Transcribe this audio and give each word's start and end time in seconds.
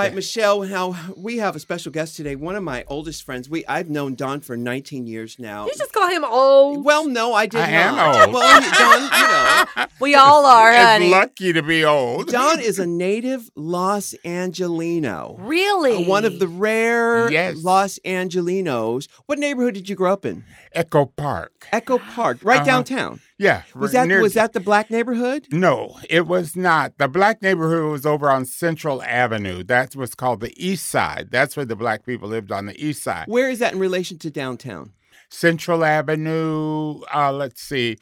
All 0.00 0.04
right, 0.06 0.10
that. 0.12 0.16
Michelle. 0.16 0.62
Now 0.62 0.96
we 1.16 1.36
have 1.38 1.54
a 1.56 1.60
special 1.60 1.92
guest 1.92 2.16
today. 2.16 2.34
One 2.36 2.56
of 2.56 2.62
my 2.62 2.84
oldest 2.88 3.22
friends. 3.22 3.50
We 3.50 3.66
I've 3.66 3.90
known 3.90 4.14
Don 4.14 4.40
for 4.40 4.56
19 4.56 5.06
years 5.06 5.36
now. 5.38 5.66
You 5.66 5.72
just 5.76 5.92
call 5.92 6.08
him 6.08 6.24
old. 6.24 6.84
well, 6.84 7.06
no, 7.06 7.34
I 7.34 7.46
did 7.46 7.60
I 7.60 7.68
am 7.68 7.96
not. 7.96 8.20
old. 8.28 8.34
Well, 8.34 8.60
Don, 8.60 9.02
you 9.02 9.76
know, 9.82 9.86
we 10.00 10.14
all 10.14 10.46
are, 10.46 10.72
It's 10.72 10.82
honey. 10.84 11.10
lucky 11.10 11.52
to 11.52 11.62
be 11.62 11.84
old. 11.84 12.28
Don 12.28 12.60
is 12.70 12.78
a 12.78 12.86
native 12.86 13.50
Los 13.54 14.14
Angelino. 14.24 15.36
really? 15.40 16.04
One 16.06 16.24
of 16.24 16.38
the 16.38 16.48
rare 16.48 17.30
Yes. 17.30 17.62
Los 17.62 17.98
Angelinos. 18.04 19.08
What 19.26 19.38
neighborhood 19.38 19.74
did 19.74 19.88
you 19.88 19.96
grow 19.96 20.12
up 20.12 20.24
in? 20.24 20.44
Echo 20.72 21.04
Park. 21.06 21.66
Echo 21.72 21.98
Park, 21.98 22.38
right 22.42 22.56
Uh-huh. 22.56 22.64
downtown. 22.64 23.20
Yeah. 23.40 23.62
Was 23.74 23.92
that 23.92 24.06
near- 24.06 24.20
was 24.20 24.34
that 24.34 24.52
the 24.52 24.60
black 24.60 24.90
neighborhood? 24.90 25.46
No, 25.50 25.98
it 26.10 26.26
was 26.26 26.54
not. 26.54 26.98
The 26.98 27.08
black 27.08 27.40
neighborhood 27.40 27.90
was 27.90 28.04
over 28.04 28.28
on 28.30 28.44
Central 28.44 29.02
Avenue. 29.02 29.64
That's 29.64 29.96
what's 29.96 30.14
called 30.14 30.40
the 30.40 30.52
East 30.62 30.86
Side. 30.86 31.28
That's 31.30 31.56
where 31.56 31.64
the 31.64 31.74
black 31.74 32.04
people 32.04 32.28
lived 32.28 32.52
on 32.52 32.66
the 32.66 32.78
East 32.78 33.02
Side. 33.02 33.24
Where 33.28 33.48
is 33.48 33.58
that 33.60 33.72
in 33.72 33.78
relation 33.78 34.18
to 34.18 34.30
downtown? 34.30 34.92
Central 35.30 35.84
Avenue, 35.84 37.00
uh, 37.14 37.32
let's 37.32 37.62
see, 37.62 37.96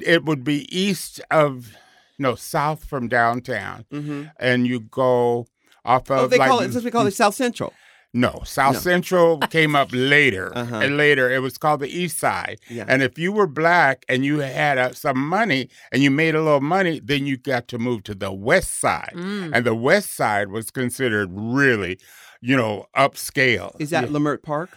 it 0.00 0.24
would 0.24 0.42
be 0.42 0.66
east 0.76 1.20
of, 1.30 1.76
no, 2.18 2.34
south 2.34 2.84
from 2.84 3.08
downtown. 3.08 3.84
Mm-hmm. 3.92 4.24
And 4.38 4.66
you 4.66 4.80
go 4.80 5.46
off 5.84 6.10
of 6.10 6.18
Oh, 6.18 6.26
they 6.26 6.38
like, 6.38 6.48
call 6.48 6.60
it. 6.60 6.72
Since 6.72 6.84
we 6.84 6.90
call 6.90 7.06
it 7.06 7.12
South 7.14 7.34
Central. 7.34 7.72
No, 8.14 8.42
South 8.44 8.74
No. 8.74 8.80
Central 8.80 9.38
came 9.38 9.74
up 9.74 9.88
later. 9.92 10.52
Uh-huh. 10.56 10.76
And 10.76 10.96
later, 10.98 11.30
it 11.30 11.38
was 11.40 11.56
called 11.56 11.80
the 11.80 11.88
East 11.88 12.18
Side. 12.18 12.60
Yeah. 12.68 12.84
And 12.86 13.02
if 13.02 13.18
you 13.18 13.32
were 13.32 13.46
black 13.46 14.04
and 14.08 14.22
you 14.24 14.40
had 14.40 14.76
uh, 14.78 14.92
some 14.92 15.18
money 15.18 15.70
and 15.90 16.02
you 16.02 16.10
made 16.10 16.34
a 16.34 16.42
little 16.42 16.60
money, 16.60 17.00
then 17.02 17.26
you 17.26 17.36
got 17.38 17.68
to 17.68 17.78
move 17.78 18.02
to 18.04 18.14
the 18.14 18.30
West 18.32 18.78
Side. 18.78 19.12
Mm. 19.14 19.52
And 19.54 19.64
the 19.64 19.74
West 19.74 20.14
Side 20.14 20.48
was 20.50 20.70
considered 20.70 21.30
really, 21.32 21.98
you 22.42 22.54
know, 22.56 22.84
upscale. 22.94 23.74
Is 23.80 23.90
that 23.90 24.04
Yeah. 24.04 24.10
Leimert 24.10 24.42
Park? 24.42 24.68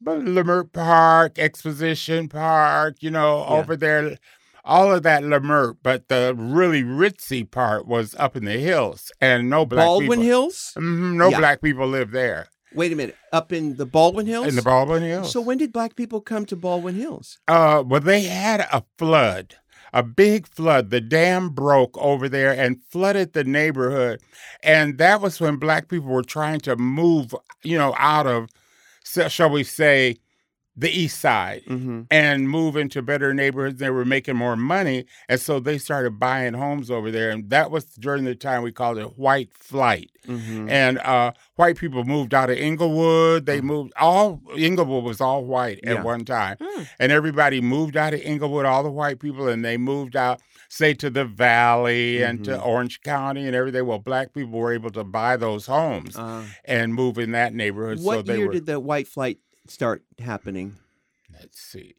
But 0.00 0.20
Leimert 0.20 0.72
Park, 0.72 1.38
Exposition 1.40 2.28
Park, 2.28 2.96
you 3.00 3.10
know, 3.10 3.38
Yeah. 3.38 3.56
over 3.56 3.76
there, 3.76 4.16
all 4.64 4.94
of 4.94 5.02
that 5.02 5.22
Leimert. 5.24 5.78
But 5.82 6.06
the 6.08 6.34
really 6.36 6.84
ritzy 6.84 7.50
part 7.50 7.86
was 7.88 8.14
up 8.18 8.36
in 8.36 8.44
the 8.44 8.58
hills, 8.58 9.10
and 9.20 9.50
no 9.50 9.64
black 9.66 9.84
Baldwin 9.86 10.10
people. 10.20 10.22
Hills. 10.24 10.72
Mhm, 10.76 11.14
no 11.14 11.30
Yeah. 11.30 11.38
black 11.38 11.62
people 11.62 11.88
live 11.88 12.12
there 12.12 12.46
Wait 12.74 12.92
a 12.92 12.96
minute. 12.96 13.16
Up 13.32 13.52
in 13.52 13.76
the 13.76 13.86
Baldwin 13.86 14.26
Hills. 14.26 14.46
in 14.48 14.56
the 14.56 14.62
Baldwin 14.62 15.02
Hills. 15.02 15.32
So 15.32 15.40
when 15.40 15.58
did 15.58 15.72
black 15.72 15.96
people 15.96 16.20
come 16.20 16.44
to 16.46 16.56
Baldwin 16.56 16.94
Hills? 16.94 17.38
Uh, 17.48 17.82
well, 17.86 18.00
they 18.00 18.22
had 18.22 18.60
a 18.60 18.84
flood, 18.98 19.54
a 19.92 20.02
big 20.02 20.46
flood. 20.46 20.90
The 20.90 21.00
dam 21.00 21.50
broke 21.50 21.96
over 21.98 22.28
there 22.28 22.52
and 22.52 22.82
flooded 22.90 23.32
the 23.32 23.44
neighborhood, 23.44 24.20
and 24.62 24.98
that 24.98 25.20
was 25.20 25.40
when 25.40 25.56
black 25.56 25.88
people 25.88 26.08
were 26.08 26.22
trying 26.22 26.60
to 26.60 26.76
move, 26.76 27.34
you 27.62 27.78
know, 27.78 27.94
out 27.98 28.26
of, 28.26 28.50
shall 29.04 29.50
we 29.50 29.62
say, 29.64 30.16
the 30.76 30.90
east 30.90 31.18
side 31.20 31.62
Mm-hmm. 31.66 32.02
and 32.10 32.50
move 32.50 32.76
into 32.76 33.00
better 33.02 33.32
neighborhoods. 33.32 33.78
They 33.80 33.88
were 33.90 34.04
making 34.04 34.36
more 34.36 34.56
money, 34.56 35.06
and 35.28 35.40
so 35.40 35.58
they 35.58 35.78
started 35.78 36.18
buying 36.18 36.54
homes 36.54 36.90
over 36.90 37.10
there. 37.10 37.30
And 37.30 37.48
that 37.50 37.70
was 37.70 37.86
during 37.86 38.24
the 38.24 38.34
time 38.34 38.62
we 38.62 38.72
called 38.72 38.98
it 38.98 39.18
white 39.18 39.52
flight. 39.54 40.10
Mm-hmm. 40.26 40.68
And 40.68 40.98
uh, 40.98 41.32
white 41.54 41.76
people 41.78 42.04
moved 42.04 42.34
out 42.34 42.50
of 42.50 42.58
Inglewood. 42.58 43.46
They 43.46 43.60
moved 43.60 43.92
all 43.96 44.42
Inglewood 44.56 45.04
was 45.04 45.20
all 45.20 45.44
white 45.44 45.78
at 45.84 45.96
Yeah. 45.96 46.02
one 46.02 46.24
time, 46.24 46.56
Hmm. 46.60 46.82
and 46.98 47.12
everybody 47.12 47.60
moved 47.60 47.96
out 47.96 48.12
of 48.12 48.20
Inglewood. 48.20 48.66
All 48.66 48.82
the 48.82 48.90
white 48.90 49.18
people, 49.20 49.48
and 49.48 49.64
they 49.64 49.76
moved 49.76 50.14
out, 50.16 50.40
say, 50.68 50.92
to 50.94 51.08
the 51.10 51.24
Valley 51.24 52.22
and 52.22 52.44
to 52.44 52.50
Mhm. 52.52 52.66
Orange 52.66 53.00
County 53.02 53.46
and 53.46 53.54
everything. 53.54 53.86
Well, 53.86 53.98
black 54.00 54.34
people 54.34 54.58
were 54.58 54.72
able 54.74 54.90
to 54.90 55.04
buy 55.04 55.36
those 55.36 55.66
homes 55.66 56.16
Uh, 56.18 56.42
and 56.64 56.92
move 56.92 57.18
in 57.18 57.30
that 57.32 57.54
neighborhood. 57.54 58.00
so 58.00 58.04
what 58.04 58.26
they 58.26 58.38
year 58.38 58.48
were. 58.48 58.52
did 58.52 58.66
the 58.66 58.80
white 58.80 59.06
flight 59.08 59.38
start 59.70 60.02
happening? 60.18 60.76
let's 61.32 61.60
see. 61.60 61.94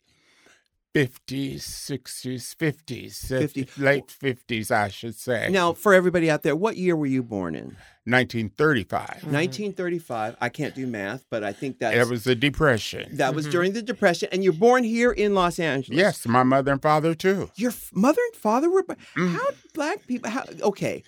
50s, 0.95 1.57
60s, 1.57 2.55
50s, 2.55 3.27
50. 3.27 3.67
late 3.77 4.07
50s, 4.07 4.71
I 4.71 4.87
should 4.87 5.13
say. 5.15 5.47
Now, 5.51 5.73
for 5.73 5.93
everybody 5.93 6.27
out 6.27 6.41
there, 6.41 6.55
what 6.55 6.75
year 6.75 6.95
were 6.95 7.05
you 7.05 7.21
born 7.21 7.53
in? 7.53 7.77
1935. 8.05 9.23
1935. 9.25 10.37
I 10.41 10.49
can't 10.49 10.73
do 10.73 10.87
math, 10.87 11.25
but 11.29 11.43
I 11.43 11.53
think 11.53 11.77
that's 11.77 11.95
It 11.95 12.09
was 12.09 12.23
the 12.23 12.33
Depression. 12.33 13.17
that 13.17 13.35
was 13.35 13.45
Mhm. 13.47 13.51
during 13.51 13.73
the 13.73 13.83
Depression, 13.83 14.29
and 14.31 14.43
you're 14.43 14.53
born 14.53 14.83
here 14.83 15.11
in 15.11 15.35
Los 15.35 15.59
Angeles. 15.59 15.95
Yes, 15.99 16.25
my 16.25 16.41
mother 16.43 16.71
and 16.71 16.81
father 16.81 17.13
too. 17.13 17.51
Your 17.55 17.71
f- 17.71 17.91
mother 17.93 18.21
and 18.31 18.41
father 18.41 18.69
were. 18.69 18.83
b- 18.83 18.95
Mhm. 19.15 19.33
How 19.35 19.47
black 19.75 20.07
people? 20.07 20.31
How, 20.31 20.45
okay, 20.61 21.03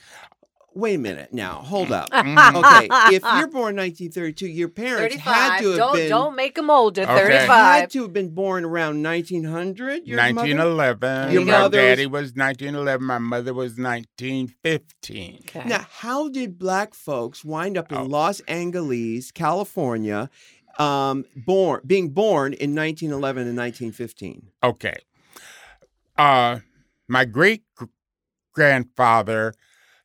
wait 0.79 0.95
a 0.95 0.99
minute. 0.99 1.33
Now, 1.33 1.55
hold 1.55 1.91
up. 1.91 2.09
Mhm. 2.11 2.55
Okay, 2.55 2.87
if 3.15 3.23
you're 3.23 3.47
born 3.59 3.75
1932, 3.75 4.47
your 4.47 4.69
parents 4.69 5.15
had 5.15 5.59
35. 5.59 5.61
to 5.61 5.67
have 5.69 5.77
don't, 5.77 5.95
been 5.95 6.09
don't 6.09 6.35
make 6.35 6.55
them 6.55 6.69
older. 6.69 7.01
Okay. 7.03 7.15
35. 7.15 7.47
had 7.81 7.89
to 7.91 8.01
have 8.03 8.13
been 8.13 8.29
born 8.29 8.65
around 8.65 9.03
1900. 9.03 10.07
Your 10.07 10.17
mother? 10.17 10.33
1911. 10.33 11.31
Your 11.33 11.45
my 11.45 11.51
mother's- 11.59 11.81
daddy 11.97 12.05
was 12.07 12.33
1911. 12.35 13.05
My 13.05 13.17
mother 13.19 13.53
was 13.53 13.77
1915. 13.77 15.43
Okay. 15.47 15.67
Now, 15.67 15.85
how 15.89 16.29
did 16.29 16.57
black 16.57 16.93
folks 16.93 17.43
wind 17.45 17.77
up 17.77 17.91
in 17.91 17.97
Oh. 17.97 18.03
Los 18.03 18.39
Angeles, 18.41 19.31
California, 19.31 20.29
um, 20.77 21.25
born 21.35 21.81
being 21.85 22.09
born 22.09 22.53
in 22.53 22.73
1911 22.75 23.47
and 23.47 23.57
1915? 23.57 24.47
Okay. 24.63 24.95
Uh, 26.17 26.59
my 27.07 27.25
great 27.25 27.63
gr- 27.75 27.85
grandfather, 28.53 29.53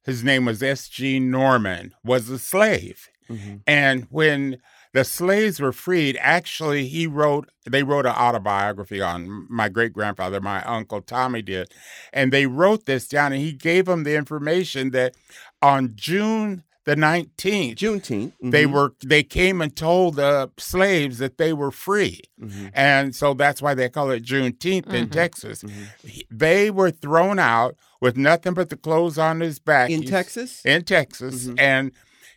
his 0.04 0.22
name 0.25 0.44
was 0.44 0.62
S.G. 0.62 1.20
Norman, 1.20 1.94
was 2.04 2.28
a 2.28 2.38
slave. 2.38 3.09
Mm-hmm. 3.31 3.56
And 3.66 4.06
when 4.10 4.59
the 4.92 5.04
slaves 5.04 5.59
were 5.60 5.72
freed, 5.72 6.16
actually, 6.20 6.87
he 6.87 7.06
wrote, 7.06 7.48
they 7.69 7.82
wrote 7.82 8.06
an 8.06 8.12
autobiography 8.14 9.00
on 9.00 9.47
my 9.50 9.69
great 9.69 9.93
grandfather, 9.93 10.41
my 10.41 10.62
uncle 10.64 11.00
Tommy 11.00 11.43
did. 11.43 11.72
And 12.12 12.32
they 12.32 12.47
wrote 12.47 12.84
this 12.87 13.09
down, 13.09 13.32
and 13.32 13.41
he 13.43 13.53
gave 13.53 13.87
them 13.87 14.04
the 14.04 14.14
information 14.14 14.91
that 14.91 15.14
on 15.62 15.93
June 15.97 16.62
the 16.84 16.94
19th, 16.94 17.76
Juneteenth. 17.76 18.32
they 18.43 18.66
mhm, 18.66 18.72
were 18.72 18.93
they 19.03 19.22
came 19.22 19.62
and 19.62 19.75
told 19.75 20.16
the 20.16 20.50
slaves 20.59 21.16
that 21.16 21.38
they 21.38 21.54
were 21.54 21.70
free 21.70 22.20
mhm, 22.38 22.70
and 22.75 23.16
so 23.16 23.32
that's 23.32 23.62
why 23.62 23.72
they 23.72 23.88
call 23.88 24.10
it 24.10 24.22
juneteenth 24.22 24.93
in 24.93 25.06
Mhm. 25.09 25.10
texas 25.12 25.62
mhm. 25.62 25.87
They 26.31 26.70
were 26.70 26.91
thrown 26.91 27.38
out 27.38 27.76
with 28.04 28.19
nothing 28.19 28.53
but 28.53 28.69
the 28.69 28.76
clothes 28.76 29.16
on 29.16 29.41
his 29.41 29.59
back 29.59 29.88
in 29.91 30.03
He's- 30.03 30.10
Texas. 30.10 30.60
in 30.65 30.82
texas 30.84 31.47
Mhm. 31.47 31.59
and 31.59 31.92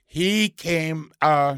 he 0.06 0.48
came 0.50 1.12
uh 1.22 1.58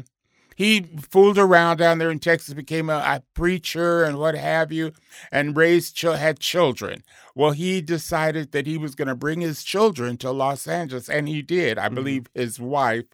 he 0.56 0.84
fooled 1.10 1.38
around 1.38 1.78
down 1.78 1.96
there 1.96 2.10
in 2.10 2.18
Texas, 2.18 2.52
became 2.52 2.90
a, 2.90 2.96
a 2.98 3.22
preacher 3.32 4.04
and 4.04 4.18
what 4.18 4.34
have 4.34 4.70
you, 4.70 4.92
and 5.32 5.56
raised 5.56 5.96
chil- 5.96 6.16
had 6.16 6.38
children. 6.38 7.02
Well, 7.34 7.52
he 7.52 7.80
decided 7.80 8.52
that 8.52 8.66
he 8.66 8.76
was 8.76 8.94
going 8.94 9.08
to 9.08 9.14
bring 9.14 9.40
his 9.40 9.64
children 9.64 10.18
to 10.18 10.30
Los 10.30 10.66
Angeles, 10.68 11.08
and 11.08 11.26
he 11.28 11.40
did. 11.40 11.78
I 11.78 11.88
Mhm. 11.88 11.94
believe 11.94 12.26
his 12.34 12.60
wife 12.60 13.06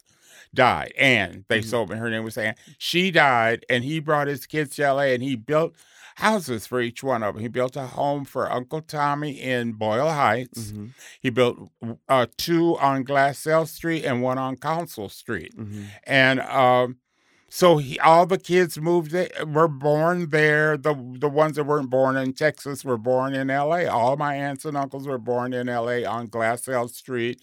died. 0.52 0.92
and 0.98 1.44
they 1.48 1.60
Mhm. 1.60 1.70
told 1.70 1.90
me 1.90 1.96
her 1.98 2.10
name 2.10 2.24
was 2.24 2.36
Anne. 2.36 2.56
She 2.78 3.12
died, 3.12 3.64
and 3.70 3.84
he 3.84 4.00
brought 4.00 4.26
his 4.26 4.44
kids 4.46 4.74
to 4.76 4.82
LA 4.82 5.12
and 5.14 5.22
he 5.22 5.36
built 5.36 5.76
houses 6.16 6.66
for 6.66 6.80
each 6.80 7.02
one 7.02 7.22
of 7.22 7.34
them. 7.34 7.42
He 7.42 7.48
built 7.48 7.76
a 7.76 7.86
home 7.86 8.24
for 8.24 8.50
Uncle 8.50 8.80
Tommy 8.82 9.32
in 9.40 9.72
Boyle 9.72 10.10
Heights. 10.10 10.72
Mhm, 10.72 10.90
He 11.20 11.30
built 11.30 11.70
uh, 12.08 12.26
two 12.36 12.76
on 12.78 13.04
Glassell 13.04 13.66
Street 13.68 14.04
and 14.04 14.22
one 14.22 14.38
on 14.38 14.56
Council 14.56 15.08
Street. 15.08 15.54
mhm. 15.56 15.86
And 16.04 16.40
um, 16.40 16.96
so 17.50 17.76
he, 17.78 17.98
all 18.00 18.26
the 18.26 18.38
kids 18.38 18.78
moved, 18.78 19.10
there, 19.12 19.28
were 19.46 19.68
born 19.68 20.30
there. 20.30 20.76
The 20.76 20.94
the 21.18 21.28
ones 21.28 21.56
that 21.56 21.64
weren't 21.64 21.90
born 21.90 22.16
in 22.16 22.32
Texas 22.32 22.84
were 22.84 22.98
born 22.98 23.34
in 23.34 23.50
L.A. 23.50 23.86
All 23.86 24.16
my 24.16 24.34
aunts 24.36 24.64
and 24.64 24.76
uncles 24.76 25.06
were 25.06 25.18
born 25.18 25.52
in 25.52 25.68
L.A. 25.68 26.04
on 26.04 26.28
Glassell 26.28 26.88
Street. 26.90 27.40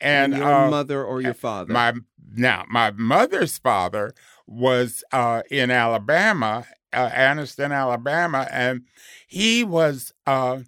And, 0.00 0.34
your 0.34 0.44
uh, 0.44 0.70
mother 0.70 1.04
or 1.04 1.20
your 1.20 1.34
father? 1.34 1.72
my 1.72 1.92
now 2.34 2.64
my 2.68 2.90
mother's 2.92 3.58
father 3.58 4.12
was 4.46 5.02
uh, 5.12 5.42
in 5.50 5.70
Alabama, 5.70 6.64
uh, 6.92 7.10
Anniston, 7.10 7.72
Alabama, 7.72 8.46
and 8.50 8.82
he 9.26 9.64
was 9.64 10.12
uh, 10.26 10.60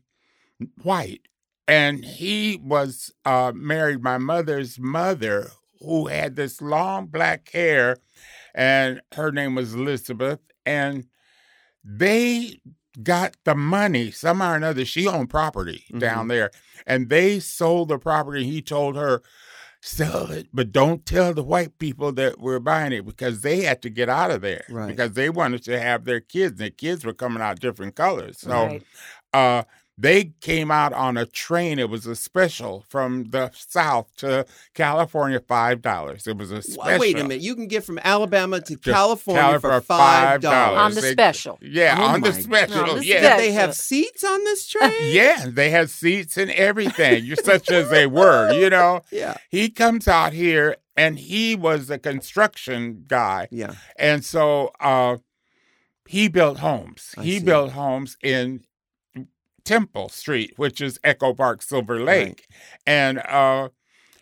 white, 0.83 1.29
and 1.67 2.05
he 2.05 2.61
was 2.63 3.13
uh, 3.25 3.53
married 3.55 4.03
my 4.03 4.19
mother's 4.19 4.79
mother, 4.79 5.51
who 5.81 6.07
had 6.07 6.37
this 6.37 6.61
long 6.63 7.07
black 7.07 7.51
hair, 7.51 7.97
and 8.55 9.01
her 9.15 9.33
name 9.33 9.55
was 9.55 9.75
Elizabeth, 9.75 10.41
and 10.65 11.07
they 11.85 12.61
got 13.03 13.37
the 13.45 13.55
money 13.55 14.11
somehow 14.11 14.53
or 14.53 14.57
another. 14.57 14.85
She 14.85 15.09
owned 15.09 15.31
property 15.31 15.85
down 15.99 16.29
there, 16.29 16.51
and 16.87 17.09
they 17.09 17.41
sold 17.41 17.89
the 17.89 17.99
property. 17.99 18.45
He 18.45 18.63
told 18.63 18.97
her, 18.97 19.23
sell 19.84 20.31
it, 20.31 20.46
but 20.55 20.70
don't 20.70 21.05
tell 21.05 21.34
the 21.34 21.43
white 21.43 21.76
people 21.79 22.12
that 22.12 22.38
we're 22.38 22.61
buying 22.61 22.93
it 22.93 23.05
because 23.05 23.40
they 23.40 23.62
had 23.62 23.82
to 23.82 23.90
get 23.90 24.08
out 24.08 24.31
of 24.31 24.40
there 24.40 24.62
Right. 24.70 24.87
because 24.87 25.12
they 25.12 25.29
wanted 25.29 25.64
to 25.64 25.79
have 25.79 26.05
their 26.05 26.20
kids. 26.20 26.52
And 26.52 26.67
the 26.69 26.70
kids 26.70 27.05
were 27.05 27.12
coming 27.12 27.43
out 27.43 27.58
different 27.58 27.96
colors. 27.96 28.38
So 28.38 28.50
Right. 28.50 28.82
uh, 29.34 29.64
they 29.99 30.33
came 30.41 30.71
out 30.71 30.93
on 30.94 31.17
a 31.17 31.27
train. 31.27 31.79
It 31.79 31.91
was 31.91 32.06
a 32.06 32.17
special 32.17 32.85
from 32.89 33.25
the 33.25 33.50
south 33.55 34.09
to 34.17 34.47
California, 34.75 35.39
five 35.39 35.83
dollars. 35.83 36.27
It 36.27 36.39
was 36.39 36.50
a 36.50 36.62
special. 36.62 36.99
Wait 37.00 37.19
a 37.19 37.23
minute. 37.23 37.41
You 37.43 37.55
can 37.55 37.69
get 37.69 37.85
from 37.85 37.99
Alabama 38.03 38.61
to 38.62 38.75
Just 38.75 38.85
California 38.85 39.43
Cali- 39.43 39.59
for 39.61 39.71
for 39.71 39.81
five 39.83 40.41
$5. 40.41 40.77
On 40.77 40.94
the 40.94 41.00
They- 41.03 41.12
special. 41.12 41.59
Yeah, 41.61 41.97
Oh 41.99 42.05
on 42.05 42.21
the 42.23 42.31
my 42.31 42.41
special. 42.41 42.87
God. 42.87 43.05
yeah. 43.05 43.37
Did 43.37 43.41
they 43.47 43.53
have 43.53 43.75
seats 43.75 44.25
on 44.25 44.43
this 44.44 44.67
train? 44.67 44.93
Yeah, 45.00 45.47
they 45.49 45.71
had 45.71 45.91
seats 45.91 46.37
and 46.39 46.50
everything, 46.53 47.25
You're 47.25 47.37
such 47.37 47.71
as 47.71 47.91
they 47.91 48.06
were, 48.06 48.53
you 48.53 48.71
know. 48.71 49.03
Yeah. 49.12 49.37
He 49.50 49.69
comes 49.69 50.09
out 50.09 50.33
here 50.33 50.77
and 50.97 51.19
he 51.19 51.55
was 51.55 51.91
a 51.91 51.99
construction 51.99 53.05
guy. 53.06 53.49
Yeah. 53.50 53.75
And 53.97 54.25
so 54.25 54.73
uh 54.81 55.19
he 56.09 56.29
built 56.29 56.59
homes. 56.59 57.15
I 57.17 57.23
he 57.25 57.39
see. 57.39 57.44
built 57.44 57.73
homes 57.73 58.17
in 58.23 58.65
Temple 59.64 60.09
Street, 60.09 60.55
which 60.56 60.81
is 60.81 60.99
Echo 61.05 61.35
Park 61.35 61.62
Silver 61.62 62.00
Lake. 62.03 62.47
And 62.87 63.19
uh 63.19 63.69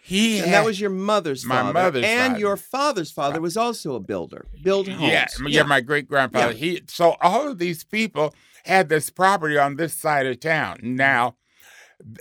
he 0.03 0.39
And 0.39 0.47
had- 0.51 0.55
that 0.63 0.67
was 0.67 0.81
your 0.81 0.91
mother's 0.91 1.45
My 1.45 1.57
father. 1.57 1.73
mother's 1.73 2.05
and 2.05 2.33
father. 2.33 2.41
your 2.41 2.57
father's 2.57 3.11
father 3.13 3.41
was 3.41 3.57
also 3.57 3.95
a 3.95 4.01
builder. 4.01 4.47
Build 4.63 4.89
homes. 4.89 5.13
Yeah, 5.13 5.27
m- 5.39 5.49
yeah, 5.49 5.63
my 5.63 5.81
great 5.81 6.09
grandfather. 6.09 6.53
Yeah. 6.53 6.59
He 6.59 6.83
so 6.89 7.17
all 7.21 7.49
of 7.49 7.59
these 7.59 7.85
people 7.85 8.35
had 8.65 8.89
this 8.89 9.09
property 9.11 9.57
on 9.57 9.77
this 9.77 9.95
side 9.95 10.27
of 10.27 10.41
town. 10.41 10.79
Now, 10.83 11.37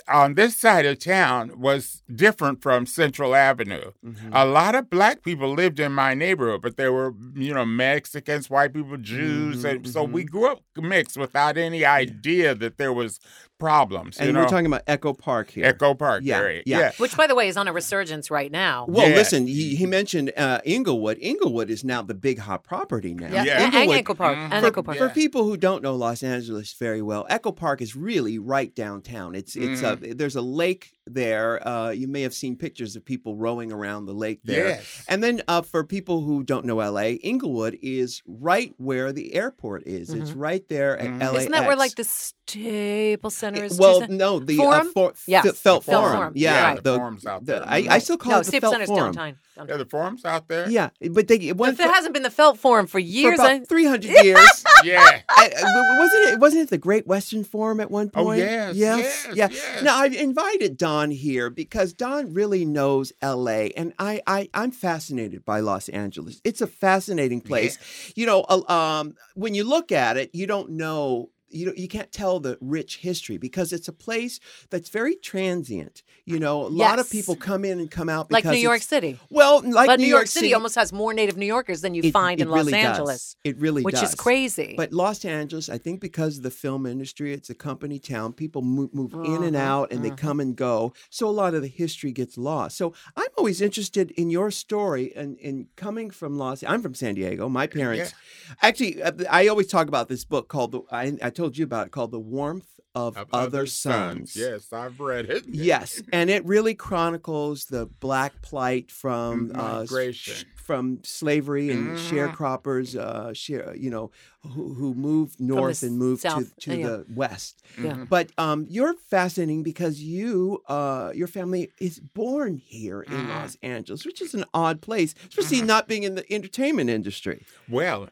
on 0.07 0.33
this 0.35 0.55
side 0.57 0.85
of 0.85 0.99
town 0.99 1.59
was 1.59 2.03
different 2.13 2.61
from 2.61 2.85
Central 2.85 3.35
Avenue. 3.35 3.91
Mhm. 4.05 4.29
A 4.31 4.45
lot 4.45 4.75
of 4.75 4.89
black 4.89 5.23
people 5.23 5.53
lived 5.53 5.79
in 5.79 5.91
my 5.93 6.13
neighborhood, 6.13 6.61
but 6.61 6.77
there 6.77 6.91
were, 6.91 7.13
you 7.35 7.53
know, 7.53 7.65
Mexicans, 7.65 8.49
white 8.49 8.73
people, 8.73 8.97
Jews, 8.97 9.63
Mhm, 9.63 9.69
and 9.71 9.87
so 9.87 10.03
we 10.03 10.23
mhm. 10.25 10.29
grew 10.31 10.47
up 10.51 10.61
mixed 10.77 11.17
without 11.17 11.57
any 11.57 11.85
idea 11.85 12.53
that 12.55 12.77
there 12.77 12.93
was 12.93 13.19
problems. 13.59 14.17
and 14.17 14.33
know, 14.33 14.39
we're 14.41 14.47
talking 14.47 14.65
about 14.65 14.83
Echo 14.87 15.13
Park 15.13 15.51
here. 15.51 15.65
Echo 15.65 15.93
Park 15.93 16.21
Yeah, 16.25 16.37
area. 16.39 16.63
yeah. 16.65 16.79
yeah. 16.79 16.91
Which, 16.97 17.15
by 17.15 17.27
the 17.27 17.35
way, 17.35 17.47
is 17.49 17.57
on 17.57 17.67
a 17.67 17.73
resurgence 17.73 18.31
right 18.31 18.51
now. 18.51 18.85
Well, 18.87 19.07
Yeah. 19.09 19.15
listen, 19.15 19.45
he, 19.47 19.75
he 19.75 19.85
mentioned 19.85 20.31
uh, 20.37 20.61
Inglewood. 20.65 21.17
Inglewood 21.21 21.69
is 21.69 21.83
now 21.83 22.01
the 22.01 22.13
big 22.13 22.39
hot 22.39 22.63
property 22.63 23.13
now. 23.13 23.27
Yeah, 23.27 23.43
Yeah. 23.43 23.65
and 23.65 23.73
Inglewood- 23.75 23.97
Echo 23.97 24.13
Park. 24.15 24.37
Mhm. 24.37 24.41
And 24.51 24.61
for, 24.61 24.67
Echo 24.67 24.81
Park. 24.83 24.97
for 24.97 25.05
Yeah. 25.07 25.13
people 25.13 25.43
who 25.43 25.57
don't 25.57 25.83
know 25.83 25.95
Los 25.95 26.23
Angeles 26.23 26.73
very 26.73 27.01
well, 27.01 27.25
Echo 27.29 27.51
Park 27.51 27.81
is 27.81 27.95
really 27.95 28.39
right 28.39 28.73
downtown. 28.73 29.35
It's 29.35 29.55
it's 29.55 29.81
Mm-hmm. 29.81 30.11
a 30.11 30.13
there's 30.13 30.35
a 30.37 30.41
lake 30.41 30.91
there. 31.05 31.67
Uh, 31.67 31.89
you 31.89 32.07
may 32.07 32.21
have 32.21 32.33
seen 32.35 32.55
pictures 32.55 32.95
of 32.95 33.03
people 33.03 33.35
rowing 33.35 33.71
around 33.71 34.05
the 34.05 34.13
lake 34.13 34.39
there. 34.43 34.67
Yes. 34.69 35.03
And 35.07 35.23
then 35.23 35.41
uh, 35.47 35.61
for 35.63 35.83
people 35.83 36.21
who 36.21 36.43
don't 36.43 36.65
know 36.65 36.77
LA, 36.79 37.17
Inglewood 37.23 37.77
is 37.81 38.21
right 38.27 38.73
where 38.77 39.11
the 39.11 39.33
airport 39.33 39.87
is. 39.87 40.11
It's 40.11 40.31
right 40.31 40.63
there 40.69 40.97
at 40.97 41.07
Mhm. 41.07 41.19
LAX. 41.19 41.25
Mm-hmm. 41.29 41.37
Isn't 41.37 41.51
that 41.51 41.67
where 41.67 41.75
like 41.75 41.95
the 41.95 42.03
Staples 42.03 43.35
Center 43.35 43.48
is? 43.55 43.77
well, 43.79 44.05
no, 44.07 44.39
the 44.39 44.57
Forum? 44.57 44.87
Uh, 44.87 44.91
for, 44.91 45.13
Yeah. 45.27 45.39
F- 45.39 45.55
Felt 45.55 45.83
Felt 45.83 45.85
Forum. 46.03 46.15
Forum. 46.17 46.33
Yeah, 46.35 46.63
Right. 46.73 46.83
the 46.83 46.95
forum's 46.95 47.25
out 47.25 47.45
the- 47.45 47.53
there. 47.53 47.63
I, 47.65 47.87
I 47.89 47.99
still 47.99 48.17
call 48.17 48.31
no, 48.33 48.37
it 48.37 48.43
the 48.43 48.45
Staples 48.45 48.61
Felt 48.71 48.73
Center's 48.73 48.87
Forum. 48.89 49.13
downtown. 49.13 49.37
downtown. 49.55 49.67
Yeah, 49.69 49.77
the 49.83 49.89
forum's 49.89 50.25
out 50.25 50.47
there. 50.47 50.69
Yeah, 50.69 50.89
but 51.11 51.27
they 51.27 51.35
it 51.35 51.57
went 51.57 51.73
if 51.73 51.85
it 51.85 51.91
hasn't 51.91 52.13
been 52.13 52.23
the 52.23 52.29
Felt 52.29 52.57
Forum 52.59 52.85
for 52.85 52.91
for 52.93 52.99
years, 52.99 53.39
about 53.39 53.49
I, 53.51 53.59
300 53.61 54.03
years. 54.23 54.63
Yeah. 54.83 55.19
I, 55.29 55.51
I- 55.57 55.99
wasn't 55.99 56.23
it? 56.33 56.39
Wasn't 56.39 56.61
it 56.63 56.69
the 56.69 56.77
Great 56.77 57.07
Western 57.07 57.43
Forum 57.43 57.79
at 57.79 57.89
one 57.91 58.09
point? 58.09 58.39
yes, 58.39 58.75
yes, 58.75 59.27
yes, 59.27 59.35
yeah. 59.35 59.47
yes. 59.51 59.83
Now 59.83 59.97
I've 59.97 60.13
invited 60.13 60.77
Don 60.77 61.11
here 61.11 61.49
because 61.49 61.93
Don 61.93 62.33
really 62.33 62.65
knows 62.65 63.11
L.A. 63.21 63.71
and 63.71 63.93
I, 63.99 64.21
I 64.27 64.49
I'm 64.53 64.71
fascinated 64.71 65.43
by 65.45 65.59
Los 65.59 65.89
Angeles. 65.89 66.41
It's 66.43 66.61
a 66.61 66.67
fascinating 66.67 67.41
place. 67.41 67.77
You 68.15 68.25
know, 68.25 68.41
uh, 68.49 68.61
um, 68.71 69.15
when 69.35 69.53
you 69.55 69.63
look 69.63 69.91
at 69.91 70.17
it, 70.17 70.29
you 70.33 70.47
don't 70.47 70.71
know. 70.71 71.29
You 71.51 71.67
know, 71.67 71.73
you 71.75 71.87
can't 71.87 72.11
tell 72.11 72.39
the 72.39 72.57
rich 72.61 72.97
history 72.97 73.37
because 73.37 73.73
it's 73.73 73.87
a 73.87 73.93
place 73.93 74.39
that's 74.69 74.89
very 74.89 75.15
transient. 75.15 76.03
You 76.25 76.39
know, 76.39 76.61
a 76.65 76.67
lot 76.69 76.99
of 76.99 77.09
people 77.09 77.35
come 77.35 77.65
in 77.65 77.79
and 77.79 77.89
come 77.89 78.09
out 78.09 78.31
like 78.31 78.45
New 78.45 78.53
York 78.57 78.81
City. 78.81 79.19
Well, 79.29 79.61
like 79.63 79.87
but 79.87 79.99
New 79.99 80.07
York, 80.07 80.27
City, 80.27 80.53
almost 80.53 80.75
has 80.75 80.93
more 80.93 81.13
Native 81.13 81.37
New 81.37 81.45
Yorkers 81.45 81.81
than 81.81 81.93
you 81.95 82.03
it- 82.03 82.11
find 82.11 82.39
it 82.39 82.43
in 82.43 82.49
Los 82.49 82.59
really 82.59 82.71
does. 82.73 82.83
Angeles, 82.89 83.35
It 83.43 83.57
really 83.59 83.81
does. 83.81 83.85
which 83.85 83.95
does. 83.95 84.09
is 84.09 84.15
crazy. 84.15 84.75
But 84.77 84.93
Los 84.93 85.25
Angeles, 85.25 85.69
I 85.69 85.77
think 85.77 85.99
because 86.01 86.37
of 86.37 86.43
the 86.43 86.51
film 86.51 86.85
industry, 86.85 87.33
it's 87.33 87.49
a 87.49 87.55
company 87.55 87.99
town. 87.99 88.33
People 88.33 88.61
move, 88.61 88.93
move 88.93 89.13
in 89.25 89.43
and 89.43 89.55
Mhm, 89.55 89.59
out 89.59 89.91
and 89.91 90.03
they 90.05 90.11
mhm. 90.11 90.17
come 90.17 90.39
and 90.39 90.55
go. 90.55 90.93
So 91.09 91.27
a 91.27 91.31
lot 91.31 91.53
of 91.55 91.61
the 91.61 91.67
history 91.67 92.11
gets 92.11 92.37
lost. 92.37 92.77
So 92.77 92.93
I'm 93.15 93.27
always 93.37 93.59
interested 93.61 94.11
in 94.11 94.29
your 94.29 94.51
story 94.51 95.11
and 95.15 95.37
in 95.39 95.67
coming 95.75 96.11
from 96.11 96.37
Los 96.37 96.63
I'm 96.63 96.81
from 96.81 96.93
San 96.93 97.15
Diego. 97.15 97.49
My 97.49 97.65
parents 97.79 98.13
actually 98.61 99.01
uh, 99.01 99.11
I 99.29 99.47
always 99.47 99.67
talk 99.67 99.87
about 99.87 100.09
this 100.09 100.25
book 100.25 100.47
called 100.47 100.71
the 100.73 100.81
I, 100.91 101.17
I 101.23 101.29
told 101.39 101.57
you 101.57 101.63
about 101.63 101.87
it 101.87 101.91
called 101.91 102.11
The 102.11 102.19
Warmth 102.19 102.67
of, 102.93 103.15
Of 103.17 103.27
Other 103.31 103.65
Suns. 103.65 104.35
Yes, 104.35 104.73
I've 104.73 104.99
read 104.99 105.29
it. 105.29 105.45
Yes, 105.47 106.01
and 106.11 106.29
it 106.29 106.43
really 106.45 106.75
chronicles 106.75 107.65
the 107.65 107.85
black 107.85 108.41
plight 108.41 108.91
from 108.91 109.51
uh, 109.55 109.85
s- 109.89 110.45
from 110.55 110.99
slavery 111.03 111.71
and 111.71 111.95
Mhm. 111.95 111.97
sharecroppers, 112.35 112.95
uh, 112.95 113.33
share, 113.33 113.73
you 113.75 113.89
know, 113.89 114.11
who, 114.43 114.73
who 114.73 114.93
moved 114.93 115.39
north 115.39 115.81
and 115.81 115.97
moved 115.97 116.21
south, 116.21 116.53
to, 116.57 116.69
to 116.71 116.77
yeah. 116.77 116.87
the 116.87 117.05
west. 117.15 117.63
Yeah. 117.81 117.93
Mhm. 117.93 118.09
But 118.09 118.31
um, 118.37 118.65
you're 118.69 118.93
fascinating 119.09 119.63
because 119.63 119.99
you, 120.01 120.61
uh, 120.67 121.11
your 121.15 121.27
family 121.27 121.71
is 121.79 121.99
born 121.99 122.57
here 122.57 123.01
in 123.01 123.13
Mhm. 123.13 123.29
Los 123.29 123.57
Angeles, 123.63 124.05
which 124.05 124.21
is 124.21 124.33
an 124.35 124.45
odd 124.53 124.81
place, 124.81 125.15
especially 125.29 125.61
Mhm. 125.61 125.67
not 125.67 125.87
being 125.87 126.03
in 126.03 126.15
the 126.15 126.31
entertainment 126.31 126.89
industry. 126.89 127.45
Well, 127.67 128.09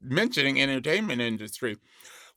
mentioning 0.00 0.60
entertainment 0.60 1.20
industry, 1.20 1.76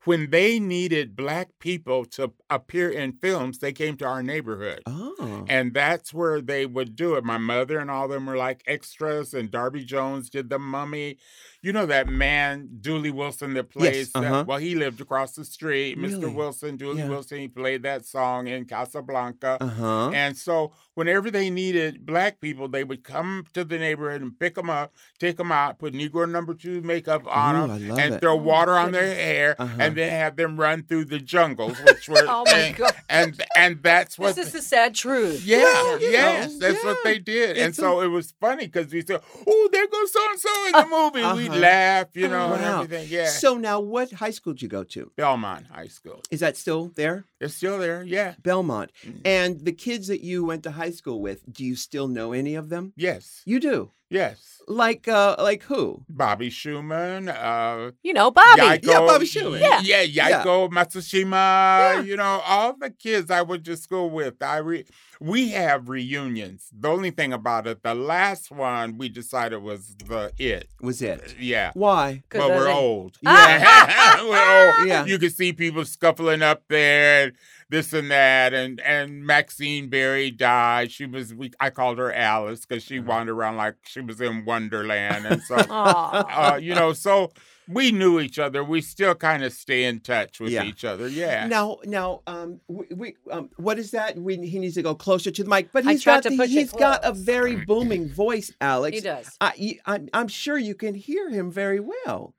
when 0.06 0.30
they 0.30 0.60
needed 0.60 1.16
black 1.16 1.50
people 1.60 2.06
to 2.06 2.34
appear 2.50 2.90
in 2.90 3.14
films, 3.14 3.60
they 3.60 3.72
came 3.72 3.96
to 3.98 4.06
our 4.06 4.22
neighborhood. 4.24 4.82
Oh, 4.86 5.46
And 5.48 5.74
that's 5.74 6.14
where 6.14 6.42
they 6.42 6.66
would 6.66 6.96
do 6.96 7.16
it. 7.16 7.24
My 7.24 7.38
mother 7.38 7.80
and 7.80 7.90
all 7.90 8.06
of 8.06 8.12
them 8.12 8.26
were 8.26 8.38
like 8.38 8.64
extras, 8.68 9.34
and 9.34 9.50
Darby 9.50 9.84
Jones 9.86 10.30
did 10.30 10.50
the 10.50 10.60
mummy. 10.60 11.18
You 11.64 11.72
know 11.72 11.86
that 11.86 12.10
man, 12.10 12.68
Dooley 12.82 13.10
Wilson, 13.10 13.54
that 13.54 13.70
plays. 13.70 14.12
that- 14.12 14.24
uh-huh. 14.24 14.44
well, 14.46 14.58
he 14.58 14.76
lived 14.76 15.00
across 15.00 15.32
the 15.32 15.46
street. 15.46 15.98
Really? 15.98 16.14
Mr. 16.16 16.34
Wilson, 16.34 16.76
Dooley 16.76 17.00
Yeah. 17.00 17.08
Wilson, 17.08 17.38
he 17.40 17.48
played 17.48 17.84
that 17.84 18.06
song 18.06 18.48
in 18.48 18.66
Casablanca. 18.66 19.58
uh 19.62 19.68
huh. 19.68 20.10
And 20.12 20.36
so, 20.38 20.74
whenever 20.96 21.32
they 21.32 21.50
needed 21.50 22.06
black 22.06 22.42
people, 22.42 22.68
they 22.68 22.84
would 22.84 23.04
come 23.06 23.46
to 23.54 23.64
the 23.64 23.78
neighborhood 23.78 24.22
and 24.22 24.38
pick 24.38 24.56
them 24.56 24.70
up, 24.70 24.94
take 25.20 25.38
them 25.38 25.54
out, 25.54 25.80
put 25.80 25.94
Negro 25.94 26.30
number 26.30 26.54
two 26.54 26.82
makeup 26.82 27.24
on 27.28 27.56
Ooh, 27.56 27.80
them, 27.80 27.98
and 27.98 28.16
it. 28.16 28.20
throw 28.20 28.34
Oh, 28.34 28.36
water 28.36 28.74
on 28.78 28.92
their 28.92 29.16
hair, 29.16 29.56
Uh-huh. 29.58 29.78
and 29.80 29.96
then 29.96 30.10
have 30.12 30.36
them 30.36 30.60
run 30.60 30.84
through 30.84 31.06
the 31.06 31.20
jungles, 31.20 31.78
which 31.86 32.10
were 32.10 32.18
oh 32.28 32.44
my 32.46 32.52
and, 32.52 32.76
god, 32.76 32.96
and 33.10 33.44
and 33.56 33.82
that's 33.82 34.20
what 34.20 34.36
this 34.36 34.48
is 34.48 34.54
the 34.54 34.62
sad 34.62 34.96
truth. 34.96 35.46
yeah, 35.46 35.60
Well, 35.60 36.02
you 36.02 36.10
yes, 36.10 36.52
know, 36.52 36.60
that's 36.60 36.84
what 36.84 36.98
they 37.06 37.20
did. 37.20 37.52
And 37.58 37.70
It's 37.70 37.78
a- 37.78 37.82
so 37.82 38.02
it 38.02 38.08
was 38.08 38.34
funny 38.42 38.66
because 38.68 38.92
we 38.92 39.02
said, 39.02 39.22
Oh, 39.48 39.70
there 39.72 39.88
goes 39.88 40.12
so 40.12 40.20
and 40.30 40.40
so 40.40 40.66
in 40.68 40.72
the 40.74 40.88
movie. 40.88 41.22
We'd 41.54 41.60
Uh-huh. 41.64 41.72
laugh, 41.74 42.08
you 42.16 42.28
know, 42.28 42.54
and 42.54 42.62
Wow. 42.64 42.82
everything. 42.82 43.08
Yeah. 43.10 43.28
So 43.30 43.58
now, 43.58 43.80
what 43.80 44.12
high 44.12 44.32
school 44.32 44.54
did 44.54 44.62
you 44.62 44.68
go 44.70 44.84
to? 44.84 45.12
Belmont 45.16 45.68
High 45.68 45.88
School. 45.88 46.22
Is 46.32 46.40
that 46.40 46.58
still 46.58 46.92
there? 46.96 47.26
It's 47.44 47.56
still 47.56 47.78
there, 47.80 48.04
yeah. 48.04 48.34
Belmont. 48.42 48.92
Mhm. 49.06 49.22
And 49.26 49.60
the 49.66 49.74
kids 49.74 50.08
that 50.08 50.22
you 50.22 50.46
went 50.46 50.64
to 50.64 50.72
high 50.72 50.92
school 50.92 51.22
with, 51.22 51.42
do 51.52 51.64
you 51.66 51.76
still 51.76 52.08
know 52.08 52.32
any 52.34 52.56
of 52.56 52.70
them? 52.70 52.94
Yes. 52.96 53.42
You 53.46 53.60
do. 53.60 53.92
Yes. 54.10 54.62
Like 54.68 55.08
uh 55.08 55.36
like 55.40 55.64
who? 55.64 56.06
Bobby 56.08 56.50
Schumann, 56.50 57.28
uh 57.30 57.92
You 58.04 58.14
know, 58.14 58.30
Bobby. 58.32 58.62
Yaiko, 58.62 58.88
Yeah, 58.88 59.00
Bobby 59.00 59.26
Schumann. 59.26 59.60
Yeah, 59.60 59.82
Yeah. 59.82 60.02
yeah, 60.02 60.44
Yaiko 60.44 60.70
Matsushima, 60.70 62.06
you 62.06 62.16
know, 62.16 62.42
all 62.46 62.76
the 62.78 62.90
kids 62.92 63.30
I 63.32 63.42
went 63.42 63.66
to 63.66 63.76
school 63.76 64.10
with. 64.10 64.42
I 64.42 64.58
re- 64.58 64.86
we 65.20 65.50
have 65.50 65.90
reunions. 65.90 66.70
The 66.78 66.90
only 66.90 67.12
thing 67.12 67.34
about 67.34 67.66
it, 67.68 67.82
the 67.84 67.96
last 67.96 68.52
one 68.52 68.98
we 68.98 69.10
decided 69.10 69.62
was 69.64 69.96
the 70.06 70.32
it. 70.38 70.68
Was 70.82 71.02
it? 71.02 71.36
Yeah. 71.40 71.72
Why? 71.74 72.24
'Cause 72.30 72.40
Well, 72.40 72.50
we're 72.50 72.70
old. 72.72 73.18
Ah! 73.26 74.22
we're 74.30 74.80
old. 74.80 74.88
Yeah. 74.88 75.06
You 75.06 75.18
can 75.20 75.30
see 75.30 75.54
people 75.54 75.84
scuffling 75.86 76.42
up 76.42 76.64
there 76.70 77.33
and 77.34 77.38
this 77.70 77.94
and 77.94 78.10
that. 78.12 78.54
And 78.54 78.80
and 78.82 79.26
Maxine 79.26 79.90
Berry 79.90 80.32
died. 80.32 80.92
She 80.92 81.06
was 81.06 81.34
we 81.34 81.52
I 81.60 81.70
called 81.70 81.98
her 81.98 82.14
Alice 82.14 82.66
because 82.66 82.84
she 82.84 83.00
wandered 83.00 83.34
around 83.34 83.58
like 83.58 83.76
she 83.86 84.02
was 84.02 84.22
in 84.22 84.46
Wonderland. 84.46 85.26
And 85.26 85.42
so 85.44 85.56
uh, 85.56 86.60
you 86.62 86.76
know, 86.76 86.94
so 86.94 87.32
we 87.68 87.92
knew 87.94 88.20
each 88.20 88.40
other. 88.40 88.62
We 88.64 88.82
still 88.82 89.16
kind 89.16 89.42
of 89.44 89.54
stay 89.54 89.86
in 89.86 90.02
touch 90.02 90.40
with 90.42 90.52
Yeah. 90.52 90.64
each 90.66 90.84
other. 90.84 91.08
Yeah. 91.08 91.48
Now, 91.48 91.78
now, 91.86 92.22
um, 92.28 92.60
we, 92.68 92.86
we 92.94 93.16
um, 93.32 93.50
what 93.56 93.80
is 93.80 93.92
that? 93.92 94.18
We, 94.18 94.36
he 94.46 94.60
needs 94.60 94.76
to 94.76 94.82
go 94.82 94.94
closer 94.96 95.32
to 95.32 95.44
the 95.44 95.50
mic, 95.50 95.72
but 95.72 95.86
I 95.88 95.92
he's 95.94 96.04
tried 96.04 96.16
got 96.16 96.24
to 96.24 96.30
the, 96.32 96.38
push 96.38 96.50
it 96.50 96.52
he's 96.52 96.72
got 96.74 97.00
a 97.06 97.14
very 97.14 97.56
booming 97.56 98.10
voice, 98.10 98.52
Alex. 98.60 98.98
he 98.98 99.02
does. 99.02 99.30
I, 99.40 99.80
I'm, 99.86 100.10
I'm 100.14 100.28
sure 100.28 100.58
you 100.58 100.76
can 100.76 100.94
hear 100.94 101.30
him 101.30 101.52
very 101.52 101.80
well. 101.80 102.36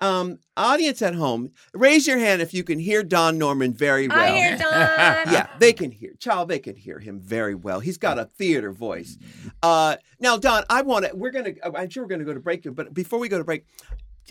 Um, 0.00 0.38
audience 0.56 1.02
at 1.02 1.14
home, 1.14 1.50
raise 1.74 2.06
your 2.06 2.18
hand 2.18 2.40
if 2.40 2.54
you 2.54 2.62
can 2.62 2.78
hear 2.78 3.02
Don 3.02 3.36
Norman 3.36 3.72
very 3.72 4.06
well. 4.06 4.18
I 4.18 4.30
hear 4.30 4.56
Don. 4.56 5.32
yeah, 5.32 5.48
they 5.58 5.72
can 5.72 5.90
hear. 5.90 6.12
Child, 6.18 6.48
they 6.48 6.60
can 6.60 6.76
hear 6.76 7.00
him 7.00 7.18
very 7.18 7.54
well. 7.54 7.80
He's 7.80 7.98
got 7.98 8.18
a 8.18 8.24
theater 8.24 8.72
voice. 8.72 9.18
Uh, 9.62 9.96
now, 10.20 10.36
Don, 10.36 10.64
I 10.70 10.82
want 10.82 11.06
to. 11.06 11.16
We're 11.16 11.32
gonna. 11.32 11.54
I'm 11.64 11.90
sure 11.90 12.04
we're 12.04 12.08
gonna 12.08 12.24
go 12.24 12.34
to 12.34 12.40
break, 12.40 12.66
but 12.74 12.94
before 12.94 13.18
we 13.18 13.28
go 13.28 13.38
to 13.38 13.44
break, 13.44 13.64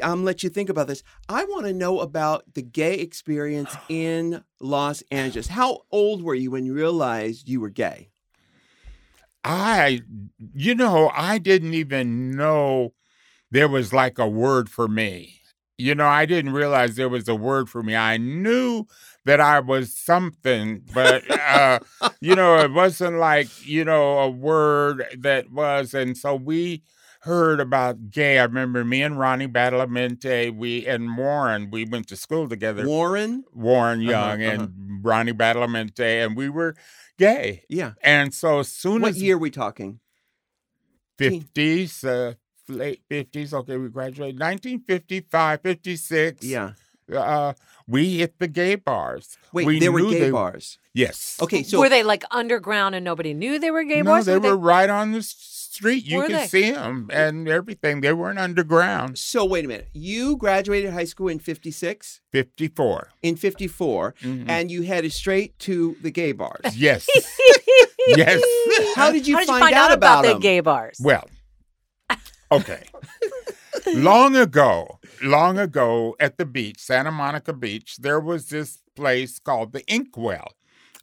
I'm 0.02 0.24
let 0.24 0.44
you 0.44 0.50
think 0.50 0.70
about 0.70 0.88
this. 0.88 1.04
I 1.28 1.44
want 1.46 1.66
to 1.66 1.74
know 1.74 2.00
about 2.00 2.44
the 2.54 2.62
gay 2.62 2.96
experience 2.96 3.76
in 3.90 4.44
Los 4.60 5.04
Angeles. 5.12 5.48
How 5.48 5.82
old 5.92 6.22
were 6.22 6.36
you 6.36 6.52
when 6.52 6.66
you 6.66 6.74
realized 6.74 7.50
you 7.50 7.60
were 7.62 7.70
gay? 7.70 8.10
I, 9.44 10.02
you 10.54 10.76
know, 10.76 11.10
I 11.16 11.38
didn't 11.38 11.74
even 11.74 12.32
know 12.32 12.94
there 13.50 13.70
was 13.70 13.94
like 13.94 14.20
a 14.20 14.28
word 14.28 14.70
for 14.70 14.88
me. 14.88 15.42
You 15.78 15.94
know, 15.94 16.08
I 16.08 16.26
didn't 16.26 16.54
realize 16.54 16.96
there 16.96 17.10
was 17.10 17.28
a 17.28 17.36
word 17.36 17.70
for 17.70 17.84
me. 17.84 17.96
I 17.96 18.18
knew 18.18 18.86
that 19.26 19.40
I 19.40 19.60
was 19.60 19.96
something, 19.96 20.82
but, 20.94 21.30
uh, 21.30 21.80
you 22.20 22.36
know, 22.36 22.58
it 22.58 22.72
wasn't 22.72 23.18
like, 23.18 23.48
you 23.68 23.86
know, 23.86 24.20
a 24.20 24.30
word 24.30 25.06
that 25.20 25.52
was. 25.52 25.94
And 25.94 26.18
so 26.18 26.34
we 26.36 26.82
heard 27.22 27.60
about 27.60 28.10
gay. 28.10 28.40
I 28.40 28.44
remember 28.46 28.86
me 28.86 29.04
and 29.04 29.20
Ronnie 29.20 29.48
Badalamente, 29.48 30.56
we 30.56 30.88
and 30.88 31.18
Warren, 31.18 31.70
we 31.70 31.86
went 31.86 32.08
to 32.08 32.16
school 32.16 32.48
together. 32.48 32.88
Warren? 32.88 33.44
Warren 33.54 34.00
Uh-huh, 34.00 34.10
Young 34.10 34.44
uh-huh. 34.44 34.64
and 34.64 35.06
Ronnie 35.06 35.34
Badalamente, 35.34 36.26
and 36.26 36.38
we 36.38 36.50
were 36.50 36.76
gay. 37.20 37.66
Yeah. 37.70 37.94
And 38.02 38.34
so 38.34 38.60
as 38.60 38.70
soon 38.70 39.02
What 39.02 39.12
as 39.12 39.22
year 39.22 39.38
we 39.38 39.52
talking? 39.52 40.00
fifties, 41.18 42.04
uh, 42.04 42.36
late 42.70 43.02
fifties. 43.10 43.54
Okay, 43.54 43.78
we 43.78 43.90
graduated 43.90 44.40
1955, 44.40 45.62
56. 45.62 46.44
Yeah. 46.44 46.72
Uh, 47.14 47.54
we 47.88 48.18
hit 48.18 48.38
the 48.40 48.48
gay 48.50 48.76
bars. 48.76 49.38
Wait, 49.54 49.66
we 49.66 49.80
there 49.80 49.92
were 49.94 50.02
gay 50.02 50.20
they- 50.22 50.32
bars. 50.32 50.78
Yes. 50.94 51.38
Okay, 51.42 51.62
so 51.64 51.80
were 51.80 51.90
they 51.90 52.02
like 52.04 52.24
underground 52.32 52.96
and 52.96 53.06
nobody 53.06 53.34
knew 53.34 53.60
they 53.60 53.70
were 53.72 53.84
gay 53.84 54.02
no, 54.02 54.12
bars? 54.12 54.26
they 54.26 54.38
Were 54.40 54.50
were 54.50 54.58
right 54.58 54.90
on 54.90 55.12
the 55.12 55.22
street. 55.22 56.06
You 56.08 56.18
Were 56.18 56.26
could 56.26 56.36
they? 56.36 56.48
see 56.48 56.72
them 56.72 57.08
and 57.14 57.48
everything. 57.48 58.02
They 58.02 58.12
weren't 58.14 58.40
underground. 58.40 59.20
so 59.20 59.46
wait 59.46 59.64
a 59.64 59.68
minute. 59.68 59.90
You 59.94 60.38
graduated 60.38 60.92
high 60.94 61.04
school 61.06 61.28
in 61.28 61.38
56, 61.38 62.20
54. 62.32 63.10
in 63.22 63.36
54, 63.36 64.16
Mhm. 64.24 64.50
and 64.50 64.72
you 64.72 64.82
headed 64.82 65.14
straight 65.14 65.58
to 65.60 65.96
the 66.02 66.10
gay 66.10 66.32
bars. 66.32 66.76
Yes. 66.76 67.08
yes. 68.08 68.42
How 68.96 69.12
did 69.12 69.28
you, 69.28 69.36
How 69.36 69.42
did 69.42 69.48
find, 69.48 69.60
you 69.60 69.66
find 69.66 69.76
out, 69.76 69.92
about, 69.94 70.24
the 70.26 70.40
gay 70.40 70.62
bars? 70.62 70.98
Well, 71.00 71.30
okay. 72.52 72.84
long 73.94 74.36
ago, 74.36 75.00
long 75.22 75.58
ago 75.58 76.16
at 76.20 76.38
the 76.38 76.46
beach, 76.46 76.80
Santa 76.80 77.12
Monica 77.12 77.54
Beach, 77.54 77.98
there 77.98 78.20
was 78.20 78.50
this 78.50 78.80
place 78.96 79.40
called 79.40 79.74
the 79.74 79.84
Inkwell. 79.92 80.54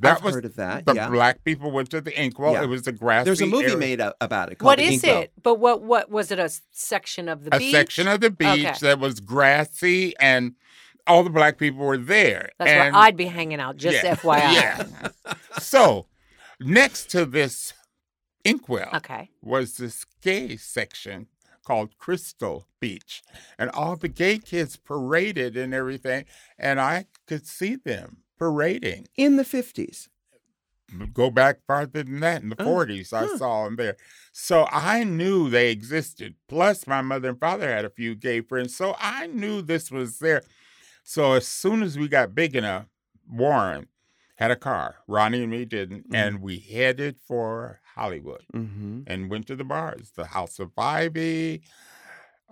That 0.01 0.17
I've 0.19 0.25
was 0.25 0.35
heard 0.35 0.45
of 0.45 0.57
that. 0.57 0.87
the 0.87 0.95
yeah. 0.95 1.09
black 1.09 1.45
people 1.45 1.71
went 1.71 1.91
to 1.91 2.01
the 2.01 2.11
Inkwell. 2.21 2.55
Yeah. 2.55 2.65
It 2.65 2.67
was 2.67 2.83
the 2.83 2.91
grassy. 2.91 3.27
There's 3.27 3.41
a 3.41 3.47
movie 3.47 3.67
area- 3.67 3.77
made 3.77 4.01
about 4.21 4.51
it 4.51 4.57
called 4.59 4.67
what 4.67 4.79
The 4.79 4.87
is 4.87 5.05
Inkwell. 5.05 5.23
it? 5.23 5.33
But 5.41 5.55
what 5.61 5.83
what 5.83 6.11
was 6.11 6.33
it? 6.33 6.41
A 6.41 6.45
s- 6.45 6.63
section 6.73 7.29
of 7.29 7.45
the 7.45 7.51
beach? 7.51 7.57
a 7.57 7.61
beach? 7.61 7.73
section 7.73 8.09
of 8.09 8.21
the 8.21 8.31
beach 8.31 8.49
Okay. 8.67 8.75
that 8.81 8.99
was 8.99 9.21
grassy, 9.21 10.13
and 10.19 10.55
all 11.07 11.23
the 11.23 11.31
black 11.31 11.59
people 11.59 11.85
were 11.85 11.97
there. 11.97 12.51
That's 12.59 12.71
and, 12.73 12.93
where 12.93 13.03
I'd 13.05 13.17
be 13.17 13.27
hanging 13.27 13.61
out. 13.61 13.77
Just 13.77 14.03
yeah, 14.03 14.17
FYI. 14.17 14.53
Yeah. 15.27 15.35
so 15.61 16.07
next 16.59 17.09
to 17.13 17.25
this 17.25 17.73
Inkwell 18.45 18.91
Okay. 18.95 19.31
was 19.43 19.77
this 19.77 20.05
gay 20.23 20.57
section 20.57 21.29
called 21.65 21.99
Crystal 21.99 22.69
Beach. 22.81 23.23
And 23.59 23.71
all 23.71 23.97
the 23.97 24.09
gay 24.09 24.39
kids 24.39 24.77
paraded 24.77 25.57
and 25.57 25.75
everything. 25.75 26.27
And 26.59 26.81
I 26.81 27.07
could 27.27 27.47
see 27.47 27.77
them 27.77 28.19
parading. 28.39 29.09
In 29.17 29.37
the 29.37 29.43
50s. 29.43 30.09
Go 31.13 31.31
back 31.31 31.59
farther 31.67 32.03
than 32.03 32.21
that 32.21 32.43
in 32.43 32.51
the 32.51 32.61
Oh, 32.61 32.67
40s, 32.67 33.13
I 33.13 33.37
saw 33.37 33.65
them 33.65 33.77
there. 33.77 33.97
So 34.33 34.69
I 34.71 35.03
knew 35.03 35.49
they 35.49 35.71
existed. 35.71 36.35
Plus, 36.49 36.87
my 36.87 37.01
mother 37.03 37.31
and 37.31 37.41
father 37.41 37.69
had 37.69 37.85
a 37.85 37.91
few 37.91 38.15
gay 38.15 38.43
friends. 38.43 38.77
So 38.77 38.95
I 39.01 39.27
knew 39.27 39.63
this 39.63 39.91
was 39.91 40.19
there. 40.19 40.43
So 41.03 41.33
as 41.33 41.49
soon 41.49 41.83
as 41.83 41.99
we 41.99 42.07
got 42.07 42.35
big 42.35 42.55
enough, 42.55 42.87
Warren 43.29 43.89
had 44.37 44.51
a 44.51 44.57
car. 44.57 44.97
Ronnie 45.07 45.43
and 45.43 45.51
me 45.51 45.65
didn't. 45.65 46.11
Mhm. 46.11 46.15
And 46.17 46.41
we 46.41 46.59
headed 46.59 47.17
for 47.27 47.81
Hollywood 47.95 48.45
Mm-hmm. 48.53 49.03
and 49.07 49.31
went 49.31 49.47
to 49.47 49.57
the 49.57 49.65
bars. 49.65 50.13
The 50.17 50.27
House 50.27 50.59
of 50.59 50.73
Ivy. 50.77 51.63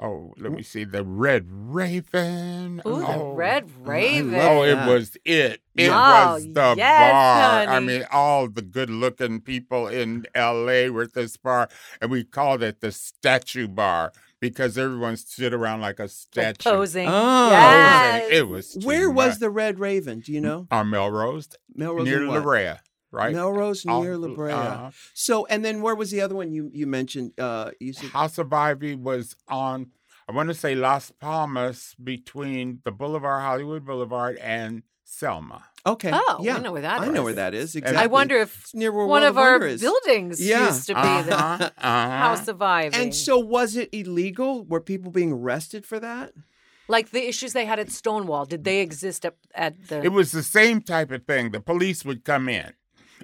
Oh, 0.01 0.33
let 0.39 0.53
me 0.53 0.63
see. 0.63 0.85
The 0.85 1.05
Red 1.05 1.45
Raven. 1.49 2.81
Ooh, 2.87 3.01
the 3.01 3.07
oh. 3.15 3.35
Red 3.35 3.71
Raven. 3.87 4.35
Oh, 4.35 4.63
it 4.65 4.75
was 4.89 5.17
it. 5.25 5.61
It 5.77 5.87
Yeah. 5.87 6.33
was 6.33 6.45
the 6.51 6.63
Oh, 6.63 6.75
yes, 6.77 7.13
bar. 7.13 7.75
I 7.77 7.79
mean, 7.81 8.05
all 8.11 8.49
the 8.49 8.63
good 8.63 8.89
looking 8.91 9.41
people 9.41 9.87
in 9.89 10.27
LA 10.35 10.89
were 10.89 11.03
at 11.03 11.13
this 11.13 11.37
bar, 11.37 11.69
and 12.01 12.11
we 12.11 12.25
called 12.25 12.63
it 12.63 12.81
the 12.81 12.91
statue 12.91 13.69
bar 13.69 14.13
because 14.43 14.77
everyone 14.77 15.17
stood 15.17 15.55
around 15.55 15.81
like 15.81 15.99
a 16.01 16.03
Like 16.03 16.11
statue. 16.11 16.69
posing. 16.71 17.09
Oh. 17.09 17.49
Yes. 17.51 18.29
It 18.31 18.49
was 18.49 18.75
too 18.75 18.87
Where 18.87 19.09
was 19.09 19.39
the 19.39 19.49
Red 19.49 19.79
Raven? 19.79 20.21
Do 20.21 20.33
you 20.33 20.41
know? 20.43 20.67
on 20.71 20.91
Melrose 20.91 21.49
Melrose 21.75 22.05
near 22.05 22.19
and 22.23 22.29
La? 22.29 22.41
Brea, 22.43 22.75
right? 23.13 23.33
Melrose 23.35 23.87
All- 23.87 24.03
near 24.03 24.19
La 24.19 24.29
Brea. 24.35 24.53
uh-huh. 24.53 24.91
So, 25.15 25.47
and 25.47 25.65
then 25.65 25.81
where 25.81 25.95
was 25.95 26.11
the 26.11 26.21
other 26.21 26.35
one 26.35 26.53
you 26.53 26.71
you 26.75 26.87
mentioned? 26.87 27.33
Uh, 27.39 27.71
you 27.81 27.93
said 27.95 28.11
House 28.11 28.37
of 28.39 28.53
Ivy 28.53 28.97
was 28.97 29.37
on, 29.49 29.93
I 30.29 30.33
want 30.33 30.49
to 30.49 30.55
say 30.55 30.75
Las 30.75 31.13
Palmas 31.21 31.95
between 32.03 32.81
the 32.85 32.91
Boulevard, 32.93 33.43
Hollywood 33.43 33.85
Boulevard, 33.87 34.37
and 34.39 34.83
Selma. 35.05 35.63
Okay. 35.87 36.11
Oh, 36.13 36.39
yeah, 36.43 36.57
I 36.57 36.61
know 36.61 36.73
where 36.73 36.83
that 36.83 37.01
I 37.01 37.09
know 37.09 37.23
where 37.25 37.33
that 37.35 37.55
is. 37.55 37.75
Exactly. 37.77 38.03
I 38.03 38.07
wonder 38.07 38.37
if 38.37 38.61
It's 38.63 38.75
near 38.75 38.93
where 38.93 39.07
one 39.07 39.23
World 39.23 39.31
of 39.31 39.39
our 39.39 39.67
is. 39.67 39.81
buildings 39.81 40.41
Yeah. 40.41 40.67
used 40.67 40.87
to 40.87 40.95
be 40.95 41.01
the 41.01 41.37
Uh-huh, 41.37 41.71
uh-huh. 41.79 42.11
House 42.19 42.49
of 42.49 42.61
Ivy. 42.63 42.97
And 42.97 43.15
so, 43.15 43.39
was 43.39 43.77
it 43.77 43.89
illegal? 43.93 44.65
Were 44.65 44.81
people 44.81 45.11
being 45.11 45.33
arrested 45.33 45.85
for 45.87 45.99
that? 46.01 46.33
like 46.89 47.11
the 47.11 47.27
issues 47.27 47.53
they 47.55 47.65
had 47.65 47.79
at 47.79 47.91
Stonewall, 47.91 48.45
did 48.45 48.65
they 48.65 48.81
exist 48.81 49.25
at, 49.25 49.35
at 49.55 49.89
the? 49.89 50.03
It 50.03 50.13
was 50.13 50.33
the 50.33 50.43
same 50.43 50.83
type 50.83 51.11
of 51.11 51.25
thing. 51.25 51.51
The 51.53 51.61
police 51.61 52.05
would 52.05 52.23
come 52.25 52.49
in, 52.49 52.73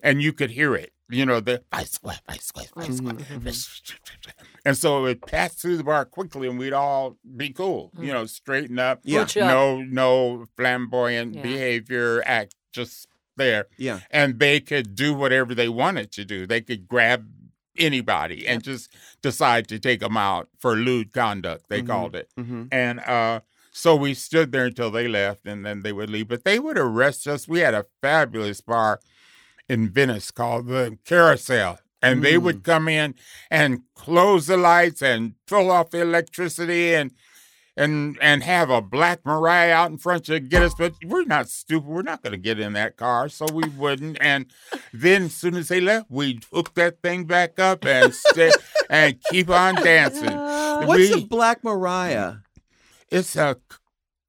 and 0.02 0.22
you 0.22 0.32
could 0.32 0.52
hear 0.52 0.74
it. 0.74 0.92
You 1.10 1.24
know, 1.24 1.40
the 1.40 1.62
vice 1.72 1.92
squad, 1.92 2.20
vice 2.28 2.44
squad, 2.46 2.68
vice 2.76 2.96
squad. 2.98 3.24
And 4.64 4.76
so 4.76 4.98
it 4.98 5.02
would 5.02 5.22
pass 5.26 5.54
through 5.54 5.78
the 5.78 5.84
bar 5.84 6.04
quickly, 6.04 6.48
and 6.48 6.58
we'd 6.58 6.72
all 6.74 7.16
be 7.36 7.50
cool. 7.50 7.90
You 7.98 8.12
know, 8.12 8.26
straighten 8.26 8.78
up. 8.78 9.00
Yeah. 9.04 9.22
Up. 9.22 9.36
No, 9.36 9.80
no 9.82 10.44
flamboyant 10.56 11.36
Yeah. 11.36 11.42
behavior. 11.42 12.22
Act 12.26 12.54
just 12.72 13.06
there. 13.36 13.66
Yeah. 13.76 14.00
and 14.10 14.40
they 14.40 14.58
could 14.60 14.96
do 14.96 15.14
whatever 15.14 15.54
they 15.54 15.68
wanted 15.68 16.10
to 16.12 16.24
do. 16.24 16.44
They 16.46 16.60
could 16.60 16.88
grab 16.88 17.28
anybody 17.76 18.46
and 18.48 18.62
just 18.64 18.92
decide 19.22 19.68
to 19.68 19.78
take 19.78 20.00
them 20.00 20.16
out 20.16 20.48
for 20.58 20.74
lewd 20.74 21.12
conduct. 21.12 21.68
They 21.68 21.80
Mhm. 21.82 21.86
called 21.86 22.16
it, 22.16 22.28
Mm-hmm. 22.36 22.64
and 22.72 22.98
uh, 23.00 23.40
so 23.70 23.94
we 23.94 24.14
stood 24.14 24.50
there 24.50 24.64
until 24.66 24.90
they 24.90 25.06
left, 25.06 25.46
and 25.46 25.64
then 25.64 25.82
they 25.82 25.92
would 25.92 26.10
leave. 26.10 26.26
But 26.26 26.42
they 26.42 26.58
would 26.58 26.76
arrest 26.76 27.28
us. 27.28 27.46
We 27.46 27.60
had 27.60 27.74
a 27.74 27.86
fabulous 28.02 28.60
bar 28.60 28.98
in 29.68 29.90
Venice 29.90 30.30
called 30.30 30.66
the 30.68 30.98
Carousel. 31.04 31.78
And 32.00 32.22
they 32.22 32.38
would 32.38 32.62
come 32.62 32.86
in 32.88 33.16
and 33.50 33.80
close 33.96 34.46
the 34.46 34.56
lights 34.56 35.02
and 35.02 35.34
pull 35.48 35.70
off 35.72 35.90
the 35.90 36.00
electricity 36.02 36.94
and 36.94 37.10
and 37.76 38.16
and 38.20 38.42
have 38.44 38.70
a 38.70 38.80
black 38.80 39.24
Mariah 39.24 39.72
out 39.72 39.90
in 39.90 39.98
front 39.98 40.24
to 40.26 40.38
get 40.38 40.62
us. 40.62 40.74
But 40.78 40.94
we're 41.04 41.24
not 41.24 41.48
stupid. 41.48 41.88
We're 41.88 42.02
not 42.02 42.22
going 42.22 42.32
to 42.32 42.38
get 42.38 42.60
in 42.60 42.72
that 42.74 42.96
car, 42.96 43.28
so 43.28 43.46
we 43.52 43.68
wouldn't. 43.68 44.16
And 44.20 44.46
then 44.92 45.24
as 45.24 45.34
soon 45.34 45.56
as 45.56 45.68
they 45.68 45.80
left, 45.80 46.06
we'd 46.08 46.44
hook 46.52 46.74
that 46.74 47.02
thing 47.02 47.24
back 47.24 47.58
up 47.58 47.84
and 47.84 48.14
stay 48.14 48.52
and 48.88 49.20
keep 49.30 49.50
on 49.50 49.74
dancing. 49.76 50.36
What's 50.86 51.10
We- 51.10 51.20
the 51.22 51.26
Black 51.26 51.64
Mariah? 51.64 52.34
It's 53.10 53.34
a 53.36 53.56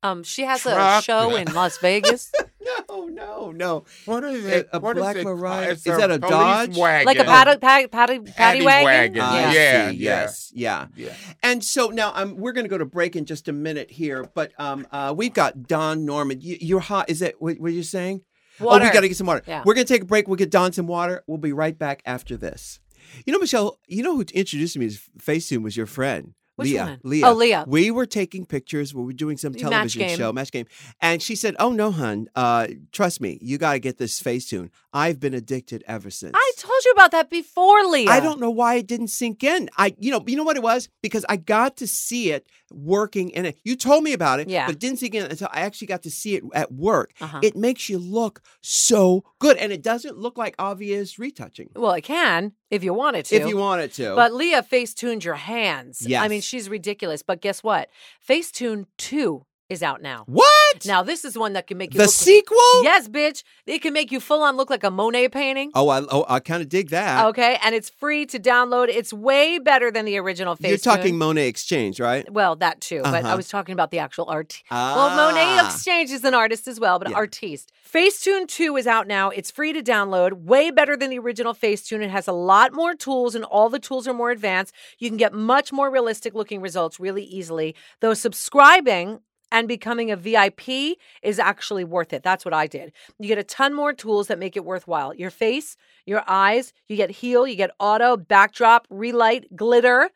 um, 0.02 0.24
she 0.24 0.44
has 0.44 0.66
a 0.66 1.02
show 1.04 1.36
in 1.36 1.54
Las 1.54 1.78
Vegas, 1.80 2.32
No, 2.90 3.06
no, 3.06 3.52
no. 3.52 3.86
what 4.06 4.24
is 4.26 4.46
it? 4.46 4.68
A- 4.74 4.78
a 4.78 4.80
What 4.80 4.98
is 4.98 5.02
Black 5.02 5.16
it? 5.16 5.24
Mariah- 5.24 5.72
It's 5.72 5.88
is 5.88 5.98
that 5.98 6.12
a 6.12 6.20
police 6.20 6.30
Dodge? 6.32 6.78
Wagon. 6.78 7.06
like 7.06 7.20
a 7.20 7.24
paddy, 7.24 7.58
paddy, 7.58 7.88
paddy, 7.88 8.20
paddy 8.20 8.32
Paddy 8.32 8.66
wagon. 8.66 8.86
wagon. 8.86 9.22
I 9.22 9.54
Yeah, 9.54 9.90
see. 9.92 9.96
yeah. 9.98 10.22
Yes. 10.22 10.52
Yeah. 10.54 10.88
Yeah. 10.96 11.14
And 11.42 11.64
so 11.64 11.88
now 11.88 12.12
um, 12.16 12.36
we're 12.36 12.52
going 12.52 12.66
to 12.66 12.70
go 12.70 12.78
to 12.78 12.86
break 12.86 13.16
in 13.16 13.26
just 13.26 13.48
a 13.48 13.54
minute 13.54 13.90
here, 13.92 14.30
but 14.34 14.52
um, 14.60 14.86
uh, 14.92 15.14
we've 15.16 15.34
got 15.34 15.68
Don 15.68 16.04
Norman. 16.06 16.42
You, 16.42 16.58
you're 16.60 16.80
hot. 16.82 17.10
Is 17.10 17.20
that 17.20 17.36
what, 17.40 17.60
what 17.60 17.72
you're 17.72 17.84
saying? 17.84 18.22
Water. 18.60 18.84
Oh, 18.84 18.88
we 18.88 18.94
got 18.94 19.02
to 19.02 19.08
get 19.08 19.16
some 19.16 19.28
water. 19.28 19.42
Yeah. 19.48 19.64
We're 19.66 19.74
going 19.74 19.88
to 19.88 19.94
take 19.94 20.02
a 20.02 20.06
break. 20.06 20.28
We'll 20.28 20.36
get 20.36 20.52
Don 20.52 20.74
some 20.74 20.88
water. 20.88 21.24
We'll 21.28 21.38
be 21.38 21.54
right 21.54 21.78
back 21.80 22.02
after 22.06 22.36
this. 22.36 22.82
You 23.26 23.32
know, 23.32 23.40
Michelle, 23.40 23.80
you 23.88 24.04
know 24.04 24.16
who 24.16 24.22
introduced 24.34 24.78
me 24.78 24.90
to 24.90 25.00
Facetune 25.18 25.64
was 25.64 25.78
your 25.78 25.86
friend. 25.86 26.34
Which 26.60 26.70
Leah. 26.70 26.84
one? 26.86 27.00
Leah. 27.04 27.26
Oh, 27.28 27.34
Leah. 27.34 27.66
We 27.68 27.92
were 27.92 28.06
taking 28.06 28.46
pictures. 28.46 28.94
We 28.94 29.04
were 29.04 29.14
doing 29.14 29.38
some 29.38 29.54
Match 29.54 29.62
television 29.62 30.00
game. 30.02 30.18
show, 30.18 30.32
match 30.32 30.52
game. 30.52 30.66
And 31.02 31.22
she 31.22 31.36
said, 31.36 31.56
Oh, 31.60 31.72
no, 31.72 31.92
hun. 31.92 32.28
Uh, 32.36 32.68
trust 32.92 33.22
me. 33.22 33.40
You 33.42 33.58
got 33.58 33.74
to 33.74 33.80
get 33.80 33.98
this 33.98 34.22
Facetune. 34.22 34.70
I've 34.92 35.20
been 35.20 35.34
addicted 35.34 35.84
ever 35.88 36.10
since. 36.10 36.32
I 36.36 36.52
told 36.58 36.82
you 36.86 36.92
about 36.92 37.12
that 37.12 37.30
before, 37.30 37.84
Leah. 37.86 38.10
I 38.10 38.20
don't 38.20 38.40
know 38.40 38.50
why 38.50 38.76
it 38.76 38.88
didn't 38.88 39.10
sink 39.10 39.44
in. 39.44 39.70
I, 39.78 39.96
you 40.00 40.12
know, 40.12 40.24
you 40.26 40.36
know 40.36 40.44
what 40.44 40.58
it 40.58 40.64
was 40.64 40.90
because 41.04 41.26
I 41.30 41.36
got 41.38 41.78
to 41.78 41.88
see 41.88 42.32
it 42.32 42.48
working 42.72 43.30
in 43.30 43.46
it. 43.46 43.58
You 43.64 43.76
told 43.76 44.04
me 44.04 44.14
about 44.14 44.40
it, 44.40 44.50
Yeah. 44.50 44.66
but 44.66 44.76
it 44.76 44.80
didn't 44.80 44.98
sink 45.00 45.14
in 45.16 45.26
until 45.26 45.48
I 45.52 45.62
actually 45.62 45.88
got 45.88 46.04
to 46.04 46.12
see 46.12 46.36
it 46.36 46.44
at 46.54 46.72
work. 46.72 47.14
Uh-huh. 47.22 47.40
It 47.44 47.56
makes 47.56 47.88
you 47.90 48.00
look 48.00 48.42
so 48.62 49.24
good, 49.40 49.58
and 49.58 49.72
it 49.72 49.82
doesn't 49.84 50.18
look 50.18 50.38
like 50.38 50.56
obvious 50.58 51.20
retouching 51.20 51.70
Well, 51.76 51.92
it 51.94 52.02
can 52.02 52.54
if 52.72 52.84
you 52.84 52.94
wanted 52.94 53.26
to. 53.26 53.36
if 53.36 53.48
you 53.48 53.58
want 53.58 53.82
it 53.82 53.94
to. 53.94 54.16
But 54.16 54.34
Leah 54.34 54.64
face 54.64 54.94
tuned 54.94 55.24
your 55.24 55.36
hands. 55.36 56.06
I 56.16 56.28
mean, 56.28 56.42
she's 56.42 56.68
ridiculous. 56.70 57.22
But 57.22 57.42
guess 57.42 57.62
what? 57.64 57.90
Facetune 58.28 58.86
2 58.98 59.46
is 59.70 59.84
out 59.84 60.02
now. 60.02 60.24
What? 60.26 60.86
Now, 60.86 61.04
this 61.04 61.24
is 61.24 61.38
one 61.38 61.54
that 61.54 61.68
can 61.68 61.78
make 61.78 61.94
you 61.94 62.00
the 62.00 62.06
look 62.06 62.14
sequel? 62.14 62.58
Yes, 62.84 63.08
bitch. 63.08 63.44
It 63.66 63.82
can 63.82 63.94
make 63.94 64.12
you 64.12 64.20
full 64.20 64.42
on 64.42 64.58
look 64.58 64.70
like 64.70 64.84
a 64.84 64.90
Monet 64.92 65.30
painting. 65.30 65.72
Oh, 65.76 65.90
I 65.90 66.02
oh 66.12 66.26
I 66.28 66.40
kind 66.40 66.62
of 66.62 66.70
dig 66.70 66.90
that. 66.90 67.26
Okay, 67.28 67.58
and 67.64 67.76
it's 67.76 67.90
free 67.90 68.26
to 68.28 68.40
download. 68.40 68.88
It's 68.90 69.14
way 69.14 69.60
better 69.60 69.92
than 69.92 70.06
the 70.06 70.18
original 70.18 70.56
Facetune. 70.56 70.70
You're 70.70 70.78
talking 70.78 71.16
Monét 71.16 71.48
X 71.50 71.64
Change, 71.66 72.00
right? 72.00 72.30
Well, 72.32 72.56
that 72.58 72.82
too, 72.82 73.02
but 73.04 73.14
I 73.14 73.22
Uh-huh. 73.22 73.38
was 73.38 73.48
talking 73.48 73.74
about 73.74 73.92
the 73.92 74.00
actual 74.00 74.26
art. 74.28 74.62
Ah. 74.72 74.96
Well, 74.96 75.34
Monét 75.34 75.66
X 75.66 75.84
Change 75.86 76.10
is 76.12 76.24
an 76.24 76.34
artist 76.34 76.68
as 76.68 76.80
well, 76.80 76.98
but 77.00 77.10
Yeah. 77.10 77.16
artiste. 77.16 77.72
Facetune 77.92 78.48
2 78.48 78.78
is 78.78 78.86
out 78.86 79.08
now. 79.08 79.30
It's 79.30 79.50
free 79.50 79.74
to 79.74 79.82
download, 79.82 80.44
way 80.44 80.70
better 80.70 80.96
than 80.96 81.10
the 81.10 81.18
original 81.20 81.54
Facetune. 81.56 82.04
It 82.04 82.12
has 82.12 82.28
a 82.28 82.32
lot 82.32 82.72
more 82.74 82.94
tools, 82.94 83.34
and 83.36 83.44
all 83.46 83.68
the 83.70 83.80
tools 83.80 84.08
are 84.08 84.14
more 84.14 84.30
advanced. 84.32 84.74
You 85.00 85.10
can 85.10 85.18
get 85.18 85.34
much 85.34 85.72
more 85.72 85.90
realistic 85.90 86.34
looking 86.36 86.62
results 86.62 87.00
really 87.00 87.24
easily. 87.24 87.76
Though 88.00 88.14
subscribing 88.14 89.20
and 89.52 89.68
becoming 89.68 90.12
a 90.12 90.16
VIP 90.16 90.98
is 91.22 91.40
actually 91.40 91.84
worth 91.84 92.14
it. 92.14 92.24
That's 92.24 92.46
what 92.46 92.54
I 92.54 92.68
did. 92.68 92.92
You 93.20 93.28
get 93.28 93.38
a 93.38 93.44
ton 93.44 93.74
more 93.74 93.94
tools 93.94 94.28
that 94.28 94.40
make 94.40 94.56
it 94.56 94.66
worthwhile. 94.66 95.14
Your 95.14 95.30
face, 95.30 95.76
your 96.06 96.24
eyes, 96.28 96.74
you 96.88 96.96
get 96.96 97.12
heal, 97.12 97.48
you 97.48 97.56
get 97.56 97.72
auto, 97.80 98.18
backdrop, 98.18 98.88
relight, 98.90 99.56
glitter, 99.56 100.10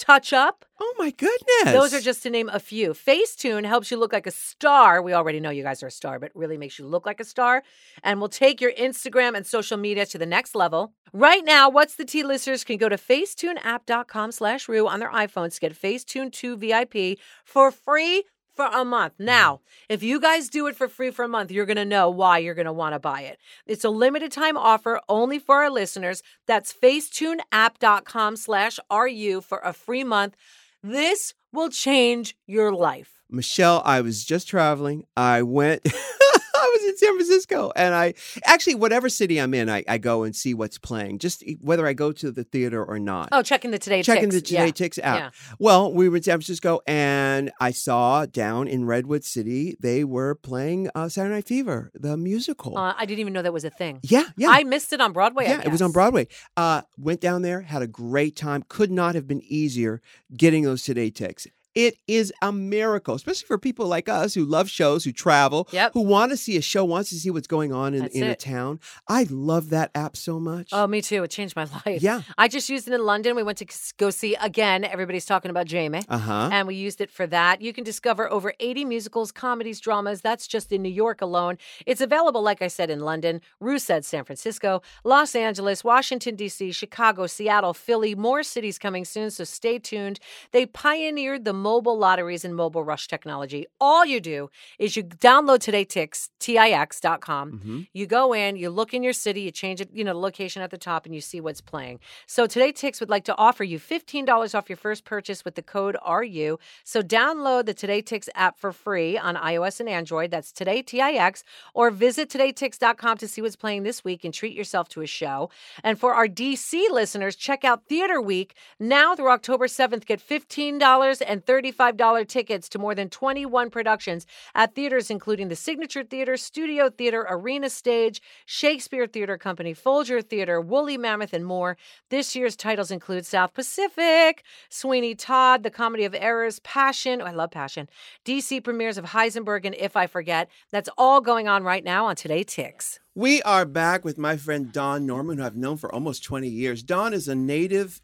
touch 0.00 0.32
up. 0.32 0.64
Oh 0.80 0.94
my 0.98 1.10
goodness. 1.10 1.74
Those 1.74 1.92
are 1.92 2.00
just 2.00 2.22
to 2.22 2.30
name 2.30 2.48
a 2.48 2.58
few. 2.58 2.94
Facetune 2.94 3.66
helps 3.66 3.90
you 3.90 3.98
look 3.98 4.12
like 4.12 4.26
a 4.26 4.30
star. 4.30 5.02
We 5.02 5.12
already 5.12 5.40
know 5.40 5.50
you 5.50 5.62
guys 5.62 5.82
are 5.82 5.88
a 5.88 5.90
star, 5.90 6.18
but 6.18 6.32
really 6.34 6.56
makes 6.56 6.78
you 6.78 6.86
look 6.86 7.04
like 7.04 7.20
a 7.20 7.24
star 7.24 7.62
and 8.02 8.20
will 8.20 8.30
take 8.30 8.60
your 8.60 8.72
Instagram 8.72 9.36
and 9.36 9.46
social 9.46 9.76
media 9.76 10.06
to 10.06 10.18
the 10.18 10.26
next 10.26 10.54
level. 10.54 10.94
Right 11.12 11.44
now, 11.44 11.68
What's 11.68 11.96
the 11.96 12.04
Tea 12.04 12.22
listeners 12.22 12.64
can 12.64 12.78
go 12.78 12.88
to 12.88 12.96
facetuneapp.com 12.96 14.32
slash 14.32 14.68
Ru 14.68 14.88
on 14.88 15.00
their 15.00 15.10
iPhones 15.10 15.54
to 15.54 15.60
get 15.60 15.74
Facetune 15.74 16.32
2 16.32 16.56
VIP 16.56 17.18
for 17.44 17.70
free 17.70 18.24
for 18.60 18.78
a 18.78 18.84
month. 18.84 19.14
Mm-hmm. 19.14 19.24
Now, 19.24 19.60
if 19.88 20.02
you 20.02 20.20
guys 20.20 20.48
do 20.48 20.66
it 20.66 20.76
for 20.76 20.88
free 20.88 21.10
for 21.10 21.24
a 21.24 21.28
month, 21.28 21.50
you're 21.50 21.66
going 21.66 21.76
to 21.76 21.84
know 21.84 22.10
why 22.10 22.38
you're 22.38 22.54
going 22.54 22.66
to 22.66 22.72
want 22.72 22.94
to 22.94 22.98
buy 22.98 23.22
it. 23.22 23.38
It's 23.66 23.84
a 23.84 23.90
limited 23.90 24.32
time 24.32 24.56
offer 24.56 25.00
only 25.08 25.38
for 25.38 25.56
our 25.56 25.70
listeners. 25.70 26.22
That's 26.46 26.72
facetuneapp.com 26.72 28.36
slash 28.36 28.78
RU 28.92 29.40
for 29.40 29.60
a 29.64 29.72
free 29.72 30.04
month. 30.04 30.36
This 30.82 31.34
will 31.52 31.70
change 31.70 32.36
your 32.46 32.72
life. 32.72 33.22
Michelle, 33.30 33.80
I 33.84 34.02
was 34.02 34.24
just 34.24 34.48
traveling. 34.48 35.04
I 35.16 35.42
went, 35.42 35.82
I 36.70 36.76
was 36.78 36.90
in 36.90 36.96
San 36.96 37.14
Francisco, 37.16 37.72
and 37.74 37.94
I 37.94 38.14
actually, 38.44 38.76
whatever 38.76 39.08
city 39.08 39.40
I'm 39.40 39.54
in, 39.54 39.68
I, 39.68 39.84
I 39.88 39.98
go 39.98 40.22
and 40.22 40.34
see 40.34 40.54
what's 40.54 40.78
playing, 40.78 41.18
just 41.18 41.42
whether 41.60 41.86
I 41.86 41.92
go 41.92 42.12
to 42.12 42.30
the 42.30 42.44
theater 42.44 42.84
or 42.84 42.98
not. 42.98 43.30
Oh, 43.32 43.42
checking 43.42 43.70
the 43.70 43.78
Today 43.78 44.02
Checking 44.02 44.30
Ticks. 44.30 44.34
the 44.34 44.40
Today 44.40 44.66
yeah. 44.66 44.72
Ticks 44.72 44.98
app. 44.98 45.18
Yeah. 45.18 45.30
Well, 45.58 45.92
we 45.92 46.08
were 46.08 46.16
in 46.16 46.22
San 46.22 46.38
Francisco, 46.38 46.80
and 46.86 47.50
I 47.60 47.72
saw 47.72 48.26
down 48.26 48.68
in 48.68 48.84
Redwood 48.84 49.24
City 49.24 49.76
they 49.80 50.04
were 50.04 50.34
playing 50.34 50.90
uh, 50.94 51.08
Saturday 51.08 51.34
Night 51.34 51.46
Fever, 51.46 51.90
the 51.94 52.16
musical. 52.16 52.76
Uh, 52.76 52.94
I 52.96 53.06
didn't 53.06 53.20
even 53.20 53.32
know 53.32 53.42
that 53.42 53.52
was 53.52 53.64
a 53.64 53.70
thing. 53.70 54.00
yeah, 54.02 54.24
yeah. 54.36 54.48
I 54.50 54.64
missed 54.64 54.92
it 54.92 55.00
on 55.00 55.12
Broadway. 55.12 55.44
Yeah, 55.44 55.62
it 55.64 55.68
was 55.68 55.82
on. 55.82 55.90
Broadway. 55.90 56.28
Uh, 56.56 56.82
went 56.96 57.20
down 57.20 57.42
there, 57.42 57.62
had 57.62 57.82
a 57.82 57.86
great 57.88 58.36
time. 58.36 58.64
Could 58.68 58.92
not 58.92 59.16
have 59.16 59.26
been 59.26 59.42
easier 59.42 60.00
getting 60.36 60.62
those 60.62 60.82
TodayTix. 60.82 61.48
It 61.74 61.98
is 62.08 62.32
a 62.42 62.50
miracle, 62.52 63.14
especially 63.14 63.46
for 63.46 63.58
people 63.58 63.86
like 63.86 64.08
us 64.08 64.34
who 64.34 64.44
love 64.44 64.68
shows, 64.68 65.04
who 65.04 65.12
travel, 65.12 65.68
Yep. 65.70 65.92
who 65.94 66.00
want 66.02 66.30
to 66.32 66.36
see 66.36 66.56
a 66.56 66.60
show, 66.62 66.84
wants 66.84 67.10
to 67.10 67.16
see 67.16 67.30
what's 67.30 67.46
going 67.46 67.72
on 67.72 67.94
in, 67.94 68.00
That's 68.02 68.14
in 68.14 68.24
a 68.24 68.34
town. 68.34 68.80
I 69.08 69.26
love 69.30 69.70
that 69.70 69.90
app 69.94 70.16
so 70.16 70.40
much. 70.40 70.70
Oh, 70.72 70.86
me 70.86 71.00
too. 71.00 71.22
It 71.22 71.30
changed 71.30 71.54
my 71.54 71.64
life. 71.86 72.02
Yeah. 72.02 72.22
I 72.36 72.48
just 72.48 72.68
used 72.68 72.88
it 72.88 72.94
in 72.94 73.04
London. 73.04 73.36
We 73.36 73.42
went 73.44 73.58
to 73.58 73.66
go 73.98 74.10
see 74.10 74.34
again. 74.36 74.84
Everybody's 74.84 75.26
talking 75.26 75.50
about 75.50 75.66
Jamie. 75.66 76.02
Uh 76.08 76.18
huh. 76.18 76.48
And 76.52 76.66
we 76.66 76.74
used 76.74 77.00
it 77.00 77.10
for 77.10 77.26
that. 77.28 77.60
You 77.62 77.72
can 77.72 77.84
discover 77.84 78.30
over 78.32 78.52
80 78.58 78.84
musicals, 78.84 79.30
comedies, 79.30 79.78
dramas. 79.80 80.20
That's 80.22 80.48
just 80.48 80.72
in 80.72 80.82
New 80.82 80.88
York 80.90 81.22
alone. 81.22 81.56
It's 81.86 82.00
available, 82.00 82.42
like 82.42 82.62
I 82.62 82.68
said, 82.68 82.90
in 82.90 83.00
London, 83.00 83.40
Ru 83.60 83.78
said 83.78 84.04
San 84.04 84.24
Francisco, 84.24 84.82
Los 85.04 85.34
Angeles, 85.36 85.84
Washington, 85.84 86.34
D.C., 86.34 86.72
Chicago, 86.72 87.26
Seattle, 87.28 87.74
Philly. 87.74 88.14
More 88.16 88.42
cities 88.42 88.78
coming 88.78 89.04
soon, 89.04 89.30
so 89.30 89.44
stay 89.44 89.78
tuned. 89.78 90.18
They 90.52 90.66
pioneered 90.66 91.44
the 91.44 91.52
mobile 91.60 91.98
lotteries 91.98 92.44
and 92.44 92.54
mobile 92.56 92.84
rush 92.84 93.06
technology. 93.08 93.66
All 93.80 94.04
you 94.04 94.20
do 94.20 94.50
is 94.78 94.96
you 94.96 95.04
download 95.04 95.60
Today 95.60 95.84
Tix, 95.84 96.28
T-I-X.com. 96.40 97.52
Mhm. 97.52 97.88
You 97.92 98.06
go 98.06 98.32
in, 98.32 98.56
you 98.56 98.70
look 98.70 98.94
in 98.94 99.02
your 99.02 99.12
city, 99.12 99.42
you 99.42 99.50
change 99.50 99.80
it, 99.80 99.90
you 99.92 100.04
know, 100.04 100.12
the 100.12 100.18
location 100.18 100.62
at 100.62 100.70
the 100.70 100.78
top, 100.78 101.06
and 101.06 101.14
you 101.14 101.20
see 101.20 101.40
what's 101.40 101.60
playing. 101.60 102.00
So 102.26 102.46
today 102.46 102.72
Tix 102.72 103.00
would 103.00 103.10
like 103.10 103.24
to 103.24 103.36
offer 103.36 103.64
you 103.64 103.78
$15 103.78 104.54
off 104.54 104.68
your 104.68 104.76
first 104.76 105.04
purchase 105.04 105.44
with 105.44 105.54
the 105.54 105.62
code 105.62 105.96
RU. 106.06 106.58
So 106.84 107.02
download 107.02 107.66
the 107.66 107.74
Today 107.74 108.02
Tix 108.02 108.28
app 108.34 108.58
for 108.58 108.72
free 108.72 109.18
on 109.18 109.36
iOS 109.36 109.80
and 109.80 109.88
Android. 109.88 110.30
That's 110.30 110.52
Today 110.52 110.82
TIX, 110.82 111.42
or 111.74 111.90
visit 111.90 112.28
todaytix.com 112.30 113.18
to 113.18 113.28
see 113.28 113.42
what's 113.42 113.56
playing 113.56 113.82
this 113.82 114.04
week 114.04 114.24
and 114.24 114.32
treat 114.32 114.54
yourself 114.54 114.88
to 114.90 115.02
a 115.02 115.06
show. 115.06 115.50
And 115.82 115.98
for 115.98 116.14
our 116.14 116.28
DC 116.28 116.88
listeners, 116.90 117.36
check 117.36 117.64
out 117.64 117.86
Theater 117.86 118.20
Week 118.20 118.54
now 118.78 119.14
through 119.14 119.30
October 119.30 119.66
7th. 119.66 120.06
Get 120.06 120.20
$15 120.20 121.22
and 121.26 121.44
$35 121.50 122.28
tickets 122.28 122.68
to 122.68 122.78
more 122.78 122.94
than 122.94 123.10
21 123.10 123.70
productions 123.70 124.24
at 124.54 124.74
theaters 124.74 125.10
including 125.10 125.48
the 125.48 125.56
Signature 125.56 126.04
Theater, 126.04 126.36
Studio 126.36 126.90
Theater, 126.90 127.26
Arena 127.28 127.68
Stage, 127.68 128.22
Shakespeare 128.46 129.08
Theater 129.08 129.36
Company, 129.36 129.74
Folger 129.74 130.22
Theater, 130.22 130.60
Woolly 130.60 130.96
Mammoth, 130.96 131.32
and 131.32 131.44
more. 131.44 131.76
This 132.08 132.36
year's 132.36 132.54
titles 132.54 132.92
include 132.92 133.26
South 133.26 133.52
Pacific, 133.52 134.44
Sweeney 134.68 135.16
Todd, 135.16 135.64
The 135.64 135.70
Comedy 135.70 136.04
of 136.04 136.14
Errors, 136.14 136.60
Passion. 136.60 137.20
Oh, 137.20 137.26
I 137.26 137.32
love 137.32 137.50
Passion. 137.50 137.88
DC 138.24 138.62
premieres 138.62 138.96
of 138.96 139.06
Heisenberg 139.06 139.64
and 139.64 139.74
If 139.74 139.96
I 139.96 140.06
Forget. 140.06 140.48
That's 140.70 140.88
all 140.96 141.20
going 141.20 141.48
on 141.48 141.64
right 141.64 141.82
now 141.82 142.06
on 142.06 142.14
TodayTix. 142.14 143.00
We 143.16 143.42
are 143.42 143.64
back 143.64 144.04
with 144.04 144.18
my 144.18 144.36
friend 144.36 144.70
Don 144.70 145.04
Norman, 145.04 145.38
who 145.38 145.44
I've 145.44 145.56
known 145.56 145.78
for 145.78 145.92
almost 145.92 146.22
20 146.22 146.48
years. 146.48 146.84
Don 146.84 147.12
is 147.12 147.26
a 147.26 147.34
native 147.34 148.00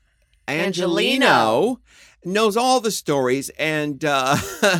Angelino, 0.48 1.26
Angelino. 1.26 1.80
Knows 2.26 2.56
all 2.56 2.80
the 2.80 2.90
stories, 2.90 3.48
and 3.50 4.04
uh, 4.04 4.36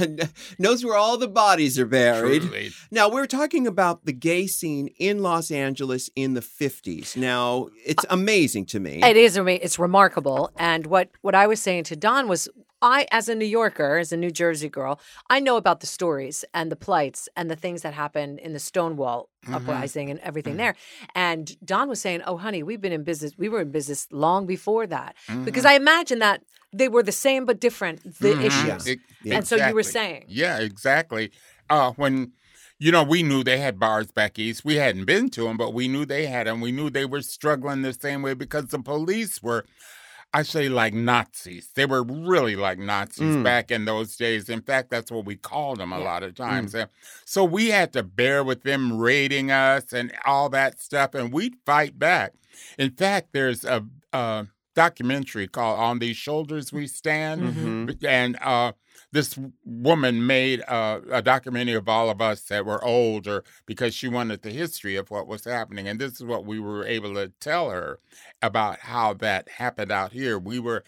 knows 0.59 0.85
where 0.85 0.96
all 0.96 1.16
the 1.16 1.28
bodies 1.28 1.78
are 1.78 1.87
buried. 1.87 2.42
Truly. 2.42 2.70
Now, 2.90 3.09
we're 3.09 3.26
talking 3.26 3.66
about 3.66 4.04
the 4.04 4.12
gay 4.12 4.46
scene 4.46 4.88
in 4.98 5.22
Los 5.22 5.50
Angeles 5.50 6.11
in 6.16 6.35
the 6.35 6.40
50s. 6.40 7.16
Now, 7.16 7.68
it's 7.85 8.04
uh, 8.04 8.09
amazing 8.11 8.66
to 8.66 8.80
me. 8.80 9.02
It 9.02 9.16
is. 9.16 9.38
ama- 9.38 9.52
It's 9.52 9.78
remarkable. 9.78 10.50
And 10.56 10.87
what 10.87 11.11
what 11.22 11.35
I 11.35 11.46
was 11.46 11.61
saying 11.62 11.85
to 11.85 11.96
Don 11.96 12.28
was, 12.28 12.48
I, 12.82 13.06
as 13.11 13.28
a 13.28 13.35
New 13.35 13.46
Yorker, 13.46 13.98
as 13.98 14.12
a 14.12 14.16
New 14.16 14.30
Jersey 14.30 14.68
girl, 14.68 15.00
I 15.30 15.40
know 15.40 15.56
about 15.56 15.80
the 15.80 15.87
stories 15.87 16.44
and 16.52 16.70
the 16.70 16.76
plights 16.76 17.28
and 17.37 17.50
the 17.50 17.56
things 17.56 17.82
that 17.82 17.94
happened 17.94 18.40
in 18.40 18.52
the 18.52 18.59
Stonewall 18.59 19.30
mm-hmm. 19.44 19.54
uprising 19.54 20.11
and 20.11 20.18
everything 20.20 20.54
mm-hmm. 20.54 20.59
there. 20.59 20.76
And 21.14 21.56
Don 21.64 21.88
was 21.88 22.00
saying, 22.00 22.22
"Oh, 22.26 22.37
honey, 22.37 22.62
we've 22.64 22.80
been 22.80 22.92
in 22.92 23.04
business. 23.04 23.32
We 23.38 23.48
were 23.48 23.61
in 23.61 23.70
business 23.70 24.09
long 24.11 24.46
before 24.46 24.87
that 24.88 25.14
mm-hmm. 25.28 25.44
because 25.44 25.64
I 25.64 25.74
imagine 25.74 26.18
that 26.18 26.42
they 26.72 26.88
were 26.88 27.02
the 27.02 27.12
same 27.12 27.44
but 27.44 27.61
different. 27.61 28.02
The 28.18 28.35
Mhm. 28.35 28.44
issues. 28.44 28.88
E- 28.88 28.98
And 29.31 29.46
so 29.46 29.57
you 29.57 29.74
were 29.74 29.83
saying. 29.83 30.24
Yeah, 30.29 30.59
exactly. 30.59 31.31
Uh, 31.70 31.92
when, 31.92 32.33
you 32.79 32.92
know, 32.92 33.02
we 33.02 33.22
knew 33.22 33.42
they 33.42 33.59
had 33.59 33.79
bars 33.79 34.11
back 34.12 34.38
east. 34.38 34.64
We 34.64 34.76
hadn't 34.76 35.05
been 35.05 35.31
to 35.31 35.44
them, 35.44 35.57
but 35.57 35.72
we 35.74 35.88
knew 35.88 36.05
they 36.05 36.26
had 36.26 36.46
them. 36.46 36.61
We 36.61 36.72
knew 36.72 36.90
they 36.90 37.05
were 37.07 37.22
struggling 37.22 37.83
the 37.83 37.92
same 37.92 38.22
way 38.22 38.35
because 38.35 38.66
the 38.66 38.79
police 38.79 39.42
were, 39.42 39.64
I 40.35 40.42
say, 40.42 40.68
like 40.68 40.92
Nazis. 40.92 41.70
They 41.74 41.87
were 41.87 42.02
really 42.05 42.57
like 42.57 42.79
Nazis 42.79 43.37
Mm. 43.37 43.42
back 43.42 43.70
in 43.70 43.85
those 43.87 44.16
days. 44.16 44.48
In 44.48 44.61
fact, 44.61 44.90
that's 44.90 45.11
what 45.11 45.24
we 45.24 45.37
called 45.37 45.79
them 45.79 45.92
a 45.92 45.98
lot 45.98 46.22
of 46.22 46.35
times. 46.35 46.74
And 46.74 46.90
So 47.24 47.42
we 47.44 47.70
had 47.70 47.92
to 47.94 48.02
bear 48.02 48.44
with 48.44 48.62
them 48.62 48.96
raiding 48.98 49.50
us 49.50 49.92
and 49.92 50.12
all 50.24 50.48
that 50.50 50.81
stuff, 50.81 51.14
and 51.14 51.33
we'd 51.33 51.57
fight 51.64 51.98
back. 51.98 52.35
In 52.79 52.90
fact, 52.90 53.29
there's 53.33 53.64
a, 53.64 53.85
a 54.12 54.46
documentary 54.77 55.49
called 55.49 55.81
"On 55.81 55.99
These 55.99 56.17
Shoulders 56.17 56.73
We 56.73 56.87
Stand," 56.87 57.43
Mhm. 57.43 58.05
and 58.07 58.37
uh, 58.41 58.73
this 59.12 59.37
woman 59.65 60.27
made 60.27 60.62
uh, 60.69 61.01
a 61.11 61.23
documentary 61.23 61.75
of 61.75 61.89
all 61.89 62.09
of 62.11 62.21
us 62.21 62.43
that 62.43 62.65
were 62.65 62.83
older 62.85 63.43
because 63.67 63.95
she 63.95 64.07
wanted 64.09 64.43
the 64.43 64.51
history 64.51 64.95
of 64.97 65.11
what 65.11 65.27
was 65.27 65.45
happening, 65.45 65.89
and 65.89 65.99
this 66.01 66.12
is 66.15 66.25
what 66.25 66.45
we 66.45 66.61
were 66.61 66.85
able 66.87 67.15
to 67.15 67.33
tell 67.41 67.71
her 67.71 67.99
about 68.43 68.79
how 68.81 69.15
that 69.15 69.49
happened 69.49 69.91
out 69.91 70.12
here. 70.12 70.39
We 70.39 70.59
were 70.61 70.85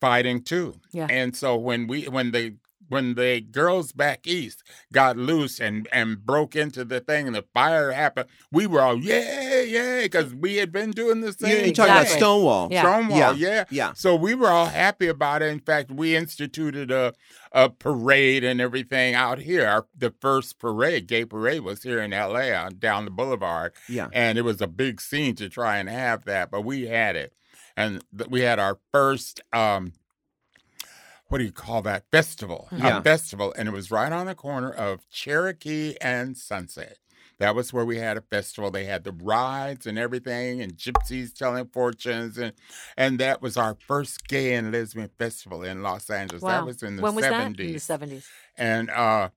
fighting 0.00 0.42
too, 0.42 0.80
Yeah. 0.92 1.06
and 1.10 1.34
so 1.36 1.56
when 1.56 1.86
we 1.86 2.04
when 2.08 2.30
the 2.32 2.54
when 2.92 3.14
the 3.14 3.40
girls 3.40 3.92
back 3.92 4.26
east 4.26 4.62
got 4.92 5.16
loose 5.16 5.58
and 5.58 5.88
and 5.92 6.24
broke 6.26 6.54
into 6.54 6.84
the 6.84 7.00
thing 7.00 7.26
and 7.26 7.34
the 7.34 7.44
fire 7.54 7.90
happened, 7.92 8.28
we 8.52 8.66
were 8.66 8.80
all 8.82 8.96
yay 8.98 9.66
yay 9.68 10.02
because 10.04 10.34
we 10.34 10.56
had 10.56 10.70
been 10.70 10.90
doing 10.90 11.20
the 11.22 11.28
You- 11.28 11.32
same. 11.32 11.64
You're 11.64 11.74
talking 11.74 11.92
about 11.92 12.06
Stonewall. 12.08 12.68
Yeah. 12.70 12.82
Stonewall, 12.82 13.18
Yeah. 13.18 13.32
yeah. 13.34 13.64
Yeah. 13.70 13.92
So 13.94 14.14
we 14.14 14.34
were 14.34 14.48
all 14.50 14.66
happy 14.66 15.08
about 15.08 15.40
it. 15.42 15.46
In 15.50 15.60
fact, 15.60 15.90
we 15.90 16.14
instituted 16.14 16.90
a 16.90 17.14
a 17.54 17.68
parade 17.68 18.44
and 18.44 18.60
everything 18.60 19.14
out 19.14 19.38
here. 19.38 19.66
Our, 19.66 19.86
the 19.96 20.14
first 20.20 20.58
parade, 20.58 21.06
gay 21.06 21.24
parade, 21.24 21.60
was 21.62 21.82
here 21.82 22.00
in 22.00 22.12
L.A. 22.12 22.54
on 22.54 22.78
down 22.78 23.04
the 23.04 23.10
boulevard, 23.10 23.72
Yeah. 23.88 24.08
and 24.12 24.38
it 24.38 24.42
was 24.42 24.60
a 24.62 24.66
big 24.66 25.00
scene 25.02 25.34
to 25.36 25.48
try 25.50 25.76
and 25.78 25.88
have 25.88 26.24
that, 26.24 26.50
but 26.50 26.62
we 26.62 26.86
had 26.86 27.14
it, 27.16 27.34
and 27.76 28.02
th- 28.16 28.30
we 28.30 28.40
had 28.40 28.58
our 28.58 28.78
first. 28.92 29.40
um 29.52 29.92
what 31.32 31.38
do 31.38 31.44
you 31.44 31.52
call 31.52 31.80
that 31.80 32.04
festival? 32.10 32.68
Yeah. 32.70 32.98
A 32.98 33.02
festival, 33.02 33.54
and 33.56 33.66
it 33.66 33.72
was 33.72 33.90
right 33.90 34.12
on 34.12 34.26
the 34.26 34.34
corner 34.34 34.70
of 34.70 35.08
Cherokee 35.08 35.94
and 35.98 36.36
Sunset. 36.36 36.98
That 37.38 37.54
was 37.54 37.72
where 37.72 37.86
we 37.86 37.96
had 37.96 38.18
a 38.18 38.20
festival. 38.20 38.70
They 38.70 38.84
had 38.84 39.04
the 39.04 39.12
rides 39.12 39.86
and 39.86 39.98
everything, 39.98 40.60
and 40.60 40.76
gypsies 40.76 41.32
telling 41.32 41.68
fortunes, 41.68 42.36
and 42.36 42.52
and 42.98 43.18
that 43.18 43.40
was 43.40 43.56
our 43.56 43.78
first 43.86 44.28
gay 44.28 44.52
and 44.54 44.72
lesbian 44.72 45.08
festival 45.18 45.62
in 45.62 45.82
Los 45.82 46.10
Angeles. 46.10 46.42
Wow. 46.42 46.50
That 46.50 46.66
was 46.66 46.82
in 46.82 46.96
the 46.96 47.02
when 47.02 47.14
was 47.14 47.24
that? 47.24 47.32
In 47.32 47.52
the 47.54 47.78
seventies, 47.78 47.82
seventies. 47.82 48.28
and 48.58 48.90
uh, 48.90 49.30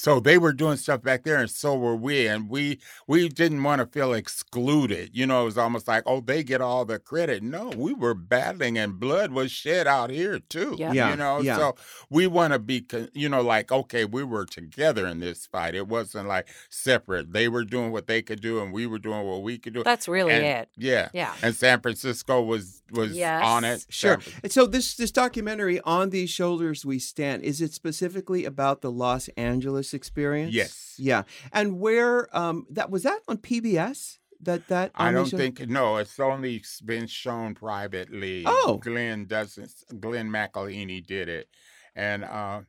so 0.00 0.18
they 0.18 0.38
were 0.38 0.52
doing 0.54 0.76
stuff 0.78 1.02
back 1.02 1.24
there, 1.24 1.36
and 1.36 1.50
so 1.50 1.76
were 1.76 1.94
we. 1.94 2.26
And 2.26 2.48
we 2.48 2.78
we 3.06 3.28
didn't 3.28 3.62
want 3.62 3.80
to 3.80 3.86
feel 3.86 4.14
excluded. 4.14 5.10
You 5.12 5.26
know, 5.26 5.42
it 5.42 5.44
was 5.44 5.58
almost 5.58 5.86
like, 5.88 6.02
oh, 6.06 6.20
they 6.20 6.42
get 6.42 6.60
all 6.62 6.84
the 6.86 6.98
credit. 6.98 7.42
No, 7.42 7.70
we 7.76 7.92
were 7.92 8.14
battling, 8.14 8.78
and 8.78 8.98
blood 8.98 9.30
was 9.32 9.50
shed 9.52 9.86
out 9.86 10.08
here 10.10 10.38
too. 10.38 10.76
Yeah. 10.78 10.92
Yeah, 10.92 11.10
You 11.10 11.16
know, 11.16 11.40
yeah. 11.40 11.56
so 11.56 11.74
we 12.08 12.26
want 12.26 12.52
to 12.54 12.58
be, 12.58 12.84
you 13.12 13.28
know, 13.28 13.42
like 13.42 13.70
okay, 13.70 14.04
we 14.06 14.24
were 14.24 14.46
together 14.46 15.06
in 15.06 15.20
this 15.20 15.46
fight. 15.46 15.74
It 15.74 15.86
wasn't 15.88 16.28
like 16.28 16.48
separate. 16.70 17.32
They 17.32 17.48
were 17.48 17.64
doing 17.64 17.92
what 17.92 18.06
they 18.06 18.22
could 18.22 18.40
do, 18.40 18.60
and 18.62 18.72
we 18.72 18.86
were 18.86 18.98
doing 18.98 19.26
what 19.26 19.42
we 19.42 19.58
could 19.58 19.74
do. 19.74 19.82
That's 19.84 20.08
really 20.08 20.32
And- 20.32 20.44
it. 20.44 20.68
Yeah. 20.76 21.08
Yeah. 21.12 21.34
And 21.42 21.54
San 21.54 21.80
Francisco 21.80 22.40
was 22.42 22.82
was 22.90 23.12
Yes. 23.12 23.44
on 23.44 23.64
it. 23.64 23.86
Sure. 23.88 24.18
And 24.42 24.50
so 24.50 24.66
this 24.66 24.96
this 24.96 25.10
documentary 25.10 25.80
on 25.82 26.10
these 26.10 26.30
shoulders 26.30 26.84
we 26.86 26.98
stand 26.98 27.42
is 27.42 27.60
it 27.60 27.72
specifically 27.72 28.44
about 28.44 28.80
the 28.80 28.90
Los 28.90 29.28
Angeles 29.36 29.89
experience? 29.94 30.52
Yes. 30.52 30.94
Yeah. 30.98 31.22
And 31.52 31.80
where 31.80 32.34
um 32.36 32.66
that 32.70 32.90
was 32.90 33.02
that 33.04 33.20
on 33.28 33.38
PBS? 33.38 34.18
That 34.42 34.68
that 34.68 34.92
I 34.94 35.12
don't 35.12 35.28
show? 35.28 35.36
think 35.36 35.68
no. 35.68 35.98
It's 35.98 36.18
only 36.18 36.62
been 36.84 37.06
shown 37.06 37.54
privately. 37.54 38.44
Oh. 38.46 38.80
Glenne 38.82 39.26
doesn't. 39.26 39.70
Glenne 40.00 40.30
McElhinney 40.30 41.06
did 41.06 41.28
it, 41.28 41.48
and 41.94 42.24
uh, 42.24 42.62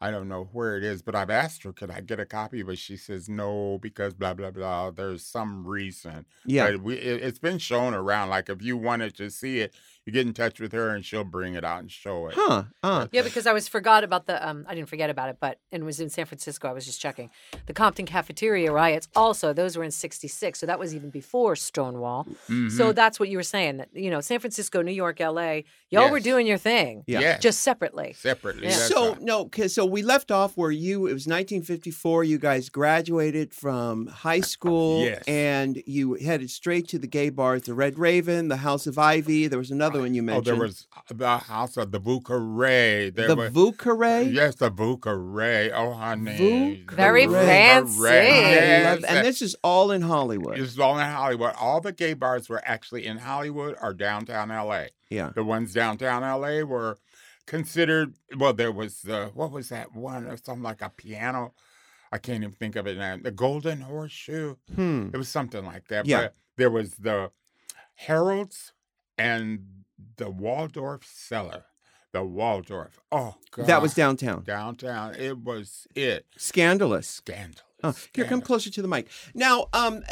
I 0.00 0.10
don't 0.10 0.28
know 0.28 0.48
where 0.52 0.76
it 0.76 0.84
is. 0.84 1.02
But 1.02 1.16
I've 1.16 1.30
asked 1.30 1.64
her, 1.64 1.72
could 1.72 1.90
I 1.90 2.00
get 2.00 2.20
a 2.20 2.26
copy? 2.26 2.62
But 2.62 2.78
she 2.78 2.96
says 2.96 3.28
no 3.28 3.78
because 3.82 4.14
blah 4.14 4.34
blah 4.34 4.52
blah. 4.52 4.92
There's 4.92 5.24
some 5.24 5.66
reason. 5.66 6.26
Yeah. 6.46 6.70
But 6.70 6.82
we, 6.82 6.94
it, 6.94 7.22
it's 7.22 7.40
been 7.40 7.58
shown 7.58 7.92
around. 7.92 8.28
Like 8.28 8.48
if 8.48 8.62
you 8.62 8.76
wanted 8.76 9.16
to 9.16 9.30
see 9.30 9.60
it, 9.60 9.74
you 10.06 10.12
get 10.12 10.26
in 10.26 10.32
touch 10.34 10.58
with 10.60 10.72
her 10.72 10.90
and 10.94 11.04
she'll 11.04 11.22
bring 11.24 11.54
it 11.54 11.64
out 11.64 11.80
and 11.80 11.90
show 11.90 12.26
it. 12.26 12.34
Huh. 12.36 12.64
Uh. 12.82 13.06
Yeah, 13.12 13.22
because 13.22 13.46
I 13.46 13.52
was 13.52 13.68
forgot 13.68 14.02
about 14.04 14.26
the 14.26 14.46
um 14.46 14.64
I 14.68 14.74
didn't 14.74 14.88
forget 14.88 15.10
about 15.10 15.28
it, 15.28 15.36
but 15.40 15.58
and 15.70 15.82
it 15.82 15.86
was 15.86 16.00
in 16.00 16.10
San 16.10 16.26
Francisco. 16.26 16.68
I 16.68 16.72
was 16.72 16.84
just 16.86 17.00
checking. 17.00 17.30
The 17.66 17.72
Compton 17.72 18.06
cafeteria 18.06 18.72
riots 18.72 19.08
also, 19.14 19.52
those 19.52 19.76
were 19.76 19.84
in 19.84 19.90
66. 19.90 20.58
So 20.58 20.66
that 20.66 20.78
was 20.78 20.94
even 20.94 21.10
before 21.10 21.54
Stonewall. 21.56 22.24
Mm-hmm. 22.48 22.68
So 22.70 22.92
that's 22.92 23.20
what 23.20 23.28
you 23.28 23.36
were 23.36 23.42
saying 23.42 23.76
that 23.78 23.88
you 23.94 24.10
know, 24.10 24.20
San 24.20 24.40
Francisco, 24.40 24.82
New 24.82 24.92
York, 24.92 25.20
LA, 25.20 25.60
y'all 25.90 26.10
were 26.10 26.20
doing 26.20 26.46
your 26.46 26.58
thing. 26.58 27.04
Yeah. 27.06 27.20
Yes. 27.20 27.40
Just 27.42 27.60
separately. 27.60 28.14
separately. 28.14 28.64
Yeah. 28.68 28.72
So 28.72 29.10
right. 29.10 29.20
no, 29.22 29.44
'cause- 29.46 29.72
so 29.74 29.86
we 29.86 30.02
left 30.02 30.30
off 30.30 30.56
where 30.56 30.70
you 30.72 31.06
it 31.06 31.12
was 31.14 31.26
1954. 31.26 32.24
You 32.24 32.38
guys 32.38 32.68
graduated 32.68 33.54
from 33.54 34.06
high 34.08 34.40
school, 34.40 35.04
Yes. 35.04 35.22
and 35.26 35.82
you 35.86 36.14
headed 36.14 36.50
straight 36.50 36.88
to 36.88 36.98
the 36.98 37.06
gay 37.06 37.30
bars, 37.30 37.62
the 37.62 37.74
Red 37.74 37.98
Raven, 37.98 38.48
the 38.48 38.56
House 38.58 38.86
of 38.86 38.98
Ivy. 38.98 39.46
There 39.46 39.58
was 39.58 39.70
another 39.70 39.91
one 40.00 40.14
you 40.14 40.22
mentioned? 40.22 40.48
Oh, 40.48 40.50
there 40.52 40.60
was 40.60 40.86
the 41.08 41.38
house 41.38 41.76
of 41.76 41.90
the 41.92 42.00
Vucaray. 42.00 43.14
There 43.14 43.28
the 43.28 43.36
was, 43.36 43.52
Vucare. 43.52 44.32
Yes, 44.32 44.56
the 44.56 44.70
Vucaray. 44.70 45.70
Oh, 45.74 45.92
honey. 45.92 46.84
Vuca 46.86 46.90
The 46.90 46.96
Very 46.96 47.26
fancy. 47.26 48.02
Yes, 48.02 49.04
and 49.04 49.26
this 49.26 49.42
is 49.42 49.56
all 49.62 49.90
in 49.90 50.02
Hollywood. 50.02 50.56
This 50.56 50.72
is 50.72 50.78
all 50.78 50.98
in 50.98 51.06
Hollywood. 51.06 51.54
All 51.58 51.80
the 51.80 51.92
gay 51.92 52.14
bars 52.14 52.48
were 52.48 52.62
actually 52.64 53.06
in 53.06 53.18
Hollywood 53.18 53.76
or 53.82 53.92
downtown 53.92 54.48
LA. 54.48 54.86
yeah. 55.10 55.30
The 55.34 55.44
ones 55.44 55.72
downtown 55.72 56.22
LA 56.22 56.62
were 56.62 56.98
considered 57.46 58.14
well, 58.36 58.52
there 58.52 58.72
was 58.72 59.02
the 59.02 59.30
what 59.34 59.50
was 59.50 59.68
that 59.70 59.94
one? 59.94 60.26
Or 60.26 60.36
something 60.36 60.62
like 60.62 60.82
a 60.82 60.90
piano. 60.90 61.54
I 62.12 62.18
can't 62.18 62.42
even 62.42 62.54
think 62.54 62.76
of 62.76 62.86
it 62.86 62.98
now. 62.98 63.16
The 63.16 63.30
Golden 63.30 63.80
Horseshoe. 63.80 64.56
Hmm. 64.74 65.08
It 65.14 65.16
was 65.16 65.28
something 65.28 65.64
like 65.64 65.88
that. 65.88 66.06
Yeah. 66.06 66.20
But 66.22 66.34
there 66.56 66.70
was 66.70 66.96
the 66.96 67.30
Heralds 67.94 68.72
and 69.16 69.81
the 70.22 70.30
Waldorf 70.30 71.04
Cellar. 71.04 71.64
The 72.12 72.22
Waldorf. 72.22 73.00
Oh 73.10 73.34
God. 73.50 73.66
That 73.66 73.82
was 73.82 73.92
downtown. 73.94 74.44
downtown. 74.44 75.16
It 75.16 75.38
was 75.38 75.88
it. 75.96 76.26
Scandalous. 76.36 77.08
Scandalous. 77.08 77.64
Oh, 77.84 77.94
here, 78.14 78.24
come 78.24 78.40
closer 78.40 78.70
to 78.70 78.82
the 78.82 78.88
mic. 78.88 79.08
Now, 79.34 79.66
um, 79.72 80.02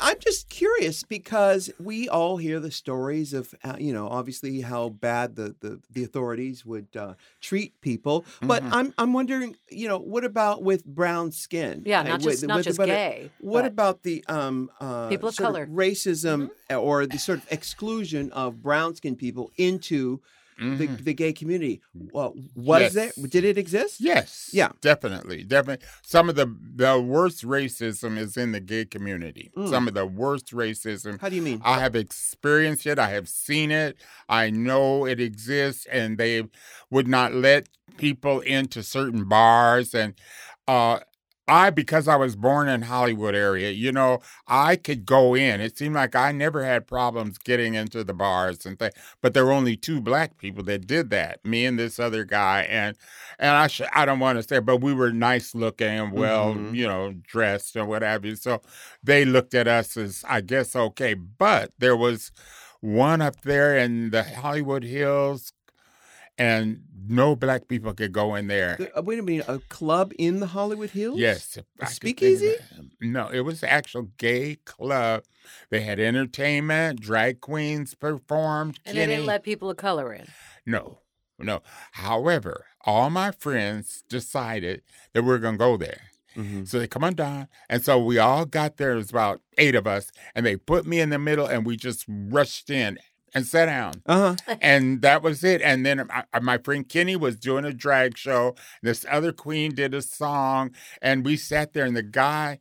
I'm 0.00 0.18
just 0.18 0.48
curious 0.48 1.02
because 1.02 1.70
we 1.78 2.08
all 2.08 2.36
hear 2.38 2.58
the 2.60 2.70
stories 2.70 3.32
of, 3.34 3.54
uh, 3.64 3.76
you 3.78 3.92
know, 3.92 4.08
obviously 4.08 4.60
how 4.62 4.88
bad 4.90 5.36
the 5.36 5.54
the, 5.60 5.80
the 5.90 6.04
authorities 6.04 6.64
would 6.64 6.88
uh, 6.96 7.14
treat 7.40 7.80
people. 7.80 8.24
But 8.40 8.62
Mhm. 8.62 8.70
I'm 8.72 8.94
I'm 8.98 9.12
wondering, 9.12 9.56
you 9.70 9.88
know, 9.88 9.98
what 9.98 10.24
about 10.24 10.62
with 10.62 10.84
brown 10.84 11.32
skin? 11.32 11.82
Yeah, 11.86 12.02
not 12.02 12.20
with- 12.22 12.32
just 12.34 12.46
not 12.46 12.56
with- 12.58 12.66
just 12.66 12.78
gay. 12.78 13.30
What 13.40 13.64
about 13.66 14.02
the 14.02 14.24
um 14.28 14.70
uh, 14.80 15.08
People 15.08 15.28
of 15.28 15.36
color. 15.36 15.66
Mm-hmm. 15.66 15.78
racism 15.78 16.50
uh, 16.70 16.76
or 16.76 17.06
the 17.06 17.18
sort 17.18 17.38
of 17.38 17.46
exclusion 17.52 18.32
of 18.32 18.62
brown 18.62 18.94
skin 18.94 19.16
people 19.16 19.50
into 19.56 20.20
the, 20.58 20.64
Mhm. 20.88 21.04
the 21.04 21.14
gay 21.14 21.32
community? 21.32 21.80
Well, 22.12 22.34
was 22.54 22.80
Yes. 22.82 22.92
there? 22.94 23.12
Did 23.28 23.44
it 23.44 23.56
exist? 23.56 24.00
Yes. 24.00 24.50
Yeah. 24.52 24.70
Definitely. 24.80 25.44
Definitely. 25.44 25.86
Some 26.02 26.28
of 26.28 26.34
the 26.34 26.46
the 26.74 27.00
worst 27.00 27.44
racism 27.44 28.18
is 28.18 28.36
in 28.36 28.52
the 28.52 28.60
gay 28.60 28.84
community. 28.84 29.50
Mm. 29.56 29.70
Some 29.70 29.88
of 29.88 29.94
the 29.94 30.06
worst 30.06 30.52
racism. 30.52 31.20
How 31.20 31.28
do 31.28 31.36
you 31.36 31.42
mean? 31.42 31.60
I 31.64 31.78
have 31.80 31.94
experienced 31.94 32.86
it. 32.86 32.98
I 32.98 33.10
have 33.10 33.28
seen 33.28 33.70
it. 33.70 33.96
I 34.28 34.50
know 34.50 35.06
it 35.06 35.20
exists, 35.20 35.86
and 35.86 36.18
they 36.18 36.44
would 36.90 37.06
not 37.08 37.32
let 37.34 37.68
people 37.96 38.40
into 38.40 38.82
certain 38.82 39.24
bars. 39.24 39.94
And 39.94 40.14
uh, 40.66 41.00
I, 41.48 41.70
because 41.70 42.08
I 42.08 42.16
was 42.16 42.36
born 42.36 42.68
in 42.68 42.82
Hollywood 42.82 43.34
area, 43.34 43.70
you 43.70 43.90
know, 43.90 44.20
I 44.46 44.76
could 44.76 45.06
go 45.06 45.34
in. 45.34 45.60
It 45.62 45.78
seemed 45.78 45.94
like 45.94 46.14
I 46.14 46.30
never 46.30 46.62
had 46.64 46.86
problems 46.86 47.38
getting 47.38 47.74
into 47.74 48.04
the 48.04 48.12
bars 48.12 48.66
and 48.66 48.78
things. 48.78 48.92
But 49.22 49.32
there 49.34 49.46
were 49.46 49.52
only 49.52 49.74
two 49.76 50.00
black 50.02 50.36
people 50.38 50.62
that 50.64 50.86
did 50.86 51.10
that, 51.10 51.44
me 51.44 51.64
and 51.64 51.78
this 51.78 51.98
other 51.98 52.24
guy. 52.24 52.62
And 52.68 52.96
and 53.38 53.50
I 53.50 53.66
sh- 53.68 53.80
I 53.94 54.04
don't 54.04 54.20
want 54.20 54.38
to 54.38 54.42
say, 54.46 54.58
but 54.60 54.82
we 54.82 54.92
were 54.92 55.12
nice 55.12 55.54
looking 55.54 55.88
and 55.88 56.12
well, 56.12 56.54
Mhm. 56.54 56.74
you 56.76 56.86
know, 56.86 57.14
dressed 57.26 57.76
and 57.76 57.88
what 57.88 58.02
have 58.02 58.24
you. 58.26 58.36
So 58.36 58.60
they 59.02 59.24
looked 59.24 59.54
at 59.54 59.66
us 59.68 59.96
as 59.96 60.24
I 60.28 60.40
guess 60.42 60.76
okay. 60.76 61.14
But 61.14 61.72
there 61.78 61.96
was 61.96 62.30
one 62.80 63.20
up 63.22 63.40
there 63.42 63.76
in 63.78 64.10
the 64.10 64.22
Hollywood 64.22 64.84
Hills, 64.84 65.52
and 66.38 66.82
no 67.10 67.34
black 67.34 67.68
people 67.68 67.92
could 67.94 68.12
go 68.12 68.34
in 68.34 68.46
there. 68.48 68.76
The- 68.78 68.98
uh, 68.98 69.02
wait 69.02 69.18
a 69.18 69.22
minute, 69.22 69.46
a 69.48 69.58
club 69.68 70.12
in 70.18 70.40
the 70.40 70.46
Hollywood 70.46 70.90
Hills? 70.90 71.18
Yes. 71.18 71.56
if 71.56 71.64
A 71.80 71.84
I 71.84 71.86
could 71.86 71.88
think 71.88 71.88
of 71.88 71.94
speakeasy? 71.94 72.54
No, 73.00 73.28
it 73.28 73.40
was 73.40 73.60
the 73.60 73.70
actual 73.70 74.02
gay 74.18 74.56
club. 74.64 75.24
They 75.70 75.80
had 75.80 75.98
entertainment, 75.98 77.00
drag 77.00 77.40
queens 77.40 77.94
performed. 77.94 78.78
and 78.84 78.96
they 78.96 79.06
didn't 79.06 79.26
let 79.26 79.42
people 79.42 79.70
of 79.70 79.76
color 79.78 80.12
in. 80.12 80.26
No, 80.66 80.98
no. 81.38 81.62
However, 81.92 82.66
all 82.84 83.08
my 83.10 83.30
friends 83.30 84.02
decided 84.08 84.82
that 85.14 85.22
we 85.22 85.32
are 85.32 85.38
going 85.38 85.54
to 85.54 85.58
go 85.58 85.76
there. 85.76 86.02
Mhm. 86.36 86.68
So 86.68 86.78
they 86.78 86.86
come 86.86 87.02
on 87.02 87.14
down. 87.14 87.48
And 87.68 87.82
so 87.84 87.98
we 87.98 88.18
all 88.18 88.44
got 88.44 88.76
there. 88.76 88.92
It 88.92 88.96
was 88.96 89.10
about 89.10 89.40
eight 89.56 89.74
of 89.74 89.86
us. 89.86 90.10
And 90.34 90.44
they 90.46 90.56
put 90.56 90.86
me 90.86 91.00
in 91.00 91.10
the 91.10 91.18
middle 91.18 91.46
and 91.46 91.64
we 91.66 91.76
just 91.76 92.04
rushed 92.08 92.70
in 92.70 92.98
and 93.34 93.46
sat 93.46 93.66
down. 93.66 94.02
Uh-huh. 94.06 94.36
And 94.60 95.02
that 95.02 95.22
was 95.22 95.44
it. 95.44 95.60
And 95.62 95.84
then 95.84 96.06
my, 96.08 96.40
my 96.40 96.58
friend 96.58 96.88
Kenny 96.88 97.16
was 97.16 97.36
doing 97.36 97.64
a 97.64 97.72
drag 97.72 98.16
show. 98.16 98.54
This 98.82 99.04
other 99.10 99.32
queen 99.32 99.74
did 99.74 99.94
a 99.94 100.02
song. 100.02 100.70
And 101.02 101.24
we 101.24 101.36
sat 101.36 101.72
there 101.72 101.84
and 101.84 101.96
the 101.96 102.02
guy 102.02 102.58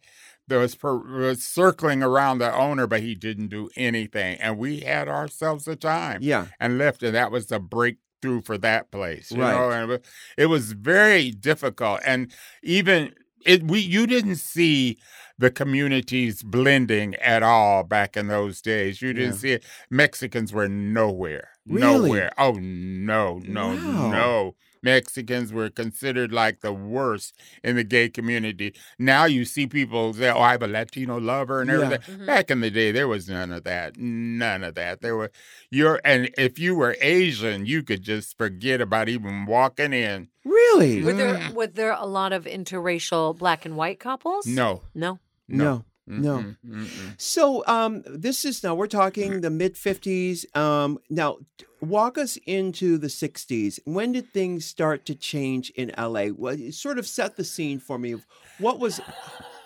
that 0.47 0.57
was, 0.57 0.75
per, 0.75 0.95
was 0.97 1.43
circling 1.43 2.01
around 2.01 2.37
the 2.39 2.53
owner, 2.55 2.87
but 2.87 3.01
he 3.01 3.15
didn't 3.15 3.49
do 3.49 3.69
anything. 3.75 4.37
And 4.39 4.57
we 4.57 4.79
had 4.79 5.07
ourselves 5.09 5.67
a 5.67 5.75
time 5.75 6.19
Yeah. 6.21 6.47
and 6.59 6.77
left, 6.77 7.03
and 7.03 7.13
that 7.15 7.31
was 7.31 7.47
the 7.47 7.59
breakthrough 7.59 8.41
for 8.43 8.57
that 8.59 8.89
place. 8.89 9.29
You 9.31 9.41
Right. 9.41 9.53
know, 9.53 9.69
and 9.71 9.83
it 9.83 9.87
was, 9.87 9.99
it 10.37 10.45
was 10.45 10.71
very 10.71 11.31
difficult, 11.31 11.99
and 12.05 12.31
even 12.63 13.13
it 13.45 13.63
we 13.63 13.79
you 13.79 14.07
didn't 14.07 14.37
see 14.37 14.97
the 15.39 15.51
communities 15.51 16.41
blending 16.43 17.15
at 17.15 17.43
all 17.43 17.83
back 17.83 18.17
in 18.17 18.27
those 18.27 18.61
days. 18.61 19.01
You 19.01 19.13
didn't 19.13 19.33
Yeah. 19.33 19.37
see 19.39 19.51
it. 19.51 19.63
Mexicans 19.89 20.51
were 20.51 20.67
nowhere, 20.67 21.49
Really? 21.67 22.09
nowhere. 22.09 22.31
Oh 22.37 22.53
no, 22.59 23.39
no, 23.45 23.67
Wow. 23.69 24.11
no. 24.11 24.55
Mexicans 24.83 25.51
were 25.51 25.69
considered 25.71 26.31
like 26.31 26.61
the 26.61 26.71
worst 26.71 27.33
in 27.63 27.75
the 27.75 27.83
gay 27.83 28.09
community. 28.09 28.73
Now 28.99 29.25
you 29.25 29.43
see 29.43 29.65
people 29.67 30.13
say, 30.13 30.29
"Oh, 30.29 30.39
I 30.39 30.51
have 30.51 30.61
a 30.61 30.67
Latino 30.67 31.19
lover" 31.19 31.61
and 31.61 31.69
Yeah. 31.69 31.75
everything. 31.81 32.19
Mhm. 32.19 32.25
Back 32.27 32.51
in 32.51 32.61
the 32.61 32.69
day, 32.69 32.91
there 32.91 33.07
was 33.07 33.27
none 33.27 33.51
of 33.51 33.63
that. 33.63 33.97
None 33.97 34.63
of 34.63 34.75
that. 34.75 35.01
There 35.01 35.15
were 35.17 35.31
you're 35.71 35.99
and 36.05 36.29
if 36.37 36.57
you 36.59 36.75
were 36.75 36.95
Asian, 37.01 37.65
you 37.65 37.81
could 37.83 38.03
just 38.03 38.37
forget 38.37 38.79
about 38.79 39.09
even 39.09 39.45
walking 39.45 39.93
in. 39.93 40.29
Really? 40.45 41.03
Were 41.03 41.13
there 41.13 41.35
Mm. 41.35 41.53
were 41.53 41.67
there 41.67 41.91
a 41.93 42.05
lot 42.05 42.31
of 42.31 42.45
interracial 42.45 43.35
black 43.37 43.65
and 43.65 43.75
white 43.75 43.99
couples? 43.99 44.45
No, 44.45 44.83
No. 44.93 45.19
No, 45.47 45.63
No. 45.63 45.83
No. 46.09 46.37
Mm-mm, 46.37 46.55
mm-mm. 46.65 47.13
So 47.21 47.65
um, 47.67 48.01
this 48.05 48.45
is 48.45 48.63
now 48.63 48.75
we're 48.75 48.87
talking 48.87 49.41
the 49.41 49.49
mid 49.49 49.77
fifties. 49.77 50.45
Um, 50.55 50.99
now 51.09 51.39
walk 51.81 52.17
us 52.17 52.37
into 52.45 52.97
the 52.97 53.09
sixties. 53.09 53.77
When 53.83 54.13
did 54.13 54.31
things 54.31 54.65
start 54.65 55.05
to 55.07 55.15
change 55.15 55.69
in 55.71 55.91
LA? 55.97 56.27
Well, 56.33 56.55
sort 56.71 56.97
of 56.97 57.05
set 57.05 57.35
the 57.35 57.43
scene 57.43 57.79
for 57.79 57.99
me 57.99 58.13
of 58.13 58.25
what 58.57 58.79
was 58.79 59.01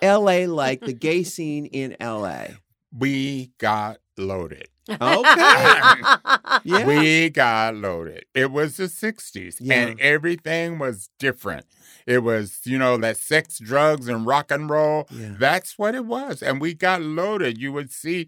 LA 0.02 0.46
like, 0.48 0.82
the 0.82 0.94
gay 0.94 1.22
scene 1.22 1.68
in 1.68 1.96
LA. 2.02 2.46
We 2.92 3.52
got 3.60 4.00
loaded. 4.18 4.68
Okay. 4.90 5.82
Yeah. 6.64 6.86
We 6.86 7.30
got 7.30 7.76
loaded. 7.76 8.26
It 8.36 8.52
was 8.52 8.78
the 8.78 8.88
60s 8.88 9.56
Yeah. 9.60 9.88
and 9.88 10.00
everything 10.00 10.78
was 10.78 11.10
different. 11.18 11.66
It 12.06 12.20
was, 12.20 12.60
you 12.66 12.78
know, 12.78 12.98
that 12.98 13.18
sex, 13.18 13.58
drugs, 13.58 14.08
and 14.08 14.26
rock 14.28 14.52
and 14.52 14.70
roll. 14.70 15.08
Yeah. 15.10 15.36
That's 15.40 15.78
what 15.80 15.96
it 15.96 16.06
was. 16.06 16.44
And 16.44 16.60
we 16.62 16.74
got 16.74 17.02
loaded. 17.02 17.58
You 17.58 17.72
would 17.74 17.92
see 17.92 18.28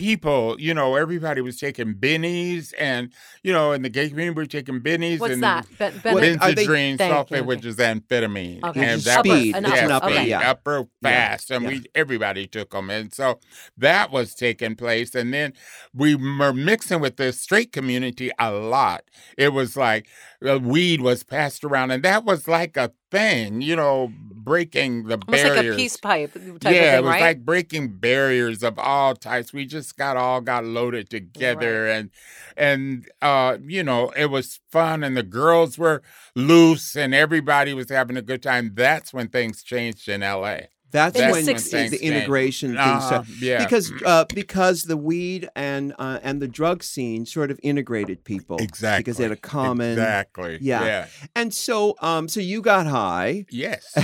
people, 0.00 0.56
you 0.58 0.72
know, 0.72 0.96
everybody 0.96 1.42
was 1.42 1.58
taking 1.60 1.94
bennies 1.94 2.72
and, 2.78 3.12
you 3.42 3.52
know, 3.52 3.72
in 3.72 3.82
the 3.82 3.90
gay 3.90 4.08
community, 4.08 4.34
we 4.34 4.42
were 4.42 4.46
taking 4.46 4.80
bennies 4.80 5.20
What's 5.20 5.34
and 5.34 5.42
that? 5.42 5.66
Ben, 5.78 6.00
ben, 6.02 6.14
What- 6.14 6.20
they- 6.22 6.36
Benzedrine 6.36 6.96
sulfate, 6.96 7.30
you, 7.30 7.36
okay. 7.36 7.40
which 7.42 7.64
is 7.66 7.76
amphetamine. 7.76 8.64
Okay. 8.64 8.84
And 8.84 9.00
that 9.02 9.24
speed. 9.24 9.54
An 9.54 9.66
It's 9.66 9.78
an 9.78 9.90
upper, 9.90 10.06
upper, 10.06 10.14
okay. 10.14 10.28
yeah. 10.28 10.50
upper 10.50 10.86
fast, 11.02 11.50
and 11.50 11.64
yeah. 11.64 11.68
we 11.68 11.84
everybody 11.94 12.46
took 12.46 12.70
them, 12.70 12.88
and 12.88 13.12
so 13.12 13.40
that 13.76 14.10
was 14.10 14.34
taking 14.34 14.74
place. 14.74 15.14
And 15.14 15.34
then 15.34 15.52
we 15.94 16.14
were 16.14 16.52
mixing 16.54 17.00
with 17.00 17.16
the 17.16 17.32
straight 17.32 17.72
community 17.72 18.30
a 18.38 18.50
lot. 18.50 19.02
It 19.36 19.52
was 19.52 19.76
like 19.76 20.06
uh, 20.46 20.58
weed 20.58 21.02
was 21.02 21.22
passed 21.22 21.62
around, 21.62 21.90
and 21.90 22.02
that 22.04 22.24
was 22.24 22.48
like 22.48 22.76
a 22.78 22.92
thing, 23.10 23.60
you 23.60 23.76
know, 23.76 24.12
breaking 24.32 25.04
the 25.04 25.14
Almost 25.14 25.28
barriers. 25.28 25.56
like 25.56 25.66
a 25.66 25.76
peace 25.76 25.96
pipe 25.96 26.32
type 26.32 26.42
yeah, 26.42 26.48
of 26.48 26.60
thing, 26.60 26.74
it 26.74 27.02
was 27.02 27.10
right? 27.10 27.20
like 27.20 27.44
breaking 27.44 27.88
barriers 27.98 28.62
of 28.62 28.78
all 28.78 29.14
types. 29.14 29.52
We 29.52 29.66
just 29.66 29.96
got 29.96 30.16
all 30.16 30.40
got 30.40 30.64
loaded 30.64 31.10
together, 31.10 31.88
and 31.88 32.10
and 32.56 33.08
uh, 33.22 33.58
you 33.62 33.82
know, 33.82 34.10
it 34.16 34.26
was 34.26 34.60
fun, 34.70 35.04
and 35.04 35.16
the 35.16 35.22
girls 35.22 35.78
were 35.78 36.02
loose, 36.34 36.96
and 36.96 37.14
everybody 37.14 37.74
was 37.74 37.90
having 37.90 38.16
a 38.16 38.22
good 38.22 38.42
time. 38.42 38.72
That's 38.74 39.12
when 39.12 39.28
things 39.28 39.62
changed 39.62 40.08
in 40.08 40.22
L.A. 40.22 40.68
That's 40.92 41.16
In 41.18 41.26
the 41.26 41.32
when 41.32 41.44
60s. 41.44 41.70
the, 41.90 41.96
the 41.98 42.04
integration 42.04 42.70
thing 42.70 42.78
Uh, 42.78 43.00
started. 43.00 43.40
yeah, 43.40 43.62
Because 43.64 43.92
uh, 44.04 44.24
because 44.34 44.82
the 44.84 44.96
weed 44.96 45.48
and 45.54 45.94
uh, 45.98 46.18
and 46.22 46.42
the 46.42 46.48
drug 46.48 46.82
scene 46.82 47.26
sort 47.26 47.50
of 47.50 47.60
integrated 47.62 48.24
people 48.24 48.56
exactly 48.58 49.00
because 49.04 49.16
they 49.18 49.22
had 49.24 49.32
a 49.32 49.36
common 49.36 49.92
exactly 49.92 50.58
Yeah. 50.60 50.84
yeah 50.84 51.06
and 51.36 51.54
so 51.54 51.94
um 52.00 52.28
so 52.28 52.40
you 52.40 52.60
got 52.62 52.86
high 52.86 53.46
yes 53.50 53.84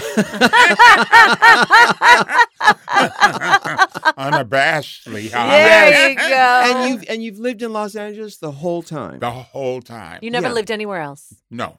unabashedly 4.19 5.31
high 5.33 5.49
There 5.59 6.11
you 6.11 6.17
go. 6.37 6.63
and 6.65 6.91
you've 6.91 7.05
and 7.09 7.23
you've 7.23 7.39
lived 7.39 7.63
in 7.63 7.73
Los 7.73 7.95
Angeles 7.97 8.39
the 8.39 8.51
whole 8.53 8.83
time. 8.83 9.19
the 9.21 9.31
whole 9.31 9.81
time. 9.83 10.19
You 10.23 10.31
never 10.31 10.49
Yeah. 10.49 10.53
lived 10.55 10.71
anywhere 10.71 11.01
else. 11.01 11.35
No, 11.51 11.79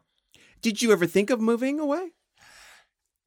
Did 0.62 0.82
you 0.82 0.92
ever 0.92 1.06
think 1.06 1.30
of 1.30 1.40
moving 1.40 1.80
away? 1.80 2.12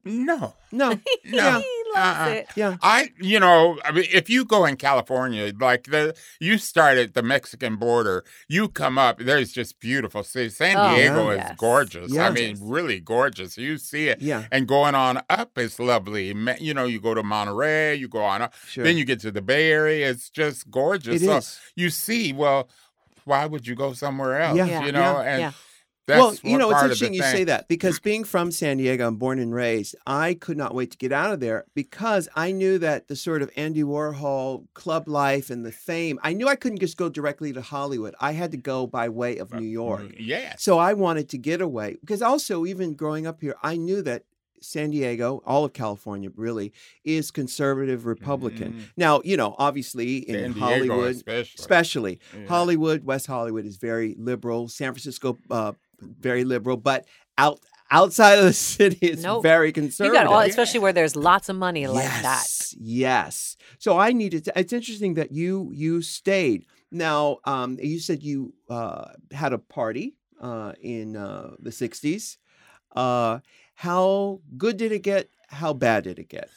No, 0.03 0.53
No. 0.71 0.99
no. 1.25 1.63
Uh-uh. 1.93 2.41
Yeah. 2.55 2.77
I, 2.81 3.09
you 3.19 3.37
know, 3.39 3.77
I 3.83 3.91
mean, 3.91 4.05
if 4.13 4.29
you 4.29 4.45
go 4.45 4.63
in 4.65 4.77
California, 4.77 5.51
like 5.59 5.83
the, 5.85 6.15
you 6.39 6.57
start 6.57 6.97
at 6.97 7.13
the 7.15 7.21
Mexican 7.21 7.75
border, 7.75 8.23
you 8.47 8.69
come 8.69 8.97
up, 8.97 9.19
there's 9.19 9.51
just 9.51 9.79
beautiful 9.81 10.23
cities. 10.23 10.55
San 10.55 10.77
Oh, 10.77 10.95
Diego 10.95 11.29
is 11.31 11.37
yes. 11.39 11.55
gorgeous. 11.57 12.13
Yeah. 12.13 12.27
I 12.27 12.31
mean, 12.31 12.55
really 12.61 13.01
gorgeous. 13.01 13.57
You 13.57 13.77
see 13.77 14.07
it. 14.07 14.21
Yeah. 14.21 14.45
And 14.51 14.67
going 14.69 14.95
on 14.95 15.21
up 15.29 15.57
is 15.57 15.79
lovely. 15.79 16.27
You 16.59 16.73
know, 16.73 16.85
you 16.85 17.01
go 17.01 17.13
to 17.13 17.23
Monterey, 17.23 17.95
you 17.95 18.07
go 18.07 18.21
on 18.23 18.41
up, 18.41 18.53
Sure. 18.67 18.85
then 18.85 18.95
you 18.97 19.03
get 19.03 19.19
to 19.21 19.31
the 19.31 19.41
Bay 19.41 19.69
Area. 19.71 20.09
It's 20.09 20.29
just 20.29 20.71
gorgeous. 20.71 21.21
It 21.21 21.25
so 21.25 21.37
is. 21.37 21.59
you 21.75 21.89
see, 21.89 22.31
well, 22.31 22.69
why 23.25 23.45
would 23.45 23.67
you 23.67 23.75
go 23.75 23.91
somewhere 23.93 24.39
else? 24.39 24.57
Yeah. 24.57 24.65
Yeah. 24.65 24.85
You 24.85 24.91
know, 24.93 24.99
Yeah. 25.21 25.21
and 25.33 25.41
Yeah. 25.41 25.51
That's 26.07 26.19
well, 26.19 26.35
you 26.43 26.57
know, 26.57 26.69
it's 26.71 26.79
part 26.79 26.91
of 26.91 26.99
the 26.99 27.05
interesting 27.05 27.13
you 27.13 27.21
say 27.37 27.43
that 27.45 27.67
because 27.67 27.99
being 27.99 28.23
from 28.23 28.51
San 28.51 28.77
Diego, 28.77 29.07
I'm 29.07 29.15
born 29.17 29.39
and 29.39 29.53
raised. 29.53 29.95
I 30.05 30.33
could 30.33 30.57
not 30.57 30.73
wait 30.73 30.91
to 30.91 30.97
get 30.97 31.11
out 31.11 31.33
of 31.33 31.39
there 31.39 31.65
because 31.75 32.27
I 32.35 32.51
knew 32.51 32.77
that 32.79 33.07
the 33.07 33.15
sort 33.15 33.41
of 33.41 33.51
Andy 33.55 33.83
Warhol 33.83 34.65
club 34.73 35.07
life 35.07 35.49
and 35.49 35.65
the 35.65 35.71
fame. 35.71 36.19
I 36.23 36.33
knew 36.33 36.47
I 36.47 36.55
couldn't 36.55 36.79
just 36.79 36.97
go 36.97 37.07
directly 37.09 37.53
to 37.53 37.61
Hollywood. 37.61 38.15
I 38.19 38.31
had 38.33 38.51
to 38.51 38.57
go 38.57 38.87
by 38.87 39.09
way 39.09 39.37
of 39.37 39.53
New 39.53 39.67
York. 39.67 40.13
Yeah. 40.19 40.55
So 40.57 40.79
I 40.79 40.93
wanted 40.93 41.29
to 41.29 41.37
get 41.37 41.61
away 41.61 41.97
because 42.01 42.21
also 42.21 42.65
even 42.65 42.93
growing 42.95 43.27
up 43.27 43.41
here, 43.41 43.55
I 43.61 43.77
knew 43.77 44.01
that 44.01 44.23
San 44.63 44.91
Diego, 44.91 45.41
all 45.43 45.65
of 45.65 45.73
California, 45.73 46.29
really 46.35 46.71
is 47.03 47.31
conservative 47.31 48.05
Republican. 48.05 48.73
Mhm. 48.73 48.81
Now, 48.95 49.21
you 49.23 49.35
know, 49.35 49.55
obviously 49.57 50.17
in 50.17 50.53
Hollywood, 50.53 51.15
especially. 51.15 51.55
especially 51.59 52.19
Yeah. 52.37 52.47
Hollywood, 52.47 53.03
West 53.03 53.25
Hollywood 53.25 53.65
is 53.65 53.77
very 53.77 54.15
liberal. 54.19 54.67
San 54.67 54.93
Francisco, 54.93 55.37
uh, 55.49 55.71
very 56.01 56.43
liberal, 56.43 56.77
but 56.77 57.05
out 57.37 57.59
outside 57.89 58.39
of 58.39 58.45
the 58.45 58.53
city, 58.73 58.97
it's 59.01 59.21
Nope. 59.23 59.43
very 59.43 59.67
You 59.67 59.73
conservative. 59.73 60.13
got 60.23 60.27
all, 60.27 60.39
especially 60.39 60.79
where 60.79 60.93
there's 60.93 61.15
lots 61.15 61.49
of 61.49 61.55
money 61.55 61.87
like 61.87 62.05
that. 62.05 62.23
yes, 62.23 62.75
yes. 62.79 63.57
So 63.79 63.97
I 63.97 64.11
needed. 64.13 64.45
To, 64.45 64.59
it's 64.59 64.73
interesting 64.73 65.15
that 65.15 65.31
you 65.31 65.71
you 65.73 66.01
stayed. 66.01 66.65
Now, 66.91 67.37
um, 67.45 67.77
you 67.81 67.99
said 67.99 68.21
you 68.23 68.53
uh, 68.69 69.05
had 69.31 69.53
a 69.53 69.57
party 69.57 70.15
uh, 70.41 70.73
in 70.81 71.15
uh, 71.15 71.51
the 71.59 71.69
'60s. 71.71 72.37
Uh, 72.95 73.39
how 73.75 74.41
good 74.57 74.77
did 74.77 74.91
it 74.91 74.99
get? 75.03 75.29
How 75.47 75.73
bad 75.73 76.03
did 76.03 76.19
it 76.19 76.29
get? 76.29 76.49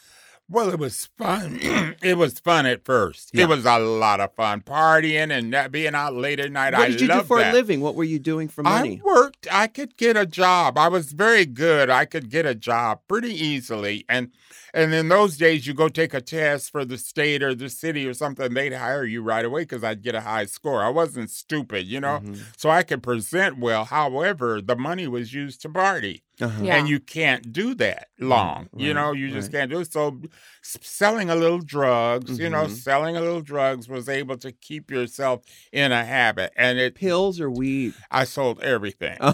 Well, 0.49 0.69
it 0.69 0.79
was 0.79 1.09
fun. 1.17 1.59
it 2.03 2.19
was 2.19 2.39
fun 2.39 2.67
at 2.67 2.85
first. 2.85 3.31
Yeah. 3.33 3.45
It 3.45 3.49
was 3.49 3.65
a 3.65 3.79
lot 3.79 4.21
of 4.21 4.35
fun 4.35 4.61
partying 4.61 5.31
and 5.31 5.73
being 5.73 5.95
out 5.95 6.15
late 6.15 6.39
at 6.39 6.53
night. 6.53 6.75
What 6.75 6.83
I 6.83 6.89
did 6.91 7.01
you 7.01 7.09
do 7.09 7.23
for 7.23 7.39
that. 7.39 7.53
a 7.53 7.57
living? 7.57 7.81
What 7.81 7.95
were 7.95 8.05
you 8.05 8.19
doing 8.19 8.49
for 8.49 8.63
money? 8.63 9.01
I 9.03 9.07
worked. 9.07 9.47
I 9.51 9.69
could 9.69 9.97
get 9.97 10.17
a 10.19 10.27
job. 10.27 10.77
I 10.77 10.89
was 10.89 11.13
very 11.13 11.47
good. 11.47 11.89
I 11.89 12.05
could 12.05 12.29
get 12.29 12.45
a 12.45 12.55
job 12.55 13.01
pretty 13.09 13.33
easily. 13.33 14.05
And 14.09 14.33
and 14.75 14.93
in 14.93 15.09
those 15.09 15.37
days, 15.37 15.69
you 15.69 15.73
go 15.73 15.89
take 15.89 16.13
a 16.15 16.21
test 16.21 16.73
for 16.73 16.85
the 16.85 16.99
state 16.99 17.45
or 17.45 17.55
the 17.55 17.71
city 17.71 18.09
or 18.09 18.13
something. 18.13 18.53
They'd 18.53 18.73
hire 18.73 19.05
you 19.05 19.23
right 19.23 19.45
away 19.45 19.63
because 19.63 19.85
I'd 19.85 20.03
get 20.03 20.17
a 20.17 20.21
high 20.21 20.47
score. 20.47 20.83
I 20.83 20.89
wasn't 20.89 21.31
stupid, 21.31 21.87
you 21.87 22.01
know. 22.01 22.19
Mhm. 22.25 22.43
So 22.57 22.71
I 22.71 22.83
could 22.83 23.01
present 23.01 23.59
well. 23.59 23.85
However, 23.85 24.61
the 24.61 24.75
money 24.75 25.07
was 25.07 25.33
used 25.33 25.63
to 25.63 25.69
party 25.69 26.24
Uh-huh. 26.41 26.65
Yeah. 26.65 26.77
and 26.77 26.89
you 26.89 26.99
can't 26.99 27.53
do 27.53 27.75
that 27.77 28.09
long. 28.19 28.69
you 28.77 28.93
know, 28.93 29.13
you 29.13 29.31
just 29.31 29.53
right. 29.53 29.61
can't 29.61 29.71
do 29.71 29.81
it. 29.81 29.93
So, 29.93 30.21
selling 30.63 31.31
a 31.31 31.37
little 31.37 31.61
drugs, 31.61 32.39
you 32.41 32.51
know, 32.51 32.65
Mhm. 32.65 32.71
selling 32.71 33.17
a 33.17 33.21
little 33.21 33.41
drugs 33.41 33.89
was 33.89 34.09
able 34.09 34.37
to 34.39 34.51
keep 34.51 34.91
yourself 34.91 35.43
in 35.73 35.93
a 35.93 36.05
habit. 36.05 36.53
And 36.57 36.79
it, 36.79 36.97
Pills 36.97 37.41
or 37.41 37.51
weed? 37.51 37.95
I 38.11 38.25
sold 38.25 38.61
everything. 38.63 39.17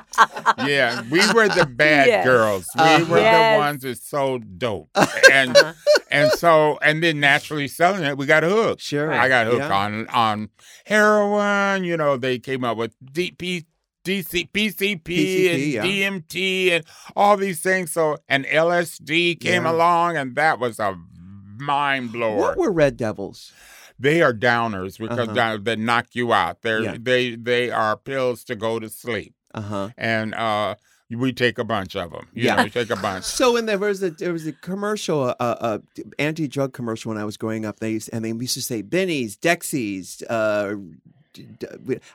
Uh-huh. 0.20 0.66
yeah, 0.68 1.02
we 1.10 1.20
were 1.32 1.48
the 1.48 1.66
bad 1.66 2.06
Yes. 2.08 2.24
girls. 2.24 2.66
We 2.76 2.80
Uh-huh. 2.82 3.04
were 3.10 3.18
Yes. 3.18 3.54
the 3.54 3.58
ones 3.58 3.82
that 3.82 3.98
sold 4.02 4.58
dope, 4.58 4.90
and 5.32 5.56
and 6.10 6.30
so 6.32 6.78
and 6.82 7.02
then 7.02 7.20
naturally 7.20 7.68
selling 7.68 8.04
it, 8.04 8.16
we 8.18 8.26
got 8.26 8.42
hooked. 8.42 8.82
Sure. 8.82 9.12
I 9.12 9.28
got 9.28 9.46
hooked 9.46 9.58
Yeah. 9.58 9.72
on 9.84 10.06
on 10.08 10.48
heroin. 10.86 11.84
You 11.84 11.96
know, 11.96 12.16
they 12.16 12.38
came 12.38 12.64
up 12.64 12.76
with 12.76 12.92
DP, 13.02 13.64
DC, 14.04 14.48
PCP, 14.52 14.96
PCP, 15.02 15.50
and 15.52 15.62
yeah. 15.62 15.82
DMT 15.82 16.70
and 16.72 16.84
all 17.16 17.36
these 17.36 17.60
things. 17.60 17.92
So 17.92 18.18
and 18.28 18.44
LSD 18.46 19.34
came 19.40 19.64
Yeah. 19.64 19.72
along, 19.72 20.16
and 20.16 20.34
that 20.36 20.58
was 20.58 20.78
a 20.78 20.96
mind 21.58 22.12
blower. 22.12 22.36
What 22.36 22.56
were 22.58 22.72
Red 22.72 22.96
Devils? 22.96 23.52
They 23.98 24.22
are 24.22 24.32
downers 24.32 24.98
because 24.98 25.28
Uh-huh. 25.28 25.58
they, 25.58 25.76
they 25.76 25.76
knock 25.76 26.06
you 26.14 26.32
out. 26.32 26.62
They're 26.62 26.80
Yeah. 26.82 26.96
they 26.98 27.34
they 27.36 27.70
are 27.70 27.96
pills 27.96 28.44
to 28.44 28.56
go 28.56 28.78
to 28.78 28.88
sleep, 28.88 29.34
Uh 29.54 29.60
huh. 29.60 29.88
and 29.98 30.34
uh, 30.34 30.74
we 31.10 31.32
take 31.32 31.58
a 31.58 31.64
bunch 31.64 31.96
of 31.96 32.12
them. 32.12 32.28
You 32.34 32.44
Yeah. 32.44 32.56
know, 32.56 32.64
we 32.64 32.70
take 32.70 32.90
a 32.90 32.96
bunch. 32.96 33.24
So 33.24 33.54
when 33.54 33.66
there 33.66 33.78
was 33.78 34.02
a 34.02 34.10
there 34.10 34.32
was 34.32 34.46
a 34.46 34.52
commercial, 34.52 35.22
uh, 35.22 35.34
uh, 35.40 35.78
anti 36.18 36.46
drug 36.48 36.72
commercial 36.72 37.08
when 37.10 37.18
I 37.18 37.24
was 37.24 37.36
growing 37.36 37.64
up. 37.64 37.80
They 37.80 37.92
used, 37.92 38.10
and 38.12 38.24
they 38.24 38.30
used 38.32 38.54
to 38.54 38.62
say 38.62 38.82
Benny's, 38.82 39.36
Dexies. 39.36 40.22
Uh, 40.30 40.76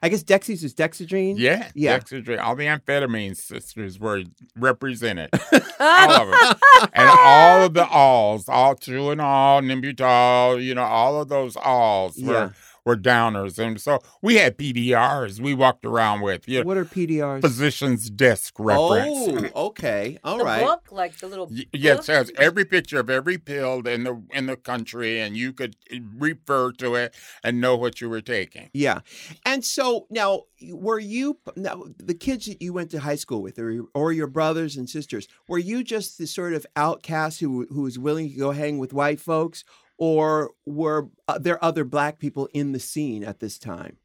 I 0.04 0.10
guess 0.10 0.24
Dexies 0.24 0.62
is 0.64 0.74
Dexedrine. 0.76 1.36
Yeah, 1.38 1.70
Yeah. 1.74 1.98
Dexedrine. 2.00 2.40
All 2.42 2.56
the 2.56 2.66
amphetamine 2.66 3.36
sisters 3.38 3.98
were 3.98 4.24
represented, 4.58 5.30
all 5.80 6.12
of 6.12 6.28
them, 6.30 6.90
and 6.94 7.10
all 7.10 7.64
of 7.66 7.74
the 7.74 7.88
alls, 7.88 8.50
all 8.50 8.76
true 8.76 9.12
and 9.12 9.22
all, 9.22 9.62
Nembutal, 9.62 10.62
you 10.62 10.76
know, 10.76 10.84
all 10.84 11.22
of 11.22 11.30
those 11.30 11.56
alls 11.56 12.18
Yeah. 12.18 12.28
were 12.28 12.54
were 12.86 12.96
downers, 12.96 13.58
and 13.58 13.82
so 13.82 14.00
we 14.22 14.36
had 14.36 14.58
PDRs 14.58 15.40
we 15.40 15.54
walked 15.56 15.86
around 15.86 16.22
with. 16.22 16.48
You 16.48 16.60
know, 16.60 16.68
What 16.68 16.78
are 16.78 16.86
PDRs? 16.86 17.42
physician's 17.42 18.10
desk 18.12 18.54
reference. 18.60 19.52
Oh, 19.56 19.68
okay. 19.68 20.20
all 20.24 20.38
the 20.38 20.44
right. 20.46 20.64
book, 20.64 20.90
like 20.92 21.18
the 21.18 21.28
little. 21.28 21.48
Y- 21.48 21.66
Yes, 21.74 22.08
it 22.10 22.14
has 22.14 22.32
every 22.38 22.64
picture 22.66 23.00
of 23.00 23.10
every 23.10 23.38
pill 23.38 23.80
in 23.88 24.04
the 24.04 24.22
in 24.32 24.46
the 24.46 24.56
country, 24.56 25.20
and 25.20 25.36
you 25.36 25.52
could 25.52 25.76
eh, 25.92 26.00
refer 26.18 26.72
to 26.74 26.96
it 26.96 27.16
and 27.44 27.60
know 27.60 27.76
what 27.76 28.02
you 28.02 28.10
were 28.10 28.22
taking. 28.22 28.70
Yeah. 28.74 29.00
And 29.46 29.66
so 29.66 30.06
now, 30.12 30.44
were 30.70 31.00
you 31.00 31.40
now 31.56 31.84
the 31.98 32.14
kids 32.14 32.46
that 32.46 32.62
you 32.62 32.72
went 32.74 32.92
to 32.92 33.00
high 33.00 33.16
school 33.16 33.42
with, 33.42 33.58
or 33.58 33.72
your, 33.72 33.86
or 33.96 34.14
your 34.14 34.28
brothers 34.28 34.78
and 34.78 34.88
sisters, 34.90 35.28
were 35.48 35.58
you 35.58 35.84
just 35.84 36.18
the 36.20 36.28
sort 36.28 36.54
of 36.54 36.66
outcast 36.76 37.40
who 37.40 37.66
who 37.72 37.82
was 37.82 37.98
willing 37.98 38.30
to 38.30 38.38
go 38.38 38.52
hang 38.52 38.78
with 38.78 38.94
white 38.94 39.20
folks, 39.20 39.64
or 39.98 40.52
were 40.66 41.10
uh, 41.28 41.38
there 41.38 41.64
other 41.64 41.84
black 41.84 42.20
people 42.20 42.50
in 42.54 42.72
the 42.72 42.80
scene 42.80 43.24
at 43.24 43.40
this 43.40 43.58
time? 43.58 43.98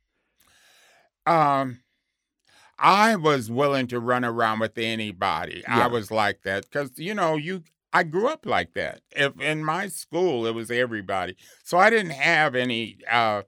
Um, 1.27 1.81
I 2.79 3.17
was 3.17 3.51
willing 3.51 3.87
to 3.89 4.01
run 4.01 4.25
around 4.25 4.61
with 4.61 4.79
anybody. 4.79 5.63
Yeah. 5.69 5.85
I 5.85 5.87
was 5.87 6.11
like 6.11 6.43
that 6.43 6.65
because 6.71 6.93
you 6.97 7.15
know 7.15 7.37
you. 7.37 7.63
I 7.93 8.05
grew 8.05 8.29
up 8.29 8.47
like 8.47 8.75
that. 8.75 9.01
If 9.11 9.39
in 9.41 9.65
my 9.65 9.89
school 9.89 10.47
it 10.47 10.55
was 10.55 10.71
everybody, 10.71 11.37
so 11.65 11.77
I 11.77 11.91
didn't 11.91 12.13
have 12.13 12.55
any 12.55 12.99
uh, 13.11 13.43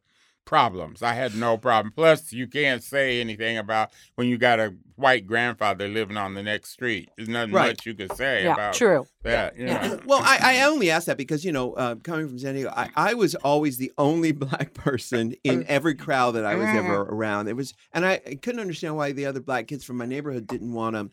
problems. 0.45 1.03
I 1.03 1.15
had 1.15 1.35
no 1.35 1.57
problem. 1.57 1.93
Plus, 1.95 2.33
you 2.33 2.47
can't 2.47 2.83
say 2.83 3.21
anything 3.21 3.59
about 3.59 3.91
when 4.17 4.29
you 4.29 4.39
got 4.39 4.61
a 4.61 4.75
white 4.97 5.27
grandfather 5.27 5.89
living 5.89 6.17
on 6.17 6.35
the 6.35 6.43
next 6.43 6.71
street. 6.71 7.09
There's 7.17 7.29
nothing 7.29 7.53
Right. 7.53 7.69
much 7.69 7.87
you 7.87 7.95
could 7.95 8.13
say 8.13 8.45
Yeah, 8.45 8.53
about 8.53 8.75
true. 8.75 9.07
that. 9.23 9.57
You 9.57 9.67
Yeah. 9.67 9.87
know. 9.89 10.01
Well, 10.07 10.21
I, 10.23 10.39
I 10.59 10.63
only 10.65 10.91
ask 10.91 11.07
that 11.07 11.17
because 11.17 11.45
you 11.45 11.53
know, 11.53 11.73
uh, 11.75 11.95
coming 11.97 12.29
from 12.29 12.39
San 12.39 12.55
Diego, 12.55 12.73
I, 12.77 12.91
I 12.95 13.15
was 13.15 13.35
always 13.37 13.79
the 13.79 13.93
only 13.99 14.33
black 14.47 14.75
person 14.75 15.35
in 15.45 15.65
every 15.69 15.95
crowd 15.95 16.33
that 16.33 16.45
I 16.45 16.57
was 16.57 16.69
ever 16.69 17.03
around. 17.03 17.49
It 17.49 17.57
was, 17.57 17.75
and 17.93 18.05
I, 18.05 18.21
I 18.27 18.35
couldn't 18.35 18.61
understand 18.61 18.97
why 18.97 19.13
the 19.13 19.27
other 19.27 19.41
black 19.41 19.69
kids 19.69 19.85
from 19.85 19.97
my 19.97 20.07
neighborhood 20.07 20.47
didn't 20.47 20.73
want 20.73 20.97
to 20.97 21.11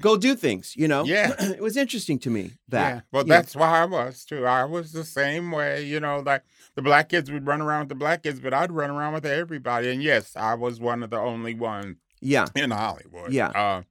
go 0.00 0.16
do 0.16 0.34
things. 0.34 0.74
You 0.76 0.88
know, 0.88 1.04
Yeah. 1.04 1.32
it 1.38 1.60
was 1.62 1.76
interesting 1.76 2.18
to 2.20 2.30
me 2.30 2.52
that. 2.68 2.88
Yeah. 2.94 3.00
Well, 3.12 3.26
Yeah. 3.26 3.34
that's 3.36 3.54
why 3.56 3.80
I 3.80 3.84
was 3.84 4.24
too. 4.24 4.46
I 4.46 4.64
was 4.64 4.92
the 4.92 5.04
same 5.04 5.50
way, 5.50 5.84
you 5.84 6.00
know, 6.00 6.20
like 6.20 6.42
the 6.74 6.82
black 6.82 7.08
kids 7.08 7.30
would 7.30 7.46
run 7.46 7.60
around 7.60 7.80
with 7.80 7.88
the 7.90 7.94
black 7.94 8.22
kids, 8.22 8.40
but 8.40 8.52
I'd 8.54 8.72
run 8.72 8.90
around 8.90 9.14
with 9.14 9.26
everybody. 9.26 9.90
And 9.90 10.02
yes, 10.02 10.36
I 10.36 10.54
was 10.54 10.80
one 10.80 11.02
of 11.02 11.10
the 11.10 11.18
only 11.18 11.54
ones 11.54 11.96
yeah, 12.20 12.46
in 12.54 12.70
Hollywood. 12.70 13.32
Yeah. 13.32 13.48
Uh, 13.48 13.82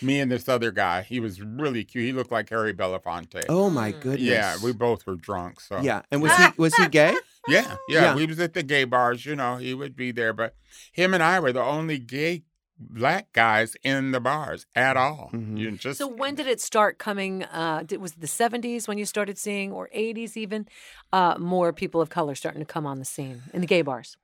me 0.00 0.20
and 0.20 0.30
this 0.30 0.48
other 0.48 0.70
guy, 0.70 1.02
he 1.02 1.18
was 1.20 1.40
really 1.42 1.82
cute. 1.84 2.04
He 2.04 2.12
looked 2.12 2.30
like 2.30 2.48
Harry 2.50 2.72
Belafonte. 2.72 3.44
Oh 3.48 3.68
my 3.68 3.92
Mm. 3.92 4.00
goodness. 4.00 4.20
yeah, 4.22 4.56
we 4.62 4.72
both 4.72 5.04
were 5.06 5.16
drunk. 5.16 5.60
So 5.60 5.80
Yeah, 5.80 6.02
and 6.10 6.22
was 6.22 6.32
he 6.36 6.44
was 6.56 6.74
he 6.76 6.86
gay? 6.88 7.14
yeah, 7.48 7.76
yeah, 7.88 8.02
Yeah. 8.02 8.14
We 8.14 8.26
was 8.26 8.38
at 8.38 8.54
the 8.54 8.62
gay 8.62 8.84
bars, 8.84 9.26
you 9.26 9.34
know, 9.34 9.56
he 9.56 9.74
would 9.74 9.96
be 9.96 10.12
there, 10.12 10.32
but 10.32 10.54
him 10.92 11.14
and 11.14 11.22
I 11.22 11.40
were 11.40 11.52
the 11.52 11.62
only 11.62 11.98
gay 11.98 12.44
black 12.78 13.32
guys 13.32 13.76
in 13.82 14.12
the 14.12 14.20
bars 14.20 14.66
at 14.74 14.96
all. 14.96 15.30
Mhm. 15.32 15.58
You 15.58 15.72
just 15.72 15.98
So 15.98 16.06
when 16.06 16.34
did 16.34 16.46
it 16.46 16.60
start 16.60 16.98
coming? 16.98 17.44
Uh, 17.44 17.82
did, 17.84 18.00
was 18.00 18.12
it 18.12 18.20
the 18.20 18.26
seventies 18.26 18.86
when 18.86 18.98
you 18.98 19.04
started 19.04 19.38
seeing, 19.38 19.72
or 19.72 19.88
eighties 19.92 20.36
even, 20.36 20.68
uh, 21.12 21.36
more 21.38 21.72
people 21.72 22.00
of 22.00 22.08
color 22.08 22.34
starting 22.34 22.60
to 22.60 22.66
come 22.66 22.86
on 22.86 22.98
the 22.98 23.04
scene 23.04 23.42
in 23.52 23.60
the 23.60 23.66
gay 23.66 23.82
bars? 23.82 24.16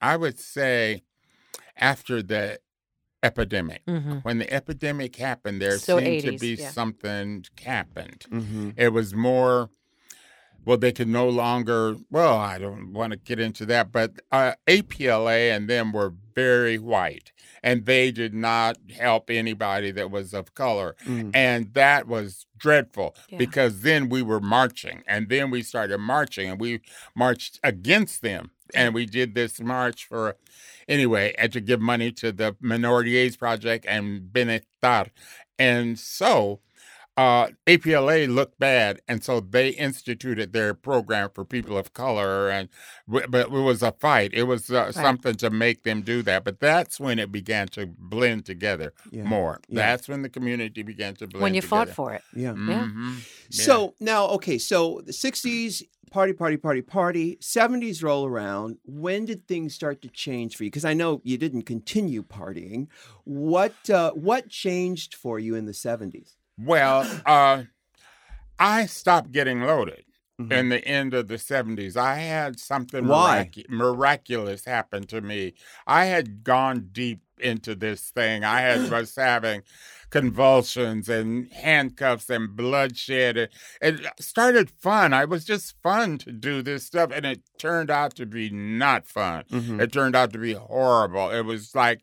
I 0.00 0.16
would 0.16 0.38
say 0.38 1.02
after 1.76 2.22
the 2.22 2.60
epidemic. 3.22 3.84
Mm-hmm. 3.86 4.18
When 4.18 4.38
the 4.38 4.52
epidemic 4.52 5.16
happened, 5.16 5.60
there 5.60 5.78
So 5.78 5.98
seemed 5.98 6.22
to 6.22 6.38
be 6.38 6.54
yeah. 6.54 6.70
something 6.70 7.44
happened. 7.64 8.26
Mm-hmm. 8.30 8.70
It 8.76 8.92
was 8.92 9.14
more, 9.14 9.70
well, 10.64 10.76
they 10.76 10.92
could 10.92 11.08
no 11.08 11.28
longer, 11.28 11.96
well, 12.10 12.36
I 12.36 12.58
don't 12.58 12.92
want 12.92 13.12
to 13.12 13.18
get 13.18 13.40
into 13.40 13.64
that, 13.66 13.90
but 13.92 14.20
uh, 14.30 14.52
APLA 14.66 15.54
and 15.54 15.68
them 15.68 15.92
were 15.92 16.12
very 16.34 16.78
white, 16.78 17.32
and 17.62 17.86
they 17.86 18.10
did 18.10 18.34
not 18.34 18.76
help 18.94 19.30
anybody 19.30 19.90
that 19.92 20.10
was 20.10 20.34
of 20.34 20.54
color. 20.54 20.94
Mm. 21.06 21.30
And 21.34 21.72
that 21.74 22.06
was 22.06 22.46
dreadful 22.56 23.16
Yeah. 23.28 23.38
because 23.38 23.80
then 23.80 24.08
we 24.08 24.20
were 24.22 24.40
marching, 24.40 25.02
and 25.06 25.28
then 25.28 25.50
we 25.50 25.62
started 25.62 25.98
marching, 25.98 26.50
and 26.50 26.60
we 26.60 26.80
marched 27.14 27.58
against 27.64 28.22
them. 28.22 28.50
And 28.74 28.92
we 28.92 29.06
did 29.06 29.34
this 29.34 29.60
march 29.60 30.04
for, 30.06 30.36
anyway, 30.86 31.34
and 31.38 31.50
to 31.54 31.60
give 31.62 31.80
money 31.80 32.12
to 32.12 32.32
the 32.32 32.54
Minority 32.60 33.16
AIDS 33.16 33.34
Project 33.38 33.86
and 33.88 34.20
Bienestar. 34.30 35.08
And 35.58 35.98
so 35.98 36.60
uh, 37.18 37.48
APLA 37.66 38.32
looked 38.32 38.58
bad, 38.60 39.00
and 39.08 39.24
so 39.24 39.40
they 39.40 39.70
instituted 39.70 40.52
their 40.52 40.72
program 40.72 41.30
for 41.34 41.44
people 41.44 41.76
of 41.76 41.92
color. 41.92 42.48
And 42.48 42.68
but 43.06 43.34
it 43.34 43.50
was 43.50 43.82
a 43.82 43.92
fight. 43.92 44.30
It 44.32 44.44
was 44.44 44.70
uh, 44.70 44.92
something 44.92 45.34
to 45.36 45.50
make 45.50 45.82
them 45.82 46.02
do 46.02 46.22
that. 46.22 46.44
But 46.44 46.60
that's 46.60 47.00
when 47.00 47.18
it 47.18 47.32
began 47.32 47.66
to 47.68 47.86
blend 47.86 48.46
together 48.46 48.92
Yeah. 49.10 49.24
more. 49.24 49.60
Yeah. 49.68 49.80
That's 49.86 50.08
when 50.08 50.22
the 50.22 50.28
community 50.28 50.82
began 50.82 51.14
to 51.16 51.26
blend. 51.26 51.42
When 51.42 51.54
you 51.54 51.62
fought 51.62 51.88
for 51.90 52.14
it, 52.14 52.22
Yeah. 52.34 52.52
Mhm. 52.54 53.16
Yeah. 53.50 53.64
So 53.64 53.94
now, 53.98 54.26
okay, 54.36 54.56
so 54.58 55.00
the 55.04 55.12
'60s 55.12 55.82
party, 56.12 56.32
party, 56.32 56.56
party, 56.56 56.82
party. 56.82 57.36
'70s 57.40 58.02
roll 58.02 58.24
around. 58.26 58.78
When 58.84 59.24
did 59.26 59.46
things 59.48 59.74
start 59.74 60.00
to 60.02 60.08
change 60.08 60.56
for 60.56 60.64
you? 60.64 60.70
Because 60.70 60.84
I 60.84 60.94
know 60.94 61.20
you 61.24 61.36
didn't 61.36 61.62
continue 61.62 62.22
partying. 62.22 62.86
What 63.24 63.74
uh, 63.90 64.12
what 64.12 64.48
changed 64.48 65.14
for 65.14 65.38
you 65.40 65.54
in 65.56 65.66
the 65.66 65.74
'70s? 65.74 66.36
Well, 66.58 67.08
uh, 67.24 67.64
I 68.58 68.86
stopped 68.86 69.32
getting 69.32 69.62
loaded 69.62 70.04
Mhm. 70.40 70.52
in 70.52 70.68
the 70.68 70.84
end 70.84 71.14
of 71.14 71.28
the 71.28 71.38
70s. 71.38 71.96
I 71.96 72.16
had 72.16 72.58
something 72.58 73.06
Why? 73.06 73.50
miracu- 73.52 73.68
miraculous 73.68 74.64
happen 74.64 75.04
to 75.08 75.20
me. 75.20 75.54
I 75.86 76.06
had 76.06 76.42
gone 76.44 76.88
deep 76.92 77.22
into 77.38 77.74
this 77.74 78.10
thing. 78.10 78.44
I 78.44 78.60
had 78.60 78.90
was 78.90 79.14
having 79.16 79.62
convulsions 80.10 81.08
and 81.08 81.52
handcuffs 81.52 82.30
and 82.30 82.54
bloodshed. 82.56 83.36
It, 83.36 83.52
it 83.80 84.00
started 84.20 84.70
fun. 84.70 85.12
I 85.12 85.24
was 85.24 85.44
just 85.44 85.74
fun 85.82 86.18
to 86.18 86.32
do 86.32 86.62
this 86.62 86.84
stuff, 86.84 87.10
and 87.14 87.24
it 87.26 87.42
turned 87.58 87.90
out 87.90 88.14
to 88.16 88.26
be 88.26 88.50
not 88.50 89.06
fun. 89.06 89.44
Mhm. 89.50 89.80
It 89.80 89.92
turned 89.92 90.16
out 90.16 90.32
to 90.32 90.38
be 90.38 90.54
horrible. 90.54 91.30
It 91.30 91.42
was 91.42 91.74
like, 91.74 92.02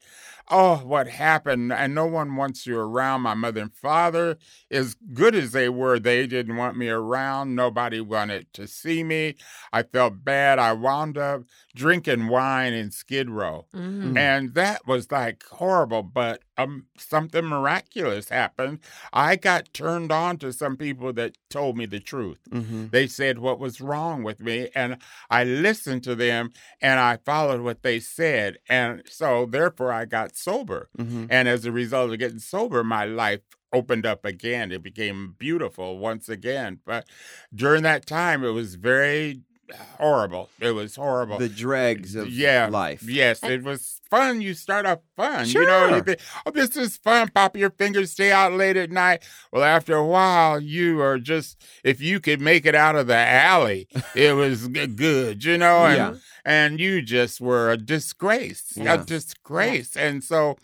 oh, 0.51 0.77
what 0.77 1.07
happened? 1.07 1.73
And 1.73 1.95
no 1.95 2.05
one 2.05 2.35
wants 2.35 2.67
you 2.67 2.77
around. 2.77 3.21
My 3.21 3.33
mother 3.33 3.61
and 3.61 3.73
father, 3.73 4.37
as 4.69 4.95
good 5.13 5.33
as 5.33 5.53
they 5.53 5.69
were, 5.69 5.97
they 5.97 6.27
didn't 6.27 6.55
want 6.55 6.77
me 6.77 6.87
around. 6.89 7.55
Nobody 7.55 7.99
wanted 7.99 8.53
to 8.53 8.67
see 8.67 9.03
me. 9.03 9.35
I 9.73 9.81
felt 9.83 10.23
bad. 10.23 10.59
I 10.59 10.73
wound 10.73 11.17
up 11.17 11.43
drinking 11.75 12.27
wine 12.27 12.73
in 12.73 12.91
Skid 12.91 13.29
Row. 13.29 13.65
Mhm. 13.73 14.13
Mm. 14.13 14.17
And 14.17 14.53
that 14.53 14.85
was 14.85 15.11
like 15.11 15.43
horrible, 15.49 16.03
but 16.03 16.43
um, 16.57 16.85
something 16.97 17.45
miraculous 17.45 18.29
happened. 18.29 18.79
I 19.13 19.35
got 19.35 19.73
turned 19.73 20.11
on 20.11 20.37
to 20.37 20.53
some 20.53 20.77
people 20.77 21.11
that 21.13 21.37
told 21.49 21.77
me 21.77 21.85
the 21.85 21.99
truth. 21.99 22.39
Mhm. 22.49 22.91
They 22.91 23.07
said 23.07 23.39
what 23.39 23.59
was 23.59 23.81
wrong 23.81 24.23
with 24.23 24.39
me, 24.39 24.69
and 24.75 24.97
I 25.29 25.43
listened 25.43 26.03
to 26.05 26.15
them 26.15 26.51
and 26.81 26.99
I 26.99 27.17
followed 27.17 27.61
what 27.61 27.83
they 27.83 27.99
said. 27.99 28.57
And 28.69 29.03
so, 29.09 29.45
therefore, 29.45 29.91
I 29.91 30.05
got 30.05 30.35
sober. 30.35 30.89
Mhm. 30.97 31.27
And 31.29 31.47
as 31.47 31.65
a 31.65 31.71
result 31.71 32.11
of 32.11 32.19
getting 32.19 32.39
sober, 32.39 32.83
my 32.83 33.05
life 33.05 33.41
opened 33.73 34.05
up 34.05 34.23
again. 34.23 34.71
It 34.71 34.81
became 34.83 35.35
beautiful 35.37 35.97
once 35.97 36.29
again. 36.29 36.79
But 36.85 37.07
during 37.53 37.83
that 37.83 38.05
time, 38.05 38.43
it 38.43 38.51
was 38.51 38.75
very 38.75 39.41
horrible. 39.97 40.49
It 40.59 40.71
was 40.71 40.95
horrible. 40.95 41.37
The 41.37 41.49
dregs 41.49 42.15
of 42.15 42.29
yeah, 42.29 42.67
life. 42.71 43.03
Yes, 43.03 43.43
it 43.43 43.63
was 43.63 44.01
fun. 44.09 44.41
You 44.41 44.53
start 44.53 44.85
off 44.85 44.99
fun. 45.15 45.47
You 45.47 45.65
know, 45.65 45.95
you 45.95 46.01
think, 46.01 46.19
oh, 46.45 46.51
this 46.51 46.75
is 46.77 46.97
fun. 46.97 47.29
Pop 47.33 47.57
your 47.57 47.71
fingers, 47.71 48.11
stay 48.11 48.31
out 48.31 48.53
late 48.53 48.77
at 48.77 48.91
night. 48.91 49.23
Well, 49.51 49.63
after 49.63 49.95
a 49.95 50.05
while, 50.05 50.59
you 50.59 51.01
are 51.01 51.17
just, 51.17 51.63
if 51.83 52.01
you 52.01 52.19
could 52.19 52.39
make 52.41 52.65
it 52.65 52.75
out 52.75 52.95
of 52.95 53.07
the 53.07 53.15
alley, 53.15 53.87
it 54.15 54.35
was 54.35 54.67
good, 54.67 55.43
you 55.43 55.57
know? 55.57 55.85
And, 55.85 55.95
Yeah. 55.97 56.13
and 56.45 56.79
you 56.79 57.01
just 57.01 57.41
were 57.41 57.71
a 57.71 57.77
disgrace, 57.77 58.73
Yeah. 58.75 59.01
a 59.01 59.03
disgrace. 59.03 59.95
And 59.97 60.23
so 60.23 60.57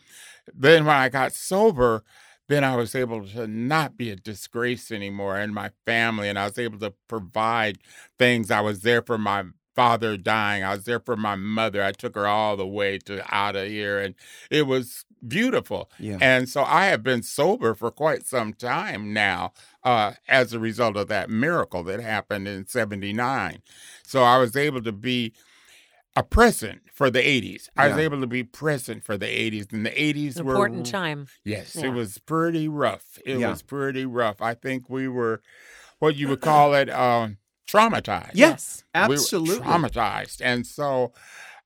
then 0.54 0.86
when 0.86 0.96
I 0.96 1.10
got 1.10 1.34
sober, 1.34 2.04
then 2.52 2.64
I 2.64 2.76
was 2.76 2.96
able 2.96 3.26
to 3.30 3.48
not 3.48 3.98
be 3.98 4.10
a 4.10 4.16
disgrace 4.16 4.92
anymore 4.92 5.40
in 5.40 5.54
my 5.54 5.72
family, 5.86 6.30
and 6.30 6.38
I 6.38 6.46
was 6.46 6.58
able 6.58 6.80
to 6.80 6.94
provide 7.08 7.78
things. 8.20 8.52
I 8.52 8.62
was 8.62 8.82
there 8.82 9.02
for 9.02 9.18
my 9.18 9.46
father 9.76 10.18
dying. 10.18 10.64
I 10.64 10.76
was 10.76 10.84
there 10.84 11.00
for 11.00 11.16
my 11.16 11.36
mother. 11.36 11.84
I 11.84 11.92
took 11.92 12.16
her 12.16 12.28
all 12.28 12.58
the 12.58 12.68
way 12.68 12.98
to 13.00 13.24
out 13.34 13.56
of 13.56 13.68
here, 13.68 14.00
and 14.00 14.16
it 14.50 14.68
was 14.68 15.06
beautiful. 15.26 15.90
Yeah. 15.98 16.18
And 16.20 16.50
so 16.50 16.64
I 16.64 16.88
have 16.88 17.04
been 17.04 17.24
sober 17.24 17.74
for 17.74 17.92
quite 17.92 18.26
some 18.26 18.54
time 18.54 19.14
now 19.14 19.54
uh, 19.84 20.14
as 20.28 20.54
a 20.54 20.60
result 20.60 20.98
of 20.98 21.08
that 21.08 21.30
miracle 21.30 21.84
that 21.84 22.02
happened 22.02 22.48
in 22.48 22.68
79. 22.68 23.62
So 24.04 24.24
I 24.24 24.38
was 24.38 24.56
able 24.56 24.82
to 24.82 24.92
be 24.92 25.34
a 26.16 26.24
present 26.24 26.82
for 27.02 27.10
the 27.10 27.20
80s. 27.20 27.68
I 27.76 27.88
was 27.88 27.98
able 27.98 28.22
to 28.22 28.28
be 28.28 28.44
present 28.44 29.04
for 29.04 29.18
the 29.18 29.26
80s. 29.26 29.74
And 29.74 29.84
the 29.84 29.90
80s 29.90 30.38
An 30.38 30.46
were 30.46 30.54
important 30.54 30.86
time. 30.86 31.26
Yes, 31.44 31.76
Yeah. 31.76 31.88
it 31.88 31.90
was 31.94 32.20
pretty 32.20 32.68
rough. 32.68 33.18
It 33.26 33.40
Yeah. 33.40 33.50
was 33.50 33.64
pretty 33.64 34.06
rough. 34.06 34.40
I 34.40 34.54
think 34.54 34.88
we 34.88 35.08
were 35.08 35.42
what 35.98 36.16
you 36.16 36.28
would 36.28 36.42
call 36.42 36.76
it 36.76 36.92
um 36.92 37.38
traumatized. 37.68 38.32
Yes, 38.36 38.84
We 38.94 39.00
were 39.00 39.14
absolutely. 39.16 39.66
traumatized. 39.66 40.42
And 40.44 40.68
so, 40.68 41.12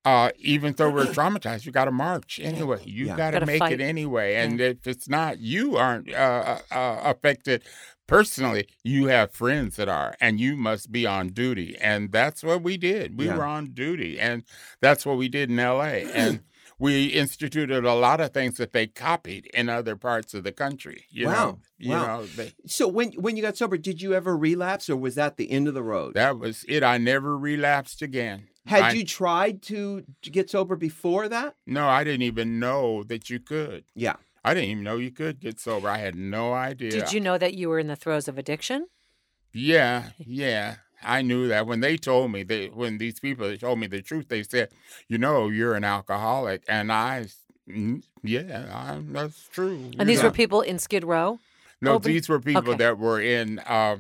uh, 0.06 0.30
even 0.38 0.74
though 0.78 0.90
we're 0.90 1.06
traumatized, 1.20 1.66
you 1.66 1.74
got 1.74 1.86
to 1.86 1.92
march 1.92 2.40
anyway. 2.42 2.82
You 2.86 3.08
Yeah. 3.08 3.18
got 3.18 3.32
to 3.32 3.46
make 3.46 3.60
fight. 3.60 3.74
it 3.74 3.82
anyway. 3.82 4.36
And 4.36 4.62
if 4.62 4.88
it's 4.88 5.10
not, 5.10 5.40
you 5.40 5.76
aren't 5.76 6.14
uh, 6.14 6.60
uh, 6.72 7.02
affected 7.04 7.64
personally. 8.08 8.68
You 8.84 9.08
have 9.08 9.32
friends 9.32 9.76
that 9.78 9.90
are, 9.90 10.16
and 10.20 10.40
you 10.40 10.56
must 10.56 10.92
be 10.92 11.06
on 11.06 11.30
duty. 11.30 11.76
And 11.80 12.12
that's 12.12 12.44
what 12.44 12.62
we 12.64 12.78
did. 12.78 13.18
We 13.18 13.26
Yeah. 13.26 13.38
were 13.38 13.44
on 13.46 13.68
duty, 13.74 14.20
and 14.20 14.44
that's 14.82 15.06
what 15.06 15.18
we 15.18 15.28
did 15.30 15.50
in 15.50 15.60
L.A. 15.60 16.06
And 16.16 16.42
we 16.78 17.06
instituted 17.08 17.86
a 17.86 17.94
lot 17.94 18.20
of 18.20 18.34
things 18.34 18.58
that 18.58 18.74
they 18.74 18.86
copied 18.86 19.46
in 19.54 19.70
other 19.70 19.96
parts 19.96 20.34
of 20.34 20.44
the 20.44 20.52
country. 20.52 21.06
You 21.10 21.28
Wow. 21.28 21.32
know, 21.34 21.60
you 21.78 21.92
Wow. 21.92 22.06
know, 22.18 22.26
they, 22.26 22.52
So 22.66 22.88
when 22.88 23.14
when 23.14 23.38
you 23.38 23.42
got 23.42 23.56
sober, 23.58 23.78
did 23.78 24.02
you 24.02 24.14
ever 24.14 24.36
relapse, 24.36 24.90
or 24.90 24.98
was 24.98 25.16
that 25.16 25.38
the 25.38 25.50
end 25.52 25.68
of 25.70 25.74
the 25.74 25.84
road? 25.84 26.16
that 26.16 26.38
was 26.38 26.66
it. 26.68 26.84
I 26.84 26.98
never 26.98 27.38
relapsed 27.38 28.02
again. 28.02 28.48
Had 28.66 28.84
I- 28.84 28.92
you 28.94 29.06
tried 29.06 29.62
to, 29.64 30.04
to 30.24 30.30
get 30.32 30.50
sober 30.50 30.76
before 30.76 31.30
that? 31.30 31.56
No, 31.68 31.88
I 31.88 32.04
didn't 32.04 32.24
even 32.24 32.60
know 32.60 33.04
that 33.04 33.30
you 33.30 33.40
could. 33.40 33.84
Yeah. 33.94 34.16
I 34.46 34.54
didn't 34.54 34.70
even 34.70 34.84
know 34.84 34.98
you 34.98 35.12
could 35.12 35.40
get 35.40 35.60
sober. 35.60 35.90
I 35.90 35.98
had 35.98 36.16
no 36.16 36.54
idea. 36.54 36.92
Did 36.92 37.12
you 37.12 37.20
know 37.20 37.38
that 37.38 37.56
you 37.56 37.68
were 37.68 37.80
in 37.80 37.88
the 37.88 37.96
throes 37.96 38.28
of 38.28 38.38
addiction? 38.38 38.88
Yeah, 39.54 40.10
yeah. 40.20 40.76
I 41.04 41.22
knew 41.22 41.48
that 41.48 41.66
when 41.68 41.80
they 41.82 41.98
told 41.98 42.32
me 42.32 42.44
they 42.44 42.68
when 42.68 42.98
these 42.98 43.20
people 43.20 43.56
told 43.58 43.80
me 43.80 43.88
the 43.88 44.02
truth, 44.02 44.28
they 44.30 44.44
said, 44.44 44.70
"You 45.08 45.18
know, 45.18 45.50
you're 45.50 45.76
an 45.76 45.84
alcoholic," 45.84 46.64
and 46.68 46.92
I, 46.92 47.28
"Mm, 47.70 48.04
yeah, 48.24 48.70
I, 48.72 49.02
that's 49.12 49.48
true. 49.50 49.92
And 49.98 50.08
these 50.10 50.24
were 50.24 50.32
people 50.32 50.62
in 50.62 50.78
Skid 50.80 51.04
Row? 51.04 51.40
no, 51.82 51.96
open- 51.96 52.12
these 52.12 52.30
were 52.30 52.40
people 52.40 52.72
Okay. 52.74 52.78
that 52.84 52.98
were 52.98 53.20
in 53.22 53.60
uh, 53.60 53.98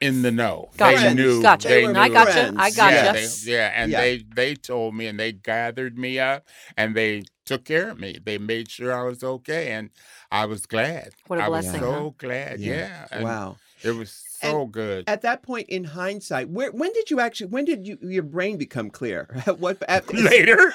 in 0.00 0.22
the 0.22 0.30
know. 0.30 0.70
Gotcha. 0.76 1.08
They 1.08 1.14
knew. 1.14 1.42
Gotcha. 1.42 1.68
They 1.68 1.86
knew. 1.86 1.98
I 1.98 2.08
gotcha. 2.08 2.32
friends. 2.32 2.56
I 2.58 2.70
gotcha. 2.70 2.94
Yeah, 2.94 3.12
they, 3.12 3.28
yeah, 3.52 3.72
and 3.74 3.90
Yeah. 3.90 4.00
they 4.00 4.18
they 4.18 4.54
told 4.54 4.94
me 4.94 5.06
and 5.06 5.18
they 5.18 5.32
gathered 5.32 5.98
me 5.98 6.18
up 6.18 6.46
and 6.76 6.94
they 6.94 7.24
took 7.44 7.64
care 7.64 7.90
of 7.90 7.98
me. 7.98 8.18
They 8.22 8.38
made 8.38 8.70
sure 8.70 8.92
I 8.94 9.02
was 9.04 9.22
okay, 9.22 9.72
and 9.72 9.90
I 10.30 10.46
was 10.46 10.66
glad. 10.66 11.10
What 11.26 11.38
a 11.38 11.44
I 11.44 11.48
was 11.48 11.70
so 11.70 11.78
huh? 11.78 12.10
glad. 12.18 12.60
Yeah. 12.60 13.06
Yeah. 13.10 13.22
wow. 13.22 13.56
It 13.82 13.92
was 13.92 14.24
so 14.40 14.66
good. 14.66 15.04
At 15.08 15.22
that 15.22 15.42
point 15.42 15.68
in 15.68 15.84
hindsight, 15.84 16.48
where 16.50 16.70
when 16.72 16.92
did 16.92 17.10
you 17.10 17.20
actually 17.20 17.48
when 17.48 17.64
did 17.64 17.86
you 17.86 17.98
your 18.02 18.22
brain 18.22 18.56
become 18.56 18.90
clear? 18.90 19.28
At 19.46 19.58
what 19.58 19.82
at, 19.88 20.12
Later. 20.14 20.72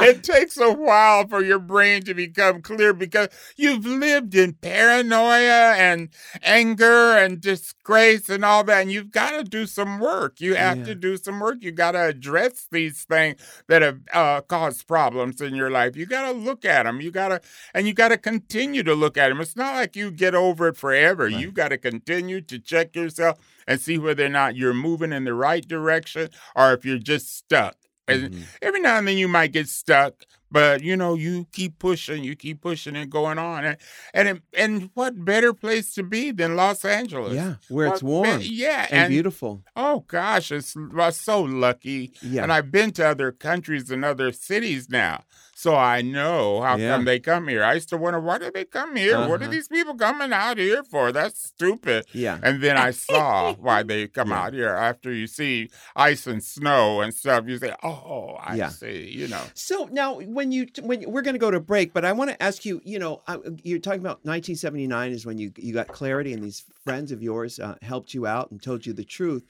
it 0.00 0.22
takes 0.22 0.56
a 0.58 0.72
while 0.72 1.26
for 1.26 1.42
your 1.42 1.58
brain 1.58 2.02
to 2.02 2.14
become 2.14 2.62
clear 2.62 2.92
because 2.92 3.28
you've 3.56 3.84
lived 3.86 4.34
in 4.34 4.52
paranoia 4.54 5.74
and 5.76 6.08
anger 6.42 7.16
and 7.16 7.40
disgrace 7.40 8.28
and 8.28 8.44
all 8.44 8.64
that. 8.64 8.82
And 8.82 8.92
you've 8.92 9.10
got 9.10 9.32
to 9.32 9.44
do 9.44 9.66
some 9.66 9.98
work. 10.00 10.40
You 10.40 10.54
have 10.54 10.78
Yeah. 10.78 10.84
to 10.86 10.94
do 10.94 11.16
some 11.16 11.40
work. 11.40 11.58
You 11.60 11.72
got 11.72 11.92
to 11.92 12.02
address 12.04 12.66
these 12.70 13.04
things 13.04 13.40
that 13.68 13.82
have 13.82 14.00
uh, 14.12 14.40
caused 14.42 14.86
problems 14.86 15.40
in 15.40 15.54
your 15.54 15.70
life. 15.70 15.96
You 15.96 16.06
got 16.06 16.30
to 16.30 16.38
look 16.38 16.64
at 16.64 16.84
them. 16.84 17.00
You 17.00 17.10
got 17.10 17.28
to, 17.28 17.40
and 17.74 17.86
you 17.86 17.92
got 17.94 18.08
to 18.08 18.18
continue 18.18 18.82
to 18.82 18.94
look 18.94 19.16
at 19.16 19.28
them. 19.28 19.40
It's 19.40 19.56
not 19.56 19.74
like 19.74 19.96
you 19.96 20.10
get 20.10 20.34
over 20.34 20.45
it 20.52 20.76
forever. 20.76 21.24
Right. 21.24 21.34
You 21.38 21.50
got 21.52 21.68
to 21.68 21.78
continue 21.78 22.40
to 22.42 22.58
check 22.58 22.94
yourself 22.96 23.38
and 23.66 23.80
see 23.80 23.98
whether 23.98 24.24
or 24.24 24.28
not 24.28 24.56
you're 24.56 24.74
moving 24.74 25.12
in 25.12 25.24
the 25.24 25.34
right 25.34 25.66
direction 25.66 26.30
or 26.54 26.72
if 26.72 26.84
you're 26.84 26.98
just 26.98 27.36
stuck. 27.36 27.76
And 28.08 28.30
Mhm. 28.30 28.42
every 28.62 28.80
now 28.80 28.98
and 28.98 29.08
then 29.08 29.18
you 29.18 29.26
might 29.28 29.52
get 29.52 29.68
stuck, 29.68 30.22
but 30.56 30.82
you 30.88 30.96
know 30.96 31.12
you 31.26 31.46
keep 31.52 31.72
pushing, 31.78 32.24
you 32.28 32.34
keep 32.44 32.58
pushing 32.68 32.96
and 32.96 33.10
going 33.10 33.38
on, 33.38 33.58
and 33.68 33.76
and 34.14 34.26
it- 34.28 34.42
and 34.62 34.72
what 34.94 35.12
better 35.32 35.52
place 35.64 35.86
to 35.96 36.02
be 36.02 36.22
than 36.38 36.56
Los 36.56 36.84
Angeles? 36.84 37.34
yeah, 37.34 37.54
where 37.68 37.88
it's 37.88 38.02
warm 38.02 38.38
yeah, 38.42 38.86
and, 38.90 39.00
and, 39.04 39.10
beautiful. 39.10 39.52
oh 39.84 39.98
gosh, 40.16 40.50
it's 40.52 40.74
I'm 40.76 41.12
so 41.12 41.42
lucky. 41.42 42.12
Yeah. 42.22 42.42
And 42.42 42.50
I've 42.52 42.70
been 42.78 42.90
to 42.98 43.02
other 43.06 43.30
countries 43.48 43.90
and 43.90 44.04
other 44.12 44.32
cities 44.32 44.88
now, 44.88 45.16
so 45.54 45.70
I 45.76 45.98
know 46.02 46.62
how 46.62 46.76
Yeah. 46.76 46.92
come 46.92 47.04
they 47.10 47.20
come 47.20 47.44
here. 47.48 47.62
I 47.70 47.74
used 47.74 47.90
to 47.90 47.96
wonder 48.04 48.20
why 48.20 48.38
do 48.38 48.50
they 48.52 48.64
come 48.64 48.96
here? 48.96 49.18
What 49.28 49.40
are 49.40 49.44
Uh-huh. 49.44 49.50
these 49.56 49.68
people 49.68 49.94
coming 50.06 50.32
out 50.32 50.56
here 50.58 50.82
for? 50.92 51.12
That's 51.12 51.38
stupid. 51.52 52.00
yeah. 52.12 52.38
And 52.46 52.62
then 52.62 52.76
I 52.88 52.90
saw 52.92 53.54
why 53.66 53.82
they 53.90 54.06
come 54.18 54.30
Yeah. 54.30 54.42
out 54.42 54.52
here. 54.54 54.74
After 54.90 55.10
you 55.20 55.26
see 55.26 55.56
ice 55.94 56.26
and 56.32 56.42
snow 56.42 57.00
and 57.02 57.12
stuff, 57.22 57.44
you 57.50 57.56
say, 57.58 57.72
"Oh, 57.82 58.36
I 58.50 58.54
Yeah. 58.56 58.70
see." 58.70 59.00
You 59.20 59.28
know, 59.28 59.44
So 59.54 59.76
now, 60.00 60.08
when 60.36 60.45
you 60.52 60.66
when 60.82 61.10
we're 61.10 61.22
going 61.22 61.34
to 61.34 61.38
go 61.40 61.50
to 61.50 61.60
break, 61.60 61.92
but 61.92 62.04
I 62.04 62.12
want 62.12 62.30
to 62.30 62.42
ask 62.42 62.64
you. 62.64 62.80
You 62.84 62.98
know, 62.98 63.22
you're 63.62 63.78
talking 63.78 64.00
about 64.00 64.24
1979 64.24 65.12
is 65.12 65.26
when 65.26 65.38
you 65.38 65.52
you 65.56 65.72
got 65.72 65.88
clarity, 65.88 66.32
and 66.32 66.42
these 66.42 66.64
friends 66.84 67.12
of 67.12 67.22
yours 67.22 67.58
uh, 67.58 67.76
helped 67.82 68.14
you 68.14 68.26
out 68.26 68.50
and 68.50 68.62
told 68.62 68.86
you 68.86 68.92
the 68.92 69.04
truth. 69.04 69.44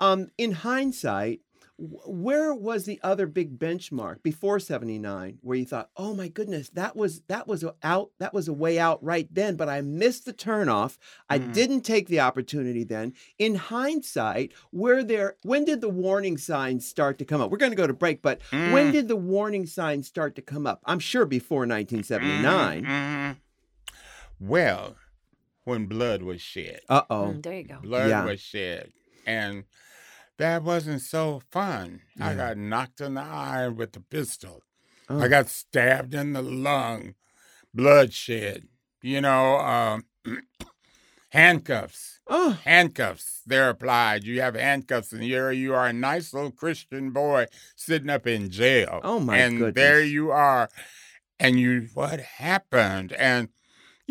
Um, 0.00 0.30
in 0.38 0.52
hindsight, 0.52 1.40
where 1.78 2.54
was 2.54 2.84
the 2.84 3.00
other 3.02 3.26
big 3.26 3.58
benchmark 3.58 4.22
before 4.22 4.60
79 4.60 5.38
where 5.40 5.56
you 5.56 5.64
thought, 5.64 5.90
"Oh 5.96 6.14
my 6.14 6.28
goodness, 6.28 6.68
that 6.70 6.94
was 6.94 7.22
that 7.28 7.48
was 7.48 7.64
a 7.64 7.74
out 7.82 8.10
that 8.18 8.32
was 8.34 8.46
a 8.46 8.52
way 8.52 8.78
out 8.78 9.02
right 9.02 9.26
then, 9.32 9.56
but 9.56 9.68
I 9.68 9.80
missed 9.80 10.24
the 10.26 10.32
turnoff. 10.32 10.98
I 11.28 11.38
Mhm. 11.38 11.52
didn't 11.52 11.80
take 11.80 12.08
the 12.08 12.20
opportunity 12.20 12.84
then." 12.84 13.14
In 13.38 13.54
hindsight, 13.56 14.52
were 14.70 15.02
there 15.02 15.36
when 15.42 15.64
did 15.64 15.80
the 15.80 15.88
warning 15.88 16.36
signs 16.38 16.86
start 16.86 17.18
to 17.18 17.24
come 17.24 17.40
up? 17.40 17.50
We're 17.50 17.56
going 17.58 17.72
to 17.72 17.76
go 17.76 17.86
to 17.86 17.92
break, 17.94 18.22
but 18.22 18.40
when 18.50 18.88
Mm. 18.88 18.92
did 18.92 19.08
the 19.08 19.16
warning 19.16 19.66
signs 19.66 20.06
start 20.06 20.36
to 20.36 20.42
come 20.42 20.66
up? 20.66 20.82
I'm 20.84 21.00
sure 21.00 21.26
before 21.26 21.66
1979. 21.66 22.84
Mhm. 22.84 23.36
Well, 24.38 24.96
when 25.64 25.86
blood 25.86 26.22
was 26.22 26.40
shed, 26.40 26.80
Uh 26.88 27.02
oh. 27.10 27.32
Mm, 27.34 27.42
there 27.42 27.54
you 27.58 27.64
go. 27.64 27.78
blood 27.80 28.08
Yeah. 28.10 28.24
was 28.24 28.40
shed, 28.40 28.92
and 29.26 29.64
that 30.38 30.62
wasn't 30.62 31.02
so 31.02 31.42
fun. 31.50 32.00
I 32.20 32.34
got 32.34 32.56
knocked 32.56 33.00
in 33.00 33.14
the 33.14 33.22
eye 33.22 33.68
with 33.68 33.96
a 33.96 34.00
pistol. 34.00 34.62
Oh. 35.08 35.20
I 35.20 35.28
got 35.28 35.48
stabbed 35.48 36.14
in 36.14 36.32
the 36.32 36.42
lung, 36.42 37.14
bloodshed. 37.74 38.68
You 39.02 39.20
know, 39.20 39.58
um, 39.58 40.04
handcuffs. 41.30 42.20
Oh, 42.28 42.58
handcuffs 42.64 43.32
they're 43.46 43.70
applied 43.70 44.24
you 44.24 44.40
have 44.40 44.54
handcuffs 44.54 45.12
and 45.12 45.22
here 45.22 45.50
you 45.50 45.74
are 45.74 45.86
a 45.86 45.92
nice 45.92 46.32
little 46.32 46.50
christian 46.50 47.10
boy 47.10 47.46
sitting 47.76 48.10
up 48.10 48.26
in 48.26 48.50
jail 48.50 49.00
Oh, 49.02 49.18
my 49.18 49.36
and 49.38 49.74
there 49.74 50.02
you 50.02 50.30
are 50.30 50.68
and 51.40 51.58
you 51.58 51.88
what 51.94 52.20
happened 52.20 53.12
and 53.12 53.48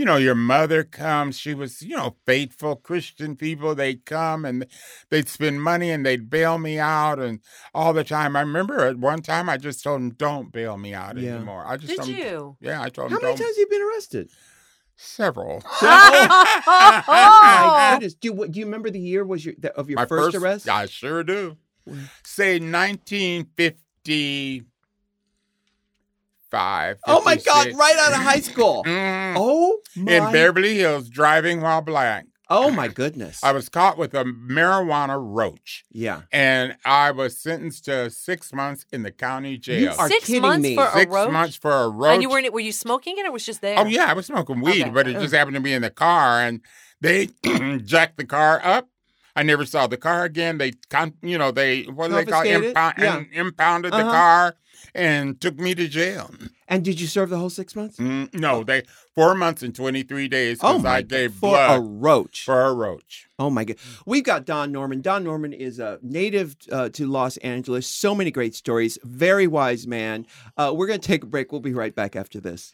you 0.02 0.06
know 0.06 0.18
your 0.18 0.34
mother 0.34 0.84
comes 0.84 1.38
she 1.38 1.54
was 1.54 1.84
you 1.84 1.96
know 1.96 2.16
faithful 2.26 2.76
christian 2.76 3.36
people 3.36 3.76
they'd 3.76 4.04
come 4.04 4.46
and 4.46 4.66
they'd 5.12 5.30
spend 5.30 5.62
money 5.62 5.92
and 5.92 6.04
they'd 6.04 6.28
bail 6.28 6.58
me 6.58 6.80
out 6.80 7.20
and 7.20 7.40
all 7.76 7.94
the 7.94 8.04
time 8.04 8.36
i 8.36 8.40
remember 8.40 8.80
at 8.80 8.98
one 8.98 9.22
time 9.22 9.48
i 9.48 9.58
just 9.58 9.84
told 9.84 10.02
them 10.02 10.10
don't 10.10 10.52
bail 10.52 10.76
me 10.76 10.92
out 10.96 11.18
Yeah. 11.20 11.36
anymore 11.36 11.64
i 11.68 11.78
just 11.78 11.90
Did 11.90 11.98
told 11.98 12.10
'em- 12.10 12.16
you? 12.16 12.58
yeah 12.62 12.82
i 12.82 12.90
told 12.90 13.12
how 13.12 13.18
them 13.20 13.26
many 13.28 13.38
don't 13.38 13.46
times 13.46 13.58
have 13.58 13.60
you 13.60 13.68
been 13.70 13.84
arrested? 13.90 14.30
several 14.96 15.62
My 15.82 17.04
oh, 17.08 17.90
goodness. 17.94 18.16
Do 18.16 18.28
you, 18.30 18.48
do 18.48 18.60
you 18.60 18.66
remember 18.66 18.90
the 18.90 19.00
year 19.00 19.24
was 19.24 19.46
your 19.46 19.54
the, 19.60 19.72
of 19.76 19.88
your 19.88 19.98
My 19.98 20.06
first, 20.08 20.36
arrest? 20.36 20.68
I 20.68 20.88
sure 20.88 21.24
do. 21.24 21.58
When? 21.86 22.10
Say 26.52 26.58
1955. 26.58 26.98
Oh 27.08 27.22
my 27.24 27.36
God! 27.38 27.78
Right 27.78 27.96
out 28.00 28.12
of 28.14 28.20
high 28.20 28.40
school. 28.40 28.84
Mm. 28.92 29.36
Oh 29.38 29.80
my. 29.96 30.12
In 30.12 30.32
Beverly 30.34 30.76
Hills, 30.76 31.10
driving 31.10 31.62
while 31.62 31.82
black. 31.82 32.26
oh 32.50 32.70
my 32.70 32.88
goodness. 32.90 33.42
I 33.44 33.54
was 33.54 33.70
caught 33.70 33.98
with 33.98 34.14
a 34.14 34.26
marijuana 34.26 35.18
roach, 35.20 35.86
yeah. 35.92 36.24
and 36.34 36.76
I 36.84 37.12
was 37.12 37.38
sentenced 37.40 37.86
to 37.86 38.10
six 38.10 38.52
months 38.54 38.86
in 38.92 39.04
the 39.04 39.12
county 39.12 39.58
jail. 39.58 39.80
You 39.82 39.90
are 39.92 40.08
Six 40.10 40.26
kidding 40.26 40.42
months 40.42 40.64
me. 40.64 40.76
for 40.76 40.86
a 40.86 40.92
six 40.92 41.12
roach? 41.14 41.32
months 41.32 41.56
for 41.56 41.72
a 41.72 41.90
roach. 41.90 42.14
and 42.16 42.22
you 42.22 42.30
weren't? 42.30 42.52
Were 42.54 42.60
you 42.60 42.74
smoking 42.74 43.18
it, 43.18 43.26
or 43.26 43.32
was 43.32 43.46
just 43.46 43.62
there? 43.62 43.80
Oh 43.80 43.86
yeah, 43.86 44.06
I 44.10 44.14
was 44.14 44.26
smoking 44.26 44.60
weed, 44.62 44.82
Okay. 44.82 44.90
but 44.90 45.08
it 45.08 45.14
just 45.20 45.34
happened 45.34 45.56
to 45.56 45.62
be 45.62 45.74
in 45.74 45.82
the 45.82 45.90
car, 45.90 46.42
and 46.42 46.60
they 47.00 47.28
jacked 47.86 48.18
the 48.18 48.26
car 48.26 48.60
up. 48.64 48.90
I 49.34 49.44
never 49.44 49.66
saw 49.66 49.88
the 49.88 49.96
car 49.96 50.26
again. 50.26 50.58
They, 50.58 50.74
con- 50.90 51.14
you 51.22 51.38
know, 51.38 51.52
they 51.52 51.84
what 51.84 52.10
do 52.10 52.16
they 52.16 52.26
call 52.26 52.42
it? 52.42 52.52
Confiscated? 52.52 52.70
Impound, 52.70 52.96
Yeah. 53.00 53.40
impounded 53.42 53.94
the 53.94 53.98
Uh-huh. 53.98 54.12
car 54.12 54.56
and 54.94 55.40
took 55.40 55.60
me 55.60 55.76
to 55.76 55.88
jail. 55.88 56.32
And 56.68 56.84
did 56.86 57.00
you 57.02 57.08
serve 57.08 57.30
the 57.30 57.38
whole 57.38 57.50
six 57.50 57.76
months? 57.76 57.98
Mm, 57.98 58.34
no, 58.34 58.64
they 58.64 58.84
four 59.14 59.36
months 59.36 59.62
and 59.62 59.76
twenty 59.76 60.04
three 60.04 60.28
days 60.28 60.60
Oh 60.62 60.74
because 60.74 60.84
my! 60.84 60.96
I 60.98 61.02
gave 61.02 61.34
for 61.34 61.58
a 61.58 61.80
roach. 61.80 62.46
for 62.46 62.62
a 62.62 62.74
roach. 62.74 63.28
Oh 63.38 63.50
my 63.50 63.66
God. 63.66 63.78
We've 64.06 64.24
got 64.24 64.46
Don 64.46 64.72
Norman. 64.72 65.02
Don 65.02 65.24
Norman 65.24 65.52
is 65.52 65.80
a 65.80 66.00
native 66.02 66.56
uh, 66.72 66.90
to 66.90 67.08
Los 67.08 67.38
Angeles. 67.38 67.88
So 67.88 68.16
many 68.16 68.32
great 68.32 68.56
stories. 68.56 68.98
Very 69.04 69.48
wise 69.48 69.86
man. 69.88 70.26
Uh, 70.58 70.72
we're 70.76 70.88
going 70.88 71.00
to 71.02 71.08
take 71.08 71.24
a 71.24 71.28
break. 71.28 71.52
We'll 71.52 71.62
be 71.62 71.74
right 71.74 71.96
back 71.96 72.16
after 72.16 72.40
this. 72.40 72.72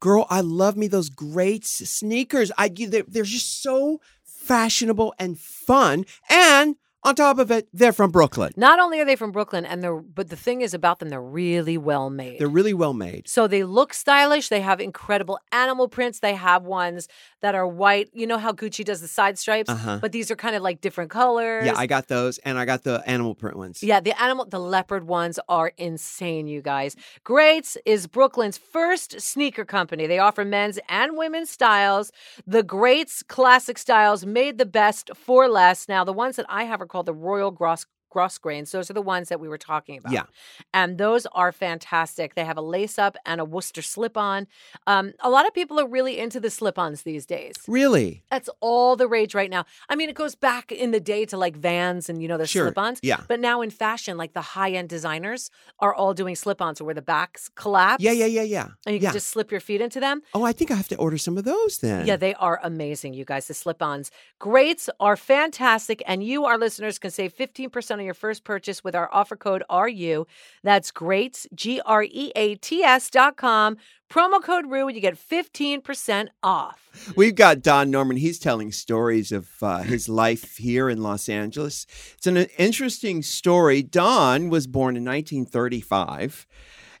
Girl, 0.00 0.26
I 0.28 0.40
love 0.40 0.76
me 0.76 0.88
those 0.88 1.08
great 1.08 1.64
sneakers. 1.64 2.50
I 2.58 2.68
they're, 2.68 3.04
they're 3.06 3.22
just 3.22 3.62
so 3.62 4.00
fashionable 4.24 5.14
and 5.18 5.38
fun. 5.38 6.04
And 6.28 6.76
On 7.04 7.14
top 7.14 7.38
of 7.38 7.50
it, 7.52 7.68
they're 7.72 7.92
from 7.92 8.10
Brooklyn. 8.10 8.52
Not 8.56 8.80
only 8.80 9.00
are 9.00 9.04
they 9.04 9.14
from 9.14 9.30
Brooklyn, 9.30 9.64
and 9.64 9.82
they're 9.82 9.94
but 10.00 10.30
the 10.30 10.36
thing 10.36 10.62
is 10.62 10.74
about 10.74 10.98
them, 10.98 11.10
they're 11.10 11.22
really 11.22 11.78
well 11.78 12.10
made. 12.10 12.40
They're 12.40 12.48
really 12.48 12.74
well 12.74 12.92
made. 12.92 13.28
So 13.28 13.46
they 13.46 13.62
look 13.62 13.94
stylish. 13.94 14.48
They 14.48 14.60
have 14.62 14.80
incredible 14.80 15.38
animal 15.52 15.88
prints. 15.88 16.18
They 16.18 16.34
have 16.34 16.64
ones 16.64 17.06
that 17.40 17.54
are 17.54 17.66
white. 17.68 18.10
You 18.12 18.26
know 18.26 18.36
how 18.38 18.52
Gucci 18.52 18.84
does 18.84 19.00
the 19.00 19.06
side 19.06 19.38
stripes, 19.38 19.70
Uh-huh. 19.70 19.98
but 20.02 20.10
these 20.10 20.28
are 20.32 20.34
kind 20.36 20.56
of 20.56 20.62
like 20.62 20.80
different 20.80 21.10
colors. 21.10 21.64
Yeah, 21.64 21.74
I 21.76 21.86
got 21.86 22.08
those, 22.08 22.38
and 22.38 22.58
I 22.58 22.64
got 22.64 22.82
the 22.82 23.00
animal 23.06 23.36
print 23.36 23.56
ones. 23.56 23.80
Yeah, 23.80 24.00
the 24.00 24.20
animal, 24.20 24.44
the 24.46 24.58
leopard 24.58 25.04
ones 25.06 25.38
are 25.48 25.72
insane, 25.78 26.48
you 26.48 26.60
guys. 26.60 26.96
Greats 27.22 27.76
is 27.86 28.08
Brooklyn's 28.08 28.58
first 28.58 29.20
sneaker 29.20 29.64
company. 29.64 30.08
They 30.08 30.18
offer 30.18 30.44
men's 30.44 30.80
and 30.88 31.16
women's 31.16 31.48
styles. 31.50 32.10
The 32.44 32.64
Greats 32.64 33.22
classic 33.22 33.78
styles 33.78 34.26
made 34.26 34.58
the 34.58 34.66
best 34.66 35.10
for 35.14 35.48
less. 35.48 35.88
Now, 35.88 36.02
the 36.02 36.12
ones 36.12 36.34
that 36.36 36.46
I 36.48 36.64
have 36.64 36.80
are 36.82 36.86
called 36.86 36.97
the 37.02 37.14
Royal 37.14 37.50
Gross. 37.50 37.86
Gross 38.10 38.38
grains. 38.38 38.72
Those 38.72 38.90
are 38.90 38.94
the 38.94 39.02
ones 39.02 39.28
that 39.28 39.40
we 39.40 39.48
were 39.48 39.58
talking 39.58 39.98
about. 39.98 40.12
Yeah. 40.12 40.24
And 40.72 40.98
those 40.98 41.26
are 41.32 41.52
fantastic. 41.52 42.34
They 42.34 42.44
have 42.44 42.56
a 42.56 42.62
lace 42.62 42.98
up 42.98 43.16
and 43.26 43.40
a 43.40 43.44
Wooster 43.44 43.82
slip 43.82 44.16
on. 44.16 44.46
Um, 44.86 45.12
a 45.20 45.30
lot 45.30 45.46
of 45.46 45.54
people 45.54 45.78
are 45.78 45.86
really 45.86 46.18
into 46.18 46.40
the 46.40 46.50
slip 46.50 46.78
ons 46.78 47.02
these 47.02 47.26
days. 47.26 47.54
Really? 47.66 48.22
That's 48.30 48.48
all 48.60 48.96
the 48.96 49.08
rage 49.08 49.34
right 49.34 49.50
now. 49.50 49.64
I 49.88 49.96
mean, 49.96 50.08
it 50.08 50.14
goes 50.14 50.34
back 50.34 50.72
in 50.72 50.90
the 50.90 51.00
day 51.00 51.24
to 51.26 51.36
like 51.36 51.56
Vans 51.56 52.08
and 52.08 52.22
you 52.22 52.28
know 52.28 52.38
the 52.38 52.46
Sure. 52.46 52.66
slip-ons. 52.66 53.00
Yeah. 53.02 53.20
But 53.28 53.40
now 53.40 53.60
in 53.60 53.70
fashion, 53.70 54.16
like 54.16 54.32
the 54.32 54.40
high-end 54.40 54.88
designers 54.88 55.50
are 55.80 55.94
all 55.94 56.14
doing 56.14 56.34
slip-ons 56.34 56.80
where 56.80 56.94
the 56.94 57.02
backs 57.02 57.50
collapse. 57.54 58.02
Yeah, 58.02 58.12
yeah, 58.12 58.26
yeah, 58.26 58.42
yeah. 58.42 58.68
And 58.86 58.94
you 58.94 59.00
yeah. 59.00 59.08
can 59.08 59.14
just 59.14 59.28
slip 59.28 59.50
your 59.50 59.60
feet 59.60 59.80
into 59.80 60.00
them. 60.00 60.22
Oh, 60.34 60.44
I 60.44 60.52
think 60.52 60.70
I 60.70 60.74
have 60.74 60.88
to 60.88 60.96
order 60.96 61.18
some 61.18 61.36
of 61.36 61.44
those 61.44 61.78
then. 61.78 62.06
Yeah, 62.06 62.16
they 62.16 62.34
are 62.34 62.60
amazing, 62.62 63.14
you 63.14 63.24
guys. 63.24 63.46
The 63.48 63.54
slip-ons. 63.54 64.10
Greats 64.38 64.88
are 65.00 65.16
fantastic, 65.16 66.02
and 66.06 66.22
you, 66.22 66.44
our 66.44 66.58
listeners, 66.58 66.98
can 66.98 67.10
save 67.10 67.34
15% 67.36 67.97
on 67.98 68.04
your 68.04 68.14
first 68.14 68.44
purchase 68.44 68.82
with 68.82 68.94
our 68.94 69.08
offer 69.12 69.36
code 69.36 69.62
RU. 69.70 70.26
That's 70.62 70.90
greats, 70.90 71.46
G 71.54 71.80
R 71.84 72.04
E 72.04 72.32
A 72.36 72.54
T 72.56 72.82
S 72.82 73.10
dot 73.10 73.36
com. 73.36 73.76
Promo 74.10 74.42
code 74.42 74.66
RU, 74.66 74.86
and 74.86 74.96
you 74.96 75.02
get 75.02 75.18
15% 75.18 76.28
off. 76.42 77.12
We've 77.14 77.34
got 77.34 77.60
Don 77.60 77.90
Norman. 77.90 78.16
He's 78.16 78.38
telling 78.38 78.72
stories 78.72 79.32
of 79.32 79.50
uh, 79.60 79.82
his 79.82 80.08
life 80.08 80.56
here 80.56 80.88
in 80.88 81.02
Los 81.02 81.28
Angeles. 81.28 81.86
It's 82.16 82.26
an 82.26 82.38
interesting 82.56 83.22
story. 83.22 83.82
Don 83.82 84.48
was 84.48 84.66
born 84.66 84.96
in 84.96 85.04
1935. 85.04 86.46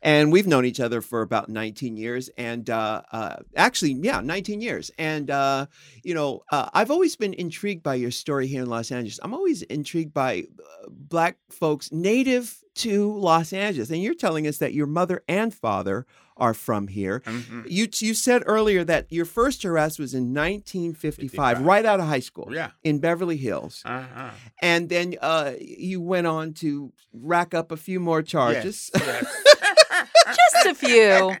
And 0.02 0.32
we've 0.32 0.46
known 0.46 0.64
each 0.64 0.80
other 0.80 1.00
for 1.00 1.22
about 1.22 1.48
19 1.48 1.96
years. 1.96 2.30
And 2.36 2.68
uh, 2.70 3.02
uh, 3.12 3.36
actually, 3.56 3.92
yeah, 3.92 4.20
19 4.20 4.60
years. 4.60 4.90
And, 4.98 5.30
uh, 5.30 5.66
you 6.02 6.14
know, 6.14 6.42
uh, 6.50 6.68
I've 6.72 6.90
always 6.90 7.16
been 7.16 7.34
intrigued 7.34 7.82
by 7.82 7.96
your 7.96 8.10
story 8.10 8.46
here 8.46 8.62
in 8.62 8.68
Los 8.68 8.90
Angeles. 8.90 9.20
I'm 9.22 9.34
always 9.34 9.62
intrigued 9.62 10.14
by 10.14 10.44
uh, 10.58 10.88
Black 10.90 11.36
folks 11.50 11.90
native 11.92 12.62
to 12.76 13.12
Los 13.18 13.52
Angeles. 13.52 13.90
And 13.90 14.02
you're 14.02 14.14
telling 14.14 14.46
us 14.46 14.58
that 14.58 14.74
your 14.74 14.86
mother 14.86 15.22
and 15.28 15.52
father 15.52 16.06
are 16.38 16.54
from 16.54 16.88
here. 16.88 17.20
Mhm. 17.26 17.64
You 17.68 17.88
you 18.00 18.14
said 18.14 18.42
earlier 18.46 18.84
that 18.84 19.06
your 19.10 19.24
first 19.24 19.64
arrest 19.64 19.98
was 19.98 20.14
in 20.14 20.32
1955, 20.32 21.58
55. 21.58 21.60
right 21.62 21.84
out 21.84 22.00
of 22.00 22.06
high 22.06 22.20
school. 22.20 22.48
Yeah. 22.52 22.70
In 22.84 23.00
Beverly 23.00 23.36
Hills. 23.36 23.82
Uh-huh. 23.84 24.30
And 24.62 24.88
then 24.88 25.16
uh, 25.20 25.52
you 25.60 26.00
went 26.00 26.26
on 26.26 26.52
to 26.54 26.92
rack 27.12 27.54
up 27.54 27.72
a 27.72 27.76
few 27.76 27.98
more 28.00 28.22
charges 28.22 28.90
Yes, 28.94 29.26
Just 30.62 30.66
a 30.66 30.74
few. 30.74 31.34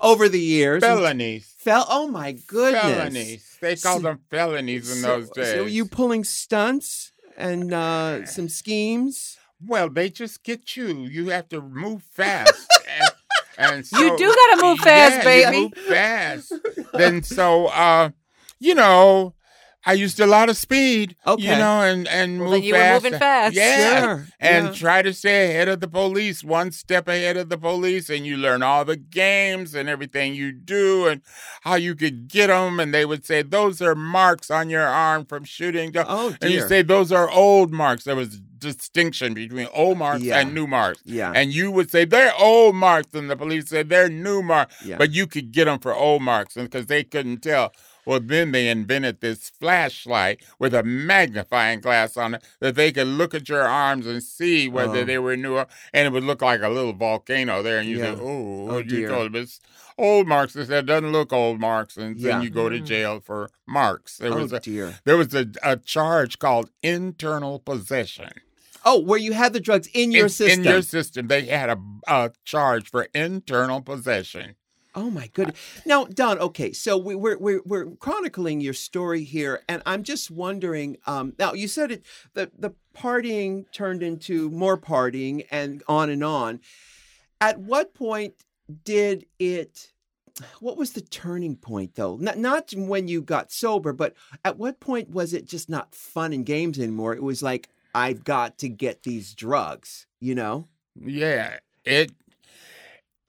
over 0.00 0.28
the 0.28 0.40
years. 0.40 0.82
and 0.82 0.98
felonies. 0.98 1.54
Fell. 1.58 1.86
Oh 1.88 2.06
my 2.08 2.32
goodness. 2.46 2.82
Felonies. 2.82 3.58
They 3.60 3.76
called 3.76 4.02
So- 4.02 4.08
them 4.08 4.20
felonies 4.30 4.90
in 4.90 4.98
so, 5.02 5.06
those 5.20 5.30
days. 5.30 5.50
So 5.54 5.64
you 5.66 5.84
pulling 5.86 6.24
stunts 6.24 7.12
and 7.36 7.72
uh, 7.72 8.26
some 8.26 8.48
schemes. 8.48 9.36
Well, 9.66 9.88
they 9.90 10.08
just 10.10 10.44
get 10.44 10.76
you. 10.76 10.86
You 10.86 11.30
have 11.30 11.48
to 11.48 11.60
move 11.60 12.02
fast. 12.04 12.66
And, 13.58 13.86
so, 13.86 13.98
You 13.98 14.16
do 14.16 14.26
gotta 14.34 14.62
move 14.64 14.78
fast, 14.78 15.24
yeah, 15.26 15.34
you 15.34 15.44
baby. 15.50 15.60
move 15.64 15.72
fast. 15.88 16.52
then 16.94 17.22
so 17.22 17.66
uh, 17.66 18.10
you 18.60 18.74
know, 18.74 19.34
I 19.88 19.94
used 19.94 20.20
a 20.20 20.26
lot 20.26 20.48
of 20.48 20.56
speed. 20.56 21.16
Okay. 21.26 21.42
You 21.42 21.56
know, 21.56 21.80
and 21.82 22.06
and 22.08 22.40
Well, 22.40 22.50
move 22.52 22.64
you 22.64 22.74
were 22.74 22.78
fast. 22.80 23.04
moving 23.04 23.18
fast. 23.18 23.56
Yeah. 23.56 24.00
Sure, 24.02 24.26
And 24.38 24.66
yeah. 24.66 24.72
try 24.74 25.02
to 25.02 25.12
stay 25.14 25.50
ahead 25.50 25.68
of 25.68 25.80
the 25.80 25.88
police, 25.88 26.44
one 26.44 26.70
step 26.72 27.08
ahead 27.08 27.36
of 27.36 27.48
the 27.48 27.58
police, 27.58 28.10
and 28.10 28.26
you 28.26 28.36
learn 28.36 28.62
all 28.62 28.84
the 28.84 28.96
games 28.96 29.74
and 29.74 29.88
everything 29.88 30.34
you 30.34 30.52
do 30.52 31.06
and 31.08 31.22
how 31.62 31.76
you 31.76 31.94
could 31.94 32.28
get 32.28 32.48
them. 32.48 32.78
And 32.80 32.92
they 32.92 33.04
would 33.04 33.24
say, 33.24 33.42
Those 33.42 33.80
are 33.82 33.94
marks 33.94 34.50
on 34.50 34.68
your 34.70 34.86
arm 34.86 35.24
from 35.24 35.44
shooting. 35.44 35.92
Oh 35.96 36.34
And 36.42 36.50
you 36.50 36.60
say 36.68 36.82
those 36.82 37.10
are 37.10 37.30
old 37.30 37.72
marks. 37.72 38.04
There 38.04 38.16
was 38.16 38.40
distinction 38.58 39.34
between 39.34 39.68
old 39.72 39.98
marks 39.98 40.22
Yeah. 40.24 40.38
and 40.40 40.52
new 40.54 40.66
marks. 40.66 41.00
yeah. 41.04 41.32
And 41.34 41.52
you 41.52 41.70
would 41.70 41.90
say 41.90 42.04
they're 42.04 42.34
old 42.38 42.74
marks, 42.74 43.14
and 43.14 43.30
the 43.30 43.36
police 43.36 43.68
said 43.68 43.88
they're 43.88 44.08
new 44.08 44.42
marks. 44.42 44.74
yeah. 44.84 44.96
But 44.98 45.12
you 45.12 45.26
could 45.26 45.52
get 45.52 45.66
them 45.66 45.78
for 45.78 45.94
old 45.94 46.22
marks, 46.22 46.54
because 46.54 46.86
they 46.86 47.04
couldn't 47.04 47.38
tell. 47.42 47.72
Well, 48.08 48.20
then 48.20 48.52
they 48.52 48.68
invented 48.70 49.20
this 49.20 49.50
flashlight 49.60 50.40
with 50.58 50.72
a 50.72 50.82
magnifying 50.82 51.82
glass 51.82 52.16
on 52.16 52.32
it 52.36 52.42
that 52.58 52.74
they 52.74 52.90
could 52.90 53.06
look 53.06 53.34
at 53.34 53.50
your 53.50 53.68
arms 53.68 54.06
and 54.06 54.22
see 54.22 54.66
whether 54.66 55.00
Oh. 55.00 55.04
they 55.04 55.18
were 55.18 55.36
new, 55.36 55.58
and 55.58 56.06
it 56.06 56.10
would 56.10 56.24
look 56.24 56.40
like 56.40 56.62
a 56.62 56.70
little 56.70 56.94
volcano 56.94 57.62
there. 57.62 57.78
And 57.78 57.86
you 57.86 57.98
Yeah. 57.98 58.14
say, 58.14 58.20
"Oh, 58.22 58.68
Oh, 58.70 58.78
you 58.78 58.84
dear. 58.84 59.08
told 59.10 59.26
them 59.34 59.42
it's 59.42 59.60
old 59.98 60.26
marks." 60.26 60.54
They 60.54 60.64
said, 60.64 60.86
"Doesn't 60.86 61.12
look 61.12 61.34
old 61.34 61.60
marks," 61.60 61.98
and 61.98 62.18
Yeah. 62.18 62.32
then 62.32 62.42
you 62.44 62.48
go 62.48 62.70
to 62.70 62.78
Mm. 62.80 62.86
jail 62.86 63.20
for 63.20 63.50
marks. 63.66 64.16
There 64.16 64.32
oh 64.32 64.36
was 64.38 64.54
a 64.54 64.60
dear. 64.60 64.98
there 65.04 65.18
was 65.18 65.34
a, 65.34 65.46
a 65.62 65.76
charge 65.76 66.38
called 66.38 66.70
internal 66.82 67.58
possession. 67.58 68.30
Oh, 68.86 69.00
where 69.00 69.18
you 69.18 69.34
had 69.34 69.52
the 69.52 69.60
drugs 69.60 69.86
in 69.92 70.12
your 70.12 70.24
in, 70.24 70.28
system. 70.30 70.60
In 70.64 70.70
your 70.70 70.80
system, 70.80 71.26
they 71.28 71.42
had 71.44 71.68
a, 71.68 71.78
a 72.06 72.32
charge 72.46 72.90
for 72.90 73.08
internal 73.12 73.82
possession. 73.82 74.54
Oh 74.98 75.10
my 75.10 75.28
goodness! 75.28 75.56
Now, 75.86 76.06
Don. 76.06 76.40
Okay, 76.40 76.72
so 76.72 76.98
we, 76.98 77.14
we're 77.14 77.38
we're 77.38 77.62
we're 77.64 77.86
chronicling 77.96 78.60
your 78.60 78.74
story 78.74 79.22
here, 79.22 79.62
and 79.68 79.80
I'm 79.86 80.02
just 80.02 80.28
wondering. 80.28 80.96
Um, 81.06 81.34
now, 81.38 81.52
you 81.52 81.68
said 81.68 81.92
it. 81.92 82.04
The 82.34 82.50
the 82.58 82.74
partying 82.96 83.70
turned 83.70 84.02
into 84.02 84.50
more 84.50 84.76
partying, 84.76 85.46
and 85.52 85.84
on 85.86 86.10
and 86.10 86.24
on. 86.24 86.58
At 87.40 87.60
what 87.60 87.94
point 87.94 88.34
did 88.84 89.26
it? 89.38 89.92
What 90.58 90.76
was 90.76 90.94
the 90.94 91.00
turning 91.00 91.54
point, 91.54 91.94
though? 91.94 92.16
Not 92.16 92.36
not 92.36 92.72
when 92.76 93.06
you 93.06 93.22
got 93.22 93.52
sober, 93.52 93.92
but 93.92 94.14
at 94.44 94.58
what 94.58 94.80
point 94.80 95.10
was 95.10 95.32
it 95.32 95.46
just 95.46 95.70
not 95.70 95.94
fun 95.94 96.32
and 96.32 96.44
games 96.44 96.76
anymore? 96.76 97.14
It 97.14 97.22
was 97.22 97.40
like 97.40 97.68
I've 97.94 98.24
got 98.24 98.58
to 98.58 98.68
get 98.68 99.04
these 99.04 99.32
drugs. 99.32 100.08
You 100.18 100.34
know, 100.34 100.66
Yeah, 101.00 101.58
it. 101.84 102.10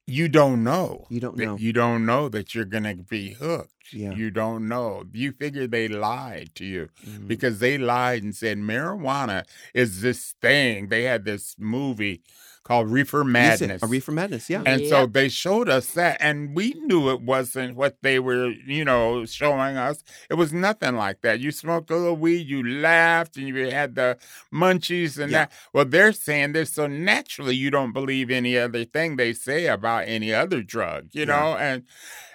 You 0.09 0.27
don't 0.27 0.63
know. 0.63 1.05
you 1.09 1.19
don't 1.19 1.37
know. 1.37 1.57
You 1.57 1.73
don't 1.73 2.05
know 2.05 2.29
that 2.29 2.53
you're 2.55 2.65
gonna 2.65 2.95
be 2.95 3.33
hooked. 3.33 3.73
Yeah. 3.93 4.13
You 4.13 4.29
don't 4.31 4.67
know. 4.67 5.03
You 5.13 5.31
figure 5.31 5.65
they 5.67 5.87
lied 5.87 6.51
to 6.55 6.65
you 6.65 6.89
Mm. 7.07 7.27
because 7.27 7.59
they 7.59 7.77
lied 7.77 8.21
and 8.23 8.35
said 8.35 8.57
marijuana 8.57 9.45
is 9.73 10.01
this 10.01 10.35
thing. 10.41 10.89
They 10.89 11.03
had 11.03 11.25
this 11.25 11.55
movie 11.57 12.21
called 12.69 12.91
Reefer 12.91 13.23
Madness. 13.23 13.81
A 13.81 13.87
reefer 13.87 14.11
madness. 14.11 14.47
Yeah. 14.47 14.61
And 14.63 14.85
so 14.85 15.07
they 15.07 15.27
showed 15.27 15.67
us 15.69 15.93
that, 15.93 16.17
and 16.19 16.55
we 16.55 16.75
knew 16.85 17.09
it 17.09 17.19
wasn't 17.19 17.75
what 17.75 17.97
they 18.03 18.19
were, 18.19 18.49
you 18.51 18.85
know, 18.85 19.25
showing 19.25 19.75
us. 19.75 20.03
It 20.29 20.35
was 20.35 20.53
nothing 20.53 20.95
like 20.95 21.21
that. 21.21 21.39
You 21.39 21.49
smoked 21.49 21.89
a 21.89 21.95
little 21.97 22.15
weed, 22.15 22.47
you 22.47 22.63
laughed, 22.63 23.37
and 23.37 23.47
you 23.47 23.71
had 23.71 23.95
the 23.95 24.19
munchies 24.53 25.17
and 25.17 25.31
Yeah. 25.31 25.45
that. 25.45 25.51
Well, 25.73 25.85
they're 25.85 26.13
saying 26.13 26.53
this, 26.53 26.71
so 26.71 26.85
naturally 26.85 27.55
you 27.55 27.71
don't 27.71 27.91
believe 27.91 28.29
any 28.29 28.55
other 28.55 28.85
thing 28.85 29.15
they 29.15 29.33
say 29.33 29.65
about 29.65 30.07
any 30.07 30.31
other 30.31 30.61
drug, 30.61 31.07
you 31.11 31.21
Yeah. 31.21 31.25
know? 31.25 31.57
And 31.57 31.85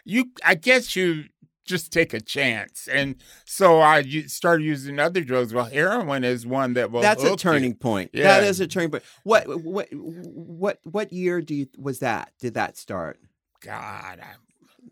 you, 0.04 0.32
I 0.44 0.56
guess 0.56 0.96
you 0.96 1.26
just 1.64 1.92
take 1.92 2.12
a 2.14 2.20
chance. 2.20 2.88
And 2.88 3.16
so 3.44 3.80
I 3.80 4.02
started 4.26 4.64
using 4.64 4.98
other 4.98 5.22
drugs. 5.22 5.52
Well, 5.54 5.64
heroin 5.64 6.24
is 6.24 6.46
one 6.46 6.74
that 6.74 6.90
will 6.90 7.00
That's 7.00 7.22
a 7.22 7.28
hook 7.30 7.32
you. 7.32 7.50
turning 7.50 7.74
point. 7.74 8.12
That 8.12 8.42
Yeah. 8.42 8.48
is 8.48 8.60
a 8.60 8.66
turning 8.66 8.90
point. 8.90 9.02
What 9.22 9.46
what 9.62 9.88
what 9.92 10.78
what 10.84 11.12
year 11.12 11.40
do 11.40 11.54
you 11.54 11.66
was 11.78 12.00
that? 12.00 12.32
Did 12.40 12.54
that 12.54 12.76
start? 12.76 13.18
God, 13.60 14.20
I- 14.20 14.36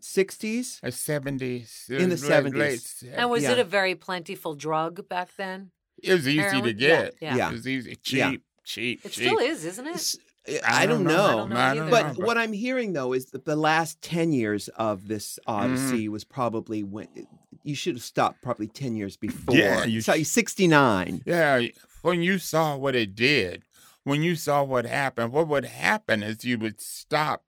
60s? 0.01 0.79
a 0.83 0.87
70s. 0.91 1.85
Uh, 1.89 1.95
In 1.95 2.09
the 2.09 2.15
late- 2.15 2.19
70s. 2.19 3.03
late 3.03 3.13
And 3.15 3.29
was 3.29 3.43
Yeah. 3.43 3.51
it 3.51 3.59
a 3.59 3.63
very 3.63 3.95
plentiful 3.95 4.55
drug 4.55 5.07
back 5.07 5.29
then? 5.37 5.71
It 6.01 6.13
was 6.13 6.27
easy 6.27 6.61
to 6.61 6.73
get. 6.73 7.15
Yeah, 7.21 7.35
yeah. 7.37 7.49
It 7.49 7.53
was 7.53 7.67
easy, 7.67 7.95
cheap, 7.95 8.17
Yeah. 8.17 8.31
cheap, 8.65 9.05
It 9.05 9.11
cheap. 9.11 9.27
still 9.27 9.37
is, 9.39 9.63
isn't 9.63 9.87
it? 9.87 9.95
S- 9.95 10.17
I, 10.65 10.85
don't 10.85 11.03
know. 11.03 11.13
I 11.25 11.31
don't 11.35 11.49
know 11.49 11.55
I 11.57 11.73
don't 11.75 11.93
either. 11.93 12.13
But 12.15 12.25
what 12.25 12.37
I'm 12.37 12.53
hearing 12.53 12.93
though 12.93 13.13
is 13.13 13.27
that 13.31 13.45
the 13.45 13.55
last 13.55 14.01
10 14.01 14.33
years 14.33 14.67
of 14.69 15.07
this 15.07 15.39
Mm-hmm. 15.47 15.51
odyssey 15.51 16.09
was 16.09 16.23
probably 16.23 16.83
when 16.83 17.07
you 17.63 17.75
should 17.75 17.95
have 17.95 18.03
stopped 18.03 18.41
probably 18.41 18.67
10 18.67 18.95
years 18.95 19.15
before. 19.15 19.55
Yeah, 19.55 19.85
you 19.85 20.01
so 20.01 20.13
sh- 20.21 20.27
69. 20.27 21.21
Yeah, 21.25 21.61
when 22.01 22.21
you 22.21 22.37
saw 22.39 22.75
what 22.75 22.93
it 22.95 23.15
did, 23.15 23.63
when 24.03 24.21
you 24.21 24.35
saw 24.35 24.63
what 24.63 24.85
happened, 24.85 25.31
what 25.31 25.47
would 25.47 25.65
happen 25.65 26.23
is 26.23 26.43
you 26.43 26.57
would 26.57 26.81
stop 26.81 27.45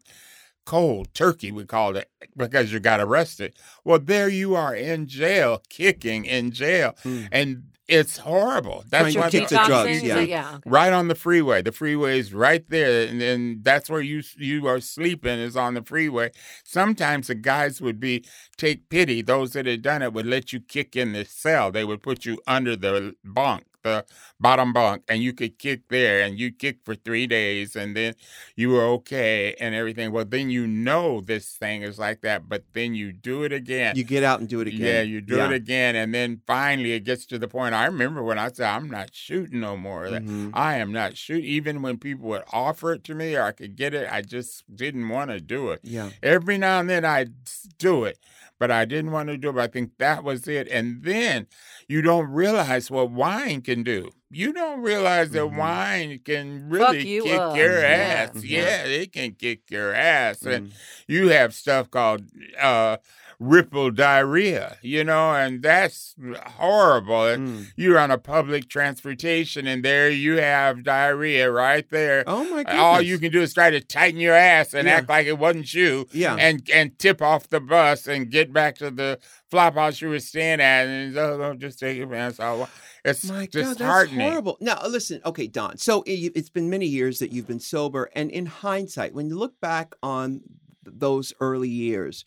cold 0.66 1.14
turkey, 1.14 1.52
we 1.52 1.66
called 1.66 1.98
it, 1.98 2.10
because 2.36 2.72
you 2.72 2.80
got 2.80 3.00
arrested. 3.02 3.54
Well, 3.84 4.00
there 4.00 4.30
you 4.30 4.56
are 4.56 4.74
in 4.74 5.06
jail, 5.08 5.62
kicking 5.70 6.26
in 6.26 6.52
jail. 6.52 6.96
Mm. 7.04 7.28
And 7.32 7.64
It's 7.88 8.17
horrible. 8.17 8.83
That's 8.89 9.13
Trying 9.13 9.13
to 9.13 9.19
why 9.19 9.29
kick 9.29 9.47
the- 9.49 9.57
the 9.57 9.63
drugs, 9.67 10.01
yeah. 10.03 10.19
yeah. 10.19 10.57
right 10.65 10.91
on 10.91 11.07
the 11.07 11.13
freeway. 11.13 11.61
The 11.61 11.71
freeway 11.71 12.17
is 12.17 12.33
right 12.33 12.67
there, 12.67 13.07
and 13.07 13.21
then 13.21 13.59
that's 13.61 13.89
where 13.91 14.01
you 14.01 14.23
you 14.38 14.65
are 14.67 14.79
sleeping 14.79 15.38
is 15.38 15.55
on 15.55 15.75
the 15.75 15.83
freeway. 15.83 16.31
Sometimes 16.63 17.27
the 17.27 17.36
guys 17.36 17.81
would 17.81 17.99
be 17.99 18.25
take 18.57 18.89
pity. 18.89 19.21
Those 19.21 19.51
that 19.53 19.67
had 19.67 19.83
done 19.83 20.01
it 20.01 20.13
would 20.13 20.25
let 20.25 20.51
you 20.51 20.59
kick 20.61 20.95
in 20.95 21.13
the 21.13 21.25
cell. 21.25 21.71
They 21.71 21.83
would 21.86 22.01
put 22.01 22.25
you 22.25 22.39
under 22.47 22.75
the 22.75 23.15
bunk, 23.23 23.65
the 23.86 24.03
bottom 24.39 24.73
bunk, 24.73 25.03
and 25.07 25.21
you 25.21 25.31
could 25.31 25.57
kick 25.59 25.88
there, 25.89 26.21
and 26.21 26.38
you 26.39 26.51
kick 26.51 26.79
for 26.83 26.95
three 26.95 27.27
days, 27.27 27.75
and 27.75 27.95
then 27.95 28.15
you 28.55 28.69
were 28.69 28.83
okay 28.83 29.53
and 29.59 29.73
everything. 29.75 30.11
Well, 30.11 30.25
then 30.25 30.49
you 30.49 30.65
know 30.67 31.21
this 31.21 31.51
thing 31.55 31.83
is 31.83 31.97
like 31.99 32.21
that, 32.21 32.49
but 32.49 32.63
then 32.73 32.95
you 32.95 33.13
do 33.13 33.43
it 33.43 33.53
again. 33.53 33.95
You 33.95 34.03
get 34.03 34.23
out 34.23 34.39
and 34.39 34.49
do 34.49 34.59
it 34.59 34.67
again. 34.67 34.81
Yeah, 34.81 35.01
you 35.03 35.21
do 35.21 35.39
it 35.39 35.53
again, 35.53 35.95
and 35.95 36.13
then 36.13 36.41
finally 36.47 36.93
it 36.93 37.01
gets 37.05 37.25
to 37.27 37.38
the 37.39 37.47
point. 37.47 37.75
I 37.75 37.86
remember 37.86 38.23
when 38.23 38.39
I 38.39 38.49
said, 38.49 38.67
"I'm 38.67 38.89
not 38.89 39.13
shooting 39.13 39.59
no 39.61 39.77
more. 39.77 40.09
That 40.09 40.23
Mhm. 40.23 40.51
I 40.53 40.77
am 40.77 40.91
not 40.91 41.15
shooting." 41.15 41.45
Even 41.45 41.81
when 41.83 41.97
people 41.97 42.27
would 42.29 42.43
offer 42.51 42.93
it 42.93 43.03
to 43.05 43.15
me 43.15 43.36
or 43.36 43.43
I 43.43 43.51
could 43.51 43.75
get 43.75 43.93
it, 43.93 44.07
I 44.11 44.21
just 44.21 44.63
didn't 44.75 45.07
want 45.09 45.29
to 45.29 45.39
do 45.39 45.69
it. 45.69 45.79
Yeah. 45.83 46.09
Every 46.23 46.57
now 46.57 46.79
and 46.79 46.89
then 46.89 47.05
I'd 47.05 47.33
do 47.77 48.03
it, 48.05 48.17
but 48.60 48.72
I 48.72 48.86
didn't 48.86 49.12
want 49.12 49.30
to 49.30 49.38
do 49.38 49.49
it. 49.49 49.53
But 49.53 49.64
I 49.64 49.68
think 49.68 49.91
that 49.99 50.24
was 50.24 50.47
it. 50.47 50.68
And 50.70 51.03
then 51.03 51.47
you 51.88 52.01
don't 52.01 52.28
realize 52.30 52.89
what 52.89 53.12
wine 53.12 53.62
can 53.62 53.84
do. 53.84 54.10
You 54.32 54.51
don't 54.53 54.82
realize 54.82 55.30
that 55.32 55.39
Mhm. 55.43 55.58
wine 55.58 56.20
can 56.26 56.70
really 56.70 57.08
you 57.08 57.24
kick 57.24 57.39
up. 57.39 57.56
your 57.56 57.80
Yeah. 57.80 57.88
ass. 58.36 58.43
Yeah, 58.43 58.84
it 58.86 59.14
can 59.14 59.34
kick 59.34 59.70
your 59.70 59.93
ass. 59.93 60.41
And 60.43 60.68
Mm. 60.70 60.74
you 61.08 61.28
have 61.30 61.53
stuff 61.53 61.89
called 61.91 62.24
uh, 62.60 62.97
ripple 63.39 63.91
diarrhea, 63.91 64.77
you 64.81 65.03
know, 65.03 65.33
and 65.33 65.61
that's 65.61 66.15
horrible. 66.45 67.15
Mm. 67.15 67.67
You're 67.75 67.99
on 67.99 68.11
a 68.11 68.17
public 68.17 68.69
transportation, 68.69 69.67
and 69.67 69.83
there 69.83 70.09
you 70.09 70.38
have 70.38 70.83
diarrhea 70.83 71.51
right 71.51 71.88
there. 71.89 72.23
Oh 72.27 72.43
my 72.45 72.63
goodness. 72.63 72.75
All 72.75 73.01
you 73.01 73.17
can 73.19 73.31
do 73.31 73.41
is 73.41 73.53
try 73.53 73.69
to 73.69 73.81
tighten 73.81 74.19
your 74.19 74.33
ass 74.36 74.73
and 74.73 74.88
Yeah. 74.88 74.95
act 74.95 75.09
like 75.09 75.27
it 75.27 75.38
wasn't 75.38 75.73
you, 75.73 76.07
Yeah. 76.11 76.36
and 76.39 76.67
and 76.73 76.97
tip 76.97 77.21
off 77.21 77.49
the 77.49 77.59
bus 77.59 78.07
and 78.07 78.29
get 78.29 78.53
back 78.53 78.75
to 78.77 78.89
the 78.91 79.19
flop 79.51 79.75
house 79.75 80.01
you 80.01 80.09
were 80.09 80.19
staying 80.19 80.61
at, 80.61 80.88
and 80.88 81.17
oh, 81.17 81.41
oh, 81.41 81.53
just 81.55 81.79
take 81.79 81.97
your 81.97 82.07
pants 82.07 82.39
off. 82.39 82.71
It's 83.03 83.25
My 83.25 83.45
God, 83.45 83.77
that's 83.77 84.11
horrible. 84.11 84.57
Now, 84.61 84.79
listen, 84.88 85.21
okay, 85.25 85.45
Don. 85.47 85.77
So 85.77 86.03
it's 86.07 86.49
been 86.49 86.69
many 86.69 86.88
years 86.88 87.19
that 87.19 87.31
you've 87.31 87.47
been 87.47 87.59
sober, 87.59 88.09
and 88.15 88.31
in 88.31 88.47
hindsight, 88.47 89.13
when 89.13 89.27
you 89.29 89.38
look 89.38 89.59
back 89.61 89.93
on 90.01 90.41
those 90.83 91.33
early 91.39 91.69
years, 91.69 92.25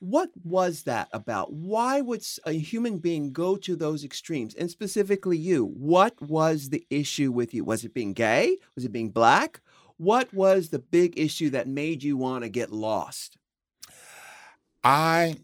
what 0.00 0.30
was 0.42 0.82
that 0.84 1.08
about? 1.12 1.52
Why 1.52 2.00
would 2.00 2.26
a 2.44 2.52
human 2.52 2.98
being 2.98 3.32
go 3.32 3.56
to 3.56 3.76
those 3.76 4.02
extremes? 4.02 4.54
And 4.54 4.70
specifically, 4.70 5.36
you. 5.36 5.66
What 5.66 6.20
was 6.20 6.70
the 6.70 6.86
issue 6.90 7.30
with 7.30 7.54
you? 7.54 7.64
Was 7.64 7.84
it 7.84 7.94
being 7.94 8.14
gay? 8.14 8.56
Was 8.74 8.84
it 8.86 8.92
being 8.92 9.10
black? 9.10 9.60
What 9.98 10.32
was 10.32 10.70
the 10.70 10.78
big 10.78 11.18
issue 11.18 11.50
that 11.50 11.68
made 11.68 12.02
you 12.02 12.16
want 12.16 12.44
to 12.44 12.48
get 12.48 12.72
lost? 12.72 13.36
I 14.82 15.36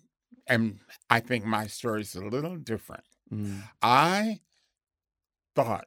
am. 0.49 0.81
I 1.11 1.21
think 1.21 1.45
my 1.45 1.67
story 1.67 2.01
is 2.01 2.15
a 2.15 2.25
little 2.25 2.57
different. 2.57 3.05
Mm. 3.31 3.61
I 3.83 4.41
thought 5.55 5.87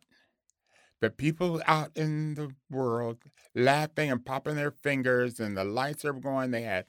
that 1.02 1.18
people 1.18 1.62
out 1.66 1.92
in 1.96 2.36
the 2.36 2.54
world 2.70 3.18
laughing 3.56 4.12
and 4.12 4.24
popping 4.24 4.56
their 4.56 4.72
fingers 4.72 5.40
and 5.40 5.58
the 5.58 5.64
lights 5.64 6.06
are 6.06 6.14
going, 6.14 6.52
they 6.52 6.62
had 6.62 6.86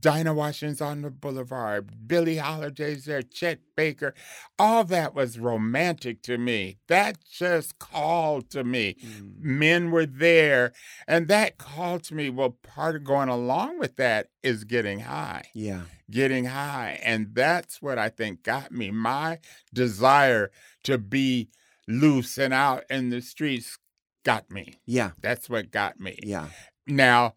Dinah 0.00 0.32
Washington's 0.32 0.80
on 0.80 1.02
the 1.02 1.10
boulevard, 1.10 2.08
Billie 2.08 2.36
Holiday's 2.36 3.04
there, 3.04 3.22
Chet 3.22 3.58
Baker. 3.76 4.14
All 4.58 4.84
that 4.84 5.14
was 5.14 5.38
romantic 5.38 6.22
to 6.22 6.38
me. 6.38 6.78
That 6.88 7.18
just 7.28 7.78
called 7.78 8.48
to 8.50 8.62
me. 8.64 8.94
Mm. 9.04 9.40
Men 9.40 9.90
were 9.90 10.06
there, 10.06 10.72
and 11.08 11.28
that 11.28 11.58
called 11.58 12.04
to 12.04 12.14
me. 12.14 12.30
Well, 12.30 12.50
part 12.50 12.96
of 12.96 13.04
going 13.04 13.28
along 13.28 13.78
with 13.78 13.96
that 13.96 14.28
is 14.42 14.64
getting 14.64 15.00
high 15.00 15.50
Yeah. 15.52 15.82
getting 16.10 16.44
high. 16.46 17.00
And 17.02 17.34
that's 17.34 17.82
what 17.82 17.98
I 17.98 18.08
think 18.08 18.44
got 18.44 18.70
me. 18.70 18.90
My 18.92 19.40
desire 19.74 20.50
to 20.84 20.96
be 20.98 21.48
loose 21.88 22.38
and 22.38 22.54
out 22.54 22.84
in 22.88 23.10
the 23.10 23.20
streets 23.20 23.78
got 24.24 24.50
me. 24.50 24.80
Yeah. 24.86 25.10
That's 25.20 25.50
what 25.50 25.70
got 25.70 25.98
me. 26.00 26.18
Yeah. 26.22 26.48
Now, 26.86 27.34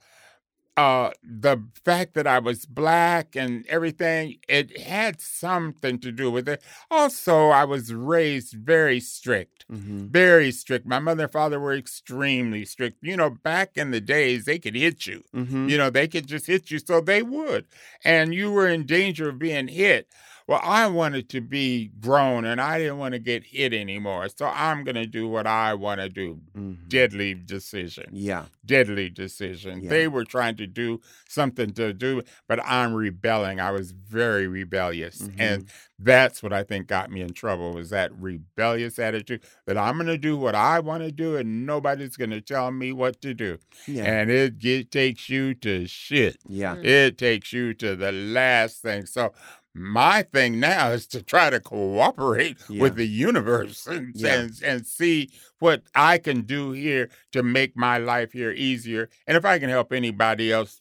uh, 0.79 1.11
the 1.23 1.57
fact 1.83 2.13
that 2.13 2.25
I 2.25 2.39
was 2.39 2.65
black 2.65 3.35
and 3.35 3.65
everything, 3.67 4.37
it 4.47 4.79
had 4.79 5.19
something 5.19 5.99
to 5.99 6.11
do 6.11 6.31
with 6.31 6.47
it. 6.47 6.61
Also, 6.89 7.49
I 7.49 7.65
was 7.65 7.93
raised 7.93 8.53
very 8.53 8.99
strict. 9.01 9.65
hmm 9.69 10.05
Very 10.07 10.51
strict. 10.51 10.85
My 10.85 10.99
mother 10.99 11.23
and 11.23 11.31
father 11.31 11.59
were 11.59 11.73
extremely 11.75 12.63
strict. 12.65 12.97
You 13.01 13.17
know, 13.17 13.29
back 13.29 13.71
in 13.75 13.91
the 13.91 13.99
days, 13.99 14.45
they 14.45 14.57
could 14.59 14.75
hit 14.75 15.05
you. 15.05 15.23
hmm 15.33 15.67
You 15.67 15.77
know, 15.77 15.89
they 15.89 16.07
could 16.07 16.27
just 16.27 16.47
hit 16.47 16.71
you, 16.71 16.79
so 16.79 17.01
they 17.01 17.23
would. 17.23 17.65
And 18.05 18.33
you 18.33 18.51
were 18.51 18.67
in 18.69 18.85
danger 18.85 19.29
of 19.29 19.37
being 19.39 19.67
hit. 19.67 20.07
Well, 20.49 20.61
I 20.63 20.87
wanted 20.87 21.29
to 21.29 21.41
be 21.41 21.91
grown 22.01 22.43
and 22.43 22.59
I 22.59 22.79
didn't 22.79 22.97
want 22.97 23.13
to 23.13 23.19
get 23.19 23.43
hit 23.43 23.71
anymore. 23.71 24.29
So 24.35 24.47
I'm 24.47 24.83
going 24.83 24.95
to 24.95 25.05
do 25.05 25.27
what 25.27 25.45
I 25.45 25.75
want 25.75 26.01
to 26.01 26.09
do. 26.09 26.39
Deadly 26.87 27.35
decision. 27.35 28.05
Yeah. 28.11 28.45
Deadly 28.65 29.11
decision. 29.11 29.81
Yeah. 29.83 29.91
They 29.91 30.07
were 30.07 30.25
trying 30.25 30.55
to 30.55 30.65
do 30.65 31.01
something 31.27 31.71
to 31.73 31.93
do, 31.93 32.23
but 32.47 32.59
I'm 32.65 32.95
rebelling. 32.95 33.59
I 33.59 33.69
was 33.69 33.91
very 33.91 34.47
rebellious. 34.47 35.21
Mhm. 35.21 35.35
And 35.37 35.65
that's 35.99 36.41
what 36.41 36.51
I 36.51 36.63
think 36.63 36.87
got 36.87 37.11
me 37.11 37.21
in 37.21 37.33
trouble 37.33 37.73
was 37.73 37.91
that 37.91 38.11
rebellious 38.19 38.97
attitude 38.97 39.41
that 39.67 39.77
I'm 39.77 39.95
going 39.97 40.07
to 40.07 40.17
do 40.17 40.35
what 40.35 40.55
I 40.55 40.79
want 40.79 41.03
to 41.03 41.11
do 41.11 41.35
and 41.35 41.67
nobody's 41.67 42.15
going 42.17 42.29
to 42.31 42.41
tell 42.41 42.71
me 42.71 42.91
what 42.91 43.21
to 43.21 43.33
do 43.35 43.59
Yeah. 43.85 44.05
and 44.05 44.31
it 44.31 44.57
get, 44.57 44.89
takes 44.91 45.29
you 45.29 45.53
to 45.55 45.85
shit. 45.87 46.37
yeah. 46.47 46.75
Mm. 46.75 46.85
It 46.85 47.17
takes 47.19 47.53
you 47.53 47.73
to 47.75 47.95
the 47.95 48.11
last 48.11 48.81
thing. 48.81 49.05
So 49.05 49.33
my 49.79 50.23
thing 50.23 50.59
now 50.59 50.91
is 50.91 51.07
to 51.07 51.23
try 51.23 51.49
to 51.49 51.59
cooperate 51.59 52.57
Yeah. 52.69 52.81
with 52.81 52.95
the 52.95 53.07
universe 53.07 53.87
and, 53.87 54.13
Yeah. 54.15 54.33
and 54.41 54.61
and 54.63 54.85
see 54.85 55.29
what 55.59 55.83
I 55.95 56.17
can 56.17 56.41
do 56.41 56.71
here 56.71 57.09
to 57.31 57.41
make 57.43 57.75
my 57.77 57.97
life 57.97 58.33
here 58.33 58.51
easier. 58.51 59.09
And 59.25 59.37
if 59.37 59.45
I 59.45 59.57
can 59.59 59.69
help 59.69 59.93
anybody 59.93 60.51
else, 60.51 60.79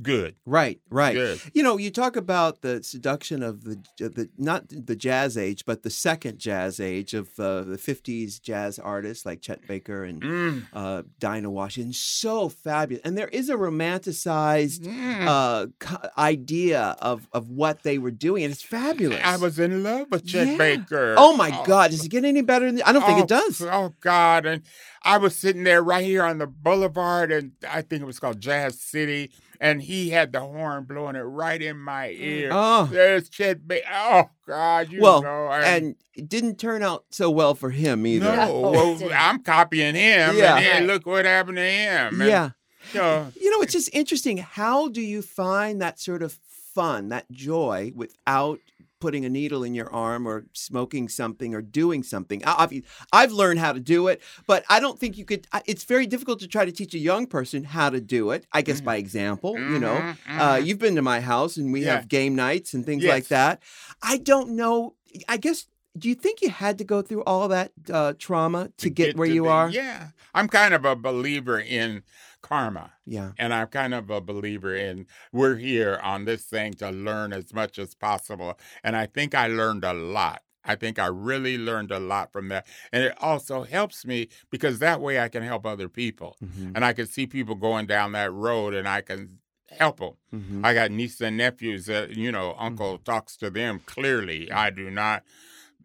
good. 0.00 0.36
Right. 0.46 0.80
Right. 0.90 1.14
Good. 1.14 1.40
You 1.52 1.62
know, 1.62 1.76
you 1.76 1.90
talk 1.90 2.16
about 2.16 2.62
the 2.62 2.82
seduction 2.82 3.42
of 3.42 3.64
the 3.64 3.78
the 3.98 4.28
not 4.38 4.64
the 4.68 4.96
jazz 4.96 5.36
age, 5.36 5.64
but 5.66 5.82
the 5.82 5.90
second 5.90 6.38
jazz 6.38 6.80
age 6.80 7.14
of 7.14 7.28
uh, 7.38 7.62
the 7.62 7.76
'50s 7.78 8.40
jazz 8.40 8.78
artists 8.78 9.26
like 9.26 9.40
Chet 9.40 9.66
Baker 9.66 10.04
and 10.04 10.22
Mm. 10.22 10.66
uh, 10.72 11.02
Dinah 11.18 11.50
Washington. 11.50 11.92
So 11.92 12.48
fabulous, 12.48 13.02
and 13.04 13.16
there 13.16 13.28
is 13.28 13.48
a 13.48 13.54
romanticized 13.56 14.80
Mm. 14.80 15.26
uh, 15.26 15.66
co- 15.78 16.08
idea 16.16 16.96
of 17.00 17.28
of 17.32 17.48
what 17.50 17.82
they 17.82 17.98
were 17.98 18.10
doing, 18.10 18.44
and 18.44 18.52
it's 18.52 18.62
fabulous. 18.62 19.20
I 19.22 19.36
was 19.36 19.58
in 19.58 19.82
love 19.82 20.08
with 20.10 20.26
Chet 20.26 20.46
Yeah. 20.48 20.56
Baker. 20.56 21.14
Oh 21.16 21.36
my 21.36 21.50
God! 21.64 21.90
Does 21.90 22.04
it 22.04 22.08
get 22.08 22.24
any 22.24 22.42
better? 22.42 22.66
Than, 22.70 22.82
I 22.82 22.92
don't 22.92 23.04
think 23.04 23.18
oh, 23.18 23.22
it 23.22 23.28
does. 23.28 23.60
Oh 23.62 23.94
God! 24.00 24.46
And 24.46 24.62
I 25.02 25.18
was 25.18 25.36
sitting 25.36 25.64
there 25.64 25.82
right 25.82 26.04
here 26.04 26.24
on 26.24 26.38
the 26.38 26.46
boulevard, 26.46 27.30
and 27.32 27.52
I 27.68 27.82
think 27.82 28.02
it 28.02 28.06
was 28.06 28.18
called 28.18 28.40
Jazz 28.40 28.80
City, 28.80 29.30
and 29.60 29.82
he 29.82 30.10
had 30.10 30.32
the 30.32 30.40
horn 30.40 30.84
blowing 30.84 31.16
it 31.16 31.20
right 31.20 31.60
in 31.60 31.78
my 31.78 32.08
mm. 32.08 32.20
ear. 32.20 32.50
Oh, 32.52 32.88
There's 32.90 33.28
Chet 33.28 33.66
Baker. 33.66 33.86
Oh 33.92 34.30
God! 34.46 34.90
You 34.90 35.00
Well, 35.00 35.22
know, 35.22 35.46
I- 35.46 35.62
and 35.62 35.96
it 36.14 36.28
didn't 36.28 36.56
turn 36.58 36.82
out 36.82 37.04
so 37.10 37.30
well 37.30 37.54
for 37.54 37.70
him 37.70 38.06
either. 38.06 38.24
no, 38.36 38.50
Oh, 38.64 38.94
it 38.94 39.02
well. 39.02 39.10
I'm 39.14 39.42
copying 39.42 39.94
him, 39.94 40.36
Yeah. 40.36 40.56
and 40.56 40.64
hey, 40.64 40.86
look 40.86 41.06
what 41.06 41.24
happened 41.24 41.56
to 41.58 41.62
him. 41.62 42.20
And, 42.20 42.28
Yeah. 42.30 42.50
you 42.92 43.00
know, 43.00 43.32
You 43.40 43.50
know, 43.50 43.62
it's 43.62 43.72
just 43.72 43.90
interesting. 43.92 44.38
How 44.38 44.88
do 44.88 45.00
you 45.00 45.22
find 45.22 45.80
that 45.80 46.00
sort 46.00 46.22
of 46.22 46.38
fun, 46.74 47.08
that 47.10 47.30
joy, 47.30 47.92
without 47.94 48.60
putting 49.00 49.24
a 49.24 49.28
needle 49.28 49.62
in 49.62 49.74
your 49.74 49.92
arm 49.92 50.26
or 50.26 50.44
smoking 50.52 51.08
something 51.08 51.54
or 51.54 51.62
doing 51.62 52.02
something? 52.02 52.42
I- 52.44 52.56
I've, 52.64 52.72
I've 53.12 53.32
learned 53.32 53.60
how 53.60 53.72
to 53.72 53.80
do 53.80 54.08
it, 54.08 54.20
but 54.46 54.64
I 54.68 54.80
don't 54.80 54.98
think 54.98 55.16
you 55.16 55.24
could. 55.24 55.46
It's 55.66 55.84
very 55.84 56.06
difficult 56.06 56.40
to 56.40 56.48
try 56.48 56.64
to 56.64 56.72
teach 56.72 56.94
a 56.94 56.98
young 56.98 57.26
person 57.26 57.64
how 57.64 57.90
to 57.90 58.00
do 58.00 58.30
it. 58.30 58.46
I 58.52 58.62
guess 58.62 58.80
by 58.80 58.96
example, 58.96 59.58
you 59.58 59.78
know. 59.78 59.94
Mhm, 59.96 60.16
Uh, 60.28 60.56
mhm. 60.56 60.66
you've 60.66 60.78
been 60.78 60.96
to 60.96 61.02
my 61.02 61.20
house 61.20 61.56
and 61.56 61.72
we 61.72 61.84
Yeah. 61.84 61.96
have 61.96 62.08
game 62.08 62.34
nights 62.34 62.74
and 62.74 62.84
things 62.84 63.04
like 63.04 63.28
that. 63.28 63.62
I 64.02 64.18
don't 64.18 64.50
know. 64.50 64.94
I 65.28 65.36
guess. 65.36 65.66
Do 65.96 66.08
you 66.08 66.14
think 66.14 66.42
you 66.42 66.50
had 66.50 66.78
to 66.78 66.84
go 66.84 67.02
through 67.02 67.24
all 67.24 67.48
that 67.48 67.72
uh, 67.90 68.12
trauma 68.20 68.70
to, 68.76 68.88
get, 68.88 69.16
where 69.16 69.26
to 69.26 69.34
you 69.34 69.44
the- 69.44 69.48
are? 69.50 69.68
Yeah, 69.70 70.08
I'm 70.32 70.46
kind 70.46 70.72
of 70.72 70.84
a 70.84 70.94
believer 70.94 71.58
in 71.58 72.02
karma. 72.48 72.92
Yeah. 73.06 73.32
And 73.38 73.52
I'm 73.52 73.68
kind 73.68 73.92
of 73.94 74.10
a 74.10 74.20
believer 74.20 74.74
in 74.74 75.06
we're 75.32 75.56
here 75.56 76.00
on 76.02 76.24
this 76.24 76.44
thing 76.44 76.74
to 76.74 76.90
learn 76.90 77.32
as 77.32 77.52
much 77.52 77.78
as 77.78 77.94
possible. 77.94 78.58
And 78.82 78.96
I 78.96 79.06
think 79.06 79.34
I 79.34 79.46
learned 79.48 79.84
a 79.84 79.92
lot. 79.92 80.42
I 80.64 80.74
think 80.76 80.98
I 80.98 81.06
really 81.06 81.56
learned 81.56 81.90
a 81.92 81.98
lot 81.98 82.32
from 82.32 82.48
that. 82.48 82.66
And 82.92 83.02
it 83.04 83.14
also 83.20 83.62
helps 83.64 84.04
me 84.04 84.28
because 84.50 84.78
that 84.80 85.00
way 85.00 85.18
I 85.20 85.28
can 85.28 85.42
help 85.42 85.64
other 85.66 85.88
people. 85.88 86.36
Mhm. 86.44 86.72
And 86.74 86.84
I 86.84 86.92
can 86.92 87.06
see 87.06 87.26
people 87.26 87.54
going 87.54 87.86
down 87.86 88.12
that 88.12 88.32
road 88.32 88.74
and 88.74 88.86
I 88.88 89.00
can 89.00 89.38
help 89.78 89.98
them. 90.00 90.14
Mhm. 90.34 90.64
I 90.64 90.74
got 90.74 90.90
nieces 90.90 91.20
and 91.20 91.36
nephews 91.36 91.86
that, 91.86 92.10
you 92.16 92.32
know, 92.32 92.54
uncle 92.58 92.94
Mm-hmm. 92.94 93.04
talks 93.12 93.36
to 93.38 93.50
them 93.50 93.80
clearly. 93.86 94.50
I 94.50 94.70
do 94.70 94.90
not 94.90 95.22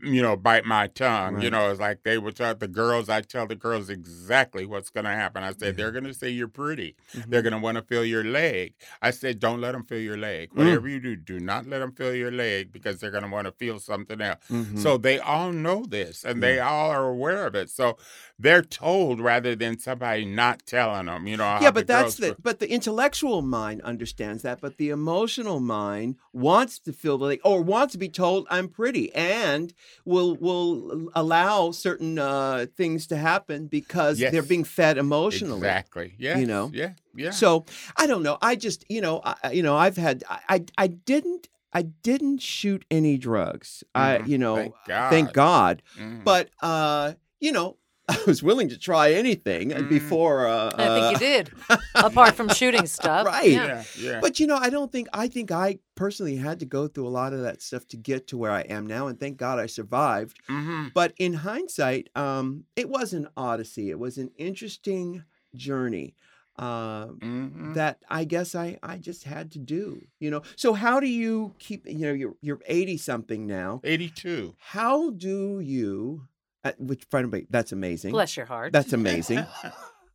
you 0.03 0.21
know, 0.21 0.35
bite 0.35 0.65
my 0.65 0.87
tongue. 0.87 1.41
You 1.41 1.49
know, 1.49 1.71
it's 1.71 1.79
like 1.79 2.03
they 2.03 2.17
would 2.17 2.35
tell 2.35 2.53
the 2.55 2.67
girls, 2.67 3.09
I 3.09 3.21
tell 3.21 3.47
the 3.47 3.55
girls 3.55 3.89
exactly 3.89 4.65
what's 4.65 4.89
going 4.89 5.05
to 5.05 5.11
happen. 5.11 5.43
I 5.43 5.51
said, 5.51 5.59
Yeah. 5.61 5.71
they're 5.71 5.91
going 5.91 6.03
to 6.03 6.13
say 6.13 6.29
you're 6.29 6.47
pretty. 6.47 6.95
Mhm. 7.15 7.25
They're 7.29 7.41
going 7.41 7.53
to 7.53 7.59
want 7.59 7.77
to 7.77 7.83
feel 7.83 8.03
your 8.05 8.23
leg. 8.23 8.73
I 9.01 9.11
said, 9.11 9.39
don't 9.39 9.61
let 9.61 9.71
them 9.71 9.83
feel 9.83 9.99
your 9.99 10.17
leg. 10.17 10.49
Mm. 10.51 10.57
Whatever 10.57 10.87
you 10.89 10.99
do, 10.99 11.15
do 11.15 11.39
not 11.39 11.65
let 11.67 11.79
them 11.79 11.91
feel 11.93 12.13
your 12.13 12.31
leg 12.31 12.71
because 12.71 12.99
they're 12.99 13.11
going 13.11 13.23
to 13.23 13.29
want 13.29 13.45
to 13.47 13.51
feel 13.53 13.79
something 13.79 14.19
else. 14.21 14.39
Mhm. 14.49 14.79
So 14.79 14.97
they 14.97 15.19
all 15.19 15.51
know 15.51 15.85
this 15.87 16.23
and 16.23 16.43
they 16.43 16.59
all 16.59 16.89
are 16.91 17.07
aware 17.09 17.47
of 17.47 17.55
it. 17.55 17.69
So 17.69 17.97
they're 18.37 18.61
told 18.61 19.19
rather 19.19 19.55
than 19.55 19.79
somebody 19.79 20.25
not 20.25 20.65
telling 20.65 21.05
them, 21.05 21.27
you 21.27 21.37
know. 21.37 21.59
yeah, 21.61 21.71
but 21.71 21.87
the 21.87 21.93
that's 21.93 22.15
the 22.17 22.35
but 22.41 22.59
the 22.59 22.69
intellectual 22.71 23.41
mind 23.41 23.81
understands 23.83 24.43
that, 24.43 24.59
but 24.59 24.77
the 24.77 24.89
emotional 24.89 25.59
mind 25.59 26.15
wants 26.33 26.79
to 26.79 26.91
feel 26.93 27.17
like 27.17 27.39
or 27.43 27.61
wants 27.61 27.93
to 27.93 27.97
be 27.97 28.09
told 28.09 28.47
I'm 28.49 28.67
pretty 28.67 29.13
and 29.13 29.73
will 30.05 30.35
will 30.37 31.09
allow 31.15 31.71
certain 31.71 32.17
uh, 32.19 32.65
things 32.75 33.07
to 33.07 33.17
happen 33.17 33.67
because 33.67 34.19
they're 34.19 34.41
being 34.43 34.63
fed 34.63 34.97
emotionally. 34.97 35.57
Exactly. 35.57 36.15
Yes. 36.17 36.39
You 36.39 36.45
know? 36.47 36.71
Yeah. 36.73 36.91
Yeah. 37.15 37.31
So 37.31 37.65
I 37.97 38.07
don't 38.07 38.23
know. 38.23 38.37
I 38.41 38.55
just 38.55 38.85
you 38.89 39.01
know 39.01 39.21
I, 39.23 39.35
I- 39.43 39.51
you 39.51 39.63
know 39.63 39.75
I've 39.75 39.97
had 39.97 40.23
I 40.29 40.39
I, 40.49 40.65
I 40.77 40.87
didn't 40.87 41.47
I 41.73 41.81
didn't 41.83 42.39
shoot 42.41 42.85
any 42.91 43.17
drugs. 43.17 43.83
I 43.95 44.17
Mhm. 44.19 44.27
you 44.27 44.37
know 44.37 44.55
Thank 44.55 44.75
God. 44.87 45.09
thank 45.09 45.33
God. 45.33 45.81
Mhm. 45.99 46.23
But 46.23 46.49
uh 46.61 47.13
you 47.39 47.51
know 47.51 47.77
I 48.09 48.17
was 48.27 48.43
willing 48.43 48.69
to 48.69 48.77
try 48.77 49.13
anything 49.13 49.69
Mhm. 49.71 49.87
before. 49.89 50.47
Uh, 50.47 50.71
I 50.75 50.87
think 50.89 51.05
uh, 51.05 51.09
you 51.11 51.17
did, 51.17 51.51
apart 51.95 52.35
from 52.35 52.49
shooting 52.49 52.85
stuff. 52.85 53.25
Right. 53.25 53.49
Yeah. 53.51 53.65
yeah. 53.65 53.83
Yeah. 53.97 54.19
But 54.21 54.39
you 54.39 54.47
know, 54.47 54.57
I 54.57 54.69
don't 54.69 54.91
think 54.91 55.07
I 55.13 55.27
think 55.27 55.51
I 55.51 55.79
personally 55.95 56.35
had 56.35 56.59
to 56.59 56.65
go 56.65 56.87
through 56.87 57.07
a 57.07 57.15
lot 57.21 57.31
of 57.33 57.41
that 57.41 57.61
stuff 57.61 57.87
to 57.89 57.97
get 57.97 58.27
to 58.27 58.37
where 58.37 58.51
I 58.51 58.61
am 58.61 58.85
now, 58.87 59.07
and 59.07 59.19
thank 59.19 59.37
God 59.37 59.57
I 59.59 59.67
survived. 59.67 60.37
hmm 60.47 60.87
But 60.93 61.13
in 61.17 61.33
hindsight, 61.33 62.09
um, 62.15 62.65
it 62.75 62.89
was 62.89 63.13
an 63.13 63.27
odyssey. 63.37 63.89
It 63.89 63.99
was 63.99 64.17
an 64.17 64.31
interesting 64.37 65.23
journey 65.55 66.15
um, 66.57 67.19
hmm 67.21 67.73
that 67.73 67.97
I 68.09 68.25
guess 68.25 68.53
I 68.53 68.77
I 68.83 68.97
just 68.97 69.23
had 69.23 69.51
to 69.53 69.59
do. 69.59 70.05
You 70.19 70.29
know, 70.29 70.41
so 70.55 70.73
how 70.73 70.99
do 70.99 71.07
you 71.07 71.53
keep? 71.57 71.87
You 71.87 71.97
know, 72.07 72.13
you're 72.13 72.35
you're 72.41 72.59
eighty 72.67 72.97
something 72.97 73.47
now. 73.47 73.79
82. 73.83 74.55
How 74.59 75.09
do 75.11 75.59
you? 75.61 76.27
Uh, 76.63 76.71
which 76.79 77.09
by 77.09 77.21
the 77.21 77.27
way, 77.27 77.45
that's 77.49 77.71
amazing. 77.71 78.11
Bless 78.11 78.37
your 78.37 78.45
heart. 78.45 78.71
That's 78.73 78.93
amazing. 78.93 79.45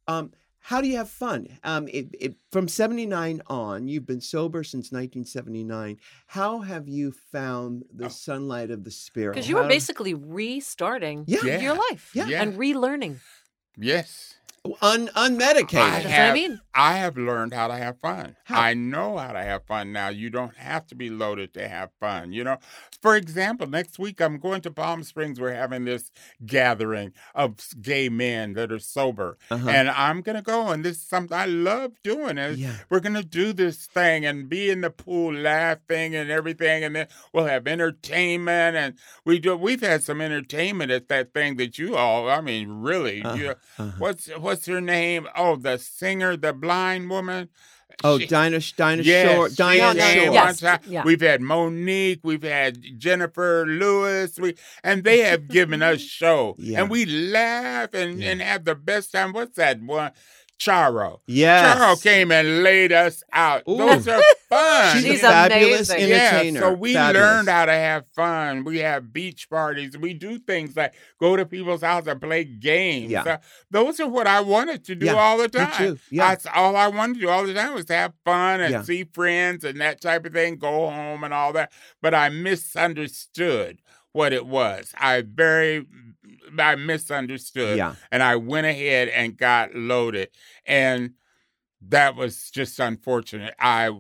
Um, 0.08 0.32
how 0.60 0.80
do 0.80 0.88
you 0.88 0.96
have 0.96 1.10
fun? 1.10 1.48
Um, 1.62 1.86
it, 1.86 2.08
it, 2.18 2.34
from 2.50 2.66
79 2.66 3.42
on, 3.48 3.88
you've 3.88 4.06
been 4.06 4.22
sober 4.22 4.64
since 4.64 4.90
1979. 4.90 5.98
How 6.28 6.60
have 6.60 6.88
you 6.88 7.12
found 7.12 7.84
the 7.94 8.06
Oh. 8.06 8.08
sunlight 8.08 8.70
of 8.70 8.84
the 8.84 8.90
spirit? 8.90 9.34
Because 9.34 9.50
you 9.50 9.56
were 9.56 9.68
basically 9.68 10.14
restarting 10.14 11.24
Yeah. 11.26 11.40
Yeah. 11.44 11.60
your 11.60 11.74
life 11.74 12.10
Yeah. 12.14 12.26
Yeah. 12.26 12.42
and 12.42 12.54
relearning. 12.54 13.16
yes. 13.76 14.37
Un, 14.82 15.10
I 15.14 15.28
unmedicated. 15.28 15.70
That's 15.72 16.04
what 16.04 16.06
I 16.06 16.16
have- 16.16 16.34
mean. 16.34 16.60
I 16.74 16.92
have 16.98 17.16
learned 17.16 17.54
how 17.54 17.66
to 17.66 17.74
have 17.74 17.98
fun. 17.98 18.36
How? 18.44 18.60
I 18.60 18.72
know 18.74 19.16
how 19.18 19.32
to 19.32 19.42
have 19.42 19.64
fun 19.66 19.90
now. 19.92 20.10
You 20.10 20.30
don't 20.30 20.56
have 20.58 20.86
to 20.88 20.94
be 20.94 21.10
loaded 21.10 21.52
to 21.54 21.66
have 21.68 21.90
fun. 21.98 22.32
You 22.32 22.44
know, 22.44 22.58
for 23.02 23.16
example, 23.16 23.66
next 23.66 23.98
week 23.98 24.20
I'm 24.20 24.38
going 24.38 24.60
to 24.60 24.70
Palm 24.70 25.02
Springs. 25.02 25.40
We're 25.40 25.54
having 25.54 25.86
this 25.86 26.12
gathering 26.46 27.14
of 27.34 27.56
gay 27.82 28.08
men 28.08 28.52
that 28.52 28.70
are 28.70 28.78
sober, 28.78 29.38
Uh-huh. 29.50 29.68
and 29.68 29.90
I'm 29.90 30.20
gonna 30.22 30.40
go. 30.42 30.68
And 30.68 30.84
this 30.84 30.98
is 30.98 31.02
something 31.08 31.36
I 31.36 31.46
love 31.46 31.94
doing. 32.04 32.38
And 32.38 32.56
Yeah. 32.56 32.74
we're 32.88 33.00
gonna 33.00 33.24
do 33.24 33.52
this 33.52 33.86
thing 33.86 34.24
and 34.24 34.48
be 34.48 34.70
in 34.70 34.80
the 34.82 34.90
pool 34.90 35.34
laughing 35.34 36.14
and 36.14 36.30
everything, 36.30 36.84
and 36.84 36.94
then 36.94 37.08
we'll 37.32 37.46
have 37.46 37.66
entertainment. 37.66 38.76
And 38.76 38.94
we 39.24 39.40
do. 39.40 39.56
We've 39.56 39.80
had 39.82 40.02
some 40.04 40.20
entertainment 40.20 40.92
at 40.92 41.08
that 41.08 41.34
thing 41.34 41.56
that 41.56 41.76
you 41.78 41.96
all. 41.96 42.30
I 42.30 42.40
mean, 42.40 42.82
really. 42.82 43.16
You, 43.18 43.54
Uh-huh. 43.78 43.92
What's 43.98 44.28
what's 44.36 44.57
her 44.66 44.80
name? 44.80 45.26
Oh, 45.36 45.56
the 45.56 45.78
singer, 45.78 46.36
the 46.36 46.52
blind 46.52 47.10
woman. 47.10 47.48
Oh, 48.04 48.18
She- 48.20 48.26
Dinah, 48.26 48.60
Dinah 48.76 49.02
Yes, 49.02 49.34
Shore. 49.34 49.48
she 49.50 49.56
Diane 49.56 49.96
No, 49.96 50.02
no, 50.04 50.30
Schuur. 50.30 50.62
Yes, 50.62 50.80
yeah. 50.86 51.02
We've 51.04 51.20
had 51.20 51.40
Mo'Nique, 51.40 52.20
we've 52.22 52.44
had 52.44 52.78
Jennifer 52.96 53.64
Lewis, 53.66 54.38
we 54.38 54.54
and 54.84 55.02
they 55.02 55.18
have 55.18 55.48
given 55.48 55.82
us 55.82 56.00
show, 56.20 56.54
Yeah. 56.58 56.80
and 56.82 56.90
we 56.90 57.06
laugh 57.06 57.94
and, 57.94 58.20
Yeah. 58.20 58.30
and 58.30 58.42
have 58.42 58.64
the 58.64 58.76
best 58.76 59.10
time. 59.10 59.32
What's 59.32 59.56
that 59.56 59.82
one? 59.82 60.12
Charo. 60.58 61.20
Yes. 61.26 61.78
Charo 61.78 62.02
came 62.02 62.32
and 62.32 62.62
laid 62.64 62.92
us 62.92 63.22
out. 63.32 63.62
Ooh. 63.68 63.76
Those 63.78 64.08
are 64.08 64.20
fun. 64.48 64.96
She's, 64.96 65.04
She's 65.04 65.18
a 65.22 65.28
fabulous 65.28 65.88
amazing. 65.90 66.12
entertainer. 66.12 66.60
Yeah, 66.60 66.66
so 66.66 66.72
we 66.72 66.94
Fabulous. 66.94 67.22
learned 67.28 67.48
how 67.48 67.64
to 67.66 67.72
have 67.72 68.04
fun. 68.16 68.64
We 68.64 68.78
have 68.78 69.12
beach 69.12 69.48
parties. 69.48 69.96
We 69.96 70.14
do 70.14 70.38
things 70.38 70.76
like 70.76 70.94
go 71.20 71.36
to 71.36 71.46
people's 71.46 71.82
house 71.82 72.06
and 72.08 72.20
play 72.20 72.44
games. 72.44 73.10
Yeah. 73.12 73.22
Uh, 73.22 73.36
those 73.70 74.00
are 74.00 74.08
what 74.08 74.26
I 74.26 74.40
wanted 74.40 74.84
to 74.86 74.94
do 74.96 75.06
Yeah, 75.06 75.14
all 75.14 75.38
the 75.38 75.48
time. 75.48 75.70
too. 75.76 75.98
Yeah. 76.10 76.28
That's 76.30 76.46
all 76.52 76.74
I 76.76 76.88
wanted 76.88 77.14
to 77.14 77.20
do 77.20 77.28
all 77.28 77.46
the 77.46 77.54
time 77.54 77.74
was 77.74 77.84
to 77.86 77.94
have 77.94 78.12
fun 78.24 78.60
and 78.60 78.72
Yeah. 78.72 78.82
see 78.82 79.04
friends 79.04 79.62
and 79.64 79.80
that 79.80 80.00
type 80.00 80.26
of 80.26 80.32
thing, 80.32 80.56
go 80.56 80.90
home 80.90 81.22
and 81.22 81.32
all 81.32 81.52
that. 81.52 81.70
But 82.02 82.14
I 82.14 82.30
misunderstood 82.30 83.78
what 84.12 84.32
it 84.32 84.46
was. 84.46 84.92
I 84.98 85.22
very 85.22 85.86
I 86.58 86.76
misunderstood. 86.76 87.76
yeah. 87.76 87.94
And 88.10 88.22
I 88.22 88.36
went 88.36 88.66
ahead 88.66 89.08
and 89.08 89.36
got 89.36 89.74
loaded. 89.74 90.30
And 90.66 91.14
that 91.88 92.16
was 92.16 92.50
just 92.50 92.78
unfortunate. 92.80 93.54
I 93.58 93.90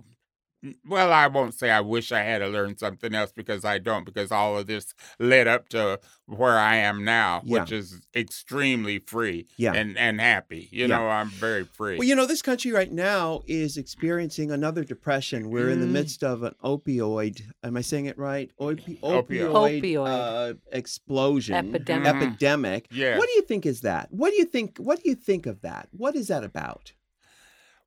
well, 0.86 1.12
I 1.12 1.28
won't 1.28 1.54
say 1.54 1.70
I 1.70 1.80
wish 1.80 2.10
I 2.10 2.20
had 2.22 2.38
to 2.38 2.48
learn 2.48 2.76
something 2.76 3.14
else 3.14 3.32
because 3.32 3.64
I 3.64 3.78
don't, 3.78 4.04
because 4.04 4.32
all 4.32 4.58
of 4.58 4.66
this 4.66 4.92
led 5.20 5.46
up 5.46 5.68
to 5.70 6.00
where 6.26 6.58
I 6.58 6.76
am 6.76 7.04
now, 7.04 7.42
Yeah. 7.44 7.60
which 7.60 7.72
is 7.72 8.00
extremely 8.14 8.98
free 8.98 9.46
Yeah. 9.56 9.72
and, 9.74 9.96
and 9.96 10.20
happy. 10.20 10.68
You 10.72 10.82
Yeah. 10.82 10.96
know, 10.98 11.06
I'm 11.08 11.28
very 11.30 11.64
free. 11.64 11.96
Well, 11.98 12.08
you 12.08 12.14
know, 12.16 12.26
this 12.26 12.42
country 12.42 12.72
right 12.72 12.90
now 12.90 13.42
is 13.46 13.76
experiencing 13.76 14.50
another 14.50 14.82
depression. 14.84 15.48
We're 15.50 15.70
in 15.70 15.80
the 15.80 15.86
Mm. 15.86 15.90
midst 15.92 16.24
of 16.24 16.42
an 16.42 16.54
opioid. 16.64 17.42
Am 17.62 17.76
I 17.76 17.80
saying 17.80 18.06
it 18.06 18.18
right? 18.18 18.50
Opi- 18.60 18.98
Opioid. 19.00 19.26
opioid, 19.28 19.82
Opioid. 19.82 20.50
Uh, 20.50 20.54
explosion. 20.72 21.54
Epidemic. 21.54 22.12
Mhm. 22.14 22.22
Epidemic. 22.22 22.86
Yeah. 22.90 23.16
What 23.16 23.26
do 23.28 23.32
you 23.34 23.42
think 23.42 23.64
is 23.64 23.82
that? 23.82 24.12
What 24.12 24.30
do 24.30 24.36
you 24.36 24.44
think? 24.44 24.78
What 24.78 25.02
do 25.02 25.08
you 25.08 25.14
think 25.14 25.46
of 25.46 25.60
that? 25.60 25.88
What 25.92 26.16
is 26.16 26.28
that 26.28 26.42
about? 26.42 26.92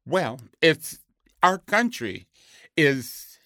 Well, 0.06 0.40
it's 0.62 1.00
our 1.44 1.58
country 1.58 2.28
is 2.78 3.38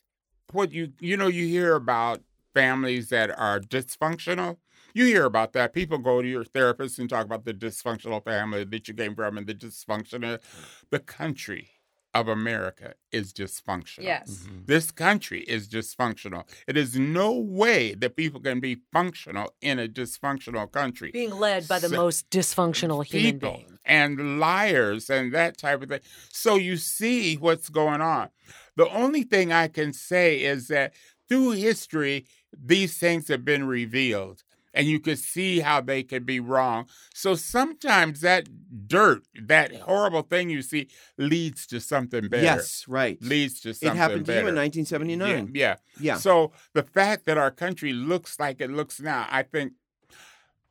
what 0.51 0.71
you 0.71 0.93
you 0.99 1.17
know 1.17 1.27
you 1.27 1.45
hear 1.47 1.75
about 1.75 2.21
families 2.53 3.09
that 3.09 3.29
are 3.37 3.59
dysfunctional. 3.59 4.57
You 4.93 5.05
hear 5.05 5.25
about 5.25 5.51
that. 5.53 5.73
People 5.73 5.97
go 5.97 6.21
to 6.21 6.27
your 6.27 6.45
therapist 6.45 6.99
and 6.99 7.09
talk 7.09 7.25
about 7.25 7.43
the 7.43 7.53
dysfunctional 7.53 8.23
family 8.23 8.63
that 8.63 8.87
you 8.87 8.93
came 8.93 9.13
from 9.13 9.37
and 9.37 9.45
the 9.45 9.53
dysfunctional. 9.53 10.39
The 10.89 10.99
country 10.99 11.71
of 12.13 12.29
America 12.29 12.93
is 13.11 13.33
dysfunctional. 13.33 14.03
Yes. 14.03 14.29
Mm-hmm. 14.45 14.59
This 14.67 14.89
country 14.91 15.41
is 15.41 15.67
dysfunctional. 15.67 16.47
It 16.65 16.77
is 16.77 16.97
no 16.97 17.33
way 17.33 17.93
that 17.95 18.15
people 18.15 18.39
can 18.39 18.61
be 18.61 18.77
functional 18.93 19.53
in 19.61 19.79
a 19.79 19.87
dysfunctional 19.89 20.71
country 20.71 21.11
Being 21.11 21.31
led 21.37 21.67
by 21.67 21.79
the 21.79 21.89
So- 21.89 21.95
most 21.97 22.29
dysfunctional 22.29 23.03
human 23.03 23.33
people 23.33 23.51
being. 23.57 23.79
and 23.83 24.39
liars 24.39 25.09
and 25.09 25.33
that 25.33 25.57
type 25.57 25.81
of 25.83 25.89
thing. 25.89 25.99
So 26.29 26.55
you 26.55 26.77
see 26.77 27.35
what's 27.35 27.67
going 27.67 27.99
on. 27.99 28.29
The 28.75 28.89
only 28.89 29.23
thing 29.23 29.51
I 29.51 29.67
can 29.67 29.93
say 29.93 30.41
is 30.43 30.67
that 30.67 30.93
through 31.27 31.51
history, 31.51 32.25
these 32.57 32.97
things 32.97 33.27
have 33.29 33.45
been 33.45 33.65
revealed. 33.65 34.43
And 34.73 34.87
you 34.87 34.99
can 34.99 35.15
see 35.15 35.61
how 35.61 35.79
they 35.79 36.03
could 36.03 36.25
be 36.25 36.41
wrong. 36.41 36.87
So 37.13 37.35
sometimes 37.35 38.19
that 38.19 38.49
dirt, 38.87 39.23
that 39.41 39.73
horrible 39.73 40.23
thing 40.23 40.49
you 40.49 40.61
see, 40.61 40.89
leads 41.17 41.65
to 41.67 41.79
something 41.79 42.27
better. 42.27 42.43
Yes, 42.43 42.85
right. 42.85 43.17
Leads 43.21 43.61
to 43.61 43.73
something. 43.73 43.95
It 43.95 43.97
happened 43.97 44.25
to 44.25 44.33
better. 44.33 44.41
you 44.41 44.47
in 44.49 44.55
1979. 44.55 45.51
Yeah, 45.53 45.67
yeah. 45.67 45.75
Yeah. 45.97 46.17
So 46.17 46.51
the 46.73 46.83
fact 46.83 47.25
that 47.25 47.37
our 47.37 47.51
country 47.51 47.93
looks 47.93 48.37
like 48.37 48.59
it 48.59 48.69
looks 48.69 48.99
now, 48.99 49.25
I 49.31 49.43
think, 49.43 49.73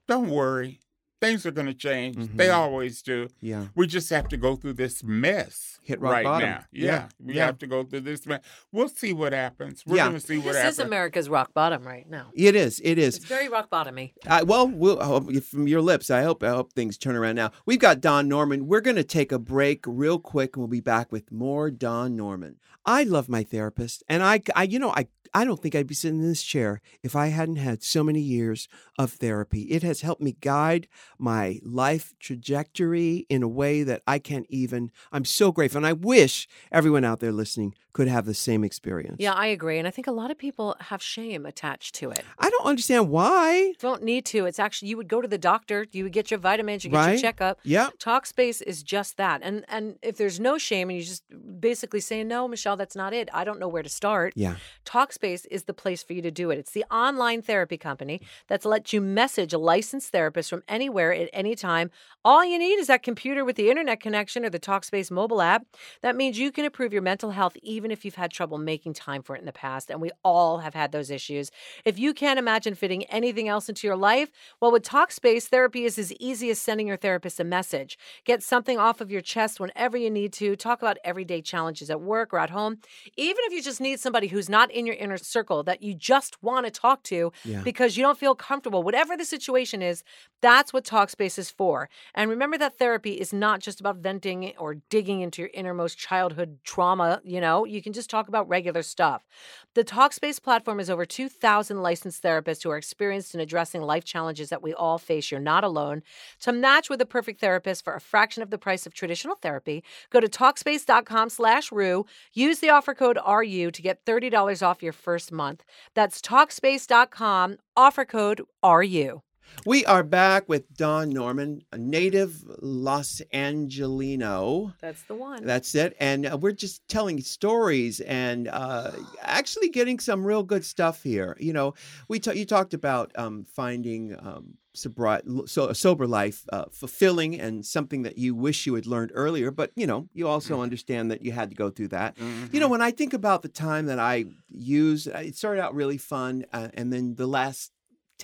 don't 0.07 0.29
worry. 0.29 0.81
Things 1.21 1.47
are 1.47 1.51
going 1.53 1.67
to 1.69 1.75
change. 1.75 2.17
They 2.35 2.49
Mhm. 2.49 2.55
always 2.55 3.01
do. 3.01 3.29
Yeah. 3.41 3.69
We 3.75 3.87
just 3.87 4.11
have 4.11 4.29
to 4.29 4.37
go 4.37 4.57
through 4.57 4.75
this 4.75 5.03
mess 5.03 5.79
Hit 5.83 6.01
rock 6.01 6.13
right 6.13 6.25
bottom. 6.25 6.49
now. 6.51 6.65
Yeah, 6.73 6.85
Yeah, 6.85 7.09
we 7.19 7.35
yeah. 7.35 7.47
have 7.47 7.59
to 7.59 7.67
go 7.67 7.83
through 7.85 8.01
this 8.01 8.27
mess. 8.27 8.41
We'll 8.73 8.89
see 8.89 9.13
what 9.15 9.33
happens. 9.33 9.85
We're 9.87 9.97
Yeah. 9.97 10.09
going 10.09 10.21
to 10.21 10.27
see 10.27 10.37
what 10.39 10.49
This 10.53 10.57
happens. 10.57 10.79
is 10.81 10.85
America's 10.85 11.29
rock 11.31 11.55
bottom 11.55 11.87
right 11.87 12.09
now. 12.11 12.31
It 12.35 12.55
is. 12.57 12.81
It 12.85 12.99
is. 12.99 13.17
It's 13.17 13.25
very 13.25 13.49
rock 13.49 13.71
bottomy. 13.71 14.13
I, 14.27 14.43
well, 14.43 14.69
we'll 14.69 15.01
I 15.01 15.07
hope- 15.07 15.33
from 15.45 15.67
your 15.67 15.81
lips, 15.81 16.11
I 16.11 16.23
hope 16.23 16.43
I 16.43 16.51
hope 16.51 16.73
things 16.75 16.99
turn 16.99 17.17
around 17.17 17.37
now. 17.37 17.53
We've 17.65 17.79
got 17.79 18.01
Don 18.03 18.29
Norman. 18.29 18.67
We're 18.67 18.81
going 18.83 18.97
to 18.97 19.05
take 19.05 19.33
a 19.33 19.39
break 19.39 19.85
real 19.87 20.19
quick, 20.19 20.57
and 20.57 20.63
we'll 20.63 20.69
be 20.69 20.81
back 20.81 21.11
with 21.11 21.33
more 21.33 21.71
Don 21.71 22.17
Norman. 22.17 22.57
I 22.85 23.05
love 23.05 23.29
my 23.31 23.45
therapist, 23.45 24.03
and 24.09 24.23
I, 24.23 24.43
I 24.55 24.65
you 24.65 24.79
know, 24.79 24.91
I 24.91 25.07
I 25.35 25.45
don't 25.45 25.61
think 25.61 25.75
I'd 25.75 25.87
be 25.89 25.95
sitting 25.95 26.21
in 26.21 26.29
this 26.29 26.43
chair 26.45 26.81
if 27.03 27.17
I 27.17 27.27
hadn't 27.29 27.57
had 27.57 27.83
so 27.83 28.05
many 28.05 28.21
years 28.21 28.69
of 28.99 29.13
therapy. 29.15 29.63
It 29.63 29.83
has 29.83 30.01
helped 30.03 30.23
me 30.23 30.37
guide 30.41 30.87
my 31.19 31.59
life 31.65 32.15
trajectory 32.21 33.27
in 33.29 33.43
a 33.43 33.49
way 33.49 33.83
that 33.83 34.03
I 34.07 34.19
can't 34.21 34.47
even. 34.49 34.91
I'm 35.13 35.25
so 35.25 35.51
grateful. 35.51 35.79
And 35.79 35.87
I 35.87 35.93
wish 35.93 36.47
everyone 36.71 37.05
out 37.05 37.19
there 37.21 37.33
listening 37.33 37.75
could 37.93 38.09
have 38.09 38.27
the 38.27 38.35
same 38.35 38.65
experience. 38.65 39.17
Yeah, 39.21 39.33
I 39.35 39.47
agree. 39.47 39.79
And 39.79 39.87
I 39.87 39.91
think 39.91 40.07
a 40.09 40.13
lot 40.13 40.31
of 40.31 40.39
people 40.39 40.77
have 40.81 41.01
shame 41.03 41.47
attached 41.47 41.95
to 41.97 42.11
it. 42.11 42.25
I 42.39 42.51
don't 42.51 42.67
understand 42.67 43.09
why. 43.09 43.73
Don't 43.79 44.03
need 44.03 44.25
to. 44.27 44.47
It's 44.47 44.59
actually 44.59 44.89
you 44.89 44.97
would 44.97 45.09
go 45.09 45.21
to 45.21 45.29
the 45.29 45.39
doctor, 45.39 45.87
you 45.93 46.05
would 46.05 46.13
get 46.13 46.31
your 46.31 46.39
vitamins, 46.41 46.85
you 46.85 46.91
get 46.91 46.97
Right. 46.97 47.13
your 47.13 47.21
checkup. 47.21 47.59
Yeah. 47.63 47.91
Talkspace 47.99 48.63
is 48.63 48.83
just 48.83 49.17
that. 49.17 49.41
And 49.43 49.65
and 49.69 49.97
if 50.03 50.17
there's 50.17 50.39
no 50.41 50.59
shame 50.59 50.91
and 50.91 50.99
you 50.99 51.05
just 51.05 51.23
basically 51.61 52.01
say, 52.01 52.23
No, 52.25 52.49
Michelle, 52.49 52.77
that's 52.77 52.97
not 52.97 53.13
it. 53.13 53.29
I 53.33 53.45
don't 53.45 53.59
know 53.61 53.69
where 53.69 53.83
to 53.83 53.89
start. 53.89 54.33
Yeah. 54.37 54.57
Talkspace 54.85 55.24
is 55.25 55.65
the 55.65 55.75
place 55.75 56.03
for 56.03 56.13
you 56.13 56.23
to 56.23 56.31
do 56.31 56.51
it. 56.51 56.59
It's 56.59 56.73
the 56.73 56.85
online 56.91 57.43
therapy 57.43 57.77
company 57.77 58.21
that's 58.49 58.65
let 58.65 58.93
you 58.93 59.01
message 59.01 59.53
a 59.53 59.59
licensed 59.59 60.13
therapist 60.13 60.51
from 60.51 60.63
anywhere 60.69 61.13
at 61.13 61.31
any 61.33 61.55
time. 61.55 61.91
All 62.25 62.45
you 62.45 62.59
need 62.59 62.79
is 62.79 62.87
that 62.89 63.03
computer 63.03 63.45
with 63.45 63.57
the 63.57 63.71
internet 63.71 64.01
connection 64.01 64.45
or 64.45 64.51
the 64.51 64.61
Talkspace 64.61 65.11
mobile 65.11 65.43
app. 65.43 65.67
That 66.03 66.17
means 66.17 66.39
you 66.39 66.53
can 66.53 66.65
improve 66.65 66.93
your 66.93 67.03
mental 67.03 67.31
health 67.31 67.57
even 67.63 67.91
if 67.91 68.05
you've 68.05 68.15
had 68.15 68.31
trouble 68.31 68.59
making 68.59 68.95
time 68.95 69.23
for 69.23 69.35
it 69.37 69.41
in 69.41 69.47
the 69.47 69.53
past. 69.53 69.91
And 69.91 70.01
we 70.01 70.11
all 70.23 70.59
have 70.59 70.75
had 70.75 70.93
those 70.93 71.11
issues. 71.11 71.51
If 71.85 71.99
you 71.99 72.15
can't 72.15 72.39
imagine 72.39 72.75
fitting 72.75 73.05
anything 73.05 73.49
else 73.49 73.69
into 73.69 73.87
your 73.87 73.97
life, 73.97 74.31
well, 74.61 74.73
with 74.73 74.83
Talkspace, 74.83 75.49
therapy 75.49 75.85
is 75.85 75.99
as 75.99 76.13
easy 76.15 76.51
as 76.51 76.61
sending 76.61 76.87
your 76.87 76.97
therapist 76.97 77.41
a 77.41 77.45
message. 77.45 77.99
Get 78.25 78.43
something 78.43 78.79
off 78.79 79.01
of 79.01 79.11
your 79.11 79.21
chest 79.21 79.61
whenever 79.61 79.97
you 79.97 80.11
need 80.11 80.33
to. 80.35 80.57
Talk 80.57 80.83
about 80.83 80.99
everyday 81.05 81.43
challenges 81.43 81.91
at 81.91 82.01
work 82.01 82.33
or 82.33 82.39
at 82.39 82.51
home. 82.51 82.79
Even 83.17 83.43
if 83.47 83.53
you 83.53 83.63
just 83.63 83.81
need 83.81 84.01
somebody 84.01 84.29
who's 84.29 84.49
not 84.49 84.71
in 84.71 84.87
your 84.87 84.97
inner 84.97 85.14
circle 85.19 85.63
that 85.65 85.83
you 85.83 85.95
just 85.95 86.43
want 86.43 86.67
to 86.67 86.71
talk 86.71 87.03
to 87.05 87.33
Yeah. 87.45 87.63
because 87.63 87.97
you 87.97 88.03
don't 88.03 88.19
feel 88.19 88.35
comfortable, 88.35 88.83
whatever 88.83 89.17
the 89.17 89.25
situation 89.25 89.83
is, 89.83 90.03
that's 90.41 90.73
what 90.73 90.85
Talkspace 90.85 91.39
is 91.39 91.51
for. 91.51 91.89
And 92.15 92.29
remember 92.31 92.59
that 92.59 92.79
therapy 92.79 93.13
is 93.15 93.33
not 93.33 93.61
just 93.61 93.81
about 93.81 93.97
venting 93.97 94.53
or 94.59 94.77
digging 94.91 95.21
into 95.21 95.43
your 95.43 95.51
innermost 95.55 95.97
childhood 95.99 96.59
trauma. 96.65 97.21
You 97.25 97.41
know, 97.41 97.65
you 97.65 97.81
can 97.83 97.93
just 97.93 98.11
talk 98.11 98.29
about 98.29 98.49
regular 98.49 98.83
stuff. 98.83 99.27
The 99.75 99.85
Talkspace 99.85 100.43
platform 100.43 100.81
is 100.81 100.91
over 100.91 101.05
2,000 101.07 101.83
licensed 101.83 102.23
therapists 102.23 102.63
who 102.63 102.71
are 102.71 102.77
experienced 102.77 103.35
in 103.35 103.41
addressing 103.41 103.83
life 103.83 104.05
challenges 104.05 104.51
that 104.51 104.63
we 104.63 104.75
all 104.75 104.99
face. 104.99 105.31
You're 105.31 105.41
not 105.41 105.65
alone. 105.65 106.03
To 106.41 106.53
match 106.53 106.91
with 106.91 106.99
the 106.99 107.07
perfect 107.07 107.41
therapist 107.41 107.83
for 107.85 107.95
a 107.95 108.01
fraction 108.01 108.43
of 108.43 108.51
the 108.51 108.59
price 108.59 108.87
of 108.87 108.95
traditional 108.95 109.37
therapy, 109.37 109.83
go 110.11 110.21
to 110.21 110.29
Talkspace.com 110.29 111.31
slash 111.31 111.73
Ru. 111.73 112.05
Use 112.33 112.59
the 112.61 112.71
offer 112.71 112.95
code 112.95 113.19
RU 113.27 113.71
to 113.71 113.83
get 113.83 114.05
$30 114.05 114.63
off 114.63 114.83
your 114.83 114.93
first 115.05 115.31
month. 115.33 115.63
That's 115.95 116.21
Talkspace.com, 116.21 117.57
offer 117.77 118.05
code 118.05 118.41
RU. 118.65 119.23
We 119.67 119.87
are 119.87 120.03
back 120.03 120.47
with 120.49 120.75
Don 120.75 121.09
Norman, 121.09 121.63
a 121.73 121.79
native 121.79 122.45
Los 122.61 123.23
Angelino. 123.33 124.75
That's 124.81 125.03
the 125.05 125.15
one. 125.15 125.45
That's 125.47 125.75
it. 125.75 125.97
And 125.99 126.27
uh, 126.27 126.37
we're 126.39 126.53
just 126.53 126.87
telling 126.87 127.21
stories 127.21 128.01
and 128.01 128.49
uh, 128.49 128.91
actually 129.23 129.71
getting 129.71 129.99
some 130.01 130.25
real 130.25 130.43
good 130.43 130.65
stuff 130.65 131.03
here. 131.03 131.37
You 131.41 131.55
know, 131.55 131.75
we 132.09 132.21
ta- 132.21 132.33
you 132.33 132.45
talked 132.45 132.75
about 132.75 133.13
um, 133.17 133.47
finding 133.55 134.15
um, 134.19 134.55
sobri- 134.77 135.49
so 135.49 135.69
a 135.69 135.75
sober 135.75 136.07
life 136.07 136.45
uh, 136.53 136.67
fulfilling 136.71 137.41
and 137.41 137.65
something 137.65 138.03
that 138.03 138.19
you 138.19 138.35
wish 138.35 138.67
you 138.67 138.75
had 138.75 138.87
learned 138.87 139.13
earlier. 139.15 139.51
But 139.51 139.71
you 139.77 139.87
know, 139.87 140.09
you 140.13 140.29
also 140.29 140.61
understand 140.61 141.11
that 141.11 141.25
you 141.25 141.33
had 141.33 141.49
to 141.49 141.57
go 141.57 141.71
through 141.71 141.89
that. 141.89 142.19
You 142.53 142.61
know, 142.61 142.69
when 142.69 142.83
I 142.83 142.91
think 142.91 143.15
about 143.15 143.41
the 143.41 143.49
time 143.49 143.87
that 143.87 143.99
I 143.99 144.27
used, 144.51 145.07
it 145.07 145.37
started 145.37 145.63
out 145.63 145.75
really 145.75 145.99
fun, 145.99 146.45
uh, 146.53 146.69
and 146.75 146.93
then 146.93 147.15
the 147.15 147.27
last 147.27 147.73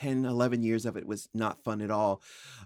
10, 0.01 0.25
11 0.25 0.63
years 0.63 0.87
of 0.87 0.97
it 0.97 1.07
was 1.07 1.29
not 1.35 1.63
fun 1.65 1.81
at 1.81 1.91
all. 1.91 2.23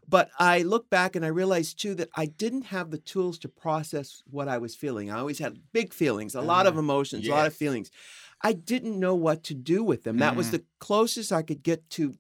But 0.09 0.31
I 0.39 0.63
look 0.63 0.91
back 0.91 1.17
and 1.17 1.25
I 1.25 1.29
realized 1.29 1.81
too 1.81 1.95
that 1.97 2.09
I 2.15 2.27
didn't 2.27 2.63
have 2.67 2.91
the 2.91 2.99
tools 2.99 3.39
to 3.41 3.49
process 3.49 4.23
what 4.27 4.49
I 4.49 4.59
was 4.59 4.75
feeling. 4.77 5.11
I 5.11 5.19
always 5.19 5.39
had 5.39 5.59
big 5.73 5.93
feelings, 5.93 6.35
a 6.35 6.43
lot 6.43 6.67
of 6.67 6.77
Uh, 6.77 6.79
emotions, 6.79 7.27
a 7.29 7.31
lot 7.31 7.47
of 7.47 7.55
feelings. 7.55 7.91
I 8.43 8.53
didn't 8.53 9.01
know 9.01 9.15
what 9.15 9.43
to 9.45 9.55
do 9.55 9.83
with 9.83 10.05
them. 10.05 10.19
That 10.19 10.37
was 10.37 10.49
Mhm. 10.49 10.51
the 10.51 10.65
closest 10.81 11.33
I 11.33 11.43
could 11.43 11.63
get 11.63 11.89
to 11.91 12.15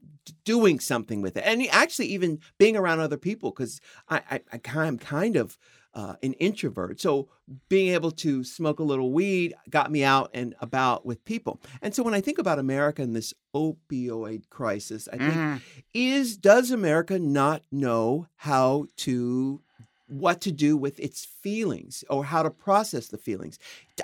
doing 0.44 0.80
something 0.80 1.20
with 1.22 1.36
it. 1.36 1.44
And 1.44 1.62
actually, 1.70 2.06
even 2.08 2.40
being 2.58 2.76
around 2.76 3.00
other 3.00 3.18
people, 3.18 3.50
because 3.50 3.80
I, 4.08 4.22
I, 4.30 4.40
I 4.52 4.60
I'm 4.86 4.98
kind 4.98 5.36
of 5.36 5.58
uh, 5.94 6.16
an 6.22 6.32
introvert. 6.34 7.00
So 7.00 7.28
being 7.68 7.94
able 7.94 8.10
to 8.12 8.42
smoke 8.44 8.80
a 8.80 8.82
little 8.84 9.12
weed 9.12 9.54
got 9.70 9.90
me 9.90 10.02
out 10.04 10.30
and 10.34 10.54
about 10.60 11.06
with 11.06 11.24
people. 11.24 11.60
And 11.82 11.94
so 11.94 12.02
when 12.02 12.14
I 12.14 12.20
think 12.20 12.38
about 12.38 12.58
America 12.58 13.02
and 13.02 13.14
this 13.14 13.32
opioid 13.54 14.48
crisis, 14.50 15.08
I 15.12 15.18
think 15.18 15.34
Mhm. 15.34 15.60
is 15.92 16.36
does 16.36 16.70
America 16.70 17.18
not 17.18 17.62
know 17.70 18.26
how 18.36 18.86
to 18.98 19.60
what 20.06 20.40
to 20.42 20.52
do 20.52 20.76
with 20.76 21.00
its 21.00 21.24
feelings 21.24 22.04
or 22.10 22.26
how 22.26 22.42
to 22.42 22.50
process 22.50 23.08
the 23.08 23.16
feelings? 23.18 23.58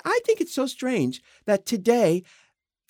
I 0.04 0.18
think 0.24 0.40
it's 0.40 0.54
so 0.54 0.66
strange 0.66 1.22
that 1.44 1.66
today 1.66 2.22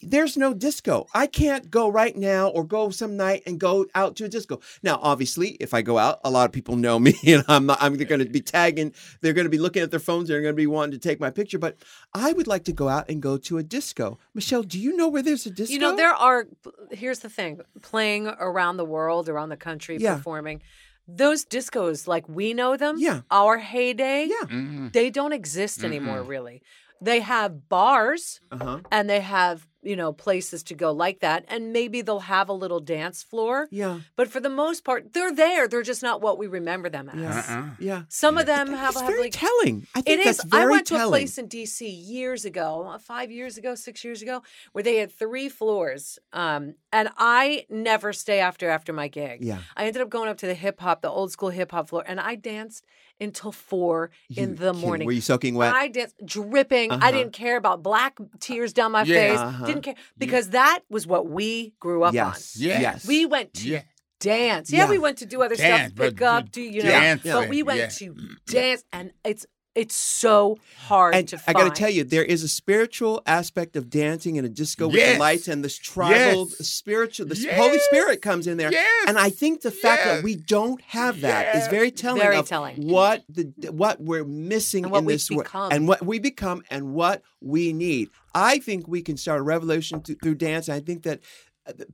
there's 0.03 0.37
no 0.37 0.55
disco. 0.55 1.07
I 1.15 1.27
can't 1.27 1.71
go 1.71 1.89
right 1.89 2.17
now 2.17 2.49
or 2.49 2.65
go 2.65 2.91
some 2.91 3.17
night 3.17 3.43
and 3.47 3.61
go 3.61 3.87
out 3.95 4.17
to 4.17 4.25
a 4.25 4.29
disco. 4.29 4.61
Now, 4.83 4.99
obviously, 5.03 5.51
if 5.61 5.75
I 5.75 5.83
go 5.83 5.99
out, 5.99 6.21
a 6.25 6.31
lot 6.31 6.47
of 6.47 6.53
people 6.53 6.77
know 6.77 6.99
me 6.99 7.15
and 7.27 7.45
I'm 7.49 7.67
not, 7.67 7.79
I'm 7.81 7.97
going 7.97 8.21
to 8.21 8.25
be 8.27 8.41
tagging, 8.41 8.95
they're 9.21 9.33
going 9.35 9.45
to 9.45 9.51
be 9.51 9.59
looking 9.59 9.83
at 9.83 9.91
their 9.91 10.01
phones, 10.01 10.29
they're 10.29 10.41
going 10.43 10.55
to 10.55 10.57
be 10.57 10.67
wanting 10.67 10.93
to 10.93 10.99
take 10.99 11.21
my 11.21 11.31
picture, 11.31 11.59
but 11.59 11.77
I 12.15 12.33
would 12.33 12.47
like 12.47 12.65
to 12.65 12.73
go 12.73 12.89
out 12.89 13.09
and 13.11 13.21
go 13.21 13.37
to 13.39 13.59
a 13.59 13.63
disco. 13.63 14.19
Michelle, 14.35 14.63
do 14.63 14.79
you 14.79 14.97
know 14.97 15.09
where 15.09 15.23
there's 15.23 15.45
a 15.47 15.51
disco? 15.51 15.73
You 15.73 15.79
know, 15.81 15.95
there 15.97 16.15
are, 16.15 16.47
here's 16.91 17.21
the 17.21 17.29
thing 17.29 17.61
playing 17.83 18.27
around 18.29 18.77
the 18.79 18.85
world, 18.85 19.29
around 19.29 19.51
the 19.51 19.57
country, 19.57 19.97
Yeah. 19.99 20.17
performing. 20.17 20.63
Those 21.09 21.45
discos, 21.45 22.07
like 22.07 22.29
we 22.29 22.55
know 22.55 22.77
them, 22.77 22.97
Yeah. 22.99 23.23
our 23.31 23.59
heyday, 23.59 24.27
Yeah. 24.31 24.47
Mhm. 24.49 24.93
they 24.93 25.11
don't 25.11 25.33
exist 25.33 25.83
anymore, 25.85 26.23
really. 26.23 26.63
They 27.03 27.21
have 27.21 27.69
bars 27.69 28.41
Uh-huh. 28.53 28.81
and 28.93 29.09
they 29.11 29.21
have, 29.21 29.67
you 29.83 29.97
know, 29.97 30.13
places 30.13 30.63
to 30.65 30.75
go 30.75 30.93
like 30.93 31.21
that. 31.21 31.45
And 31.49 31.73
maybe 31.73 32.03
they'll 32.03 32.21
have 32.21 32.49
a 32.49 32.53
little 32.53 32.81
dance 32.81 33.23
floor. 33.23 33.67
Yeah. 33.71 34.01
But 34.17 34.29
for 34.29 34.41
the 34.41 34.49
most 34.51 34.85
part, 34.85 35.13
they're 35.13 35.35
there. 35.35 35.67
They're 35.69 35.83
just 35.83 36.03
not 36.03 36.21
what 36.21 36.39
we 36.39 36.47
remember 36.47 36.89
them 36.89 37.09
as. 37.09 37.19
Yeah. 37.19 37.45
Uh-uh. 37.49 37.71
Yeah. 37.79 38.03
Some 38.09 38.37
of 38.39 38.47
them 38.47 38.73
have, 38.73 38.91
it's 38.91 39.01
have 39.01 39.09
very 39.09 39.23
like 39.23 39.33
telling. 39.33 39.87
I 39.95 40.01
It 40.01 40.05
think 40.05 40.27
is. 40.27 40.43
very 40.45 40.63
I 40.65 40.67
went 40.67 40.87
to 40.89 41.05
a 41.05 41.09
place 41.09 41.39
in 41.39 41.49
DC 41.49 41.81
years 41.81 42.45
ago, 42.45 42.87
uh, 42.89 42.99
five 42.99 43.31
years 43.31 43.57
ago, 43.57 43.75
six 43.75 44.05
years 44.05 44.21
ago, 44.23 44.43
where 44.73 44.85
they 44.85 44.97
had 44.97 45.13
three 45.13 45.49
floors. 45.49 46.19
Um, 46.33 46.75
and 46.93 47.09
I 47.17 47.67
never 47.71 48.13
stay 48.13 48.41
after 48.41 48.69
after 48.69 48.93
my 48.93 49.09
gig. 49.09 49.43
Yeah. 49.43 49.59
I 49.77 49.87
ended 49.87 50.03
up 50.03 50.11
going 50.11 50.29
up 50.29 50.37
to 50.39 50.47
the 50.47 50.55
hip 50.55 50.81
hop, 50.81 51.01
the 51.03 51.11
old 51.11 51.33
school 51.33 51.51
hip 51.51 51.73
hop 51.73 51.89
floor, 51.89 52.05
and 52.07 52.21
I 52.21 52.35
danced 52.35 52.85
until 53.21 53.53
four 53.53 54.11
in 54.35 54.51
You 54.51 54.55
the 54.57 54.73
kidding. 54.73 54.81
morning. 54.81 55.07
Were 55.07 55.13
you 55.13 55.21
soaking 55.21 55.55
wet? 55.55 55.75
I 55.75 55.89
danced 55.89 56.17
dripping. 56.25 56.91
Uh-huh. 56.91 57.07
I 57.07 57.13
didn't 57.13 57.33
care 57.33 57.57
about 57.57 57.83
black 57.83 58.19
tears 58.41 58.73
down 58.73 58.93
my 58.93 59.03
Yeah. 59.03 59.15
face. 59.15 59.39
Uh-huh. 59.39 59.67
Didn't 59.67 59.83
care 59.83 59.95
because 60.19 60.51
that 60.51 60.81
was 60.89 61.07
what 61.07 61.29
we 61.29 61.75
grew 61.81 62.03
up 62.03 62.15
yes. 62.15 62.57
on. 62.57 62.63
Yes. 62.63 62.81
Yes. 62.81 63.07
We 63.07 63.27
went 63.27 63.55
to 63.55 63.69
Yeah. 63.69 63.83
dance. 64.21 64.71
Yeah, 64.73 64.85
Yeah. 64.85 64.91
we 64.91 64.99
went 64.99 65.19
to 65.19 65.27
do 65.27 65.43
other 65.43 65.57
Dance, 65.57 65.93
stuff, 65.93 66.07
pick 66.09 66.23
up, 66.23 66.51
do 66.51 66.61
you 66.63 66.83
know, 66.83 66.91
dancing, 66.91 67.33
but 67.33 67.49
we 67.49 67.63
went 67.63 67.79
yeah. 67.79 67.89
to 67.89 68.17
dance, 68.47 68.85
and 68.93 69.13
it's 69.25 69.47
it's 69.75 69.95
so 69.95 70.59
hard 70.79 71.15
and 71.15 71.29
to 71.29 71.41
I 71.47 71.53
got 71.53 71.73
to 71.73 71.79
tell 71.79 71.91
you, 71.91 72.03
there 72.03 72.25
is 72.25 72.43
a 72.43 72.49
spiritual 72.49 73.23
aspect 73.27 73.77
of 73.77 73.89
dancing 73.89 74.37
in 74.37 74.45
a 74.45 74.49
disco 74.49 74.89
with 74.89 74.97
the 74.97 75.19
lights 75.19 75.47
and 75.49 75.65
this 75.65 75.77
tribal 75.79 76.49
Yes. 76.49 76.69
spiritual. 76.69 77.27
The 77.27 77.53
Holy 77.55 77.79
Spirit 77.79 78.21
comes 78.21 78.47
in 78.47 78.57
there, 78.57 78.73
Yes. 78.73 79.05
and 79.09 79.19
I 79.19 79.31
think 79.31 79.63
the 79.63 79.71
fact 79.71 80.03
Yes. 80.05 80.17
that 80.17 80.25
we 80.25 80.35
don't 80.35 80.81
have 80.83 81.21
that 81.21 81.55
is 81.55 81.63
Yes. 81.63 81.71
very 81.71 81.91
telling. 81.93 82.21
Very 82.21 82.37
of 82.37 82.49
telling. 82.49 82.89
What 82.89 83.23
the 83.29 83.45
what 83.71 84.01
we're 84.01 84.25
missing 84.25 84.85
And 84.85 84.93
what 84.93 84.99
in 85.01 85.05
we've 85.05 85.15
this 85.17 85.31
world, 85.31 85.49
and 85.73 85.87
what 85.87 86.05
we 86.05 86.19
become, 86.19 86.63
and 86.71 86.93
what 86.93 87.23
we 87.41 87.73
need. 87.73 88.09
I 88.35 88.59
think 88.59 88.87
we 88.89 89.03
can 89.03 89.17
start 89.17 89.41
a 89.41 89.43
revolution 89.43 90.03
th- 90.03 90.19
through 90.23 90.35
dance. 90.37 90.69
And 90.69 90.77
I 90.77 90.81
think 90.81 91.05
that. 91.05 91.21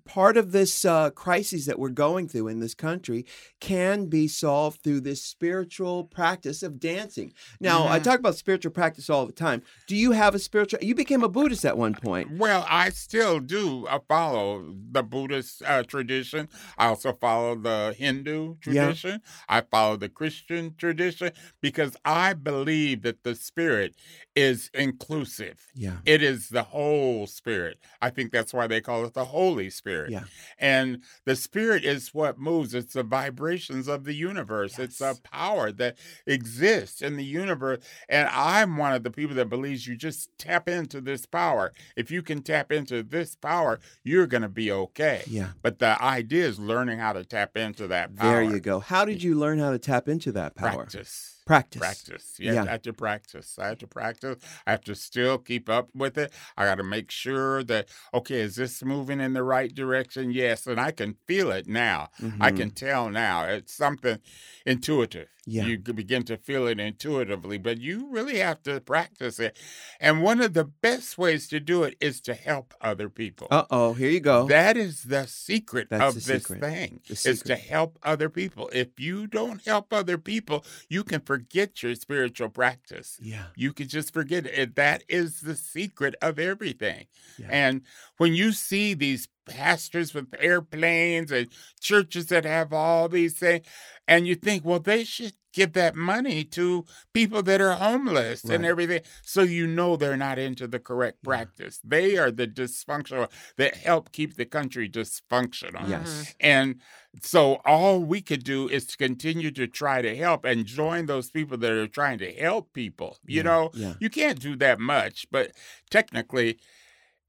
Part 0.05 0.37
of 0.37 0.53
this 0.53 0.85
uh, 0.85 1.11
crisis 1.11 1.67
that 1.67 1.79
we're 1.79 1.89
going 1.91 2.29
through 2.29 2.49
in 2.49 2.61
this 2.61 2.75
country 2.75 3.25
can 3.61 4.07
be 4.07 4.29
solved 4.29 4.83
through 4.83 5.01
this 5.01 5.23
spiritual 5.23 6.05
practice 6.05 6.63
of 6.63 6.79
dancing. 6.81 7.33
Now, 7.61 7.87
I 7.89 7.99
Mhm. 7.99 8.05
talk 8.05 8.19
about 8.19 8.37
spiritual 8.37 8.73
practice 8.73 9.09
all 9.11 9.27
the 9.27 9.33
time. 9.33 9.63
Do 9.87 9.97
you 9.97 10.13
have 10.13 10.35
a 10.35 10.39
spiritual? 10.39 10.81
You 10.83 10.95
became 10.95 11.23
a 11.23 11.29
Buddhist 11.29 11.65
at 11.65 11.77
one 11.79 11.95
point. 11.95 12.31
Well, 12.39 12.65
I 12.69 12.91
still 12.91 13.41
do 13.41 13.87
uh, 13.87 13.99
follow 14.09 14.75
the 14.93 15.03
Buddhist 15.03 15.63
uh, 15.63 15.83
tradition. 15.83 16.49
I 16.79 16.87
also 16.87 17.13
follow 17.13 17.55
the 17.57 17.95
Hindu 17.97 18.57
Yeah. 18.67 18.85
tradition. 18.87 19.21
I 19.49 19.61
follow 19.63 19.97
the 19.97 20.09
Christian 20.09 20.75
tradition 20.77 21.33
because 21.61 21.97
I 22.05 22.33
believe 22.35 23.03
that 23.03 23.23
the 23.23 23.35
spirit 23.35 23.95
is 24.37 24.71
inclusive. 24.75 25.67
Yeah. 25.75 25.97
It 26.05 26.23
is 26.23 26.51
the 26.51 26.63
whole 26.63 27.27
spirit. 27.27 27.79
I 28.03 28.11
think 28.11 28.31
that's 28.31 28.53
why 28.53 28.67
they 28.67 28.83
call 28.83 29.05
it 29.07 29.15
the 29.15 29.25
Holy 29.25 29.71
Spirit. 29.71 30.11
Yeah. 30.11 30.25
And 30.59 31.03
the 31.25 31.35
spirit 31.35 31.85
is 31.85 32.13
what 32.13 32.39
moves. 32.39 32.75
It's 32.75 32.93
the 32.93 33.03
vibrations 33.03 33.89
of 33.89 34.05
the 34.05 34.13
universe. 34.13 34.79
It's 34.79 35.01
a 35.01 35.17
power 35.25 35.73
that 35.73 35.97
exists 36.27 37.01
in 37.01 37.17
the 37.17 37.25
universe. 37.25 37.79
And 38.11 38.29
I'm 38.29 38.77
one 38.77 38.93
of 38.93 39.03
the 39.03 39.11
people 39.11 39.35
that 39.37 39.49
believes 39.49 39.87
you 39.87 39.97
just 39.97 40.29
tap 40.39 40.69
into 40.69 41.01
this 41.01 41.25
power. 41.25 41.73
If 41.97 42.11
you 42.11 42.23
can 42.23 42.43
tap 42.43 42.71
into 42.71 43.03
this 43.03 43.35
power, 43.35 43.81
you're 44.05 44.27
going 44.27 44.43
to 44.43 44.49
be 44.51 44.71
okay. 44.71 45.23
Yeah. 45.27 45.51
But 45.63 45.79
the 45.79 46.01
idea 46.03 46.47
is 46.47 46.61
learning 46.61 46.99
how 46.99 47.15
to 47.15 47.25
tap 47.25 47.57
into 47.57 47.87
that 47.89 48.15
power. 48.15 48.33
There 48.33 48.43
you 48.43 48.61
go. 48.61 48.81
How 48.81 49.07
did 49.07 49.23
you 49.23 49.35
learn 49.35 49.59
how 49.59 49.71
to 49.71 49.79
tap 49.79 50.09
into 50.09 50.31
that 50.33 50.55
power? 50.55 50.85
Practice. 50.85 51.36
Practice. 51.47 51.79
Practice. 51.81 52.35
Yeah, 52.41 52.53
Yeah. 52.55 52.63
I 52.65 52.67
have 52.73 52.83
to 52.83 52.93
practice. 52.93 53.57
I 53.59 53.69
have 53.69 53.79
to 53.79 53.87
practice. 53.87 54.37
I 54.67 54.73
have 54.73 54.81
to 54.83 54.97
still 54.97 55.39
keep 55.39 55.69
up 55.69 55.89
with 55.95 56.19
it. 56.19 56.33
I 56.57 56.65
got 56.65 56.75
to 56.75 56.83
make 56.83 57.11
sure 57.13 57.63
that, 57.65 57.89
okay, 58.13 58.41
is 58.41 58.57
this 58.57 58.83
moving 58.83 59.21
in 59.21 59.33
the 59.33 59.45
right 59.45 59.73
direction? 59.73 60.33
Yes. 60.33 60.67
And 60.67 60.81
I 60.81 60.91
can 60.91 61.15
feel 61.29 61.53
it 61.53 61.69
now. 61.69 62.11
I 62.41 62.51
Mhm. 62.51 62.57
can 62.57 62.71
tell 62.73 63.09
now. 63.11 63.45
It's 63.45 63.73
something 63.73 64.19
intuitive. 64.67 65.29
Yeah. 65.49 65.65
You 65.67 65.79
begin 65.79 66.25
to 66.25 66.37
feel 66.37 66.67
it 66.67 66.81
intuitively, 66.81 67.57
but 67.59 67.79
you 67.79 68.09
really 68.11 68.39
have 68.39 68.65
to 68.65 68.81
practice 68.81 69.39
it. 69.39 69.57
And 70.01 70.21
one 70.21 70.41
of 70.41 70.55
the 70.55 70.65
best 70.65 71.17
ways 71.19 71.47
to 71.49 71.61
do 71.61 71.85
it 71.85 71.95
is 72.01 72.21
to 72.23 72.35
help 72.35 72.75
other 72.81 73.09
people. 73.09 73.47
Uh 73.53 73.65
oh. 73.71 73.93
Here 73.93 74.11
you 74.11 74.19
go. 74.19 74.49
That 74.49 74.77
is 74.77 75.05
the 75.05 75.25
secret 75.29 75.87
That's 75.89 76.17
of 76.17 76.25
the 76.25 76.33
this 76.33 76.43
secret. 76.43 76.61
thing. 76.63 77.01
The 77.07 77.13
Is 77.31 77.43
to 77.43 77.55
help 77.55 77.97
other 78.03 78.29
people. 78.29 78.69
If 78.73 78.99
you 78.99 79.29
don't 79.29 79.65
help 79.65 79.93
other 79.93 80.19
people, 80.19 80.65
you 80.89 81.05
can 81.05 81.21
forget 81.21 81.36
your 81.83 81.95
spiritual 81.95 82.49
practice. 82.49 83.19
yeah. 83.21 83.47
You 83.57 83.73
can 83.73 83.89
just 83.89 84.13
forget 84.13 84.47
it. 84.47 84.77
That 84.77 85.05
is 85.09 85.41
the 85.41 85.55
secret 85.55 86.15
of 86.23 86.39
everything. 86.39 87.07
Yeah. 87.39 87.49
And 87.51 87.83
when 88.19 88.35
you 88.35 88.53
see 88.53 88.95
these 88.95 89.29
pastors 89.47 90.13
with 90.13 90.27
airplanes 90.39 91.31
and 91.31 91.49
churches 91.81 92.27
that 92.27 92.45
have 92.45 92.73
all 92.73 93.09
these 93.09 93.39
things, 93.39 93.67
and 94.09 94.27
you 94.27 94.35
think, 94.35 94.65
well, 94.65 94.81
they 94.81 95.05
should 95.05 95.35
give 95.57 95.73
that 95.73 95.97
money 95.97 96.45
to 96.45 96.85
people 97.15 97.43
that 97.43 97.61
are 97.61 97.73
homeless 97.73 98.45
and 98.45 98.65
everything. 98.67 99.01
So 99.23 99.43
you 99.43 99.67
know 99.67 99.97
they're 99.97 100.17
not 100.17 100.39
into 100.39 100.69
the 100.69 100.79
correct 100.79 101.19
Yeah. 101.23 101.29
practice. 101.29 101.81
They 101.83 102.17
are 102.19 102.31
the 102.31 102.47
dysfunctional 102.47 103.31
that 103.57 103.75
help 103.77 104.13
keep 104.13 104.37
the 104.37 104.45
country 104.45 104.89
dysfunctional. 104.89 105.89
Yes. 105.89 106.09
Mm-hmm. 106.09 106.33
And 106.41 106.81
so 107.23 107.61
all 107.65 108.01
we 108.01 108.21
could 108.21 108.45
do 108.45 108.69
is 108.69 108.85
to 108.89 108.97
continue 108.99 109.51
to 109.53 109.67
try 109.67 110.03
to 110.03 110.15
help 110.15 110.45
and 110.45 110.67
join 110.67 111.07
those 111.07 111.31
people 111.31 111.57
that 111.59 111.73
are 111.73 111.89
trying 111.89 112.19
to 112.19 112.31
help 112.33 112.73
people. 112.75 113.17
You 113.25 113.39
Yeah, 113.39 113.43
know, 113.43 113.71
yeah. 113.75 113.95
you 113.99 114.11
can't 114.11 114.39
do 114.39 114.55
that 114.57 114.79
much, 114.79 115.27
but 115.31 115.53
technically 115.91 116.59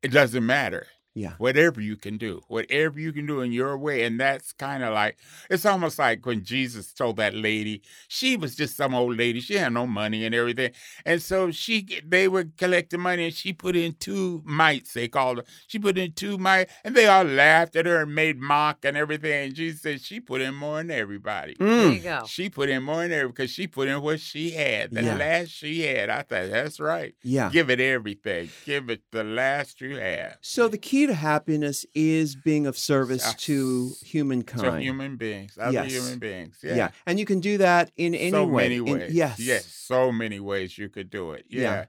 it 0.04 0.10
doesn't 0.10 0.46
matter. 0.46 0.88
Yeah. 1.18 1.34
Whatever 1.40 1.82
you 1.82 1.96
can 1.98 2.18
do, 2.18 2.42
whatever 2.48 3.00
you 3.00 3.12
can 3.12 3.26
do 3.26 3.42
in 3.42 3.52
your 3.52 3.76
way. 3.76 4.04
And 4.04 4.20
that's 4.20 4.52
kind 4.54 4.84
of 4.84 4.94
like, 4.94 5.18
it's 5.50 5.66
almost 5.66 5.98
like 5.98 6.24
when 6.28 6.44
Jesus 6.44 6.94
told 6.94 7.18
that 7.18 7.34
lady, 7.34 7.82
she 8.08 8.38
was 8.38 8.56
just 8.56 8.78
some 8.78 8.94
old 8.94 9.18
lady. 9.18 9.40
She 9.40 9.56
had 9.56 9.74
no 9.74 9.88
money 9.88 10.26
and 10.26 10.36
everything. 10.36 10.74
And 11.08 11.20
so 11.20 11.50
she, 11.50 11.88
they 12.06 12.28
were 12.28 12.46
collecting 12.58 13.00
money 13.00 13.26
and 13.26 13.34
she 13.34 13.52
put 13.52 13.76
in 13.76 13.96
two 14.00 14.44
mites, 14.46 14.94
they 14.94 15.08
called 15.08 15.38
her. 15.40 15.44
She 15.66 15.80
put 15.80 15.98
in 15.98 16.12
two 16.12 16.38
mites 16.38 16.72
and 16.84 16.94
they 16.94 17.08
all 17.08 17.24
laughed 17.24 17.76
at 17.76 17.88
her 17.88 18.04
and 18.04 18.14
made 18.14 18.38
mock 18.40 18.86
and 18.86 18.96
everything. 18.96 19.46
And 19.48 19.56
Jesus 19.56 19.82
said 19.82 20.02
she 20.02 20.20
put 20.20 20.42
in 20.42 20.54
more 20.54 20.78
than 20.78 20.92
everybody. 20.92 21.56
There 21.58 21.68
Mm. 21.68 21.94
you 21.96 22.00
go. 22.02 22.24
She 22.28 22.50
put 22.52 22.70
in 22.70 22.84
more 22.84 22.98
than 23.02 23.12
everybody 23.12 23.32
because 23.34 23.50
she 23.52 23.66
put 23.66 23.88
in 23.88 24.00
what 24.04 24.20
she 24.20 24.52
had, 24.52 24.92
the 24.92 25.02
Yeah. 25.02 25.16
last 25.18 25.50
she 25.50 25.82
had. 25.82 26.12
I 26.12 26.22
thought, 26.22 26.52
that's 26.52 26.80
right. 26.80 27.16
Yeah. 27.24 27.50
Give 27.52 27.72
it 27.72 27.80
everything. 27.80 28.52
Give 28.66 28.92
it 28.92 29.02
the 29.12 29.24
last 29.24 29.82
you 29.82 29.96
have. 29.98 30.38
So 30.42 30.68
the 30.68 30.78
key 30.78 31.07
to 31.08 31.14
happiness 31.14 31.86
is 31.96 32.36
being 32.36 32.68
of 32.68 32.78
service 32.78 33.24
Yes. 33.26 33.36
to 33.46 33.92
humankind. 34.06 34.64
To 34.64 34.80
human 34.80 35.18
beings, 35.18 35.58
other 35.60 35.72
Yes. 35.74 35.92
human 35.92 36.20
beings. 36.20 36.58
yeah. 36.64 36.76
Yeah. 36.76 36.90
and 37.06 37.20
you 37.20 37.26
can 37.26 37.40
do 37.40 37.58
that 37.58 37.92
in 37.98 38.14
any 38.16 38.32
way. 38.32 38.32
so 38.32 38.46
way. 38.46 38.64
many 38.64 38.76
In- 38.78 38.86
ways. 39.00 39.14
yes, 39.14 39.40
Yes. 39.40 39.66
So 39.66 40.12
many 40.12 40.40
ways 40.40 40.78
you 40.78 40.90
could 40.90 41.10
do 41.10 41.32
it. 41.32 41.46
Yeah. 41.50 41.62
Yeah. 41.62 41.86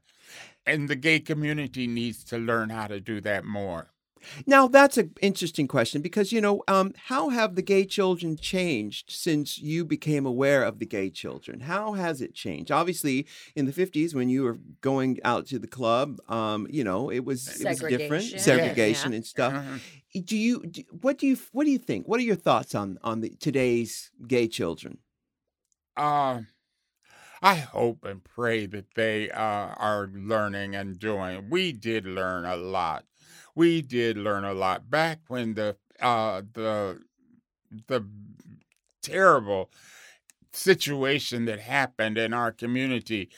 And 0.66 0.88
the 0.88 0.96
gay 0.96 1.20
community 1.20 1.86
needs 1.86 2.24
to 2.24 2.38
learn 2.38 2.70
how 2.70 2.86
to 2.88 3.00
do 3.00 3.20
that 3.22 3.44
more. 3.44 3.88
Now 4.46 4.68
that's 4.68 4.96
an 4.98 5.12
interesting 5.22 5.66
question 5.68 6.02
because 6.02 6.32
you 6.32 6.40
know 6.40 6.62
um, 6.68 6.92
how 7.06 7.28
have 7.30 7.54
the 7.54 7.62
gay 7.62 7.84
children 7.84 8.36
changed 8.36 9.10
since 9.10 9.58
you 9.58 9.84
became 9.84 10.26
aware 10.26 10.62
of 10.64 10.78
the 10.78 10.86
gay 10.86 11.10
children? 11.10 11.60
How 11.60 11.92
has 11.94 12.20
it 12.20 12.34
changed? 12.34 12.70
Obviously, 12.70 13.26
in 13.56 13.66
the 13.66 13.72
fifties 13.72 14.14
when 14.14 14.28
you 14.28 14.42
were 14.44 14.58
going 14.80 15.18
out 15.24 15.46
to 15.48 15.58
the 15.58 15.66
club, 15.66 16.18
um, 16.28 16.66
you 16.70 16.84
know 16.84 17.10
it 17.10 17.24
was 17.24 17.60
it 17.60 17.66
was 17.68 17.78
different 17.80 18.24
Segregation. 18.24 18.38
segregation 18.38 19.12
Yeah. 19.12 19.16
and 19.16 19.26
stuff. 19.26 19.52
Mhm. 19.52 19.80
Do 20.26 20.36
you 20.36 20.64
do, 20.66 20.82
what 21.00 21.18
do 21.18 21.26
you 21.26 21.36
what 21.52 21.64
do 21.64 21.70
you 21.70 21.78
think? 21.78 22.08
What 22.08 22.18
are 22.20 22.24
your 22.24 22.36
thoughts 22.36 22.74
on 22.74 22.98
on 23.02 23.20
the 23.20 23.30
today's 23.40 24.10
gay 24.26 24.48
children? 24.48 24.98
Uh, 25.96 26.40
I 27.42 27.54
hope 27.56 28.04
and 28.04 28.22
pray 28.24 28.66
that 28.66 28.94
they 28.94 29.30
uh, 29.30 29.38
are 29.78 30.08
learning 30.12 30.74
and 30.74 30.98
doing. 30.98 31.48
We 31.50 31.72
did 31.72 32.04
learn 32.06 32.44
a 32.44 32.56
lot. 32.56 33.04
We 33.54 33.82
did 33.82 34.16
learn 34.16 34.44
a 34.44 34.54
lot 34.54 34.90
back 34.90 35.20
when 35.28 35.54
the 35.54 35.76
uh, 36.00 36.42
the 36.52 37.02
the 37.88 38.06
terrible 39.02 39.70
situation 40.52 41.44
that 41.46 41.60
happened 41.60 42.18
in 42.18 42.32
our 42.34 42.52
community. 42.52 43.30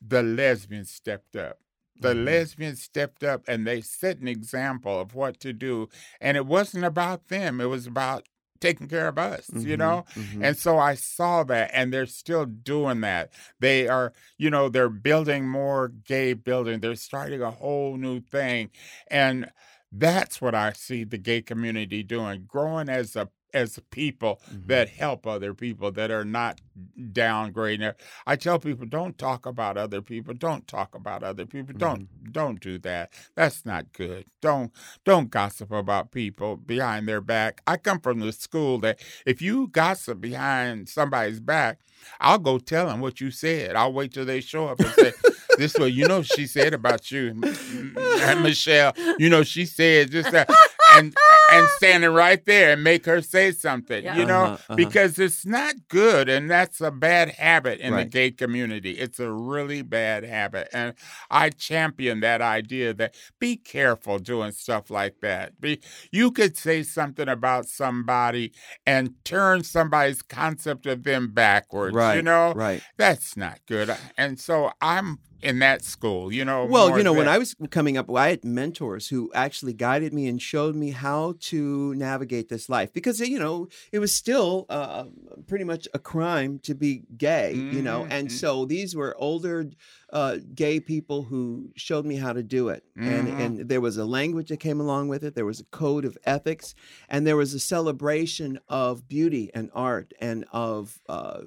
The 0.00 0.22
lesbians 0.22 0.90
stepped 0.90 1.36
up. 1.36 1.60
The 2.00 2.14
Mhm. 2.14 2.24
lesbians 2.26 2.82
stepped 2.82 3.24
up 3.24 3.44
and 3.48 3.66
they 3.66 3.80
set 3.82 4.18
an 4.18 4.28
example 4.28 5.00
of 5.00 5.14
what 5.14 5.40
to 5.40 5.52
do. 5.52 5.88
And 6.20 6.36
it 6.36 6.46
wasn't 6.46 6.84
about 6.84 7.28
them. 7.28 7.60
It 7.60 7.66
was 7.66 7.86
about 7.86 8.28
taking 8.60 8.88
care 8.88 9.08
of 9.08 9.18
us, 9.18 9.52
you 9.64 9.76
Mhm, 9.76 9.76
know? 9.76 10.04
mhm. 10.16 10.40
And 10.40 10.56
so 10.56 10.78
I 10.78 10.94
saw 10.94 11.42
that, 11.44 11.70
and 11.72 11.92
they're 11.92 12.06
still 12.06 12.46
doing 12.46 13.00
that. 13.02 13.32
They 13.60 13.88
are, 13.88 14.12
you 14.38 14.50
know, 14.50 14.68
they're 14.68 14.88
building 14.90 15.48
more 15.48 15.88
gay 15.88 16.34
buildings. 16.34 16.80
They're 16.80 16.94
starting 16.96 17.42
a 17.42 17.50
whole 17.50 17.96
new 17.96 18.20
thing, 18.20 18.70
and 19.10 19.50
that's 19.92 20.40
what 20.40 20.54
I 20.54 20.72
see 20.72 21.04
the 21.04 21.18
gay 21.18 21.42
community 21.42 22.02
doing, 22.02 22.44
growing 22.46 22.88
as 22.88 23.16
a 23.16 23.28
as 23.54 23.78
people 23.90 24.40
Mhm. 24.52 24.66
that 24.68 24.88
help 24.88 25.26
other 25.26 25.54
people 25.54 25.90
that 25.92 26.10
are 26.10 26.24
not 26.24 26.60
downgrading. 26.98 27.94
I 28.26 28.36
tell 28.36 28.58
people, 28.58 28.86
don't 28.86 29.18
talk 29.18 29.46
about 29.46 29.76
other 29.76 30.00
people. 30.00 30.34
Don't 30.34 30.66
talk 30.66 30.94
about 30.94 31.22
other 31.22 31.46
people. 31.46 31.74
Don't 31.76 32.32
don't 32.32 32.60
do 32.60 32.78
that. 32.78 33.12
That's 33.34 33.66
not 33.66 33.92
good. 33.92 34.26
Don't 34.40 34.72
don't 35.04 35.30
gossip 35.30 35.70
about 35.70 36.10
people 36.12 36.56
behind 36.56 37.08
their 37.08 37.20
back. 37.20 37.62
I 37.66 37.76
come 37.76 38.00
from 38.00 38.20
the 38.20 38.32
school 38.32 38.78
that 38.80 39.00
if 39.26 39.42
you 39.42 39.68
gossip 39.68 40.20
behind 40.20 40.88
somebody's 40.88 41.40
back, 41.40 41.80
I'll 42.20 42.38
go 42.38 42.58
tell 42.58 42.86
them 42.86 43.00
what 43.00 43.20
you 43.20 43.30
said. 43.30 43.76
I'll 43.76 43.92
wait 43.92 44.12
till 44.14 44.24
they 44.24 44.40
show 44.40 44.68
up 44.68 44.80
and 44.80 44.88
say, 44.94 45.12
"This 45.58 45.74
way, 45.76 45.88
you 45.88 46.06
know, 46.08 46.22
she 46.22 46.46
said 46.46 46.72
about 46.72 47.10
you, 47.10 47.34
Michelle. 48.40 48.94
You 49.18 49.28
know, 49.28 49.42
she 49.42 49.66
said 49.66 50.10
just 50.10 50.30
that." 50.32 50.48
And 50.96 51.14
and 51.52 51.68
standing 51.76 52.10
right 52.10 52.44
there 52.46 52.72
and 52.72 52.84
make 52.84 53.06
her 53.06 53.20
say 53.20 53.50
something, 53.50 54.04
Yeah. 54.04 54.16
you 54.16 54.24
know, 54.24 54.42
Uh-huh, 54.44 54.52
uh-huh. 54.54 54.76
because 54.76 55.18
it's 55.18 55.44
not 55.44 55.74
good 55.88 56.28
and 56.28 56.48
that's 56.50 56.80
a 56.80 56.90
bad 56.92 57.30
habit 57.30 57.80
in 57.80 57.92
Right. 57.92 58.04
the 58.04 58.08
gay 58.08 58.30
community. 58.30 58.92
It's 58.92 59.18
a 59.18 59.30
really 59.32 59.82
bad 59.82 60.22
habit. 60.24 60.68
And 60.72 60.94
I 61.30 61.50
champion 61.50 62.20
that 62.20 62.40
idea 62.40 62.94
that 62.94 63.14
be 63.40 63.56
careful 63.56 64.18
doing 64.20 64.52
stuff 64.52 64.90
like 64.90 65.20
that. 65.22 65.60
Be 65.60 65.80
you 66.12 66.30
could 66.30 66.56
say 66.56 66.82
something 66.84 67.28
about 67.28 67.66
somebody 67.66 68.52
and 68.86 69.14
turn 69.24 69.64
somebody's 69.64 70.22
concept 70.22 70.86
of 70.86 71.02
them 71.02 71.32
backwards. 71.32 71.94
right, 71.96 72.16
You 72.16 72.22
know, 72.22 72.52
right. 72.54 72.82
that's 72.96 73.36
not 73.36 73.58
good. 73.66 73.94
And 74.16 74.38
so 74.38 74.70
I'm 74.80 75.18
in 75.42 75.58
that 75.60 75.82
school, 75.82 76.32
you 76.32 76.44
know. 76.44 76.66
Well, 76.66 76.96
you 76.96 77.04
know, 77.04 77.12
when 77.12 77.28
I 77.28 77.38
was 77.38 77.54
coming 77.70 77.96
up, 77.96 78.10
I 78.14 78.30
had 78.30 78.44
mentors 78.44 79.08
who 79.08 79.30
actually 79.34 79.72
guided 79.72 80.12
me 80.12 80.26
and 80.28 80.40
showed 80.40 80.74
me 80.74 80.90
how 80.90 81.34
to 81.40 81.94
navigate 81.94 82.48
this 82.48 82.68
life 82.68 82.92
because, 82.92 83.20
you 83.20 83.38
know, 83.38 83.68
it 83.92 83.98
was 83.98 84.14
still 84.14 84.66
uh, 84.68 85.04
pretty 85.46 85.64
much 85.64 85.88
a 85.94 85.98
crime 85.98 86.58
to 86.60 86.74
be 86.74 87.04
gay, 87.16 87.54
you 87.54 87.82
know. 87.82 88.06
And 88.10 88.28
mhm. 88.28 88.32
so 88.32 88.64
these 88.64 88.94
were 88.94 89.14
older 89.18 89.70
uh, 90.12 90.38
gay 90.54 90.80
people 90.80 91.22
who 91.22 91.70
showed 91.76 92.04
me 92.04 92.16
how 92.16 92.32
to 92.32 92.42
do 92.42 92.68
it. 92.68 92.84
And, 92.96 93.28
Mhm. 93.28 93.40
and 93.40 93.68
there 93.68 93.80
was 93.80 93.96
a 93.96 94.04
language 94.04 94.48
that 94.48 94.58
came 94.58 94.80
along 94.80 95.08
with 95.08 95.24
it, 95.24 95.34
there 95.34 95.46
was 95.46 95.60
a 95.60 95.64
code 95.64 96.04
of 96.04 96.18
ethics, 96.24 96.74
and 97.08 97.26
there 97.26 97.36
was 97.36 97.54
a 97.54 97.60
celebration 97.60 98.58
of 98.68 99.08
beauty 99.08 99.50
and 99.54 99.70
art 99.74 100.12
and 100.20 100.44
of. 100.52 101.00
Uh, 101.08 101.42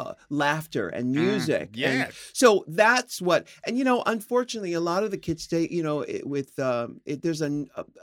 uh, 0.00 0.12
laughter 0.28 0.86
and 0.96 1.06
Mm, 1.10 1.24
music 1.24 1.68
and 1.90 1.98
so 2.32 2.64
that's 2.82 3.16
what, 3.28 3.40
and 3.66 3.76
you 3.78 3.84
know, 3.84 3.98
unfortunately, 4.14 4.72
a 4.74 4.80
lot 4.92 5.02
of 5.04 5.10
the 5.14 5.18
kids 5.26 5.42
stay, 5.48 5.64
you 5.76 5.82
know, 5.86 5.98
it, 6.14 6.22
with 6.34 6.50
um, 6.58 7.00
it, 7.10 7.22
there's 7.22 7.42
a, 7.42 7.52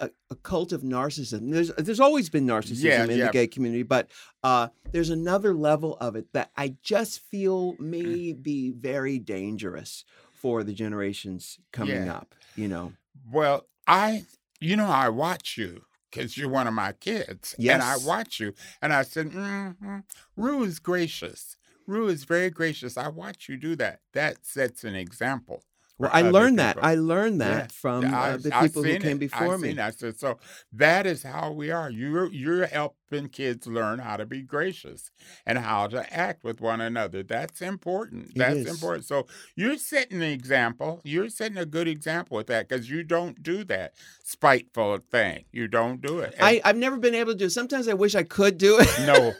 a 0.06 0.10
a 0.34 0.36
cult 0.50 0.72
of 0.78 0.82
narcissism. 0.82 1.52
There's 1.56 1.70
there's 1.86 2.00
always 2.08 2.30
been 2.30 2.46
narcissism 2.54 2.84
Yeah, 2.84 3.04
in 3.14 3.20
yeah. 3.20 3.26
the 3.28 3.38
gay 3.40 3.48
community, 3.56 3.84
but 3.84 4.06
uh, 4.44 4.68
there's 4.94 5.10
another 5.10 5.52
level 5.70 5.92
of 6.08 6.16
it 6.20 6.28
that 6.34 6.50
I 6.64 6.76
just 6.94 7.14
feel 7.32 7.60
Mm. 7.78 7.80
may 7.96 8.34
be 8.34 8.60
very 8.72 9.18
dangerous 9.20 10.06
for 10.34 10.64
the 10.64 10.74
generations 10.74 11.60
coming 11.72 12.06
Yeah. 12.06 12.14
up. 12.20 12.36
You 12.56 12.68
know, 12.74 12.94
Well, 13.32 13.66
I, 13.88 14.26
you 14.60 14.76
know, 14.76 14.88
I 14.88 15.10
watch 15.10 15.58
you 15.58 15.84
because 16.10 16.38
you're 16.38 16.50
one 16.60 16.68
of 16.68 16.74
my 16.74 16.94
kids. 16.94 17.56
And 17.60 17.82
I 17.82 17.96
watch 17.98 18.40
you. 18.40 18.54
And 18.82 18.94
I 18.94 19.04
said, 19.04 19.28
mm-hmm, 19.32 20.00
Ru 20.36 20.64
is 20.64 20.80
gracious. 20.80 21.57
Ru 21.88 22.08
is 22.10 22.26
very 22.26 22.50
gracious. 22.50 22.98
I 22.98 23.08
watch 23.08 23.48
you 23.50 23.58
do 23.58 23.76
that. 23.78 24.02
That 24.14 24.46
sets 24.46 24.84
an 24.84 24.94
example. 24.96 25.64
well, 26.00 26.12
I 26.14 26.22
learned 26.22 26.60
that. 26.60 26.78
I 26.80 26.94
learned 26.94 27.40
Yeah. 27.40 27.48
that 27.56 27.72
from 27.72 28.06
I- 28.06 28.32
uh, 28.34 28.38
the 28.38 28.56
I 28.56 28.68
people 28.68 28.84
who 28.84 29.00
came 29.00 29.18
it. 29.18 29.20
Before 29.32 29.58
me. 29.58 29.70
seen 29.70 29.80
it. 29.80 29.82
I 29.84 29.90
said, 29.90 30.20
so 30.20 30.38
that 30.74 31.08
is 31.08 31.24
how 31.24 31.52
we 31.54 31.72
are. 31.72 31.90
You're 31.90 32.32
you're 32.32 32.68
helping 32.68 33.30
kids 33.30 33.66
learn 33.66 33.98
how 33.98 34.16
to 34.18 34.26
be 34.28 34.44
gracious 34.44 35.10
and 35.44 35.58
how 35.58 35.88
to 35.88 36.14
act 36.14 36.44
with 36.44 36.62
one 36.62 36.82
another. 36.82 37.24
That's 37.24 37.62
important. 37.64 38.28
It 38.30 38.38
That's 38.38 38.58
is. 38.58 38.68
important. 38.70 39.06
So 39.06 39.26
you're 39.56 39.78
setting 39.78 40.18
an 40.18 40.30
example. 40.30 41.02
You're 41.04 41.30
setting 41.30 41.58
a 41.58 41.66
good 41.66 41.88
example 41.88 42.38
with 42.38 42.46
that 42.48 42.68
because 42.70 42.92
you 42.92 43.02
don't 43.04 43.42
do 43.42 43.64
that 43.64 43.94
spiteful 44.24 45.00
thing. 45.10 45.46
You 45.52 45.68
don't 45.68 46.00
do 46.02 46.20
it. 46.20 46.34
And 46.38 46.44
I, 46.46 46.62
I've 46.64 46.78
never 46.78 46.98
been 46.98 47.16
able 47.16 47.32
to 47.32 47.38
do. 47.40 47.46
it. 47.46 47.52
Sometimes 47.52 47.88
I 47.88 47.94
wish 47.96 48.14
I 48.14 48.22
could 48.24 48.60
do 48.60 48.78
it. 48.80 48.88
no, 49.08 49.34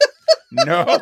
no. 0.52 0.86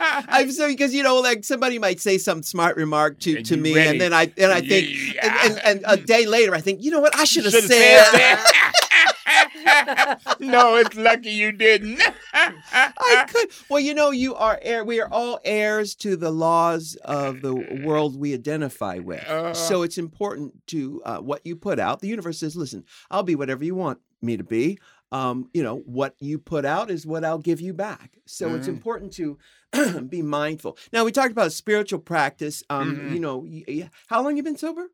I'm 0.00 0.50
sorry 0.50 0.72
because 0.72 0.94
you 0.94 1.02
know, 1.02 1.20
like 1.20 1.44
somebody 1.44 1.78
might 1.78 2.00
say 2.00 2.18
some 2.18 2.42
smart 2.42 2.76
remark 2.76 3.18
to, 3.20 3.42
to 3.42 3.56
me, 3.56 3.74
ready. 3.74 3.90
and 3.90 4.00
then 4.00 4.12
I 4.12 4.32
and 4.36 4.52
I 4.52 4.60
think, 4.60 5.14
yeah. 5.14 5.46
and, 5.46 5.60
and, 5.64 5.84
and 5.84 5.84
a 5.86 5.96
day 5.96 6.26
later, 6.26 6.54
I 6.54 6.60
think, 6.60 6.82
you 6.82 6.90
know 6.90 7.00
what, 7.00 7.16
I 7.16 7.24
should 7.24 7.44
have 7.44 7.54
said. 7.54 7.68
that. 7.68 8.76
no, 10.40 10.76
it's 10.76 10.96
lucky 10.96 11.30
you 11.30 11.52
didn't. 11.52 12.00
I 12.32 13.26
could. 13.28 13.48
Well, 13.68 13.80
you 13.80 13.94
know, 13.94 14.10
you 14.10 14.34
are 14.34 14.58
heir. 14.62 14.84
We 14.84 15.00
are 15.00 15.08
all 15.10 15.40
heirs 15.44 15.94
to 15.96 16.16
the 16.16 16.30
laws 16.30 16.96
of 17.04 17.42
the 17.42 17.54
world 17.84 18.18
we 18.18 18.34
identify 18.34 18.98
with. 18.98 19.26
Uh. 19.26 19.54
so 19.54 19.82
it's 19.82 19.98
important 19.98 20.66
to 20.68 21.02
uh, 21.04 21.18
what 21.18 21.40
you 21.44 21.56
put 21.56 21.78
out. 21.78 22.00
The 22.00 22.08
universe 22.08 22.38
says, 22.38 22.56
"Listen, 22.56 22.84
I'll 23.10 23.22
be 23.22 23.34
whatever 23.34 23.64
you 23.64 23.74
want 23.74 23.98
me 24.22 24.36
to 24.36 24.44
be." 24.44 24.78
Um, 25.12 25.48
you 25.54 25.62
know, 25.62 25.76
what 25.86 26.14
you 26.18 26.38
put 26.38 26.64
out 26.64 26.90
is 26.90 27.06
what 27.06 27.24
I'll 27.24 27.38
give 27.38 27.60
you 27.60 27.72
back. 27.72 28.18
So 28.26 28.54
it's 28.54 28.66
Mm. 28.66 28.70
important 28.70 29.12
to 29.14 29.38
be 30.08 30.20
mindful. 30.22 30.76
Now 30.92 31.04
we 31.04 31.12
talked 31.12 31.30
about 31.32 31.52
spiritual 31.52 32.00
practice. 32.00 32.62
Um, 32.68 32.96
Mhm. 32.96 33.12
you 33.14 33.20
know, 33.20 33.38
y- 33.38 33.64
y- 33.68 33.90
how 34.08 34.22
long 34.22 34.36
you 34.36 34.42
been 34.42 34.56
sober? 34.56 34.88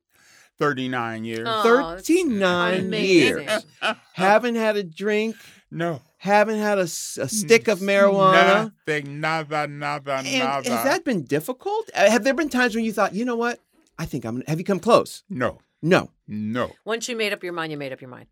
39 0.58 1.24
years. 1.24 1.46
Oh, 1.50 1.62
39 1.96 2.92
years. 2.92 3.64
Haven't 4.12 4.54
had 4.56 4.76
a 4.76 4.82
drink. 4.82 5.36
no. 5.70 6.00
Haven't 6.18 6.58
had 6.60 6.78
a, 6.78 6.82
s- 6.82 7.18
a 7.20 7.28
stick 7.28 7.66
of 7.66 7.80
marijuana. 7.80 8.70
Nothing, 8.86 9.18
nada, 9.20 9.66
nada, 9.66 10.22
And 10.24 10.38
nada. 10.38 10.70
has 10.70 10.84
that 10.84 11.04
been 11.04 11.24
difficult? 11.24 11.90
Uh, 11.96 12.08
Have 12.08 12.22
there 12.22 12.32
been 12.34 12.48
times 12.48 12.76
when 12.76 12.84
you 12.84 12.92
thought, 12.92 13.12
you 13.12 13.24
know 13.24 13.34
what? 13.34 13.58
I 13.98 14.04
think 14.06 14.24
I'm. 14.24 14.40
Have 14.46 14.60
you 14.60 14.64
come 14.64 14.78
close? 14.78 15.24
no, 15.28 15.58
No. 15.82 16.10
no. 16.28 16.70
Once 16.84 17.08
you 17.08 17.16
made 17.16 17.32
up 17.32 17.42
your 17.42 17.52
mind, 17.52 17.72
you 17.72 17.78
made 17.78 17.92
up 17.92 18.00
your 18.00 18.10
mind. 18.10 18.26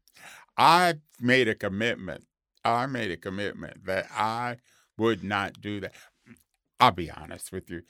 I 0.57 0.95
made 1.21 1.49
a 1.49 1.55
commitment. 1.55 2.25
I 2.65 2.87
made 2.87 3.11
a 3.11 3.17
commitment 3.17 3.85
that 3.87 4.07
I 4.13 4.57
would 4.99 5.25
not 5.25 5.61
do 5.61 5.81
that. 5.81 5.93
I'll 6.79 6.91
be 6.91 7.11
honest 7.11 7.53
with 7.53 7.71
you. 7.71 7.83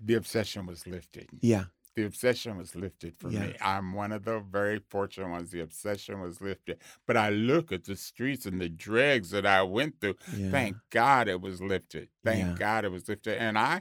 The 0.00 0.14
obsession 0.14 0.66
was 0.66 0.86
lifted. 0.86 1.28
Yeah. 1.40 1.64
The 1.94 2.04
obsession 2.04 2.58
was 2.58 2.74
lifted 2.76 3.14
for 3.18 3.30
Yeah. 3.30 3.40
me. 3.46 3.56
I'm 3.60 3.94
one 3.94 4.12
of 4.12 4.24
the 4.24 4.40
very 4.40 4.80
fortunate 4.90 5.30
ones. 5.30 5.50
The 5.50 5.60
obsession 5.60 6.20
was 6.20 6.42
lifted. 6.42 6.78
But 7.06 7.16
I 7.16 7.30
look 7.30 7.72
at 7.72 7.84
the 7.84 7.96
streets 7.96 8.44
and 8.44 8.60
the 8.60 8.68
dregs 8.68 9.30
that 9.30 9.46
I 9.46 9.62
went 9.62 10.00
through. 10.00 10.16
yeah. 10.36 10.50
Thank 10.50 10.76
God 10.90 11.28
it 11.28 11.40
was 11.40 11.62
lifted. 11.62 12.08
Thank 12.22 12.40
Yeah. 12.40 12.54
God 12.58 12.84
it 12.84 12.92
was 12.92 13.08
lifted. 13.08 13.38
And 13.38 13.58
I 13.58 13.80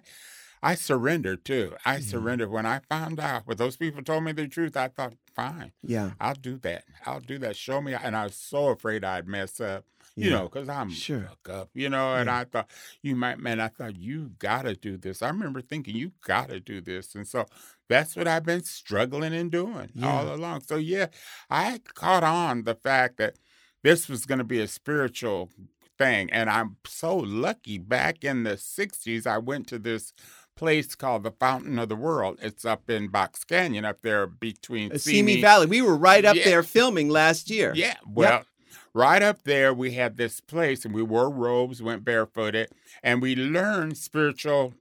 I 0.66 0.74
surrendered 0.74 1.46
too. 1.46 1.76
I 1.86 1.98
Yeah. 1.98 2.00
surrendered 2.00 2.50
when 2.50 2.66
I 2.66 2.80
found 2.80 3.20
out. 3.20 3.46
When 3.46 3.56
those 3.58 3.78
people 3.78 4.02
told 4.02 4.24
me 4.24 4.32
the 4.32 4.48
truth, 4.48 4.76
I 4.76 4.88
thought, 4.88 5.14
fine, 5.36 5.74
Yeah. 5.84 6.14
I'll 6.20 6.34
do 6.34 6.58
that. 6.58 6.86
I'll 7.06 7.20
do 7.20 7.38
that. 7.38 7.56
Show 7.56 7.82
me. 7.82 7.94
And 7.94 8.16
I 8.16 8.24
was 8.24 8.36
so 8.36 8.70
afraid 8.70 9.04
I'd 9.04 9.28
mess 9.28 9.62
up, 9.62 9.86
you 10.16 10.32
Yeah. 10.32 10.38
know, 10.38 10.44
because 10.46 10.68
I'm 10.68 10.90
Sure. 10.90 11.28
fuck 11.28 11.50
up, 11.50 11.70
you 11.76 11.88
know. 11.88 12.16
And 12.16 12.26
Yeah. 12.28 12.40
I 12.40 12.44
thought, 12.46 12.72
you 13.04 13.16
might, 13.16 13.38
man, 13.38 13.60
I 13.60 13.68
thought, 13.68 13.96
you 13.96 14.30
got 14.40 14.64
to 14.64 14.76
do 14.76 14.98
this. 14.98 15.22
I 15.22 15.28
remember 15.28 15.62
thinking, 15.62 15.96
you 15.96 16.14
got 16.24 16.50
to 16.50 16.60
do 16.60 16.82
this. 16.82 17.14
And 17.14 17.28
so 17.28 17.46
that's 17.88 18.16
what 18.16 18.28
I've 18.28 18.44
been 18.46 18.64
struggling 18.64 19.36
and 19.36 19.52
doing 19.52 19.92
all 20.02 20.34
along. 20.34 20.62
So, 20.62 20.78
yeah, 20.78 21.08
I 21.48 21.80
caught 21.94 22.24
on 22.24 22.64
the 22.64 22.74
fact 22.74 23.18
that 23.18 23.36
this 23.84 24.10
was 24.10 24.26
going 24.26 24.40
to 24.40 24.44
be 24.44 24.60
a 24.62 24.68
spiritual 24.68 25.52
thing. 26.00 26.32
And 26.32 26.50
I'm 26.50 26.78
so 26.88 27.16
lucky 27.16 27.78
back 27.78 28.24
in 28.24 28.44
the 28.44 28.58
60s, 28.58 29.28
I 29.28 29.38
went 29.38 29.68
to 29.68 29.78
this 29.78 30.12
place 30.56 30.96
called 30.96 31.24
the 31.24 31.32
Fountain 31.32 31.78
of 31.80 31.90
the 31.90 31.96
World. 31.96 32.40
It's 32.42 32.66
up 32.66 32.90
in 32.90 33.10
Box 33.10 33.44
Canyon, 33.44 33.86
up 33.86 34.02
there 34.02 34.26
between 34.28 34.98
Simi 34.98 35.42
Valley. 35.42 35.66
We 35.68 35.82
were 35.82 35.96
right 35.96 36.24
up 36.26 36.36
Yeah. 36.36 36.46
there 36.46 36.64
filming 36.64 37.10
last 37.10 37.50
year. 37.50 37.74
Yeah, 37.76 37.96
well, 38.08 38.46
right 38.94 39.22
up 39.22 39.44
there, 39.44 39.74
we 39.74 39.92
had 39.94 40.18
this 40.18 40.40
place 40.40 40.86
and 40.86 40.94
we 40.94 41.04
wore 41.04 41.30
robes, 41.30 41.82
went 41.82 42.04
barefooted, 42.06 42.70
and 43.04 43.22
we 43.22 43.36
learned 43.36 43.98
spiritual 43.98 44.74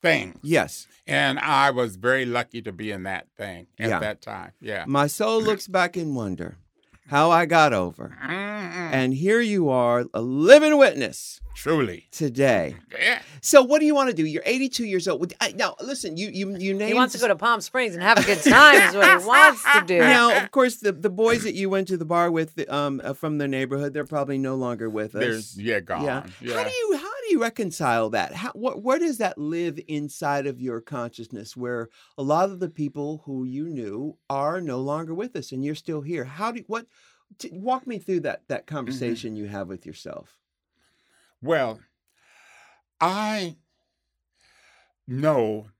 things. 0.00 0.38
Yes. 0.42 0.86
And 1.06 1.38
I 1.40 1.70
was 1.70 1.96
very 1.96 2.24
lucky 2.24 2.62
to 2.62 2.70
be 2.72 2.90
in 2.92 3.02
that 3.02 3.26
thing 3.36 3.66
at 3.78 3.88
Yeah. 3.88 3.98
that 3.98 4.22
time. 4.22 4.52
Yeah. 4.60 4.84
My 4.86 5.06
soul 5.08 5.42
looks 5.42 5.66
back 5.66 5.96
in 5.96 6.14
wonder 6.14 6.58
how 7.08 7.30
I 7.30 7.46
got 7.46 7.72
over. 7.72 8.16
And 8.22 9.12
here 9.12 9.40
you 9.40 9.68
are, 9.68 10.06
a 10.14 10.20
living 10.20 10.76
witness 10.78 11.40
Truly. 11.54 12.06
today. 12.12 12.76
Yeah. 12.92 13.20
So 13.40 13.62
what 13.62 13.80
do 13.80 13.86
you 13.86 13.94
want 13.94 14.10
to 14.10 14.16
do? 14.16 14.24
You're 14.24 14.42
82 14.46 14.84
years 14.84 15.08
old. 15.08 15.32
Now, 15.56 15.74
listen, 15.80 16.16
you 16.16 16.28
you 16.28 16.56
you 16.56 16.74
named 16.74 16.88
He 16.88 16.94
wants 16.94 17.14
to 17.14 17.20
go 17.20 17.28
to 17.28 17.36
Palm 17.36 17.60
Springs 17.60 17.94
and 17.94 18.02
have 18.02 18.18
a 18.18 18.22
good 18.24 18.38
time. 18.42 18.88
is 18.88 18.94
what 18.94 19.20
he 19.20 19.26
wants 19.26 19.64
to 19.72 19.84
do. 19.84 19.98
Now, 19.98 20.36
of 20.36 20.50
course, 20.50 20.76
the, 20.76 20.92
the 20.92 21.10
boys 21.10 21.42
that 21.44 21.54
you 21.54 21.68
went 21.68 21.88
to 21.88 21.96
the 21.96 22.04
bar 22.04 22.30
with 22.30 22.68
um, 22.70 23.00
uh, 23.02 23.14
from 23.14 23.38
the 23.38 23.48
neighborhood, 23.48 23.92
they're 23.92 24.04
probably 24.04 24.38
no 24.38 24.54
longer 24.54 24.88
with 24.88 25.14
us. 25.14 25.20
There's 25.20 25.58
yeah, 25.58 25.80
gone. 25.80 26.04
Yeah. 26.04 26.26
Yeah. 26.40 26.54
How 26.54 26.64
do 26.64 26.70
you 26.70 26.96
how 26.96 27.17
do 27.28 27.34
you 27.34 27.40
reconcile 27.42 28.10
that? 28.10 28.34
How 28.34 28.52
what 28.52 28.82
where 28.82 28.98
does 28.98 29.18
that 29.18 29.38
live 29.38 29.78
inside 29.88 30.46
of 30.46 30.60
your 30.60 30.80
consciousness 30.80 31.56
where 31.56 31.88
a 32.16 32.22
lot 32.22 32.50
of 32.50 32.60
the 32.60 32.70
people 32.70 33.18
who 33.24 33.44
you 33.44 33.68
knew 33.68 34.18
are 34.30 34.60
no 34.60 34.80
longer 34.80 35.14
with 35.14 35.36
us 35.36 35.52
and 35.52 35.64
you're 35.64 35.74
still 35.74 36.00
here? 36.02 36.24
How 36.24 36.52
do 36.52 36.62
what 36.66 36.86
t- 37.38 37.50
walk 37.52 37.86
me 37.86 37.98
through 37.98 38.20
that 38.20 38.48
that 38.48 38.66
Mm-hmm. 38.86 39.18
conversation 39.18 39.36
you 39.36 39.46
have 39.46 39.68
with 39.68 39.86
yourself? 39.86 40.38
Well, 41.42 41.80
I 43.00 43.56
know 45.06 45.70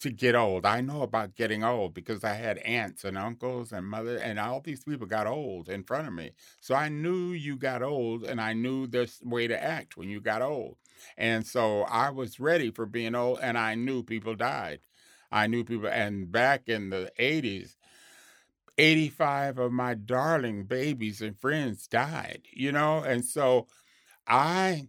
to 0.00 0.10
get 0.10 0.34
old. 0.34 0.64
I 0.64 0.80
know 0.80 1.02
about 1.02 1.34
getting 1.34 1.64
old 1.64 1.94
because 1.94 2.22
I 2.22 2.34
had 2.34 2.58
aunts 2.58 3.04
and 3.04 3.18
uncles 3.18 3.72
and 3.72 3.86
mother 3.86 4.16
and 4.16 4.38
all 4.38 4.60
these 4.60 4.84
people 4.84 5.06
got 5.06 5.26
old 5.26 5.68
in 5.68 5.82
front 5.82 6.06
of 6.06 6.14
me. 6.14 6.32
So 6.60 6.74
I 6.74 6.88
knew 6.88 7.32
you 7.32 7.56
got 7.56 7.82
old 7.82 8.24
and 8.24 8.40
I 8.40 8.52
knew 8.52 8.86
this 8.86 9.20
way 9.22 9.48
to 9.48 9.62
act 9.62 9.96
when 9.96 10.08
you 10.08 10.20
got 10.20 10.42
old. 10.42 10.76
And 11.16 11.46
so 11.46 11.82
I 11.82 12.10
was 12.10 12.38
ready 12.38 12.70
for 12.70 12.86
being 12.86 13.14
old 13.14 13.40
and 13.42 13.58
I 13.58 13.74
knew 13.74 14.02
people 14.02 14.34
died. 14.34 14.80
I 15.32 15.46
knew 15.46 15.64
people 15.64 15.88
and 15.88 16.30
back 16.30 16.68
in 16.68 16.90
the 16.90 17.10
80s 17.18 17.74
85 18.78 19.58
of 19.58 19.72
my 19.72 19.94
darling 19.94 20.64
babies 20.64 21.20
and 21.20 21.36
friends 21.36 21.88
died, 21.88 22.42
you 22.52 22.70
know? 22.70 22.98
And 22.98 23.24
so 23.24 23.66
I 24.26 24.88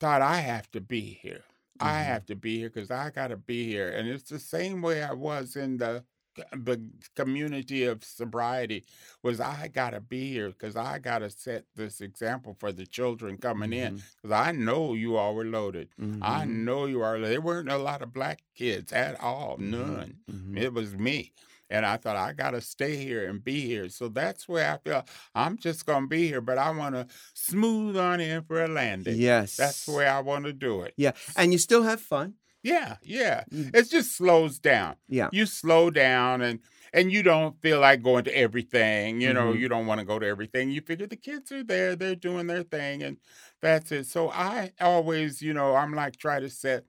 thought 0.00 0.20
I 0.20 0.38
have 0.38 0.68
to 0.72 0.80
be 0.80 1.00
here. 1.22 1.44
I 1.82 2.02
Mhm. 2.02 2.04
have 2.04 2.26
to 2.26 2.36
be 2.36 2.58
here 2.58 2.70
because 2.70 2.90
I 2.90 3.10
got 3.10 3.28
to 3.28 3.36
be 3.36 3.66
here. 3.66 3.88
And 3.90 4.08
it's 4.08 4.30
the 4.30 4.38
same 4.38 4.82
way 4.82 5.02
I 5.02 5.12
was 5.12 5.56
in 5.56 5.78
the 5.78 6.04
the 6.52 6.82
community 7.14 7.84
of 7.84 8.02
sobriety 8.04 8.86
was 9.22 9.38
I 9.40 9.68
got 9.68 9.90
to 9.90 10.00
be 10.00 10.30
here 10.32 10.48
because 10.48 10.76
I 10.76 10.98
got 10.98 11.18
to 11.18 11.28
set 11.30 11.66
this 11.74 12.00
example 12.00 12.56
for 12.58 12.72
the 12.72 12.86
children 12.86 13.36
coming 13.36 13.72
in 13.74 13.92
Mhm. 13.94 14.02
because 14.16 14.32
I 14.32 14.52
know 14.52 14.94
you 14.94 15.16
all 15.16 15.34
were 15.34 15.44
loaded. 15.44 15.90
I 16.22 16.44
Mhm. 16.44 16.46
know 16.46 16.86
you 16.86 17.02
are. 17.02 17.18
There 17.20 17.40
weren't 17.42 17.68
a 17.70 17.76
lot 17.78 18.00
of 18.02 18.14
black 18.14 18.42
kids 18.54 18.92
at 18.92 19.20
all, 19.20 19.58
Mhm. 19.58 19.68
none. 19.70 20.20
Mhm. 20.30 20.56
It 20.56 20.72
was 20.72 20.94
me. 20.96 21.32
And 21.72 21.86
I 21.86 21.96
thought, 21.96 22.16
I 22.16 22.32
got 22.34 22.50
to 22.50 22.60
stay 22.60 22.96
here 22.96 23.28
and 23.28 23.42
be 23.42 23.62
here. 23.62 23.88
So 23.88 24.08
that's 24.08 24.46
where 24.46 24.70
I 24.74 24.76
feel 24.78 25.04
I'm 25.34 25.56
just 25.56 25.86
going 25.86 26.02
to 26.02 26.08
be 26.08 26.28
here, 26.28 26.42
but 26.42 26.58
I 26.58 26.70
want 26.70 26.94
to 26.94 27.06
smooth 27.34 27.96
on 27.96 28.20
in 28.20 28.42
for 28.44 28.62
a 28.62 28.68
landing. 28.68 29.16
Yes. 29.18 29.56
That's 29.56 29.86
the 29.86 29.92
way 29.92 30.06
I 30.06 30.20
want 30.20 30.44
to 30.44 30.52
do 30.52 30.82
it. 30.82 30.92
Yeah. 30.96 31.12
And 31.34 31.50
you 31.52 31.58
still 31.58 31.82
have 31.84 32.00
fun. 32.00 32.34
Yeah, 32.62 32.96
yeah. 33.02 33.42
It 33.50 33.90
just 33.90 34.16
slows 34.16 34.60
down. 34.60 34.94
Yeah. 35.08 35.30
You 35.32 35.46
slow 35.46 35.90
down 35.90 36.42
and 36.42 36.60
and 36.94 37.10
you 37.10 37.22
don't 37.22 37.58
feel 37.62 37.80
like 37.80 38.02
going 38.02 38.22
to 38.24 38.36
everything. 38.36 39.20
You 39.20 39.32
know, 39.32 39.52
Mhm. 39.54 39.58
you 39.60 39.68
don't 39.68 39.86
want 39.86 39.98
to 40.00 40.04
go 40.04 40.18
to 40.18 40.26
everything. 40.26 40.70
You 40.70 40.82
figure 40.82 41.06
the 41.06 41.16
kids 41.16 41.50
are 41.50 41.64
there, 41.64 41.96
they're 41.96 42.14
doing 42.14 42.46
their 42.48 42.62
thing, 42.62 43.02
and 43.02 43.16
that's 43.62 43.90
it. 43.90 44.04
So 44.06 44.30
I 44.30 44.72
always, 44.80 45.40
you 45.42 45.54
know, 45.54 45.74
I'm 45.74 45.94
like 45.94 46.16
try 46.18 46.38
to 46.38 46.50
set 46.50 46.84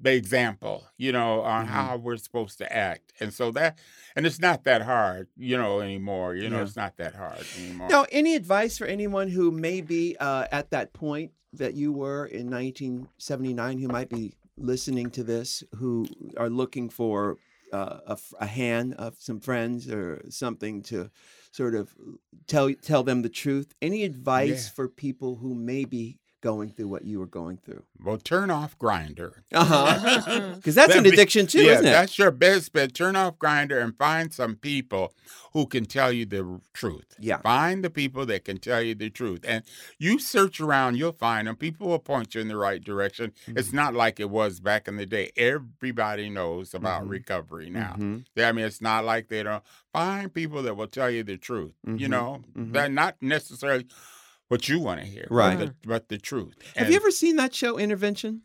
the 0.00 0.12
example, 0.14 0.86
you 0.96 1.12
know, 1.12 1.42
on 1.42 1.66
Mhm. 1.66 1.70
how 1.70 1.96
we're 1.96 2.16
supposed 2.16 2.58
to 2.58 2.72
act. 2.72 3.12
And 3.20 3.32
so 3.32 3.50
that 3.52 3.78
and 4.16 4.26
it's 4.26 4.40
not 4.40 4.64
that 4.64 4.82
hard, 4.82 5.28
you 5.36 5.56
know, 5.56 5.80
anymore. 5.80 6.34
You 6.34 6.48
know, 6.50 6.56
Yeah. 6.58 6.62
it's 6.64 6.76
not 6.76 6.96
that 6.98 7.14
hard 7.14 7.44
anymore. 7.58 7.88
Now, 7.88 8.06
any 8.12 8.34
advice 8.34 8.76
for 8.78 8.86
anyone 8.86 9.28
who 9.28 9.50
may 9.50 9.80
be 9.80 10.16
uh, 10.18 10.46
at 10.52 10.70
that 10.70 10.92
point 10.92 11.32
that 11.54 11.74
you 11.74 11.92
were 11.92 12.26
in 12.26 12.48
1979, 12.50 13.78
who 13.78 13.88
might 13.88 14.08
be 14.08 14.34
listening 14.56 15.10
to 15.10 15.22
this, 15.24 15.62
who 15.76 16.06
are 16.36 16.50
looking 16.50 16.88
for 16.88 17.38
uh, 17.72 18.00
a, 18.06 18.18
a 18.38 18.46
hand 18.46 18.92
of 18.94 19.16
some 19.18 19.40
friends 19.40 19.88
or 19.90 20.22
something 20.28 20.82
to 20.82 21.10
sort 21.52 21.74
of 21.74 21.94
tell 22.46 22.70
tell 22.74 23.02
them 23.02 23.22
the 23.22 23.30
truth? 23.30 23.72
Any 23.80 24.04
advice 24.04 24.66
Yeah. 24.66 24.72
for 24.74 24.88
people 24.90 25.36
who 25.36 25.54
may 25.54 25.86
be 25.86 26.18
going 26.42 26.68
through 26.70 26.88
what 26.88 27.04
you 27.06 27.18
were 27.20 27.26
going 27.26 27.56
through? 27.56 27.82
Well, 28.04 28.18
turn 28.18 28.50
off 28.50 28.78
Grindr. 28.78 29.32
Uh 29.54 29.64
huh. 29.64 30.54
Because 30.56 30.74
that's 30.80 30.94
an 30.94 31.06
addiction 31.06 31.46
too, 31.46 31.62
yeah, 31.62 31.72
isn't 31.74 31.86
it? 31.86 31.90
That's 31.90 32.18
your 32.18 32.30
best 32.30 32.72
bet. 32.74 32.94
Turn 32.94 33.16
off 33.16 33.38
Grindr 33.38 33.82
and 33.82 33.96
find 33.96 34.32
some 34.34 34.56
people 34.56 35.14
who 35.52 35.66
can 35.66 35.84
tell 35.86 36.10
you 36.12 36.26
the 36.26 36.60
truth. 36.72 37.14
Yeah. 37.18 37.38
Find 37.38 37.84
the 37.84 37.90
people 37.90 38.26
that 38.26 38.44
can 38.44 38.58
tell 38.58 38.82
you 38.82 38.94
the 38.94 39.08
truth. 39.10 39.40
And 39.46 39.62
you 39.98 40.18
search 40.18 40.60
around, 40.60 40.96
you'll 40.96 41.12
find 41.12 41.46
them. 41.46 41.56
People 41.56 41.88
will 41.88 41.98
point 41.98 42.34
you 42.34 42.40
in 42.40 42.48
the 42.48 42.56
right 42.56 42.82
direction. 42.82 43.32
Mm-hmm. 43.46 43.58
It's 43.58 43.72
not 43.72 43.94
like 43.94 44.18
it 44.18 44.30
was 44.30 44.60
back 44.60 44.88
in 44.88 44.96
the 44.96 45.06
day. 45.06 45.30
Everybody 45.36 46.28
knows 46.28 46.74
about 46.74 47.04
Mhm. 47.04 47.10
recovery 47.10 47.70
now. 47.70 47.94
Mhm. 47.98 48.24
I 48.38 48.52
mean, 48.52 48.64
it's 48.64 48.80
not 48.80 49.04
like 49.04 49.28
they 49.28 49.42
don't 49.42 49.62
find 49.92 50.32
people 50.32 50.62
that 50.64 50.74
will 50.76 50.86
tell 50.88 51.10
you 51.10 51.22
the 51.22 51.36
truth. 51.36 51.72
You 51.86 52.06
Mhm. 52.06 52.10
know, 52.10 52.42
Mhm. 52.56 52.72
that 52.72 52.90
not 52.90 53.16
necessarily 53.20 53.86
what 54.52 54.68
you 54.68 54.78
want 54.78 55.00
to 55.00 55.06
hear, 55.06 55.26
but 55.30 55.34
Right. 55.34 55.58
the, 55.58 55.74
but 55.88 56.08
the 56.10 56.18
truth. 56.18 56.52
Have 56.76 56.84
And 56.86 56.90
you 56.92 56.96
ever 56.96 57.10
seen 57.10 57.36
that 57.36 57.54
show, 57.54 57.78
Intervention? 57.78 58.42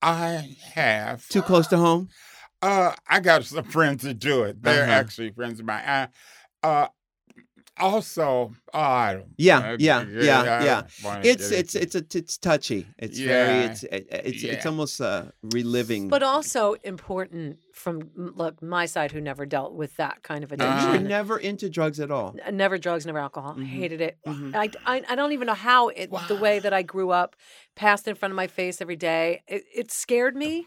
I 0.00 0.56
have. 0.72 1.28
Too 1.28 1.42
close 1.42 1.66
to 1.68 1.76
home? 1.78 2.10
Uh, 2.62 2.94
I 3.08 3.18
got 3.18 3.44
some 3.44 3.64
friends 3.76 4.04
that 4.04 4.20
do 4.20 4.44
it. 4.44 4.62
They're 4.62 4.84
Uh-huh. 4.84 4.92
actually 4.92 5.32
friends 5.32 5.58
of 5.58 5.66
mine. 5.66 5.82
Uh, 5.84 6.06
uh, 6.62 6.86
also, 7.78 8.52
oh, 8.72 8.78
I 8.78 9.14
don't. 9.14 9.26
Yeah, 9.36 9.76
yeah, 9.78 10.04
yeah, 10.08 10.64
yeah. 10.64 10.82
It's 11.22 11.50
it's 11.50 11.74
it's 11.74 11.94
a, 11.94 12.04
it's 12.14 12.38
touchy. 12.38 12.86
It's 12.98 13.18
very 13.18 13.58
Yeah. 13.60 13.70
it's 13.70 13.82
it's 13.84 14.08
it's 14.10 14.42
Yeah. 14.42 14.62
almost 14.70 15.00
uh, 15.00 15.26
reliving. 15.42 16.08
But 16.08 16.22
also 16.22 16.74
important 16.84 17.58
from 17.74 18.10
look 18.16 18.62
my 18.62 18.86
side 18.86 19.12
who 19.12 19.20
never 19.20 19.44
dealt 19.46 19.74
with 19.74 19.96
that 19.96 20.22
kind 20.22 20.42
of 20.44 20.50
you 20.50 20.56
were 20.58 20.64
addiction. 20.64 21.04
never 21.08 21.38
into 21.38 21.68
drugs 21.68 22.00
at 22.00 22.10
all. 22.10 22.34
Never 22.50 22.78
drugs, 22.78 23.04
never 23.04 23.18
alcohol. 23.18 23.54
Mhm. 23.54 23.66
Hated 23.66 24.00
it. 24.00 24.18
Mhm. 24.26 24.54
I, 24.54 24.70
I, 24.86 25.02
I 25.10 25.14
don't 25.14 25.32
even 25.32 25.46
know 25.46 25.54
how 25.54 25.88
it, 25.88 26.10
the 26.28 26.36
way 26.36 26.58
that 26.58 26.72
I 26.72 26.82
grew 26.82 27.10
up 27.10 27.36
passed 27.74 28.08
in 28.08 28.14
front 28.14 28.32
of 28.32 28.36
my 28.36 28.46
face 28.46 28.80
every 28.80 28.96
day. 28.96 29.42
It, 29.46 29.64
it 29.74 29.90
scared 29.92 30.34
me. 30.36 30.66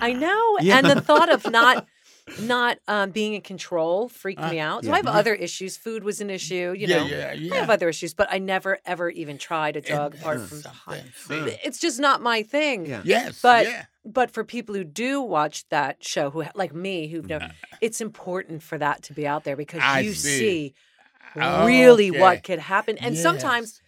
I 0.00 0.12
know. 0.12 0.58
Yeah. 0.60 0.78
And 0.78 0.86
the 0.86 1.00
thought 1.00 1.32
of 1.32 1.50
not 1.50 1.86
not 2.38 2.78
um, 2.88 3.10
being 3.10 3.34
in 3.34 3.40
control 3.40 4.08
freaked 4.08 4.42
me 4.42 4.58
out. 4.58 4.84
So 4.84 4.88
yeah. 4.90 4.94
I 4.94 4.96
have 4.98 5.06
other 5.06 5.34
issues. 5.34 5.76
Food 5.76 6.04
was 6.04 6.20
an 6.20 6.30
issue, 6.30 6.74
you 6.76 6.86
yeah, 6.86 6.98
know. 6.98 7.06
yeah, 7.06 7.54
I 7.54 7.56
have 7.58 7.70
other 7.70 7.88
issues, 7.88 8.14
but 8.14 8.28
I 8.30 8.38
never 8.38 8.78
ever 8.86 9.10
even 9.10 9.38
tried 9.38 9.76
a 9.76 9.80
drug 9.80 10.12
And 10.14 10.20
apart 10.22 10.40
from 10.42 10.60
something. 10.60 11.04
Uh. 11.30 11.50
it's 11.64 11.78
just 11.78 11.98
not 11.98 12.22
my 12.22 12.42
thing. 12.42 12.86
Yeah. 12.86 13.02
Yes, 13.04 13.40
But 13.42 13.66
yeah. 13.66 13.84
but 14.04 14.30
for 14.30 14.44
people 14.44 14.74
who 14.74 14.84
do 14.84 15.20
watch 15.20 15.68
that 15.70 16.04
show, 16.04 16.30
who 16.30 16.44
like 16.54 16.74
me, 16.74 17.08
who've 17.08 17.26
never, 17.26 17.50
it's 17.80 18.00
important 18.00 18.62
for 18.62 18.78
that 18.78 19.02
to 19.04 19.12
be 19.12 19.26
out 19.26 19.44
there 19.44 19.56
because 19.56 19.80
I 19.82 20.00
you 20.00 20.12
see. 20.12 20.38
see, 20.38 20.74
Oh, 21.36 21.64
really 21.64 22.10
okay. 22.10 22.20
what 22.20 22.42
could 22.42 22.58
happen, 22.58 22.98
and 22.98 23.16
sometimes 23.16 23.68
Yes. 23.74 23.80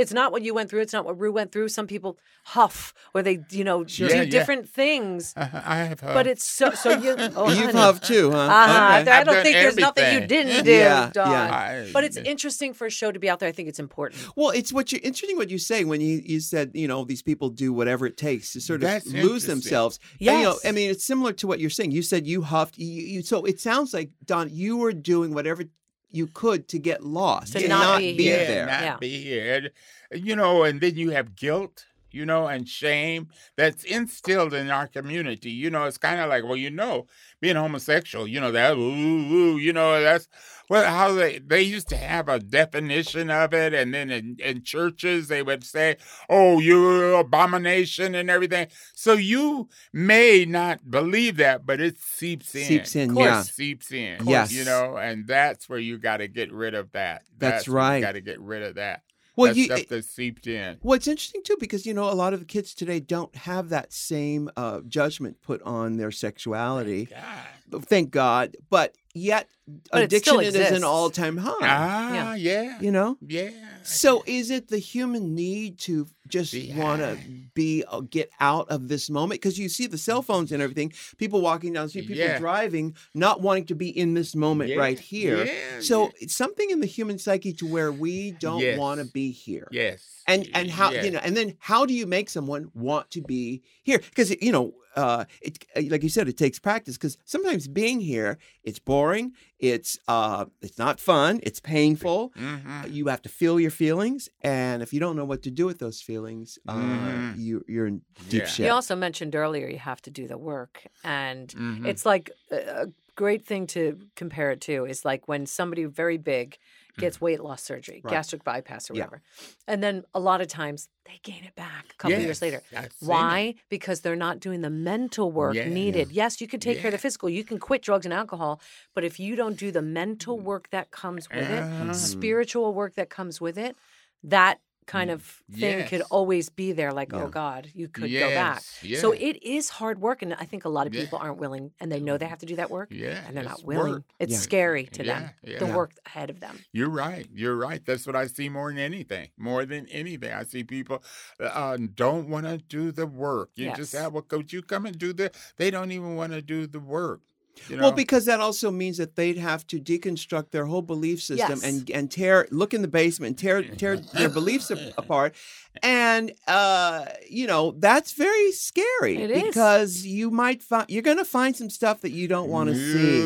It's 0.00 0.12
not 0.12 0.32
what 0.32 0.42
you 0.42 0.54
went 0.54 0.70
through. 0.70 0.80
It's 0.80 0.92
not 0.92 1.04
what 1.04 1.18
Ru 1.18 1.30
went 1.32 1.52
through. 1.52 1.68
Some 1.68 1.86
people 1.86 2.18
huff 2.44 2.94
or 3.14 3.22
they, 3.22 3.44
you 3.50 3.64
know, 3.64 3.84
Sure. 3.86 4.08
do 4.08 4.14
Yeah, 4.14 4.22
yeah. 4.22 4.30
different 4.30 4.68
things. 4.68 5.34
Uh, 5.36 5.48
I 5.64 5.76
have. 5.90 6.00
huffed. 6.00 6.14
But 6.14 6.26
it's 6.26 6.44
so 6.44 6.70
so 6.72 6.90
you. 6.90 7.10
Oh, 7.36 7.50
You've 7.52 7.72
huffed 7.72 8.04
too, 8.04 8.30
huh? 8.30 8.38
Uh-huh. 8.38 8.98
Okay. 9.02 9.10
I 9.10 9.24
don't 9.24 9.34
done 9.34 9.42
think 9.44 9.54
there's 9.56 9.76
nothing 9.76 10.14
you 10.14 10.26
didn't 10.26 10.64
do, 10.64 10.72
Yeah, 10.72 11.10
Don. 11.12 11.30
yeah. 11.30 11.84
I- 11.86 11.90
But 11.92 12.04
it's 12.04 12.16
interesting 12.16 12.72
for 12.74 12.86
a 12.86 12.90
show 12.90 13.12
to 13.12 13.18
be 13.18 13.28
out 13.30 13.38
there. 13.40 13.48
I 13.48 13.52
think 13.52 13.68
it's 13.68 13.78
important. 13.78 14.20
Well, 14.36 14.50
it's 14.50 14.72
what 14.72 14.90
you 14.92 14.98
interesting 15.02 15.36
what 15.36 15.50
you 15.50 15.58
say 15.58 15.84
when 15.84 16.00
you, 16.00 16.22
you 16.24 16.40
said 16.40 16.70
you 16.74 16.88
know 16.88 17.04
these 17.04 17.22
people 17.22 17.50
do 17.50 17.72
whatever 17.72 18.06
it 18.06 18.16
takes 18.16 18.52
to 18.54 18.60
sort 18.60 18.82
of 18.82 18.88
That's 18.88 19.06
lose 19.06 19.16
interesting. 19.44 19.50
themselves. 19.50 19.98
And, 20.20 20.20
you 20.20 20.32
know, 20.44 20.56
I 20.64 20.72
mean, 20.72 20.90
it's 20.90 21.04
similar 21.04 21.32
to 21.34 21.46
what 21.46 21.60
you're 21.60 21.70
saying. 21.78 21.92
You 21.92 22.02
said 22.02 22.26
you 22.26 22.42
huffed. 22.42 22.78
You, 22.78 22.86
you, 22.86 23.22
so 23.22 23.44
it 23.44 23.60
sounds 23.60 23.92
like 23.94 24.10
Don, 24.24 24.48
you 24.50 24.76
were 24.78 24.92
doing 24.92 25.34
whatever 25.34 25.64
you 26.10 26.26
could 26.26 26.68
to 26.68 26.78
get 26.78 27.04
lost, 27.04 27.52
To 27.52 27.58
and 27.60 27.68
not 27.68 27.82
not 27.82 27.98
be 27.98 28.16
be 28.16 28.24
here. 28.24 28.46
there. 28.46 28.66
Not 28.66 28.82
Yeah. 28.82 28.96
be 28.98 29.22
here. 29.22 29.70
And, 30.10 30.24
You 30.26 30.34
know, 30.36 30.64
and 30.64 30.80
then 30.80 30.96
you 30.96 31.10
have 31.10 31.36
guilt, 31.36 31.86
you 32.12 32.26
know, 32.26 32.46
and 32.46 32.68
shame 32.68 33.28
that's 33.56 33.84
instilled 33.84 34.54
in 34.54 34.70
our 34.70 34.86
community. 34.86 35.50
You 35.50 35.70
know, 35.70 35.84
it's 35.84 35.98
kind 35.98 36.20
of 36.20 36.28
like, 36.28 36.44
well, 36.44 36.56
you 36.56 36.70
know, 36.70 37.06
being 37.40 37.56
homosexual, 37.56 38.26
you 38.26 38.40
know, 38.40 38.52
that, 38.52 38.76
ooh, 38.76 38.78
ooh, 38.78 39.58
you 39.58 39.72
know, 39.72 40.00
that's 40.02 40.28
well, 40.70 40.88
how 40.88 41.12
they, 41.14 41.40
they 41.40 41.62
used 41.62 41.88
to 41.88 41.96
have 41.96 42.28
a 42.28 42.38
definition 42.38 43.28
of 43.28 43.52
it. 43.52 43.74
And 43.74 43.92
then 43.92 44.08
in, 44.08 44.36
in 44.38 44.62
churches, 44.62 45.26
they 45.26 45.42
would 45.42 45.64
say, 45.64 45.96
oh, 46.28 46.60
you're 46.60 47.14
an 47.14 47.20
abomination 47.20 48.14
and 48.14 48.30
everything. 48.30 48.68
So 48.94 49.14
you 49.14 49.68
may 49.92 50.44
not 50.44 50.88
believe 50.88 51.38
that, 51.38 51.66
but 51.66 51.80
it 51.80 51.98
seeps 51.98 52.54
in. 52.54 52.62
Seeps 52.62 52.94
in, 52.94 53.10
Of 53.10 53.16
course, 53.16 53.26
yeah. 53.26 53.42
seeps 53.42 53.90
in. 53.90 54.24
Yes. 54.24 54.52
You 54.52 54.64
know, 54.64 54.96
and 54.96 55.26
that's 55.26 55.68
where 55.68 55.80
you 55.80 55.98
got 55.98 56.18
to 56.18 56.28
get 56.28 56.52
rid 56.52 56.74
of 56.74 56.92
that. 56.92 57.22
That's 57.36 57.66
where 57.66 57.76
right. 57.76 57.96
You 57.96 58.02
got 58.02 58.12
to 58.12 58.20
get 58.20 58.40
rid 58.40 58.62
of 58.62 58.76
that. 58.76 59.02
Well, 59.36 59.48
that 59.48 59.56
you, 59.56 59.64
stuff 59.64 59.86
that 59.88 60.04
seeped 60.04 60.46
in. 60.46 60.78
Well, 60.82 60.96
it's 60.96 61.08
interesting 61.08 61.42
too 61.44 61.56
because 61.58 61.86
you 61.86 61.94
know 61.94 62.10
a 62.10 62.14
lot 62.14 62.34
of 62.34 62.40
the 62.40 62.46
kids 62.46 62.74
today 62.74 63.00
don't 63.00 63.34
have 63.34 63.68
that 63.70 63.92
same 63.92 64.50
uh, 64.56 64.80
judgment 64.86 65.40
put 65.42 65.62
on 65.62 65.96
their 65.96 66.10
sexuality. 66.10 67.06
God. 67.06 67.86
Thank 67.86 68.10
God, 68.10 68.56
but 68.68 68.96
yet 69.14 69.48
But 69.92 70.02
addiction 70.02 70.40
is 70.40 70.54
an 70.56 70.82
all-time 70.84 71.36
high. 71.36 71.52
Ah, 71.60 72.34
yeah. 72.34 72.80
You 72.80 72.90
know. 72.90 73.16
Yeah. 73.24 73.50
So 73.82 74.22
is 74.26 74.50
it 74.50 74.68
the 74.68 74.78
human 74.78 75.34
need 75.34 75.78
to 75.80 76.06
just 76.28 76.54
want 76.74 77.00
to 77.02 77.18
be 77.54 77.82
uh, 77.88 78.00
get 78.00 78.30
out 78.40 78.68
of 78.70 78.88
this 78.88 79.10
moment 79.10 79.40
because 79.40 79.58
you 79.58 79.68
see 79.68 79.86
the 79.86 79.98
cell 79.98 80.22
phones 80.22 80.52
and 80.52 80.62
everything, 80.62 80.92
people 81.18 81.40
walking 81.40 81.72
down 81.72 81.84
the 81.86 81.88
street, 81.90 82.06
people 82.06 82.22
Yeah. 82.22 82.38
driving, 82.38 82.94
not 83.14 83.40
wanting 83.40 83.66
to 83.66 83.74
be 83.74 83.88
in 83.88 84.14
this 84.14 84.34
moment 84.36 84.70
Yeah, 84.70 84.76
right 84.76 84.98
here. 84.98 85.44
yeah, 85.44 85.80
so 85.80 86.12
it's 86.20 86.34
something 86.36 86.70
in 86.70 86.80
the 86.80 86.86
human 86.86 87.18
psyche 87.18 87.52
to 87.54 87.66
where 87.66 87.92
we 87.92 88.32
don't 88.32 88.60
Yes. 88.62 88.78
want 88.78 89.00
to 89.00 89.04
be 89.04 89.30
here. 89.32 89.68
Yes. 89.72 90.22
and 90.26 90.46
and 90.54 90.70
how 90.70 90.92
you 90.92 91.10
know 91.10 91.18
and 91.22 91.36
then 91.36 91.56
how 91.58 91.86
do 91.86 91.94
you 91.94 92.06
make 92.06 92.28
someone 92.30 92.70
want 92.74 93.10
to 93.10 93.20
be 93.22 93.62
here 93.82 93.98
because 93.98 94.30
you 94.42 94.52
know 94.52 94.72
uh 94.94 95.24
it 95.40 95.64
like 95.90 96.02
you 96.02 96.08
said 96.10 96.28
it 96.28 96.36
takes 96.36 96.58
practice 96.58 96.96
because 96.96 97.16
sometimes 97.24 97.66
being 97.66 98.00
here 98.00 98.36
it's 98.62 98.78
boring 98.78 99.32
it's 99.60 99.98
uh 100.08 100.44
it's 100.62 100.78
not 100.78 100.98
fun 100.98 101.38
it's 101.42 101.60
painful 101.60 102.32
Mhm. 102.36 102.90
you 102.90 103.06
have 103.08 103.20
to 103.22 103.28
feel 103.28 103.60
your 103.60 103.70
feelings 103.70 104.28
and 104.42 104.82
if 104.82 104.92
you 104.92 105.00
don't 105.00 105.16
know 105.16 105.24
what 105.26 105.42
to 105.42 105.50
do 105.50 105.66
with 105.66 105.78
those 105.78 106.00
feelings 106.00 106.58
uh 106.66 106.74
Mhm. 106.74 107.38
you 107.38 107.62
you're 107.68 107.86
in 107.86 108.00
deep 108.28 108.40
Yeah. 108.42 108.46
shit 108.46 108.66
You 108.66 108.72
also 108.72 108.96
mentioned 108.96 109.34
earlier 109.34 109.68
you 109.68 109.78
have 109.78 110.00
to 110.02 110.10
do 110.10 110.26
the 110.26 110.38
work, 110.38 110.86
and 111.04 111.46
Mhm. 111.54 111.86
it's 111.90 112.04
like 112.06 112.30
a 112.50 112.56
a 112.84 112.86
great 113.16 113.44
thing 113.44 113.66
to 113.66 113.82
compare 114.16 114.50
it 114.54 114.60
to 114.62 114.86
is 114.86 115.04
like 115.04 115.22
when 115.28 115.44
somebody 115.44 115.84
very 115.84 116.16
big 116.16 116.56
gets 116.96 117.20
weight 117.20 117.40
loss 117.40 117.62
surgery. 117.62 118.00
Right. 118.04 118.10
gastric 118.10 118.44
bypass 118.44 118.90
or 118.90 118.94
Yeah. 118.94 119.04
whatever, 119.04 119.22
and 119.66 119.82
then 119.82 120.04
a 120.14 120.20
lot 120.20 120.40
of 120.40 120.48
times 120.48 120.88
they 121.06 121.18
gain 121.22 121.44
it 121.44 121.54
back 121.54 121.86
a 121.92 121.96
couple 121.96 122.18
years 122.18 122.40
later. 122.42 122.62
It. 122.70 122.92
Why? 123.00 123.54
Because 123.68 124.00
they're 124.02 124.16
not 124.16 124.40
doing 124.40 124.60
the 124.60 124.70
mental 124.70 125.30
work 125.32 125.54
Yeah. 125.56 125.68
needed. 125.68 126.12
Yes, 126.12 126.40
you 126.40 126.46
can 126.48 126.60
take 126.60 126.78
care 126.78 126.88
of 126.88 126.92
the 126.92 126.98
physical. 126.98 127.28
You 127.28 127.44
can 127.44 127.58
quit 127.58 127.82
drugs 127.82 128.06
and 128.06 128.12
alcohol, 128.12 128.60
but 128.94 129.04
if 129.04 129.18
you 129.20 129.36
don't 129.36 129.56
do 129.56 129.70
the 129.70 129.82
mental 129.82 130.38
work 130.38 130.70
that 130.70 130.90
comes 130.90 131.28
with 131.30 131.50
it, 131.50 131.62
Uh-huh. 131.62 131.92
spiritual 131.92 132.74
work 132.74 132.94
that 132.94 133.10
comes 133.10 133.40
with 133.40 133.56
it, 133.58 133.76
that 134.22 134.60
kind 134.90 135.10
of 135.10 135.22
thing 135.52 135.86
could 135.88 136.02
always 136.10 136.48
be 136.48 136.72
there 136.72 136.92
like, 136.92 137.12
Yeah. 137.12 137.22
oh 137.24 137.28
God, 137.28 137.70
you 137.74 137.86
could 137.88 138.10
go 138.12 138.28
back. 138.30 138.62
Yes, 138.82 139.00
So 139.00 139.12
it 139.12 139.36
is 139.42 139.68
hard 139.68 140.00
work, 140.00 140.22
and 140.22 140.34
I 140.34 140.44
think 140.50 140.64
a 140.64 140.68
lot 140.68 140.86
of 140.88 140.94
Yeah. 140.94 141.02
people 141.02 141.18
aren't 141.18 141.38
willing, 141.38 141.70
and 141.80 141.90
they 141.92 142.00
know 142.00 142.18
they 142.18 142.26
have 142.26 142.38
to 142.40 142.46
do 142.46 142.56
that 142.56 142.70
work, 142.70 142.88
Yeah, 142.90 143.22
and 143.26 143.36
they're 143.36 143.44
it's 143.44 143.58
not 143.58 143.64
willing. 143.64 143.92
work. 143.92 144.04
It's 144.18 144.32
Yeah. 144.32 144.38
scary 144.38 144.84
to 144.96 145.02
them. 145.04 145.30
Yeah, 145.42 145.58
The 145.60 145.66
yeah. 145.66 145.76
work 145.76 145.92
ahead 146.06 146.28
of 146.30 146.40
them. 146.40 146.58
You're 146.72 146.90
right. 146.90 147.26
You're 147.32 147.56
right. 147.56 147.84
That's 147.84 148.04
what 148.06 148.16
I 148.16 148.26
see 148.26 148.48
more 148.48 148.70
than 148.70 148.78
anything. 148.78 149.28
More 149.38 149.64
than 149.64 149.86
anything, 149.88 150.32
I 150.32 150.44
see 150.44 150.64
people 150.64 151.02
uh, 151.38 151.76
don't 151.94 152.28
want 152.28 152.46
to 152.46 152.58
do 152.58 152.90
the 152.92 153.06
work. 153.06 153.50
You 153.54 153.72
just 153.74 153.92
have, 153.92 154.12
well, 154.12 154.22
coach, 154.22 154.52
you 154.52 154.62
come 154.62 154.86
and 154.86 154.98
do 154.98 155.12
the. 155.12 155.30
They 155.56 155.70
don't 155.70 155.92
even 155.92 156.16
want 156.16 156.32
to 156.32 156.42
do 156.42 156.66
the 156.66 156.80
work. 156.80 157.20
You 157.68 157.76
know? 157.76 157.82
Well, 157.82 157.92
because 157.92 158.24
that 158.24 158.40
also 158.40 158.70
means 158.70 158.96
that 158.98 159.16
they'd 159.16 159.36
have 159.38 159.66
to 159.68 159.78
deconstruct 159.78 160.50
their 160.50 160.66
whole 160.66 160.82
belief 160.82 161.22
system 161.22 161.60
Yes. 161.60 161.62
and 161.64 161.90
and 161.90 162.10
tear 162.10 162.48
look 162.50 162.74
in 162.74 162.82
the 162.82 162.88
basement, 162.88 163.38
tear 163.38 163.62
tear 163.62 163.96
their 163.96 164.28
beliefs 164.28 164.70
apart, 164.98 165.34
and 165.82 166.32
uh, 166.48 167.04
you 167.28 167.46
know 167.46 167.72
that's 167.78 168.12
very 168.12 168.52
scary 168.52 169.18
It 169.18 169.30
is. 169.30 169.42
because 169.42 170.06
you 170.06 170.30
might 170.30 170.62
find 170.62 170.86
you're 170.88 171.02
going 171.02 171.18
to 171.18 171.24
find 171.24 171.54
some 171.54 171.70
stuff 171.70 172.00
that 172.00 172.10
you 172.12 172.28
don't 172.28 172.48
want 172.48 172.70
to 172.70 172.74
see. 172.76 173.18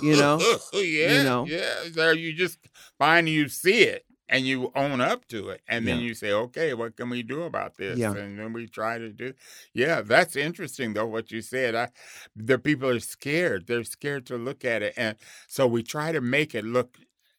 you 0.06 0.16
know? 0.16 0.38
yeah, 0.72 1.18
you 1.18 1.24
know? 1.24 1.44
yeah. 1.46 1.74
So 1.92 2.10
you 2.12 2.32
just 2.32 2.58
find 2.98 3.28
you 3.28 3.48
see 3.48 3.82
it 3.82 4.04
and 4.32 4.46
you 4.46 4.72
own 4.74 5.00
up 5.00 5.28
to 5.28 5.50
it, 5.50 5.60
and 5.68 5.86
then 5.86 5.98
Yeah. 5.98 6.06
you 6.06 6.14
say, 6.14 6.32
okay, 6.32 6.72
what 6.74 6.96
can 6.96 7.10
we 7.10 7.22
do 7.22 7.42
about 7.42 7.76
this? 7.76 7.98
Yeah. 7.98 8.14
And 8.16 8.38
then 8.38 8.52
we 8.52 8.66
try 8.66 8.98
to 8.98 9.10
do. 9.10 9.34
Yeah, 9.74 10.00
that's 10.00 10.34
interesting 10.34 10.94
though. 10.94 11.06
What 11.06 11.30
you 11.30 11.42
said, 11.42 11.74
I, 11.74 11.88
the 12.34 12.58
people 12.58 12.88
are 12.88 13.00
scared. 13.00 13.66
They're 13.66 13.84
scared 13.84 14.24
to 14.26 14.36
look 14.36 14.64
at 14.64 14.82
it, 14.82 14.94
and 14.96 15.16
so 15.46 15.66
we 15.66 15.82
try 15.82 16.10
to 16.12 16.20
make 16.20 16.54
it 16.54 16.64
look 16.64 16.96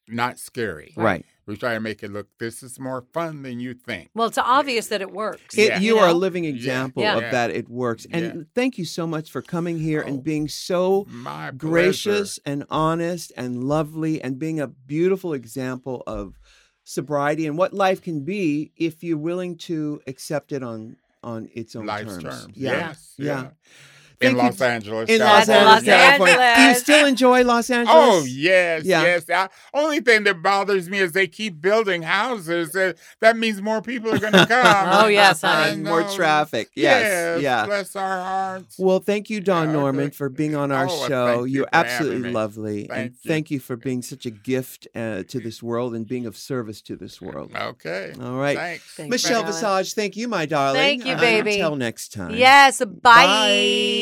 not 0.07 0.38
scary. 0.38 0.94
Right. 0.98 1.26
We 1.45 1.56
try 1.57 1.74
to 1.74 1.80
make 1.80 2.03
it 2.03 2.11
look. 2.11 2.28
This 2.38 2.61
is 2.61 2.78
more 2.80 3.02
fun 3.14 3.41
than 3.44 3.60
you 3.61 3.74
think. 3.74 4.10
Well, 4.14 4.28
it's 4.28 4.38
obvious 4.38 4.88
that 4.88 5.02
it 5.02 5.11
works. 5.11 5.57
It, 5.57 5.68
Yeah. 5.70 5.80
You 5.80 5.95
You 5.95 5.99
are 5.99 6.10
a 6.10 6.14
living 6.14 6.44
example 6.45 7.03
Yeah. 7.03 7.15
of 7.18 7.32
that. 7.32 7.52
It 7.52 7.70
works. 7.70 8.06
And 8.11 8.24
Yeah. 8.26 8.41
thank 8.53 8.78
you 8.78 8.86
so 8.86 9.07
much 9.07 9.32
for 9.32 9.41
coming 9.41 9.80
here 9.80 10.03
Oh, 10.06 10.07
and 10.10 10.24
being 10.24 10.48
so 10.49 11.06
My 11.10 11.52
gracious 11.52 12.38
and 12.45 12.65
honest 12.70 13.32
and 13.38 13.64
lovely 13.64 14.22
and 14.22 14.38
being 14.38 14.60
a 14.60 14.68
beautiful 14.68 15.34
example 15.34 16.03
of 16.06 16.38
sobriety 16.84 17.47
and 17.47 17.57
what 17.57 17.73
life 17.73 18.01
can 18.01 18.23
be 18.23 18.72
if 18.76 19.03
you're 19.03 19.18
willing 19.18 19.57
to 19.57 20.01
accept 20.07 20.51
it 20.51 20.64
on 20.64 20.97
on 21.23 21.49
its 21.53 21.76
own 21.76 21.85
life's 21.85 22.18
terms. 22.18 22.23
terms. 22.23 22.57
Yeah. 22.57 22.72
Yes, 22.72 23.14
Yeah. 23.18 23.49
In 24.22 24.35
Thank 24.35 24.38
you. 24.38 24.44
Los 24.44 24.61
Angeles. 24.61 25.10
In 25.10 25.19
Los 25.19 25.48
Los 25.48 25.49
Angeles, 25.49 25.84
California. 25.85 26.53
Do 26.56 26.61
you 26.64 26.76
still 26.76 27.06
enjoy 27.06 27.44
Los 27.44 27.69
Angeles? 27.69 27.95
Oh 27.98 28.23
yes, 28.26 28.84
Yeah. 28.85 29.03
yes. 29.03 29.23
The 29.26 29.49
only 29.73 29.99
thing 29.99 30.23
that 30.23 30.41
bothers 30.41 30.90
me 30.90 30.99
is 30.99 31.11
they 31.11 31.27
keep 31.27 31.60
building 31.61 32.02
houses. 32.03 32.76
Uh, 32.76 32.94
that 33.19 33.38
means 33.38 33.61
more 33.61 33.81
people 33.81 34.14
are 34.14 34.19
going 34.19 34.34
to 34.44 34.45
come. 34.45 34.90
Oh, 35.03 35.07
yes, 35.07 35.41
honey. 35.41 35.72
And 35.73 35.84
more 35.84 36.03
traffic. 36.03 36.69
Yes. 36.76 37.41
Yeah. 37.41 37.65
Bless 37.65 37.95
our 37.95 38.18
hearts. 38.23 38.76
Well, 38.80 38.99
thank 38.99 39.30
you, 39.30 39.41
Don 39.41 39.68
Yeah, 39.68 39.73
Norman, 39.73 40.11
for 40.11 40.30
being 40.30 40.56
on 40.56 40.72
our 40.72 40.88
Oh, 40.90 41.07
show. 41.07 41.26
thank 41.27 41.48
you 41.49 41.53
You're 41.56 41.64
for 41.65 41.76
absolutely 41.76 42.19
me. 42.30 42.31
lovely. 42.31 42.80
and 42.81 42.90
Thank 42.90 43.11
you. 43.23 43.30
thank 43.30 43.52
you 43.52 43.60
for 43.60 43.76
being 43.76 44.02
such 44.02 44.26
a 44.26 44.31
gift 44.31 44.88
uh, 44.95 45.23
to 45.23 45.40
this 45.40 45.61
world 45.61 45.94
and 45.95 46.07
being 46.07 46.26
of 46.26 46.38
service 46.38 46.81
to 46.84 46.95
this 46.95 47.22
world. 47.22 47.52
Okay. 47.56 48.14
All 48.22 48.35
right. 48.38 48.57
Thanks. 48.57 48.84
Thank 48.95 49.10
Michelle 49.10 49.44
Visage, 49.44 49.94
thank 49.94 50.15
you, 50.15 50.27
my 50.27 50.45
darling. 50.45 50.80
Thank 50.81 51.06
you, 51.06 51.14
Uh, 51.14 51.19
baby. 51.19 51.53
Until 51.60 51.76
next 51.76 52.14
time. 52.14 52.35
Yes. 52.35 52.81
Bye. 53.02 54.02